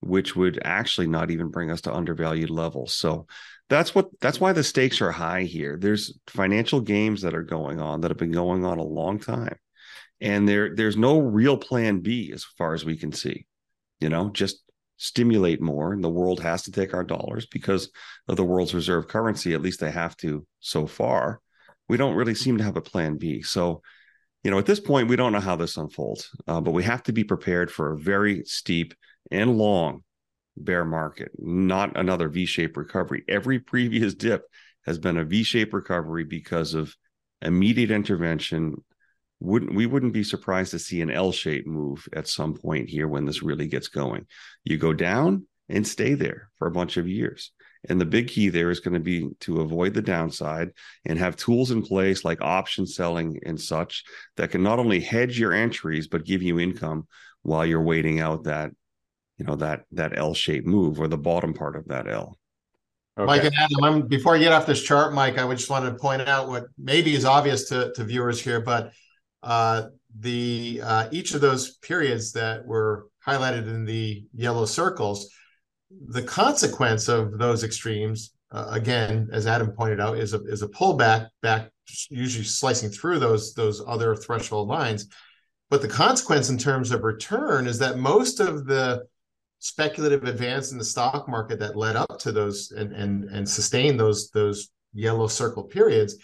which 0.00 0.34
would 0.34 0.60
actually 0.64 1.06
not 1.06 1.30
even 1.30 1.50
bring 1.50 1.70
us 1.70 1.82
to 1.82 1.94
undervalued 1.94 2.50
levels. 2.50 2.92
So 2.92 3.26
that's 3.68 3.94
what 3.94 4.08
that's 4.20 4.40
why 4.40 4.52
the 4.52 4.64
stakes 4.64 5.00
are 5.00 5.12
high 5.12 5.44
here. 5.44 5.78
There's 5.80 6.18
financial 6.26 6.80
games 6.80 7.22
that 7.22 7.34
are 7.34 7.42
going 7.42 7.80
on 7.80 8.00
that 8.00 8.10
have 8.10 8.18
been 8.18 8.32
going 8.32 8.64
on 8.64 8.78
a 8.78 8.84
long 8.84 9.20
time, 9.20 9.56
and 10.20 10.48
there 10.48 10.74
there's 10.74 10.96
no 10.96 11.20
real 11.20 11.56
plan 11.56 12.00
B 12.00 12.32
as 12.34 12.44
far 12.44 12.74
as 12.74 12.84
we 12.84 12.96
can 12.96 13.12
see. 13.12 13.46
You 14.00 14.08
know, 14.08 14.30
just 14.30 14.62
stimulate 14.98 15.60
more 15.60 15.92
and 15.92 16.02
the 16.02 16.08
world 16.08 16.40
has 16.40 16.62
to 16.62 16.72
take 16.72 16.94
our 16.94 17.04
dollars 17.04 17.46
because 17.46 17.90
of 18.28 18.36
the 18.36 18.44
world's 18.44 18.74
reserve 18.74 19.06
currency 19.06 19.52
at 19.52 19.60
least 19.60 19.78
they 19.78 19.90
have 19.90 20.16
to 20.16 20.46
so 20.60 20.86
far 20.86 21.38
we 21.88 21.96
don't 21.96 22.14
really 22.14 22.34
seem 22.34 22.58
to 22.58 22.64
have 22.64 22.76
a 22.76 22.82
plan 22.82 23.16
b 23.16 23.42
so 23.42 23.82
you 24.44 24.50
know 24.50 24.58
at 24.58 24.66
this 24.66 24.80
point 24.80 25.08
we 25.08 25.16
don't 25.16 25.32
know 25.32 25.40
how 25.40 25.56
this 25.56 25.76
unfolds 25.76 26.30
uh, 26.46 26.60
but 26.60 26.72
we 26.72 26.82
have 26.82 27.02
to 27.02 27.12
be 27.12 27.24
prepared 27.24 27.70
for 27.70 27.92
a 27.92 27.98
very 27.98 28.42
steep 28.44 28.94
and 29.30 29.56
long 29.58 30.02
bear 30.56 30.84
market 30.84 31.30
not 31.38 31.96
another 31.96 32.28
v-shaped 32.28 32.76
recovery 32.76 33.22
every 33.28 33.58
previous 33.58 34.14
dip 34.14 34.44
has 34.86 34.98
been 34.98 35.18
a 35.18 35.24
v-shaped 35.24 35.72
recovery 35.72 36.24
because 36.24 36.74
of 36.74 36.94
immediate 37.42 37.90
intervention 37.90 38.76
wouldn't 39.40 39.74
we 39.74 39.86
wouldn't 39.86 40.12
be 40.12 40.24
surprised 40.24 40.70
to 40.70 40.78
see 40.78 41.00
an 41.00 41.10
L-shaped 41.10 41.66
move 41.66 42.08
at 42.12 42.28
some 42.28 42.54
point 42.54 42.88
here 42.88 43.08
when 43.08 43.24
this 43.24 43.42
really 43.42 43.66
gets 43.66 43.88
going. 43.88 44.26
You 44.64 44.78
go 44.78 44.92
down 44.92 45.46
and 45.68 45.86
stay 45.86 46.14
there 46.14 46.50
for 46.56 46.66
a 46.66 46.72
bunch 46.72 46.96
of 46.96 47.08
years. 47.08 47.52
And 47.88 48.00
the 48.00 48.06
big 48.06 48.28
key 48.28 48.48
there 48.48 48.70
is 48.70 48.80
going 48.80 48.94
to 48.94 49.00
be 49.00 49.28
to 49.40 49.60
avoid 49.60 49.94
the 49.94 50.02
downside 50.02 50.70
and 51.04 51.18
have 51.18 51.36
tools 51.36 51.70
in 51.70 51.82
place 51.82 52.24
like 52.24 52.40
option 52.40 52.86
selling 52.86 53.38
and 53.44 53.60
such 53.60 54.04
that 54.36 54.50
can 54.50 54.62
not 54.62 54.78
only 54.78 55.00
hedge 55.00 55.38
your 55.38 55.52
entries 55.52 56.08
but 56.08 56.24
give 56.24 56.42
you 56.42 56.58
income 56.58 57.06
while 57.42 57.64
you're 57.64 57.82
waiting 57.82 58.20
out 58.20 58.44
that 58.44 58.70
you 59.38 59.44
know 59.44 59.56
that 59.56 59.84
that 59.92 60.18
L-shaped 60.18 60.66
move 60.66 61.00
or 61.00 61.08
the 61.08 61.18
bottom 61.18 61.54
part 61.54 61.76
of 61.76 61.86
that 61.88 62.08
L. 62.08 62.38
Okay. 63.18 63.26
Mike 63.26 63.44
and 63.44 63.54
Adam, 63.54 63.84
I'm, 63.84 64.06
before 64.08 64.34
I 64.34 64.38
get 64.38 64.52
off 64.52 64.66
this 64.66 64.82
chart, 64.82 65.14
Mike, 65.14 65.38
I 65.38 65.44
would 65.44 65.56
just 65.56 65.70
want 65.70 65.86
to 65.86 65.94
point 65.94 66.28
out 66.28 66.48
what 66.48 66.66
maybe 66.76 67.14
is 67.14 67.24
obvious 67.24 67.68
to, 67.70 67.90
to 67.94 68.04
viewers 68.04 68.42
here, 68.42 68.60
but 68.60 68.92
uh, 69.42 69.84
the 70.18 70.82
uh, 70.84 71.08
each 71.12 71.32
of 71.32 71.40
those 71.40 71.76
periods 71.78 72.32
that 72.32 72.66
were 72.66 73.06
highlighted 73.26 73.68
in 73.68 73.86
the 73.86 74.26
yellow 74.34 74.66
circles, 74.66 75.30
the 75.90 76.22
consequence 76.22 77.08
of 77.08 77.38
those 77.38 77.64
extremes, 77.64 78.32
uh, 78.50 78.68
again, 78.70 79.28
as 79.32 79.46
Adam 79.46 79.70
pointed 79.72 80.00
out, 80.00 80.18
is 80.18 80.34
a 80.34 80.42
is 80.44 80.62
a 80.62 80.68
pullback 80.68 81.28
back, 81.42 81.70
usually 82.10 82.44
slicing 82.44 82.90
through 82.90 83.18
those 83.18 83.54
those 83.54 83.82
other 83.86 84.14
threshold 84.14 84.68
lines. 84.68 85.08
But 85.68 85.82
the 85.82 85.88
consequence 85.88 86.48
in 86.48 86.58
terms 86.58 86.90
of 86.90 87.02
return 87.02 87.66
is 87.66 87.78
that 87.80 87.98
most 87.98 88.40
of 88.40 88.66
the 88.66 89.04
speculative 89.58 90.24
advance 90.24 90.70
in 90.70 90.78
the 90.78 90.84
stock 90.84 91.28
market 91.28 91.58
that 91.58 91.76
led 91.76 91.96
up 91.96 92.18
to 92.20 92.32
those 92.32 92.70
and 92.72 92.92
and 92.92 93.24
and 93.24 93.48
sustained 93.48 93.98
those 93.98 94.30
those 94.30 94.68
yellow 94.92 95.26
circle 95.26 95.64
periods 95.64 96.16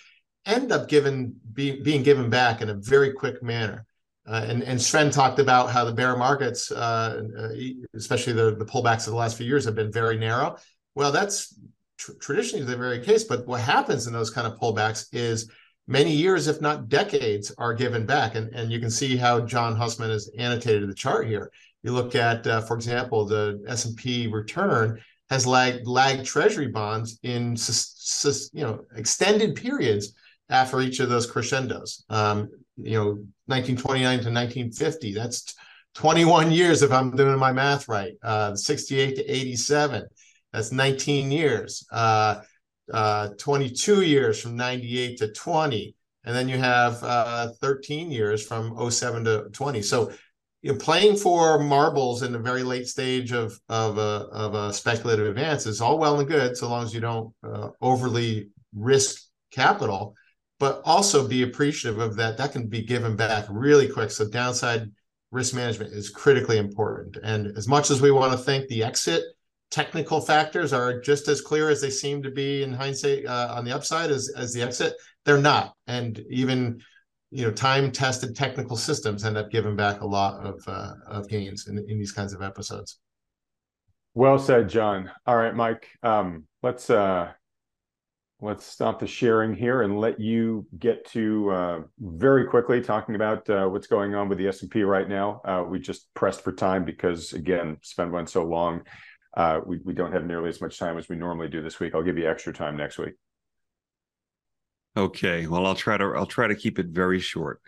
end 0.47 0.73
up 0.73 0.89
given 0.89 1.35
be, 1.53 1.81
being 1.83 2.03
given 2.03 2.31
back 2.31 2.61
in 2.61 2.71
a 2.71 2.75
very 2.75 3.13
quick 3.13 3.43
manner. 3.43 3.87
Uh, 4.27 4.45
and, 4.49 4.63
and 4.63 4.81
Sven 4.81 5.11
talked 5.11 5.39
about 5.39 5.71
how 5.71 5.85
the 5.85 5.93
bear 5.93 6.17
markets, 6.17 6.71
uh, 6.71 7.23
uh 7.39 7.49
especially 7.95 8.33
the, 8.33 8.55
the 8.55 8.65
pullbacks 8.65 9.07
of 9.07 9.13
the 9.13 9.17
last 9.17 9.37
few 9.37 9.47
years, 9.47 9.65
have 9.65 9.75
been 9.75 9.91
very 9.91 10.17
narrow. 10.17 10.57
Well, 10.95 11.11
that's 11.11 11.59
tr- 11.99 12.13
traditionally 12.21 12.65
the 12.65 12.77
very 12.77 13.01
case. 13.01 13.25
But 13.25 13.47
what 13.47 13.61
happens 13.61 14.07
in 14.07 14.13
those 14.13 14.31
kind 14.31 14.47
of 14.47 14.59
pullbacks 14.59 15.07
is 15.13 15.51
many 15.87 16.13
years, 16.13 16.47
if 16.47 16.61
not 16.61 16.89
decades, 16.89 17.53
are 17.59 17.75
given 17.75 18.07
back. 18.07 18.35
And, 18.37 18.55
and 18.55 18.71
you 18.71 18.79
can 18.79 18.91
see 18.91 19.17
how 19.17 19.41
John 19.41 19.75
Hussman 19.75 20.11
has 20.11 20.31
annotated 20.39 20.89
the 20.89 20.95
chart 20.95 21.27
here. 21.27 21.51
You 21.83 21.93
look 21.93 22.15
at, 22.15 22.47
uh, 22.47 22.61
for 22.61 22.75
example, 22.75 23.27
the 23.27 23.63
S&P 23.67 24.29
return 24.29 25.01
has 25.31 25.47
lagged, 25.47 25.87
lagged 25.87 26.25
treasury 26.25 26.69
bonds 26.69 27.19
in 27.23 27.57
you 28.53 28.63
know 28.63 28.85
extended 28.95 29.57
periods 29.57 30.15
after 30.49 30.81
each 30.81 31.01
of 31.01 31.09
those 31.09 31.29
crescendos. 31.29 32.05
Um, 32.09 32.51
you 32.77 32.99
know, 32.99 33.25
1929 33.53 34.05
to 34.05 34.31
1950, 34.31 35.15
that's 35.15 35.55
21 35.95 36.51
years 36.51 36.83
if 36.83 36.91
I'm 36.91 37.15
doing 37.15 37.39
my 37.39 37.53
math 37.53 37.87
right. 37.89 38.15
Uh, 38.23 38.55
68 38.55 39.17
to 39.17 39.25
87, 39.25 40.07
that's 40.53 40.73
19 40.73 41.31
years. 41.31 41.87
Uh, 41.93 42.41
uh, 42.93 43.29
22 43.39 44.03
years 44.03 44.41
from 44.41 44.57
98 44.57 45.19
to 45.19 45.33
20. 45.33 45.95
And 46.25 46.35
then 46.35 46.49
you 46.49 46.57
have 46.57 47.03
uh, 47.03 47.51
13 47.61 48.11
years 48.11 48.47
from 48.47 48.91
07 48.91 49.25
to 49.25 49.49
20. 49.53 49.83
So 49.83 50.13
you 50.63 50.73
know, 50.73 50.79
playing 50.79 51.17
for 51.17 51.59
marbles 51.59 52.23
in 52.23 52.33
the 52.33 52.39
very 52.39 52.63
late 52.63 52.87
stage 52.87 53.33
of 53.33 53.59
of 53.69 53.99
a, 53.99 54.29
of 54.31 54.55
a 54.55 54.73
speculative 54.73 55.27
advance 55.27 55.67
is 55.67 55.81
all 55.81 55.99
well 55.99 56.21
and 56.21 56.29
good, 56.29 56.57
so 56.57 56.69
long 56.69 56.85
as 56.85 56.95
you 56.95 57.01
don't 57.01 57.35
uh, 57.43 57.71
overly 57.81 58.49
risk 58.73 59.23
capital 59.51 60.15
but 60.63 60.81
also 60.85 61.27
be 61.27 61.43
appreciative 61.43 61.99
of 61.99 62.15
that. 62.15 62.37
That 62.37 62.53
can 62.53 62.69
be 62.69 62.83
given 62.83 63.17
back 63.17 63.47
really 63.51 63.89
quick. 63.89 64.13
So 64.13 64.29
downside 64.29 64.93
risk 65.33 65.57
management 65.57 65.93
is 65.93 66.09
critically 66.09 66.59
important. 66.59 67.19
And 67.25 67.49
as 67.59 67.67
much 67.67 67.91
as 67.91 68.01
we 68.01 68.13
want 68.13 68.31
to 68.31 68.39
think 68.39 68.69
the 68.69 68.85
exit 68.85 69.25
technical 69.73 70.21
factors 70.21 70.73
are 70.73 71.01
just 71.01 71.27
as 71.27 71.41
clear 71.41 71.69
as 71.69 71.81
they 71.81 71.91
seem 71.91 72.23
to 72.23 72.31
be 72.31 72.63
in 72.63 72.73
hindsight 72.73 73.27
uh, 73.27 73.53
on 73.57 73.65
the 73.65 73.75
upside 73.75 74.13
as, 74.13 74.33
as 74.37 74.53
the 74.53 74.63
exit, 74.63 74.95
they're 75.25 75.37
not. 75.37 75.75
And 75.89 76.25
even 76.31 76.81
you 77.33 77.45
know 77.45 77.51
time 77.51 77.91
tested 77.91 78.37
technical 78.37 78.77
systems 78.77 79.25
end 79.25 79.37
up 79.37 79.51
giving 79.51 79.75
back 79.75 80.03
a 80.03 80.07
lot 80.07 80.47
of 80.47 80.63
uh, 80.69 80.93
of 81.09 81.29
gains 81.29 81.67
in, 81.67 81.77
in 81.77 81.99
these 81.99 82.13
kinds 82.13 82.35
of 82.35 82.41
episodes. 82.41 83.01
Well 84.15 84.39
said, 84.39 84.69
John. 84.69 85.11
All 85.27 85.37
right, 85.37 85.57
Mike. 85.57 85.89
Um, 86.05 86.45
let's 86.63 86.89
uh, 86.89 87.33
let's 88.43 88.67
stop 88.67 88.99
the 88.99 89.07
sharing 89.07 89.55
here 89.55 89.83
and 89.83 90.01
let 90.01 90.19
you 90.19 90.67
get 90.81 91.07
to 91.07 91.51
uh, 91.51 91.81
very 92.01 92.45
quickly 92.45 92.81
talking 92.81 93.15
about 93.15 93.49
uh, 93.49 93.67
what's 93.67 93.87
going 93.87 94.17
on 94.17 94.29
with 94.29 94.37
the 94.37 94.49
S&P 94.49 94.83
right 94.83 95.09
now. 95.09 95.41
Uh, 95.45 95.65
we 95.67 95.79
just 95.79 96.13
pressed 96.15 96.43
for 96.43 96.53
time 96.53 96.85
because, 96.85 97.33
again, 97.35 97.77
Sven 97.83 98.11
went 98.11 98.29
so 98.29 98.43
long. 98.43 98.83
Uh, 99.37 99.61
we, 99.65 99.79
we 99.85 99.95
don't 99.95 100.13
have 100.13 100.27
nearly 100.27 100.49
as 100.49 100.61
much 100.61 100.77
time 100.77 100.99
as 100.99 101.09
we 101.09 101.15
normally 101.15 101.49
do 101.49 101.63
this 101.63 101.79
week. 101.79 101.95
I'll 101.95 102.03
give 102.03 102.19
you 102.19 102.29
extra 102.29 102.53
time 102.53 102.77
next 102.77 102.99
week. 102.99 103.15
Okay. 104.97 105.47
Well, 105.47 105.65
I'll 105.65 105.77
try 105.77 105.97
to 105.97 106.13
I'll 106.17 106.27
try 106.27 106.49
to 106.49 106.55
keep 106.55 106.79
it 106.79 106.89
very 106.89 107.21
short. 107.21 107.63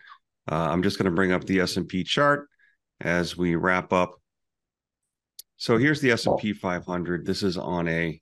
Uh, 0.50 0.56
I'm 0.56 0.82
just 0.82 0.98
going 0.98 1.06
to 1.06 1.14
bring 1.14 1.32
up 1.32 1.44
the 1.44 1.60
S&P 1.60 2.04
chart 2.04 2.48
as 3.00 3.36
we 3.36 3.54
wrap 3.54 3.92
up. 3.92 4.20
So 5.56 5.78
here's 5.78 6.00
the 6.00 6.10
S&P 6.10 6.52
500. 6.52 7.24
This 7.24 7.42
is 7.42 7.56
on 7.56 7.88
a 7.88 8.20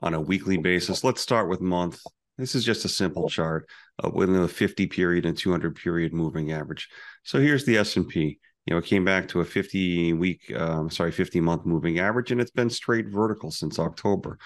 on 0.00 0.14
a 0.14 0.20
weekly 0.20 0.56
basis. 0.56 1.04
Let's 1.04 1.20
start 1.20 1.48
with 1.48 1.60
month. 1.60 2.00
This 2.38 2.54
is 2.54 2.64
just 2.64 2.84
a 2.84 2.88
simple 2.88 3.28
chart 3.28 3.68
uh, 4.02 4.10
within 4.12 4.40
the 4.40 4.48
50 4.48 4.86
period 4.86 5.24
and 5.24 5.36
200 5.36 5.74
period 5.76 6.12
moving 6.12 6.52
average. 6.52 6.88
So 7.22 7.40
here's 7.40 7.64
the 7.64 7.78
S&P. 7.78 8.38
You 8.66 8.74
know, 8.74 8.78
it 8.78 8.84
came 8.84 9.04
back 9.04 9.28
to 9.28 9.40
a 9.40 9.44
50 9.44 10.12
week, 10.14 10.52
um, 10.54 10.90
sorry, 10.90 11.12
50 11.12 11.40
month 11.40 11.64
moving 11.64 12.00
average, 12.00 12.32
and 12.32 12.40
it's 12.40 12.50
been 12.50 12.68
straight 12.68 13.06
vertical 13.08 13.50
since 13.50 13.78
October. 13.78 14.38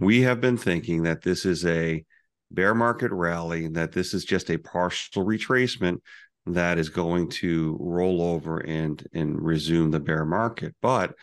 We 0.00 0.22
have 0.22 0.40
been 0.40 0.56
thinking 0.56 1.02
that 1.02 1.22
this 1.22 1.44
is 1.44 1.64
a 1.66 2.04
bear 2.50 2.74
market 2.74 3.12
rally, 3.12 3.68
that 3.68 3.92
this 3.92 4.14
is 4.14 4.24
just 4.24 4.50
a 4.50 4.58
partial 4.58 5.24
retracement 5.24 5.98
that 6.46 6.78
is 6.78 6.88
going 6.88 7.28
to 7.28 7.76
roll 7.80 8.22
over 8.22 8.58
and 8.60 9.06
and 9.12 9.40
resume 9.40 9.90
the 9.90 10.00
bear 10.00 10.24
market. 10.24 10.74
But 10.80 11.14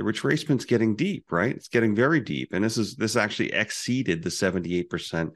the 0.00 0.04
retracement's 0.04 0.64
getting 0.64 0.96
deep, 0.96 1.30
right? 1.30 1.54
It's 1.54 1.68
getting 1.68 1.94
very 1.94 2.20
deep. 2.20 2.54
And 2.54 2.64
this 2.64 2.78
is 2.78 2.96
this 2.96 3.16
actually 3.16 3.52
exceeded 3.52 4.22
the 4.22 4.30
78% 4.30 5.32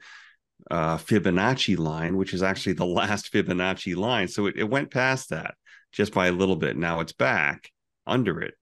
uh, 0.71 0.97
Fibonacci 0.97 1.77
line, 1.77 2.17
which 2.17 2.33
is 2.33 2.41
actually 2.41 2.73
the 2.73 2.85
last 2.99 3.31
Fibonacci 3.31 3.95
line. 3.95 4.27
So 4.27 4.47
it, 4.47 4.55
it 4.57 4.63
went 4.63 4.89
past 4.89 5.29
that 5.29 5.53
just 5.91 6.15
by 6.15 6.27
a 6.27 6.31
little 6.31 6.55
bit. 6.55 6.77
Now 6.77 6.99
it's 6.99 7.13
back 7.13 7.69
under 8.07 8.41
it. 8.41 8.55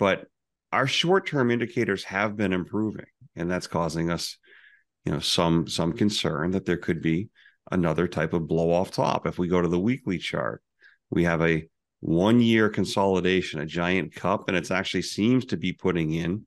But 0.00 0.26
our 0.72 0.88
short-term 0.88 1.52
indicators 1.52 2.02
have 2.04 2.36
been 2.36 2.52
improving, 2.52 3.06
and 3.36 3.48
that's 3.48 3.68
causing 3.68 4.10
us, 4.10 4.38
you 5.04 5.12
know, 5.12 5.20
some 5.20 5.68
some 5.68 5.92
concern 5.92 6.50
that 6.50 6.66
there 6.66 6.76
could 6.76 7.00
be 7.00 7.28
another 7.70 8.08
type 8.08 8.32
of 8.32 8.48
blow 8.48 8.72
off 8.72 8.90
top. 8.90 9.28
If 9.28 9.38
we 9.38 9.46
go 9.46 9.62
to 9.62 9.68
the 9.68 9.78
weekly 9.78 10.18
chart, 10.18 10.60
we 11.08 11.22
have 11.22 11.40
a 11.40 11.68
one 12.00 12.40
year 12.40 12.68
consolidation, 12.68 13.60
a 13.60 13.66
giant 13.66 14.14
cup, 14.14 14.48
and 14.48 14.56
it 14.56 14.70
actually 14.70 15.02
seems 15.02 15.46
to 15.46 15.56
be 15.56 15.72
putting 15.72 16.12
in 16.12 16.46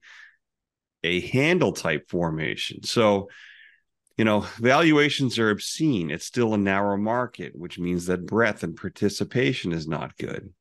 a 1.03 1.21
handle 1.21 1.71
type 1.71 2.09
formation. 2.09 2.83
So, 2.83 3.29
you 4.17 4.25
know, 4.25 4.41
valuations 4.57 5.39
are 5.39 5.49
obscene. 5.49 6.11
It's 6.11 6.25
still 6.25 6.53
a 6.53 6.57
narrow 6.57 6.97
market, 6.97 7.53
which 7.55 7.79
means 7.79 8.05
that 8.07 8.25
breadth 8.25 8.63
and 8.63 8.75
participation 8.75 9.71
is 9.71 9.87
not 9.87 10.17
good. 10.17 10.53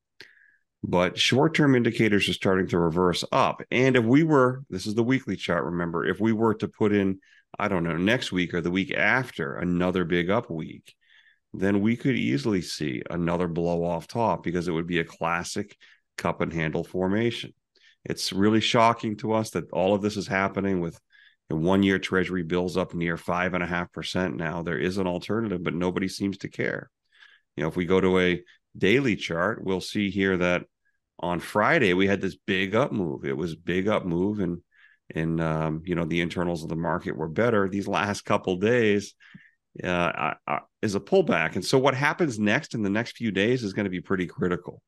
But 0.85 1.19
short 1.19 1.55
term 1.55 1.74
indicators 1.74 2.28
are 2.28 2.35
starting 2.35 2.69
to 2.69 2.78
reverse 2.78 3.24
up. 3.32 3.62
And 3.70 3.97
if 3.97 4.05
we 4.05 4.23
were, 4.23 4.62
this 4.70 4.86
is 4.86 4.94
the 4.94 5.02
weekly 5.02 5.35
chart, 5.35 5.65
remember, 5.65 6.06
if 6.06 6.20
we 6.20 6.32
were 6.32 6.55
to 6.55 6.69
put 6.69 6.93
in, 6.93 7.19
I 7.59 7.66
don't 7.66 7.82
know, 7.82 7.97
next 7.97 8.31
week 8.31 8.55
or 8.55 8.60
the 8.60 8.70
week 8.70 8.94
after 8.94 9.56
another 9.56 10.05
big 10.05 10.31
up 10.31 10.51
week, 10.51 10.94
then 11.53 11.81
we 11.81 11.97
could 11.97 12.16
easily 12.16 12.61
see 12.61 13.03
another 13.11 13.49
blow 13.49 13.85
off 13.85 14.07
top 14.07 14.43
because 14.43 14.69
it 14.69 14.73
would 14.73 14.87
be 14.87 15.01
a 15.01 15.05
classic 15.05 15.77
cup 16.16 16.41
and 16.41 16.53
handle 16.53 16.85
formation. 16.85 17.53
It's 18.05 18.33
really 18.33 18.61
shocking 18.61 19.16
to 19.19 19.33
us 19.33 19.51
that 19.51 19.70
all 19.70 19.95
of 19.95 20.03
this 20.03 20.16
is 20.16 20.27
happening 20.27 20.81
with 20.81 20.99
one 21.49 21.83
year 21.83 21.99
treasury 21.99 22.43
bills 22.43 22.77
up 22.77 22.95
near 22.95 23.16
five 23.16 23.55
and 23.55 23.65
a 23.65 23.66
half 23.66 23.91
percent 23.93 24.37
now. 24.37 24.62
There 24.62 24.79
is 24.79 24.99
an 24.99 25.07
alternative, 25.07 25.62
but 25.62 25.75
nobody 25.75 26.09
seems 26.09 26.39
to 26.39 26.49
care. 26.49 26.91
You 27.57 27.62
know, 27.62 27.69
if 27.69 27.77
we 27.77 27.87
go 27.87 28.01
to 28.01 28.19
a 28.19 28.43
daily 28.77 29.16
chart, 29.16 29.65
we'll 29.65 29.81
see 29.81 30.11
here 30.11 30.37
that 30.37 30.65
on 31.19 31.41
Friday 31.41 31.95
we 31.95 32.07
had 32.07 32.20
this 32.20 32.37
big 32.37 32.75
up 32.75 32.93
move. 32.93 33.25
It 33.25 33.37
was 33.37 33.57
big 33.57 33.89
up 33.89 34.05
move, 34.05 34.41
and 34.41 34.59
and 35.15 35.41
um, 35.41 35.83
you 35.85 35.95
know 35.95 36.05
the 36.05 36.20
internals 36.20 36.62
of 36.62 36.69
the 36.69 36.77
market 36.77 37.16
were 37.16 37.29
better. 37.29 37.69
These 37.69 37.89
last 37.89 38.25
couple 38.25 38.57
days 38.57 39.15
uh, 39.84 40.34
is 40.82 40.94
a 40.94 41.00
pullback, 41.00 41.55
and 41.55 41.64
so 41.64 41.78
what 41.78 41.94
happens 41.94 42.38
next 42.38 42.74
in 42.74 42.82
the 42.82 42.90
next 42.90 43.16
few 43.16 43.30
days 43.30 43.62
is 43.62 43.72
going 43.72 43.84
to 43.84 43.90
be 43.90 44.00
pretty 44.00 44.26
critical. 44.26 44.82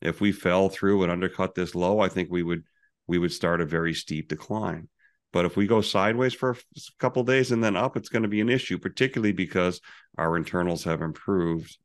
If 0.00 0.20
we 0.20 0.32
fell 0.32 0.68
through 0.68 1.02
and 1.02 1.12
undercut 1.12 1.54
this 1.54 1.74
low, 1.74 2.00
I 2.00 2.08
think 2.08 2.30
we 2.30 2.42
would 2.42 2.64
we 3.06 3.18
would 3.18 3.32
start 3.32 3.60
a 3.60 3.66
very 3.66 3.94
steep 3.94 4.28
decline. 4.28 4.88
But 5.32 5.46
if 5.46 5.56
we 5.56 5.66
go 5.66 5.80
sideways 5.80 6.34
for 6.34 6.50
a 6.50 6.56
couple 6.98 7.24
days 7.24 7.52
and 7.52 7.64
then 7.64 7.76
up, 7.76 7.96
it's 7.96 8.10
going 8.10 8.22
to 8.22 8.28
be 8.28 8.40
an 8.40 8.50
issue, 8.50 8.78
particularly 8.78 9.32
because 9.32 9.80
our 10.18 10.36
internals 10.36 10.84
have 10.84 11.00
improved, 11.00 11.76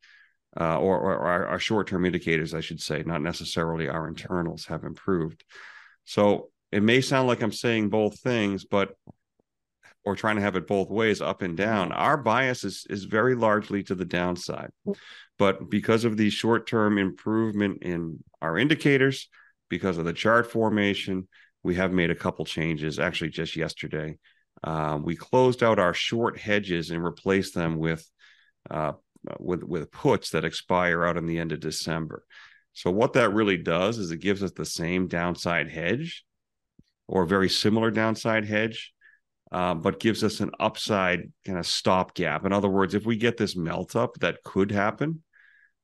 uh, 0.60 0.78
or, 0.80 1.00
or, 1.00 1.18
our, 1.20 1.48
our 1.48 1.60
short-term 1.60 2.06
indicators, 2.06 2.54
I 2.54 2.60
should 2.60 2.82
say, 2.82 3.04
not 3.06 3.22
necessarily 3.22 3.88
our 3.88 4.08
internals 4.08 4.66
have 4.66 4.84
improved. 4.84 5.46
So 6.04 6.50
it 6.72 6.84
may 6.84 7.00
sound 7.00 7.28
like 7.30 7.42
I'm 7.42 7.54
saying 7.54 7.90
both 7.90 8.20
things, 8.20 8.66
but 8.66 8.96
or 10.08 10.16
trying 10.16 10.38
to 10.38 10.42
have 10.42 10.56
it 10.56 10.68
both 10.68 10.90
ways, 10.90 11.20
up 11.22 11.42
and 11.42 11.58
down. 11.58 11.92
Our 11.92 12.16
bias 12.16 12.64
is 12.64 12.88
is 12.90 13.04
very 13.04 13.36
largely 13.36 13.84
to 13.84 13.96
the 13.96 14.06
downside, 14.06 14.72
but 15.38 15.70
because 15.70 16.06
of 16.06 16.16
the 16.16 16.30
short-term 16.30 16.98
improvement 16.98 17.84
in 17.84 18.24
our 18.42 18.58
indicators, 18.58 19.28
because 19.68 19.98
of 19.98 20.06
the 20.06 20.14
chart 20.14 20.50
formation, 20.50 21.28
we 21.62 21.76
have 21.76 21.92
made 21.92 22.10
a 22.10 22.16
couple 22.16 22.46
changes. 22.46 23.00
Actually, 23.00 23.32
just 23.32 23.58
yesterday, 23.58 24.18
um, 24.64 25.04
we 25.04 25.18
closed 25.18 25.62
out 25.62 25.78
our 25.78 25.94
short 25.94 26.40
hedges 26.40 26.90
and 26.90 27.04
replaced 27.04 27.54
them 27.54 27.78
with 27.78 28.10
uh, 28.72 28.94
with 29.40 29.62
with 29.64 29.92
puts 29.92 30.30
that 30.30 30.46
expire 30.46 31.04
out 31.06 31.18
in 31.18 31.26
the 31.28 31.40
end 31.40 31.52
of 31.52 31.60
December. 31.60 32.24
So 32.72 32.92
what 32.92 33.14
that 33.14 33.34
really 33.34 33.58
does 33.58 33.98
is 33.98 34.12
it 34.12 34.22
gives 34.22 34.42
us 34.42 34.54
the 34.54 34.64
same 34.66 35.08
downside 35.08 35.70
hedge, 35.70 36.24
or 37.08 37.26
very 37.26 37.50
similar 37.50 37.92
downside 37.92 38.46
hedge, 38.46 38.94
uh, 39.52 39.74
but 39.74 40.00
gives 40.00 40.24
us 40.24 40.40
an 40.40 40.52
upside 40.60 41.32
kind 41.46 41.58
of 41.58 41.66
stopgap. 41.66 42.46
In 42.46 42.54
other 42.54 42.70
words, 42.70 42.94
if 42.94 43.06
we 43.06 43.18
get 43.18 43.38
this 43.38 43.56
melt 43.56 43.96
up, 43.96 44.16
that 44.20 44.44
could 44.44 44.72
happen. 44.72 45.24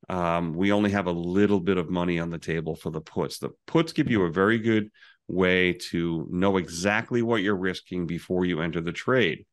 Um, 0.09 0.53
we 0.53 0.71
only 0.71 0.91
have 0.91 1.07
a 1.07 1.11
little 1.11 1.59
bit 1.59 1.77
of 1.77 1.89
money 1.89 2.19
on 2.19 2.29
the 2.29 2.37
table 2.37 2.75
for 2.75 2.89
the 2.89 3.01
puts. 3.01 3.37
The 3.39 3.51
puts 3.67 3.93
give 3.93 4.11
you 4.11 4.23
a 4.23 4.31
very 4.31 4.59
good 4.59 4.89
way 5.27 5.73
to 5.73 6.27
know 6.29 6.57
exactly 6.57 7.21
what 7.21 7.41
you're 7.41 7.55
risking 7.55 8.05
before 8.05 8.45
you 8.45 8.59
enter 8.59 8.81
the 8.81 8.91
trade 8.91 9.45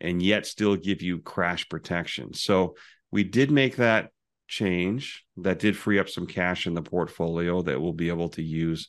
and 0.00 0.22
yet 0.22 0.46
still 0.46 0.76
give 0.76 1.02
you 1.02 1.18
crash 1.20 1.68
protection. 1.68 2.32
So 2.32 2.76
we 3.10 3.24
did 3.24 3.50
make 3.50 3.76
that 3.76 4.10
change 4.46 5.24
that 5.36 5.58
did 5.58 5.76
free 5.76 5.98
up 5.98 6.08
some 6.08 6.26
cash 6.26 6.66
in 6.66 6.74
the 6.74 6.82
portfolio 6.82 7.62
that 7.62 7.80
we'll 7.80 7.92
be 7.92 8.08
able 8.08 8.30
to 8.30 8.42
use 8.42 8.88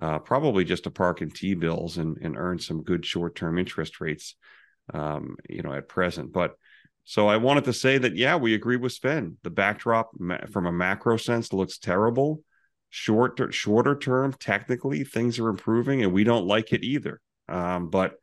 uh, 0.00 0.18
probably 0.18 0.64
just 0.64 0.84
to 0.84 0.90
park 0.90 1.22
in 1.22 1.30
T 1.30 1.54
bills 1.54 1.98
and, 1.98 2.18
and 2.18 2.36
earn 2.36 2.58
some 2.58 2.82
good 2.82 3.06
short 3.06 3.36
term 3.36 3.58
interest 3.58 4.00
rates, 4.00 4.34
um, 4.92 5.36
you 5.48 5.62
know, 5.62 5.72
at 5.72 5.88
present. 5.88 6.32
But 6.32 6.56
so 7.04 7.28
I 7.28 7.36
wanted 7.36 7.64
to 7.64 7.72
say 7.72 7.98
that, 7.98 8.16
yeah, 8.16 8.36
we 8.36 8.54
agree 8.54 8.76
with 8.76 8.92
Sven. 8.92 9.36
The 9.42 9.50
backdrop 9.50 10.10
from 10.50 10.66
a 10.66 10.72
macro 10.72 11.16
sense 11.16 11.52
looks 11.52 11.78
terrible. 11.78 12.42
Short, 12.90 13.40
shorter 13.50 13.96
term, 13.96 14.34
technically, 14.38 15.04
things 15.04 15.38
are 15.38 15.48
improving, 15.48 16.02
and 16.02 16.12
we 16.12 16.24
don't 16.24 16.46
like 16.46 16.72
it 16.72 16.84
either. 16.84 17.20
Um, 17.48 17.90
but 17.90 18.14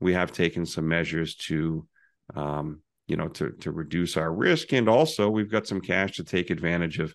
we 0.00 0.14
have 0.14 0.32
taken 0.32 0.64
some 0.64 0.88
measures 0.88 1.34
to, 1.36 1.86
um, 2.34 2.82
you 3.06 3.16
know, 3.16 3.28
to 3.28 3.50
to 3.60 3.72
reduce 3.72 4.16
our 4.16 4.32
risk, 4.32 4.72
and 4.72 4.88
also 4.88 5.28
we've 5.28 5.50
got 5.50 5.66
some 5.66 5.80
cash 5.80 6.12
to 6.16 6.24
take 6.24 6.50
advantage 6.50 7.00
of 7.00 7.14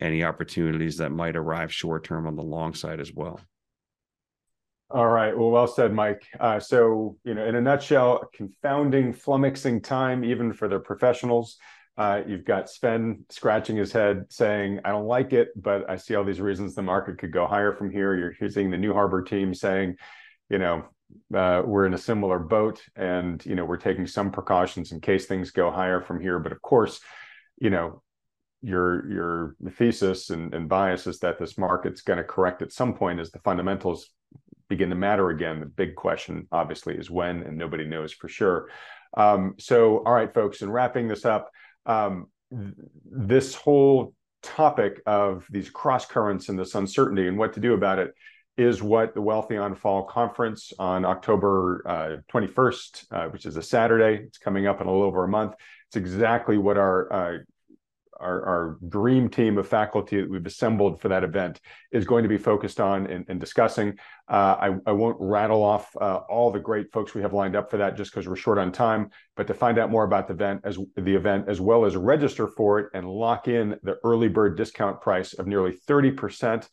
any 0.00 0.24
opportunities 0.24 0.98
that 0.98 1.10
might 1.10 1.36
arrive 1.36 1.72
short 1.72 2.04
term 2.04 2.26
on 2.26 2.36
the 2.36 2.42
long 2.42 2.74
side 2.74 3.00
as 3.00 3.12
well. 3.12 3.40
All 4.88 5.08
right. 5.08 5.36
Well, 5.36 5.50
well 5.50 5.66
said, 5.66 5.92
Mike. 5.92 6.22
Uh, 6.38 6.60
so, 6.60 7.16
you 7.24 7.34
know, 7.34 7.44
in 7.44 7.56
a 7.56 7.60
nutshell, 7.60 8.28
confounding, 8.32 9.12
flummoxing 9.12 9.82
time, 9.82 10.24
even 10.24 10.52
for 10.52 10.68
the 10.68 10.78
professionals. 10.78 11.56
Uh, 11.98 12.20
you've 12.26 12.44
got 12.44 12.68
Sven 12.68 13.24
scratching 13.30 13.76
his 13.76 13.90
head 13.90 14.26
saying, 14.28 14.80
I 14.84 14.90
don't 14.90 15.06
like 15.06 15.32
it, 15.32 15.48
but 15.56 15.88
I 15.88 15.96
see 15.96 16.14
all 16.14 16.24
these 16.24 16.42
reasons 16.42 16.74
the 16.74 16.82
market 16.82 17.18
could 17.18 17.32
go 17.32 17.46
higher 17.46 17.72
from 17.72 17.90
here. 17.90 18.14
You're 18.14 18.32
hearing 18.32 18.70
the 18.70 18.76
New 18.76 18.92
Harbor 18.92 19.22
team 19.22 19.54
saying, 19.54 19.96
you 20.50 20.58
know, 20.58 20.84
uh, 21.34 21.62
we're 21.64 21.86
in 21.86 21.94
a 21.94 21.98
similar 21.98 22.38
boat 22.38 22.82
and, 22.94 23.44
you 23.46 23.54
know, 23.54 23.64
we're 23.64 23.78
taking 23.78 24.06
some 24.06 24.30
precautions 24.30 24.92
in 24.92 25.00
case 25.00 25.26
things 25.26 25.50
go 25.50 25.70
higher 25.70 26.02
from 26.02 26.20
here. 26.20 26.38
But 26.38 26.52
of 26.52 26.60
course, 26.60 27.00
you 27.58 27.70
know, 27.70 28.02
your 28.66 29.08
your 29.10 29.56
thesis 29.78 30.30
and, 30.30 30.52
and 30.52 30.68
bias 30.68 31.06
is 31.06 31.20
that 31.20 31.38
this 31.38 31.56
market's 31.56 32.02
going 32.02 32.16
to 32.16 32.24
correct 32.24 32.62
at 32.62 32.72
some 32.72 32.94
point 32.94 33.20
as 33.20 33.30
the 33.30 33.38
fundamentals 33.38 34.10
begin 34.68 34.90
to 34.90 34.96
matter 34.96 35.30
again. 35.30 35.60
The 35.60 35.66
big 35.66 35.94
question, 35.94 36.48
obviously, 36.50 36.96
is 36.96 37.08
when, 37.08 37.44
and 37.44 37.56
nobody 37.56 37.86
knows 37.86 38.12
for 38.12 38.28
sure. 38.28 38.68
Um, 39.16 39.54
so, 39.58 39.98
all 40.04 40.12
right, 40.12 40.32
folks, 40.34 40.62
and 40.62 40.72
wrapping 40.72 41.06
this 41.06 41.24
up, 41.24 41.48
um, 41.86 42.26
th- 42.50 42.74
this 43.04 43.54
whole 43.54 44.12
topic 44.42 45.00
of 45.06 45.46
these 45.48 45.70
cross 45.70 46.04
currents 46.04 46.48
and 46.48 46.58
this 46.58 46.74
uncertainty 46.74 47.28
and 47.28 47.38
what 47.38 47.52
to 47.52 47.60
do 47.60 47.74
about 47.74 48.00
it 48.00 48.12
is 48.58 48.82
what 48.82 49.14
the 49.14 49.22
Wealthion 49.22 49.76
Fall 49.76 50.04
Conference 50.04 50.72
on 50.78 51.04
October 51.04 51.82
uh, 51.86 52.16
21st, 52.32 53.04
uh, 53.12 53.28
which 53.28 53.46
is 53.46 53.56
a 53.56 53.62
Saturday, 53.62 54.24
it's 54.24 54.38
coming 54.38 54.66
up 54.66 54.80
in 54.80 54.88
a 54.88 54.90
little 54.90 55.06
over 55.06 55.22
a 55.22 55.28
month. 55.28 55.54
It's 55.88 55.96
exactly 55.96 56.58
what 56.58 56.78
our 56.78 57.12
uh, 57.12 57.38
our, 58.20 58.44
our, 58.44 58.78
dream 58.88 59.28
team 59.28 59.58
of 59.58 59.68
faculty 59.68 60.20
that 60.20 60.30
we've 60.30 60.46
assembled 60.46 61.00
for 61.00 61.08
that 61.08 61.24
event 61.24 61.60
is 61.92 62.04
going 62.04 62.22
to 62.22 62.28
be 62.28 62.38
focused 62.38 62.80
on 62.80 63.06
and, 63.06 63.24
and 63.28 63.40
discussing. 63.40 63.98
Uh, 64.28 64.56
I, 64.58 64.76
I, 64.86 64.92
won't 64.92 65.16
rattle 65.20 65.62
off 65.62 65.94
uh, 66.00 66.20
all 66.28 66.50
the 66.50 66.58
great 66.58 66.92
folks 66.92 67.14
we 67.14 67.22
have 67.22 67.32
lined 67.32 67.56
up 67.56 67.70
for 67.70 67.76
that 67.76 67.96
just 67.96 68.10
because 68.10 68.28
we're 68.28 68.36
short 68.36 68.58
on 68.58 68.72
time. 68.72 69.10
But 69.36 69.46
to 69.48 69.54
find 69.54 69.78
out 69.78 69.90
more 69.90 70.04
about 70.04 70.28
the 70.28 70.34
event 70.34 70.62
as 70.64 70.78
the 70.96 71.14
event 71.14 71.48
as 71.48 71.60
well 71.60 71.84
as 71.84 71.96
register 71.96 72.48
for 72.48 72.78
it 72.80 72.90
and 72.94 73.08
lock 73.08 73.48
in 73.48 73.78
the 73.82 73.98
early 74.04 74.28
bird 74.28 74.56
discount 74.56 75.00
price 75.00 75.32
of 75.34 75.46
nearly 75.46 75.72
thirty 75.72 76.10
percent. 76.10 76.68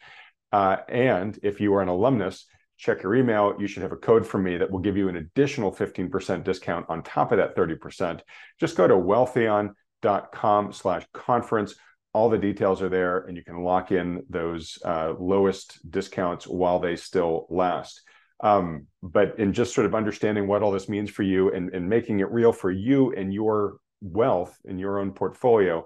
Uh, 0.51 0.77
and 0.87 1.39
if 1.41 1.59
you 1.59 1.73
are 1.73 1.81
an 1.81 1.89
alumnus, 1.89 2.45
check 2.77 3.01
your 3.03 3.15
email. 3.15 3.55
You 3.59 3.67
should 3.67 3.83
have 3.83 3.91
a 3.91 3.97
code 3.97 4.25
from 4.25 4.43
me 4.43 4.57
that 4.57 4.69
will 4.69 4.79
give 4.79 4.97
you 4.97 5.09
an 5.09 5.15
additional 5.15 5.71
15% 5.71 6.43
discount 6.43 6.85
on 6.89 7.01
top 7.01 7.31
of 7.31 7.37
that 7.37 7.55
30%. 7.55 8.21
Just 8.59 8.75
go 8.75 8.87
to 8.87 8.93
Wealthion 8.93 9.73
com 10.03 10.71
slash 10.71 11.05
conference. 11.13 11.75
All 12.13 12.29
the 12.29 12.37
details 12.37 12.81
are 12.83 12.89
there, 12.89 13.25
and 13.25 13.35
you 13.35 13.43
can 13.43 13.63
lock 13.63 13.91
in 13.91 14.23
those 14.29 14.77
uh, 14.85 15.13
lowest 15.19 15.79
discounts 15.89 16.45
while 16.45 16.79
they 16.79 16.95
still 16.95 17.47
last. 17.49 18.01
Um, 18.39 18.87
but 19.01 19.39
in 19.39 19.53
just 19.53 19.73
sort 19.73 19.87
of 19.87 19.95
understanding 19.95 20.47
what 20.47 20.61
all 20.61 20.71
this 20.71 20.89
means 20.89 21.09
for 21.09 21.23
you 21.23 21.51
and, 21.51 21.73
and 21.73 21.89
making 21.89 22.19
it 22.19 22.31
real 22.31 22.51
for 22.51 22.69
you 22.69 23.13
and 23.13 23.33
your 23.33 23.77
wealth 24.01 24.55
in 24.65 24.77
your 24.77 24.99
own 24.99 25.13
portfolio, 25.13 25.85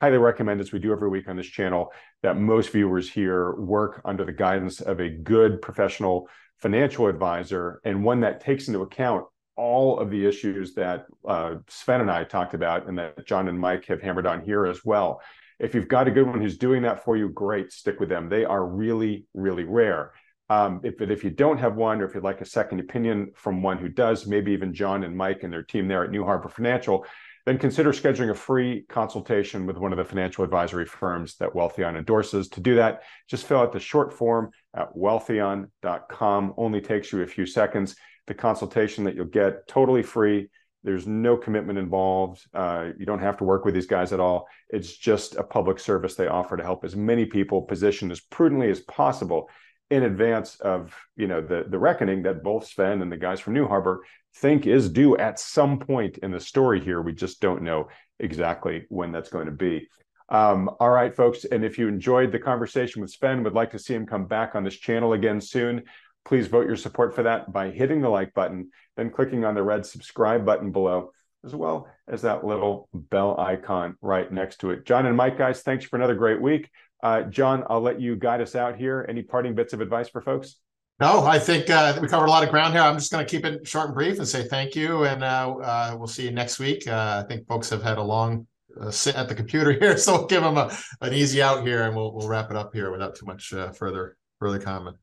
highly 0.00 0.18
recommend, 0.18 0.60
as 0.60 0.72
we 0.72 0.78
do 0.78 0.92
every 0.92 1.08
week 1.08 1.28
on 1.28 1.36
this 1.36 1.46
channel, 1.46 1.92
that 2.22 2.36
most 2.36 2.72
viewers 2.72 3.10
here 3.10 3.54
work 3.54 4.00
under 4.04 4.24
the 4.24 4.32
guidance 4.32 4.80
of 4.80 5.00
a 5.00 5.10
good 5.10 5.60
professional 5.60 6.28
financial 6.56 7.06
advisor 7.06 7.80
and 7.84 8.02
one 8.02 8.20
that 8.20 8.40
takes 8.40 8.66
into 8.68 8.82
account 8.82 9.26
all 9.58 9.98
of 9.98 10.08
the 10.08 10.24
issues 10.24 10.72
that 10.74 11.06
uh, 11.26 11.56
Sven 11.68 12.00
and 12.00 12.10
I 12.10 12.24
talked 12.24 12.54
about 12.54 12.86
and 12.86 12.96
that 12.98 13.26
John 13.26 13.48
and 13.48 13.58
Mike 13.58 13.84
have 13.86 14.00
hammered 14.00 14.26
on 14.26 14.40
here 14.40 14.66
as 14.66 14.84
well. 14.84 15.20
If 15.58 15.74
you've 15.74 15.88
got 15.88 16.06
a 16.06 16.12
good 16.12 16.26
one 16.26 16.40
who's 16.40 16.56
doing 16.56 16.82
that 16.82 17.04
for 17.04 17.16
you, 17.16 17.28
great, 17.28 17.72
stick 17.72 17.98
with 17.98 18.08
them. 18.08 18.28
They 18.28 18.44
are 18.44 18.64
really, 18.64 19.26
really 19.34 19.64
rare. 19.64 20.12
Um, 20.48 20.80
if, 20.84 21.00
if 21.00 21.24
you 21.24 21.30
don't 21.30 21.58
have 21.58 21.74
one, 21.74 22.00
or 22.00 22.06
if 22.06 22.14
you'd 22.14 22.24
like 22.24 22.40
a 22.40 22.46
second 22.46 22.80
opinion 22.80 23.32
from 23.34 23.62
one 23.62 23.76
who 23.76 23.88
does, 23.88 24.26
maybe 24.26 24.52
even 24.52 24.72
John 24.72 25.02
and 25.02 25.16
Mike 25.16 25.42
and 25.42 25.52
their 25.52 25.64
team 25.64 25.88
there 25.88 26.04
at 26.04 26.10
New 26.10 26.24
Harbor 26.24 26.48
Financial, 26.48 27.04
then 27.44 27.58
consider 27.58 27.92
scheduling 27.92 28.30
a 28.30 28.34
free 28.34 28.84
consultation 28.88 29.66
with 29.66 29.76
one 29.76 29.90
of 29.92 29.98
the 29.98 30.04
financial 30.04 30.44
advisory 30.44 30.86
firms 30.86 31.36
that 31.36 31.52
Wealthion 31.52 31.96
endorses. 31.96 32.48
To 32.50 32.60
do 32.60 32.76
that, 32.76 33.02
just 33.26 33.46
fill 33.46 33.58
out 33.58 33.72
the 33.72 33.80
short 33.80 34.12
form 34.12 34.50
at 34.74 34.94
wealthion.com. 34.94 36.54
Only 36.56 36.80
takes 36.80 37.12
you 37.12 37.22
a 37.22 37.26
few 37.26 37.44
seconds 37.44 37.96
the 38.28 38.34
consultation 38.34 39.04
that 39.04 39.14
you'll 39.14 39.26
get 39.26 39.66
totally 39.66 40.02
free. 40.02 40.48
There's 40.84 41.06
no 41.06 41.36
commitment 41.36 41.78
involved. 41.78 42.46
Uh, 42.54 42.90
you 42.96 43.04
don't 43.04 43.18
have 43.18 43.36
to 43.38 43.44
work 43.44 43.64
with 43.64 43.74
these 43.74 43.86
guys 43.86 44.12
at 44.12 44.20
all. 44.20 44.46
It's 44.68 44.96
just 44.96 45.34
a 45.34 45.42
public 45.42 45.80
service 45.80 46.14
they 46.14 46.28
offer 46.28 46.56
to 46.56 46.62
help 46.62 46.84
as 46.84 46.94
many 46.94 47.26
people 47.26 47.62
position 47.62 48.10
as 48.10 48.20
prudently 48.20 48.70
as 48.70 48.80
possible 48.80 49.50
in 49.90 50.02
advance 50.02 50.56
of 50.60 50.94
you 51.16 51.26
know 51.26 51.40
the 51.40 51.64
the 51.68 51.78
reckoning 51.78 52.22
that 52.22 52.42
both 52.42 52.66
Sven 52.66 53.02
and 53.02 53.10
the 53.10 53.16
guys 53.16 53.40
from 53.40 53.54
New 53.54 53.66
Harbor 53.66 54.04
think 54.36 54.66
is 54.66 54.90
due 54.90 55.16
at 55.16 55.40
some 55.40 55.78
point 55.78 56.18
in 56.18 56.30
the 56.30 56.40
story 56.40 56.80
here. 56.80 57.02
We 57.02 57.12
just 57.12 57.40
don't 57.40 57.62
know 57.62 57.88
exactly 58.20 58.84
when 58.88 59.12
that's 59.12 59.30
going 59.30 59.46
to 59.46 59.52
be. 59.52 59.88
Um, 60.28 60.70
all 60.78 60.90
right, 60.90 61.14
folks, 61.14 61.44
and 61.46 61.64
if 61.64 61.78
you 61.78 61.88
enjoyed 61.88 62.32
the 62.32 62.38
conversation 62.38 63.00
with 63.00 63.10
Sven, 63.10 63.42
would 63.44 63.54
like 63.54 63.70
to 63.70 63.78
see 63.78 63.94
him 63.94 64.06
come 64.06 64.26
back 64.26 64.54
on 64.54 64.62
this 64.62 64.76
channel 64.76 65.14
again 65.14 65.40
soon. 65.40 65.84
Please 66.28 66.46
vote 66.46 66.66
your 66.66 66.76
support 66.76 67.14
for 67.14 67.22
that 67.22 67.50
by 67.50 67.70
hitting 67.70 68.02
the 68.02 68.08
like 68.10 68.34
button, 68.34 68.70
then 68.98 69.08
clicking 69.08 69.46
on 69.46 69.54
the 69.54 69.62
red 69.62 69.86
subscribe 69.86 70.44
button 70.44 70.70
below, 70.70 71.10
as 71.42 71.54
well 71.54 71.88
as 72.06 72.20
that 72.20 72.44
little 72.44 72.90
bell 72.92 73.40
icon 73.40 73.96
right 74.02 74.30
next 74.30 74.58
to 74.58 74.70
it. 74.70 74.84
John 74.84 75.06
and 75.06 75.16
Mike, 75.16 75.38
guys, 75.38 75.62
thanks 75.62 75.86
for 75.86 75.96
another 75.96 76.14
great 76.14 76.38
week. 76.38 76.68
Uh, 77.02 77.22
John, 77.22 77.64
I'll 77.70 77.80
let 77.80 77.98
you 77.98 78.14
guide 78.14 78.42
us 78.42 78.54
out 78.54 78.76
here. 78.76 79.06
Any 79.08 79.22
parting 79.22 79.54
bits 79.54 79.72
of 79.72 79.80
advice 79.80 80.10
for 80.10 80.20
folks? 80.20 80.56
No, 81.00 81.24
I 81.24 81.38
think 81.38 81.70
uh, 81.70 81.98
we 82.02 82.08
covered 82.08 82.26
a 82.26 82.30
lot 82.30 82.42
of 82.42 82.50
ground 82.50 82.74
here. 82.74 82.82
I'm 82.82 82.98
just 82.98 83.10
going 83.10 83.24
to 83.24 83.30
keep 83.30 83.46
it 83.46 83.66
short 83.66 83.86
and 83.86 83.94
brief 83.94 84.18
and 84.18 84.28
say 84.28 84.46
thank 84.48 84.74
you, 84.74 85.04
and 85.04 85.24
uh, 85.24 85.54
uh, 85.62 85.94
we'll 85.96 86.08
see 86.08 86.24
you 86.24 86.30
next 86.30 86.58
week. 86.58 86.86
Uh, 86.86 87.22
I 87.24 87.26
think 87.26 87.46
folks 87.46 87.70
have 87.70 87.82
had 87.82 87.96
a 87.96 88.02
long 88.02 88.46
uh, 88.78 88.90
sit 88.90 89.14
at 89.14 89.30
the 89.30 89.34
computer 89.34 89.72
here, 89.80 89.96
so 89.96 90.12
we'll 90.12 90.26
give 90.26 90.42
them 90.42 90.58
a, 90.58 90.76
an 91.00 91.14
easy 91.14 91.40
out 91.40 91.66
here, 91.66 91.84
and 91.84 91.96
we'll 91.96 92.12
we'll 92.12 92.28
wrap 92.28 92.50
it 92.50 92.56
up 92.56 92.74
here 92.74 92.90
without 92.90 93.14
too 93.14 93.24
much 93.24 93.54
further 93.78 94.18
further 94.40 94.58
comment. 94.58 94.98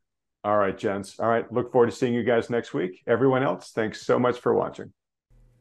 All 0.46 0.58
right, 0.58 0.78
gents. 0.78 1.20
All 1.20 1.28
right, 1.28 1.52
look 1.52 1.72
forward 1.72 1.90
to 1.90 1.96
seeing 1.96 2.14
you 2.14 2.24
guys 2.24 2.52
next 2.52 2.72
week. 2.72 3.02
Everyone 3.08 3.42
else, 3.42 3.72
thanks 3.72 4.06
so 4.06 4.20
much 4.20 4.40
for 4.40 4.54
watching. 4.54 4.94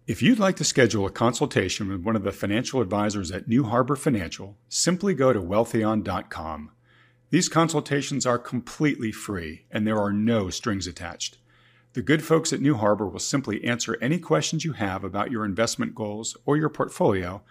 If 0.07 0.21
you'd 0.21 0.39
like 0.39 0.57
to 0.57 0.65
schedule 0.65 1.07
a 1.07 1.11
consultation 1.11 1.89
with 1.89 2.03
one 2.03 2.17
of 2.17 2.23
the 2.23 2.33
financial 2.33 2.83
advisors 2.83 3.31
at 3.31 3.49
New 3.49 3.65
Harbor 3.65 3.97
Financial, 3.97 4.59
simply 4.69 5.15
go 5.15 5.33
to 5.33 5.41
wealthion.com. 5.41 6.71
These 7.31 7.49
consultations 7.49 8.27
are 8.27 8.39
completely 8.39 9.11
free 9.11 9.65
and 9.71 9.87
there 9.87 9.99
are 9.99 10.13
no 10.13 10.51
strings 10.51 10.87
attached. 10.87 11.39
The 11.95 12.03
good 12.03 12.23
folks 12.23 12.53
at 12.53 12.61
New 12.61 12.75
Harbor 12.75 13.09
will 13.09 13.21
simply 13.21 13.65
answer 13.65 13.97
any 14.03 14.19
questions 14.19 14.67
you 14.67 14.75
have 14.75 15.03
about 15.03 15.31
your 15.31 15.47
investment 15.47 15.95
goals 15.95 16.37
or 16.45 16.59
your 16.59 16.69
portfolio 16.69 17.43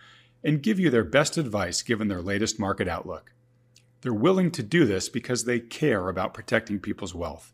and 0.43 0.61
give 0.61 0.79
you 0.79 0.91
their 0.91 1.03
best 1.03 1.37
advice 1.37 1.81
given 1.81 2.09
their 2.09 2.21
latest 2.21 2.59
market 2.59 2.87
outlook. 2.87 3.32
They're 4.03 4.13
willing 4.13 4.51
to 4.51 4.63
do 4.63 4.85
this 4.85 5.09
because 5.09 5.45
they 5.45 5.59
care 5.59 6.09
about 6.09 6.33
protecting 6.33 6.79
people's 6.79 7.15
wealth 7.15 7.53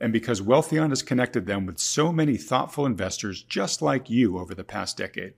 and 0.00 0.12
because 0.12 0.40
Wealthion 0.40 0.88
has 0.88 1.02
connected 1.02 1.46
them 1.46 1.66
with 1.66 1.78
so 1.78 2.10
many 2.10 2.36
thoughtful 2.36 2.86
investors 2.86 3.42
just 3.42 3.82
like 3.82 4.08
you 4.08 4.38
over 4.38 4.54
the 4.54 4.64
past 4.64 4.96
decade. 4.96 5.34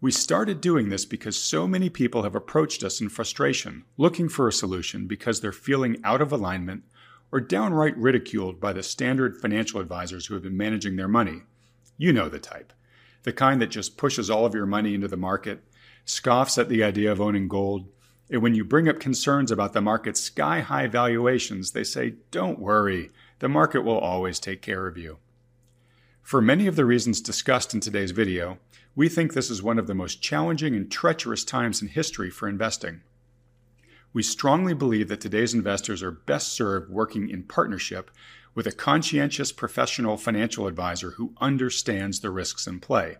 We 0.00 0.10
started 0.10 0.60
doing 0.60 0.90
this 0.90 1.04
because 1.04 1.36
so 1.36 1.66
many 1.66 1.88
people 1.88 2.22
have 2.22 2.34
approached 2.34 2.84
us 2.84 3.00
in 3.00 3.08
frustration, 3.08 3.84
looking 3.96 4.28
for 4.28 4.46
a 4.46 4.52
solution 4.52 5.06
because 5.06 5.40
they're 5.40 5.50
feeling 5.50 5.96
out 6.04 6.20
of 6.20 6.30
alignment 6.30 6.84
or 7.32 7.40
downright 7.40 7.96
ridiculed 7.96 8.60
by 8.60 8.72
the 8.72 8.82
standard 8.82 9.40
financial 9.40 9.80
advisors 9.80 10.26
who 10.26 10.34
have 10.34 10.42
been 10.42 10.56
managing 10.56 10.96
their 10.96 11.08
money. 11.08 11.42
You 11.96 12.12
know 12.12 12.28
the 12.28 12.38
type. 12.38 12.72
The 13.22 13.32
kind 13.32 13.60
that 13.62 13.68
just 13.68 13.96
pushes 13.96 14.30
all 14.30 14.46
of 14.46 14.54
your 14.54 14.66
money 14.66 14.94
into 14.94 15.08
the 15.08 15.16
market, 15.16 15.64
scoffs 16.04 16.58
at 16.58 16.68
the 16.68 16.84
idea 16.84 17.10
of 17.10 17.20
owning 17.20 17.48
gold, 17.48 17.88
and 18.30 18.42
when 18.42 18.54
you 18.54 18.64
bring 18.64 18.88
up 18.88 19.00
concerns 19.00 19.50
about 19.50 19.72
the 19.72 19.80
market's 19.80 20.20
sky 20.20 20.60
high 20.60 20.86
valuations, 20.86 21.72
they 21.72 21.84
say, 21.84 22.14
Don't 22.30 22.58
worry, 22.58 23.10
the 23.38 23.48
market 23.48 23.80
will 23.80 23.98
always 23.98 24.38
take 24.38 24.60
care 24.60 24.86
of 24.86 24.98
you. 24.98 25.18
For 26.22 26.42
many 26.42 26.66
of 26.66 26.76
the 26.76 26.84
reasons 26.84 27.22
discussed 27.22 27.72
in 27.72 27.80
today's 27.80 28.10
video, 28.10 28.58
we 28.94 29.08
think 29.08 29.32
this 29.32 29.50
is 29.50 29.62
one 29.62 29.78
of 29.78 29.86
the 29.86 29.94
most 29.94 30.20
challenging 30.20 30.74
and 30.74 30.90
treacherous 30.90 31.44
times 31.44 31.80
in 31.80 31.88
history 31.88 32.28
for 32.28 32.48
investing. 32.48 33.00
We 34.12 34.22
strongly 34.22 34.74
believe 34.74 35.08
that 35.08 35.20
today's 35.20 35.54
investors 35.54 36.02
are 36.02 36.10
best 36.10 36.52
served 36.52 36.90
working 36.90 37.30
in 37.30 37.44
partnership 37.44 38.10
with 38.54 38.66
a 38.66 38.72
conscientious 38.72 39.52
professional 39.52 40.16
financial 40.16 40.66
advisor 40.66 41.12
who 41.12 41.34
understands 41.40 42.20
the 42.20 42.30
risks 42.30 42.66
in 42.66 42.80
play. 42.80 43.16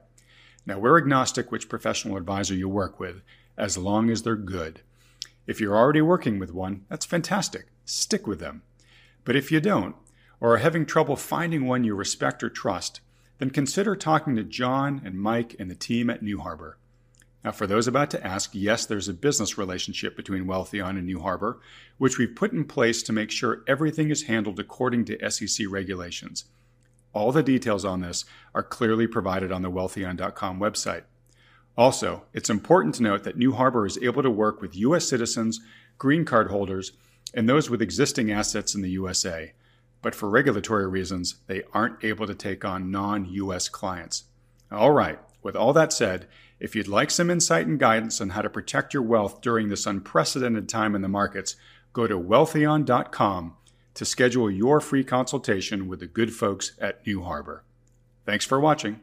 Now, 0.66 0.78
we're 0.78 0.98
agnostic 0.98 1.50
which 1.52 1.68
professional 1.68 2.16
advisor 2.16 2.54
you 2.54 2.68
work 2.68 2.98
with, 2.98 3.22
as 3.56 3.78
long 3.78 4.10
as 4.10 4.22
they're 4.22 4.36
good. 4.36 4.82
If 5.48 5.62
you're 5.62 5.76
already 5.76 6.02
working 6.02 6.38
with 6.38 6.52
one, 6.52 6.84
that's 6.90 7.06
fantastic. 7.06 7.68
Stick 7.86 8.26
with 8.26 8.38
them. 8.38 8.60
But 9.24 9.34
if 9.34 9.50
you 9.50 9.60
don't, 9.60 9.96
or 10.40 10.54
are 10.54 10.58
having 10.58 10.84
trouble 10.84 11.16
finding 11.16 11.66
one 11.66 11.84
you 11.84 11.94
respect 11.94 12.44
or 12.44 12.50
trust, 12.50 13.00
then 13.38 13.48
consider 13.48 13.96
talking 13.96 14.36
to 14.36 14.44
John 14.44 15.00
and 15.02 15.18
Mike 15.18 15.56
and 15.58 15.70
the 15.70 15.74
team 15.74 16.10
at 16.10 16.22
New 16.22 16.38
Harbor. 16.38 16.76
Now, 17.42 17.52
for 17.52 17.66
those 17.66 17.88
about 17.88 18.10
to 18.10 18.26
ask, 18.26 18.50
yes, 18.52 18.84
there's 18.84 19.08
a 19.08 19.14
business 19.14 19.56
relationship 19.56 20.16
between 20.16 20.44
Wealthion 20.44 20.98
and 20.98 21.06
New 21.06 21.20
Harbor, 21.20 21.60
which 21.96 22.18
we've 22.18 22.36
put 22.36 22.52
in 22.52 22.66
place 22.66 23.02
to 23.04 23.12
make 23.14 23.30
sure 23.30 23.64
everything 23.66 24.10
is 24.10 24.24
handled 24.24 24.60
according 24.60 25.06
to 25.06 25.30
SEC 25.30 25.66
regulations. 25.70 26.44
All 27.14 27.32
the 27.32 27.42
details 27.42 27.86
on 27.86 28.00
this 28.00 28.26
are 28.54 28.62
clearly 28.62 29.06
provided 29.06 29.50
on 29.50 29.62
the 29.62 29.70
wealthion.com 29.70 30.60
website. 30.60 31.04
Also, 31.78 32.24
it's 32.34 32.50
important 32.50 32.94
to 32.96 33.02
note 33.02 33.24
that 33.24 33.38
New 33.38 33.52
Harbor 33.52 33.86
is 33.86 33.98
able 34.02 34.22
to 34.22 34.30
work 34.30 34.60
with 34.60 34.76
U.S. 34.76 35.08
citizens, 35.08 35.60
green 35.96 36.26
card 36.26 36.50
holders, 36.50 36.92
and 37.32 37.48
those 37.48 37.70
with 37.70 37.80
existing 37.80 38.30
assets 38.30 38.74
in 38.74 38.82
the 38.82 38.90
USA 38.90 39.52
but 40.02 40.14
for 40.14 40.28
regulatory 40.28 40.86
reasons, 40.86 41.36
they 41.46 41.62
aren't 41.72 42.04
able 42.04 42.26
to 42.26 42.34
take 42.34 42.64
on 42.64 42.90
non 42.90 43.26
US 43.26 43.68
clients. 43.68 44.24
All 44.70 44.92
right, 44.92 45.18
with 45.42 45.56
all 45.56 45.72
that 45.72 45.92
said, 45.92 46.26
if 46.60 46.74
you'd 46.74 46.88
like 46.88 47.10
some 47.10 47.30
insight 47.30 47.66
and 47.66 47.78
guidance 47.78 48.20
on 48.20 48.30
how 48.30 48.42
to 48.42 48.50
protect 48.50 48.92
your 48.92 49.02
wealth 49.02 49.40
during 49.40 49.68
this 49.68 49.86
unprecedented 49.86 50.68
time 50.68 50.94
in 50.94 51.02
the 51.02 51.08
markets, 51.08 51.56
go 51.92 52.06
to 52.06 52.18
wealthion.com 52.18 53.56
to 53.94 54.04
schedule 54.04 54.50
your 54.50 54.80
free 54.80 55.04
consultation 55.04 55.88
with 55.88 56.00
the 56.00 56.06
good 56.06 56.32
folks 56.32 56.72
at 56.80 57.04
New 57.06 57.22
Harbor. 57.22 57.64
Thanks 58.24 58.44
for 58.44 58.60
watching. 58.60 59.00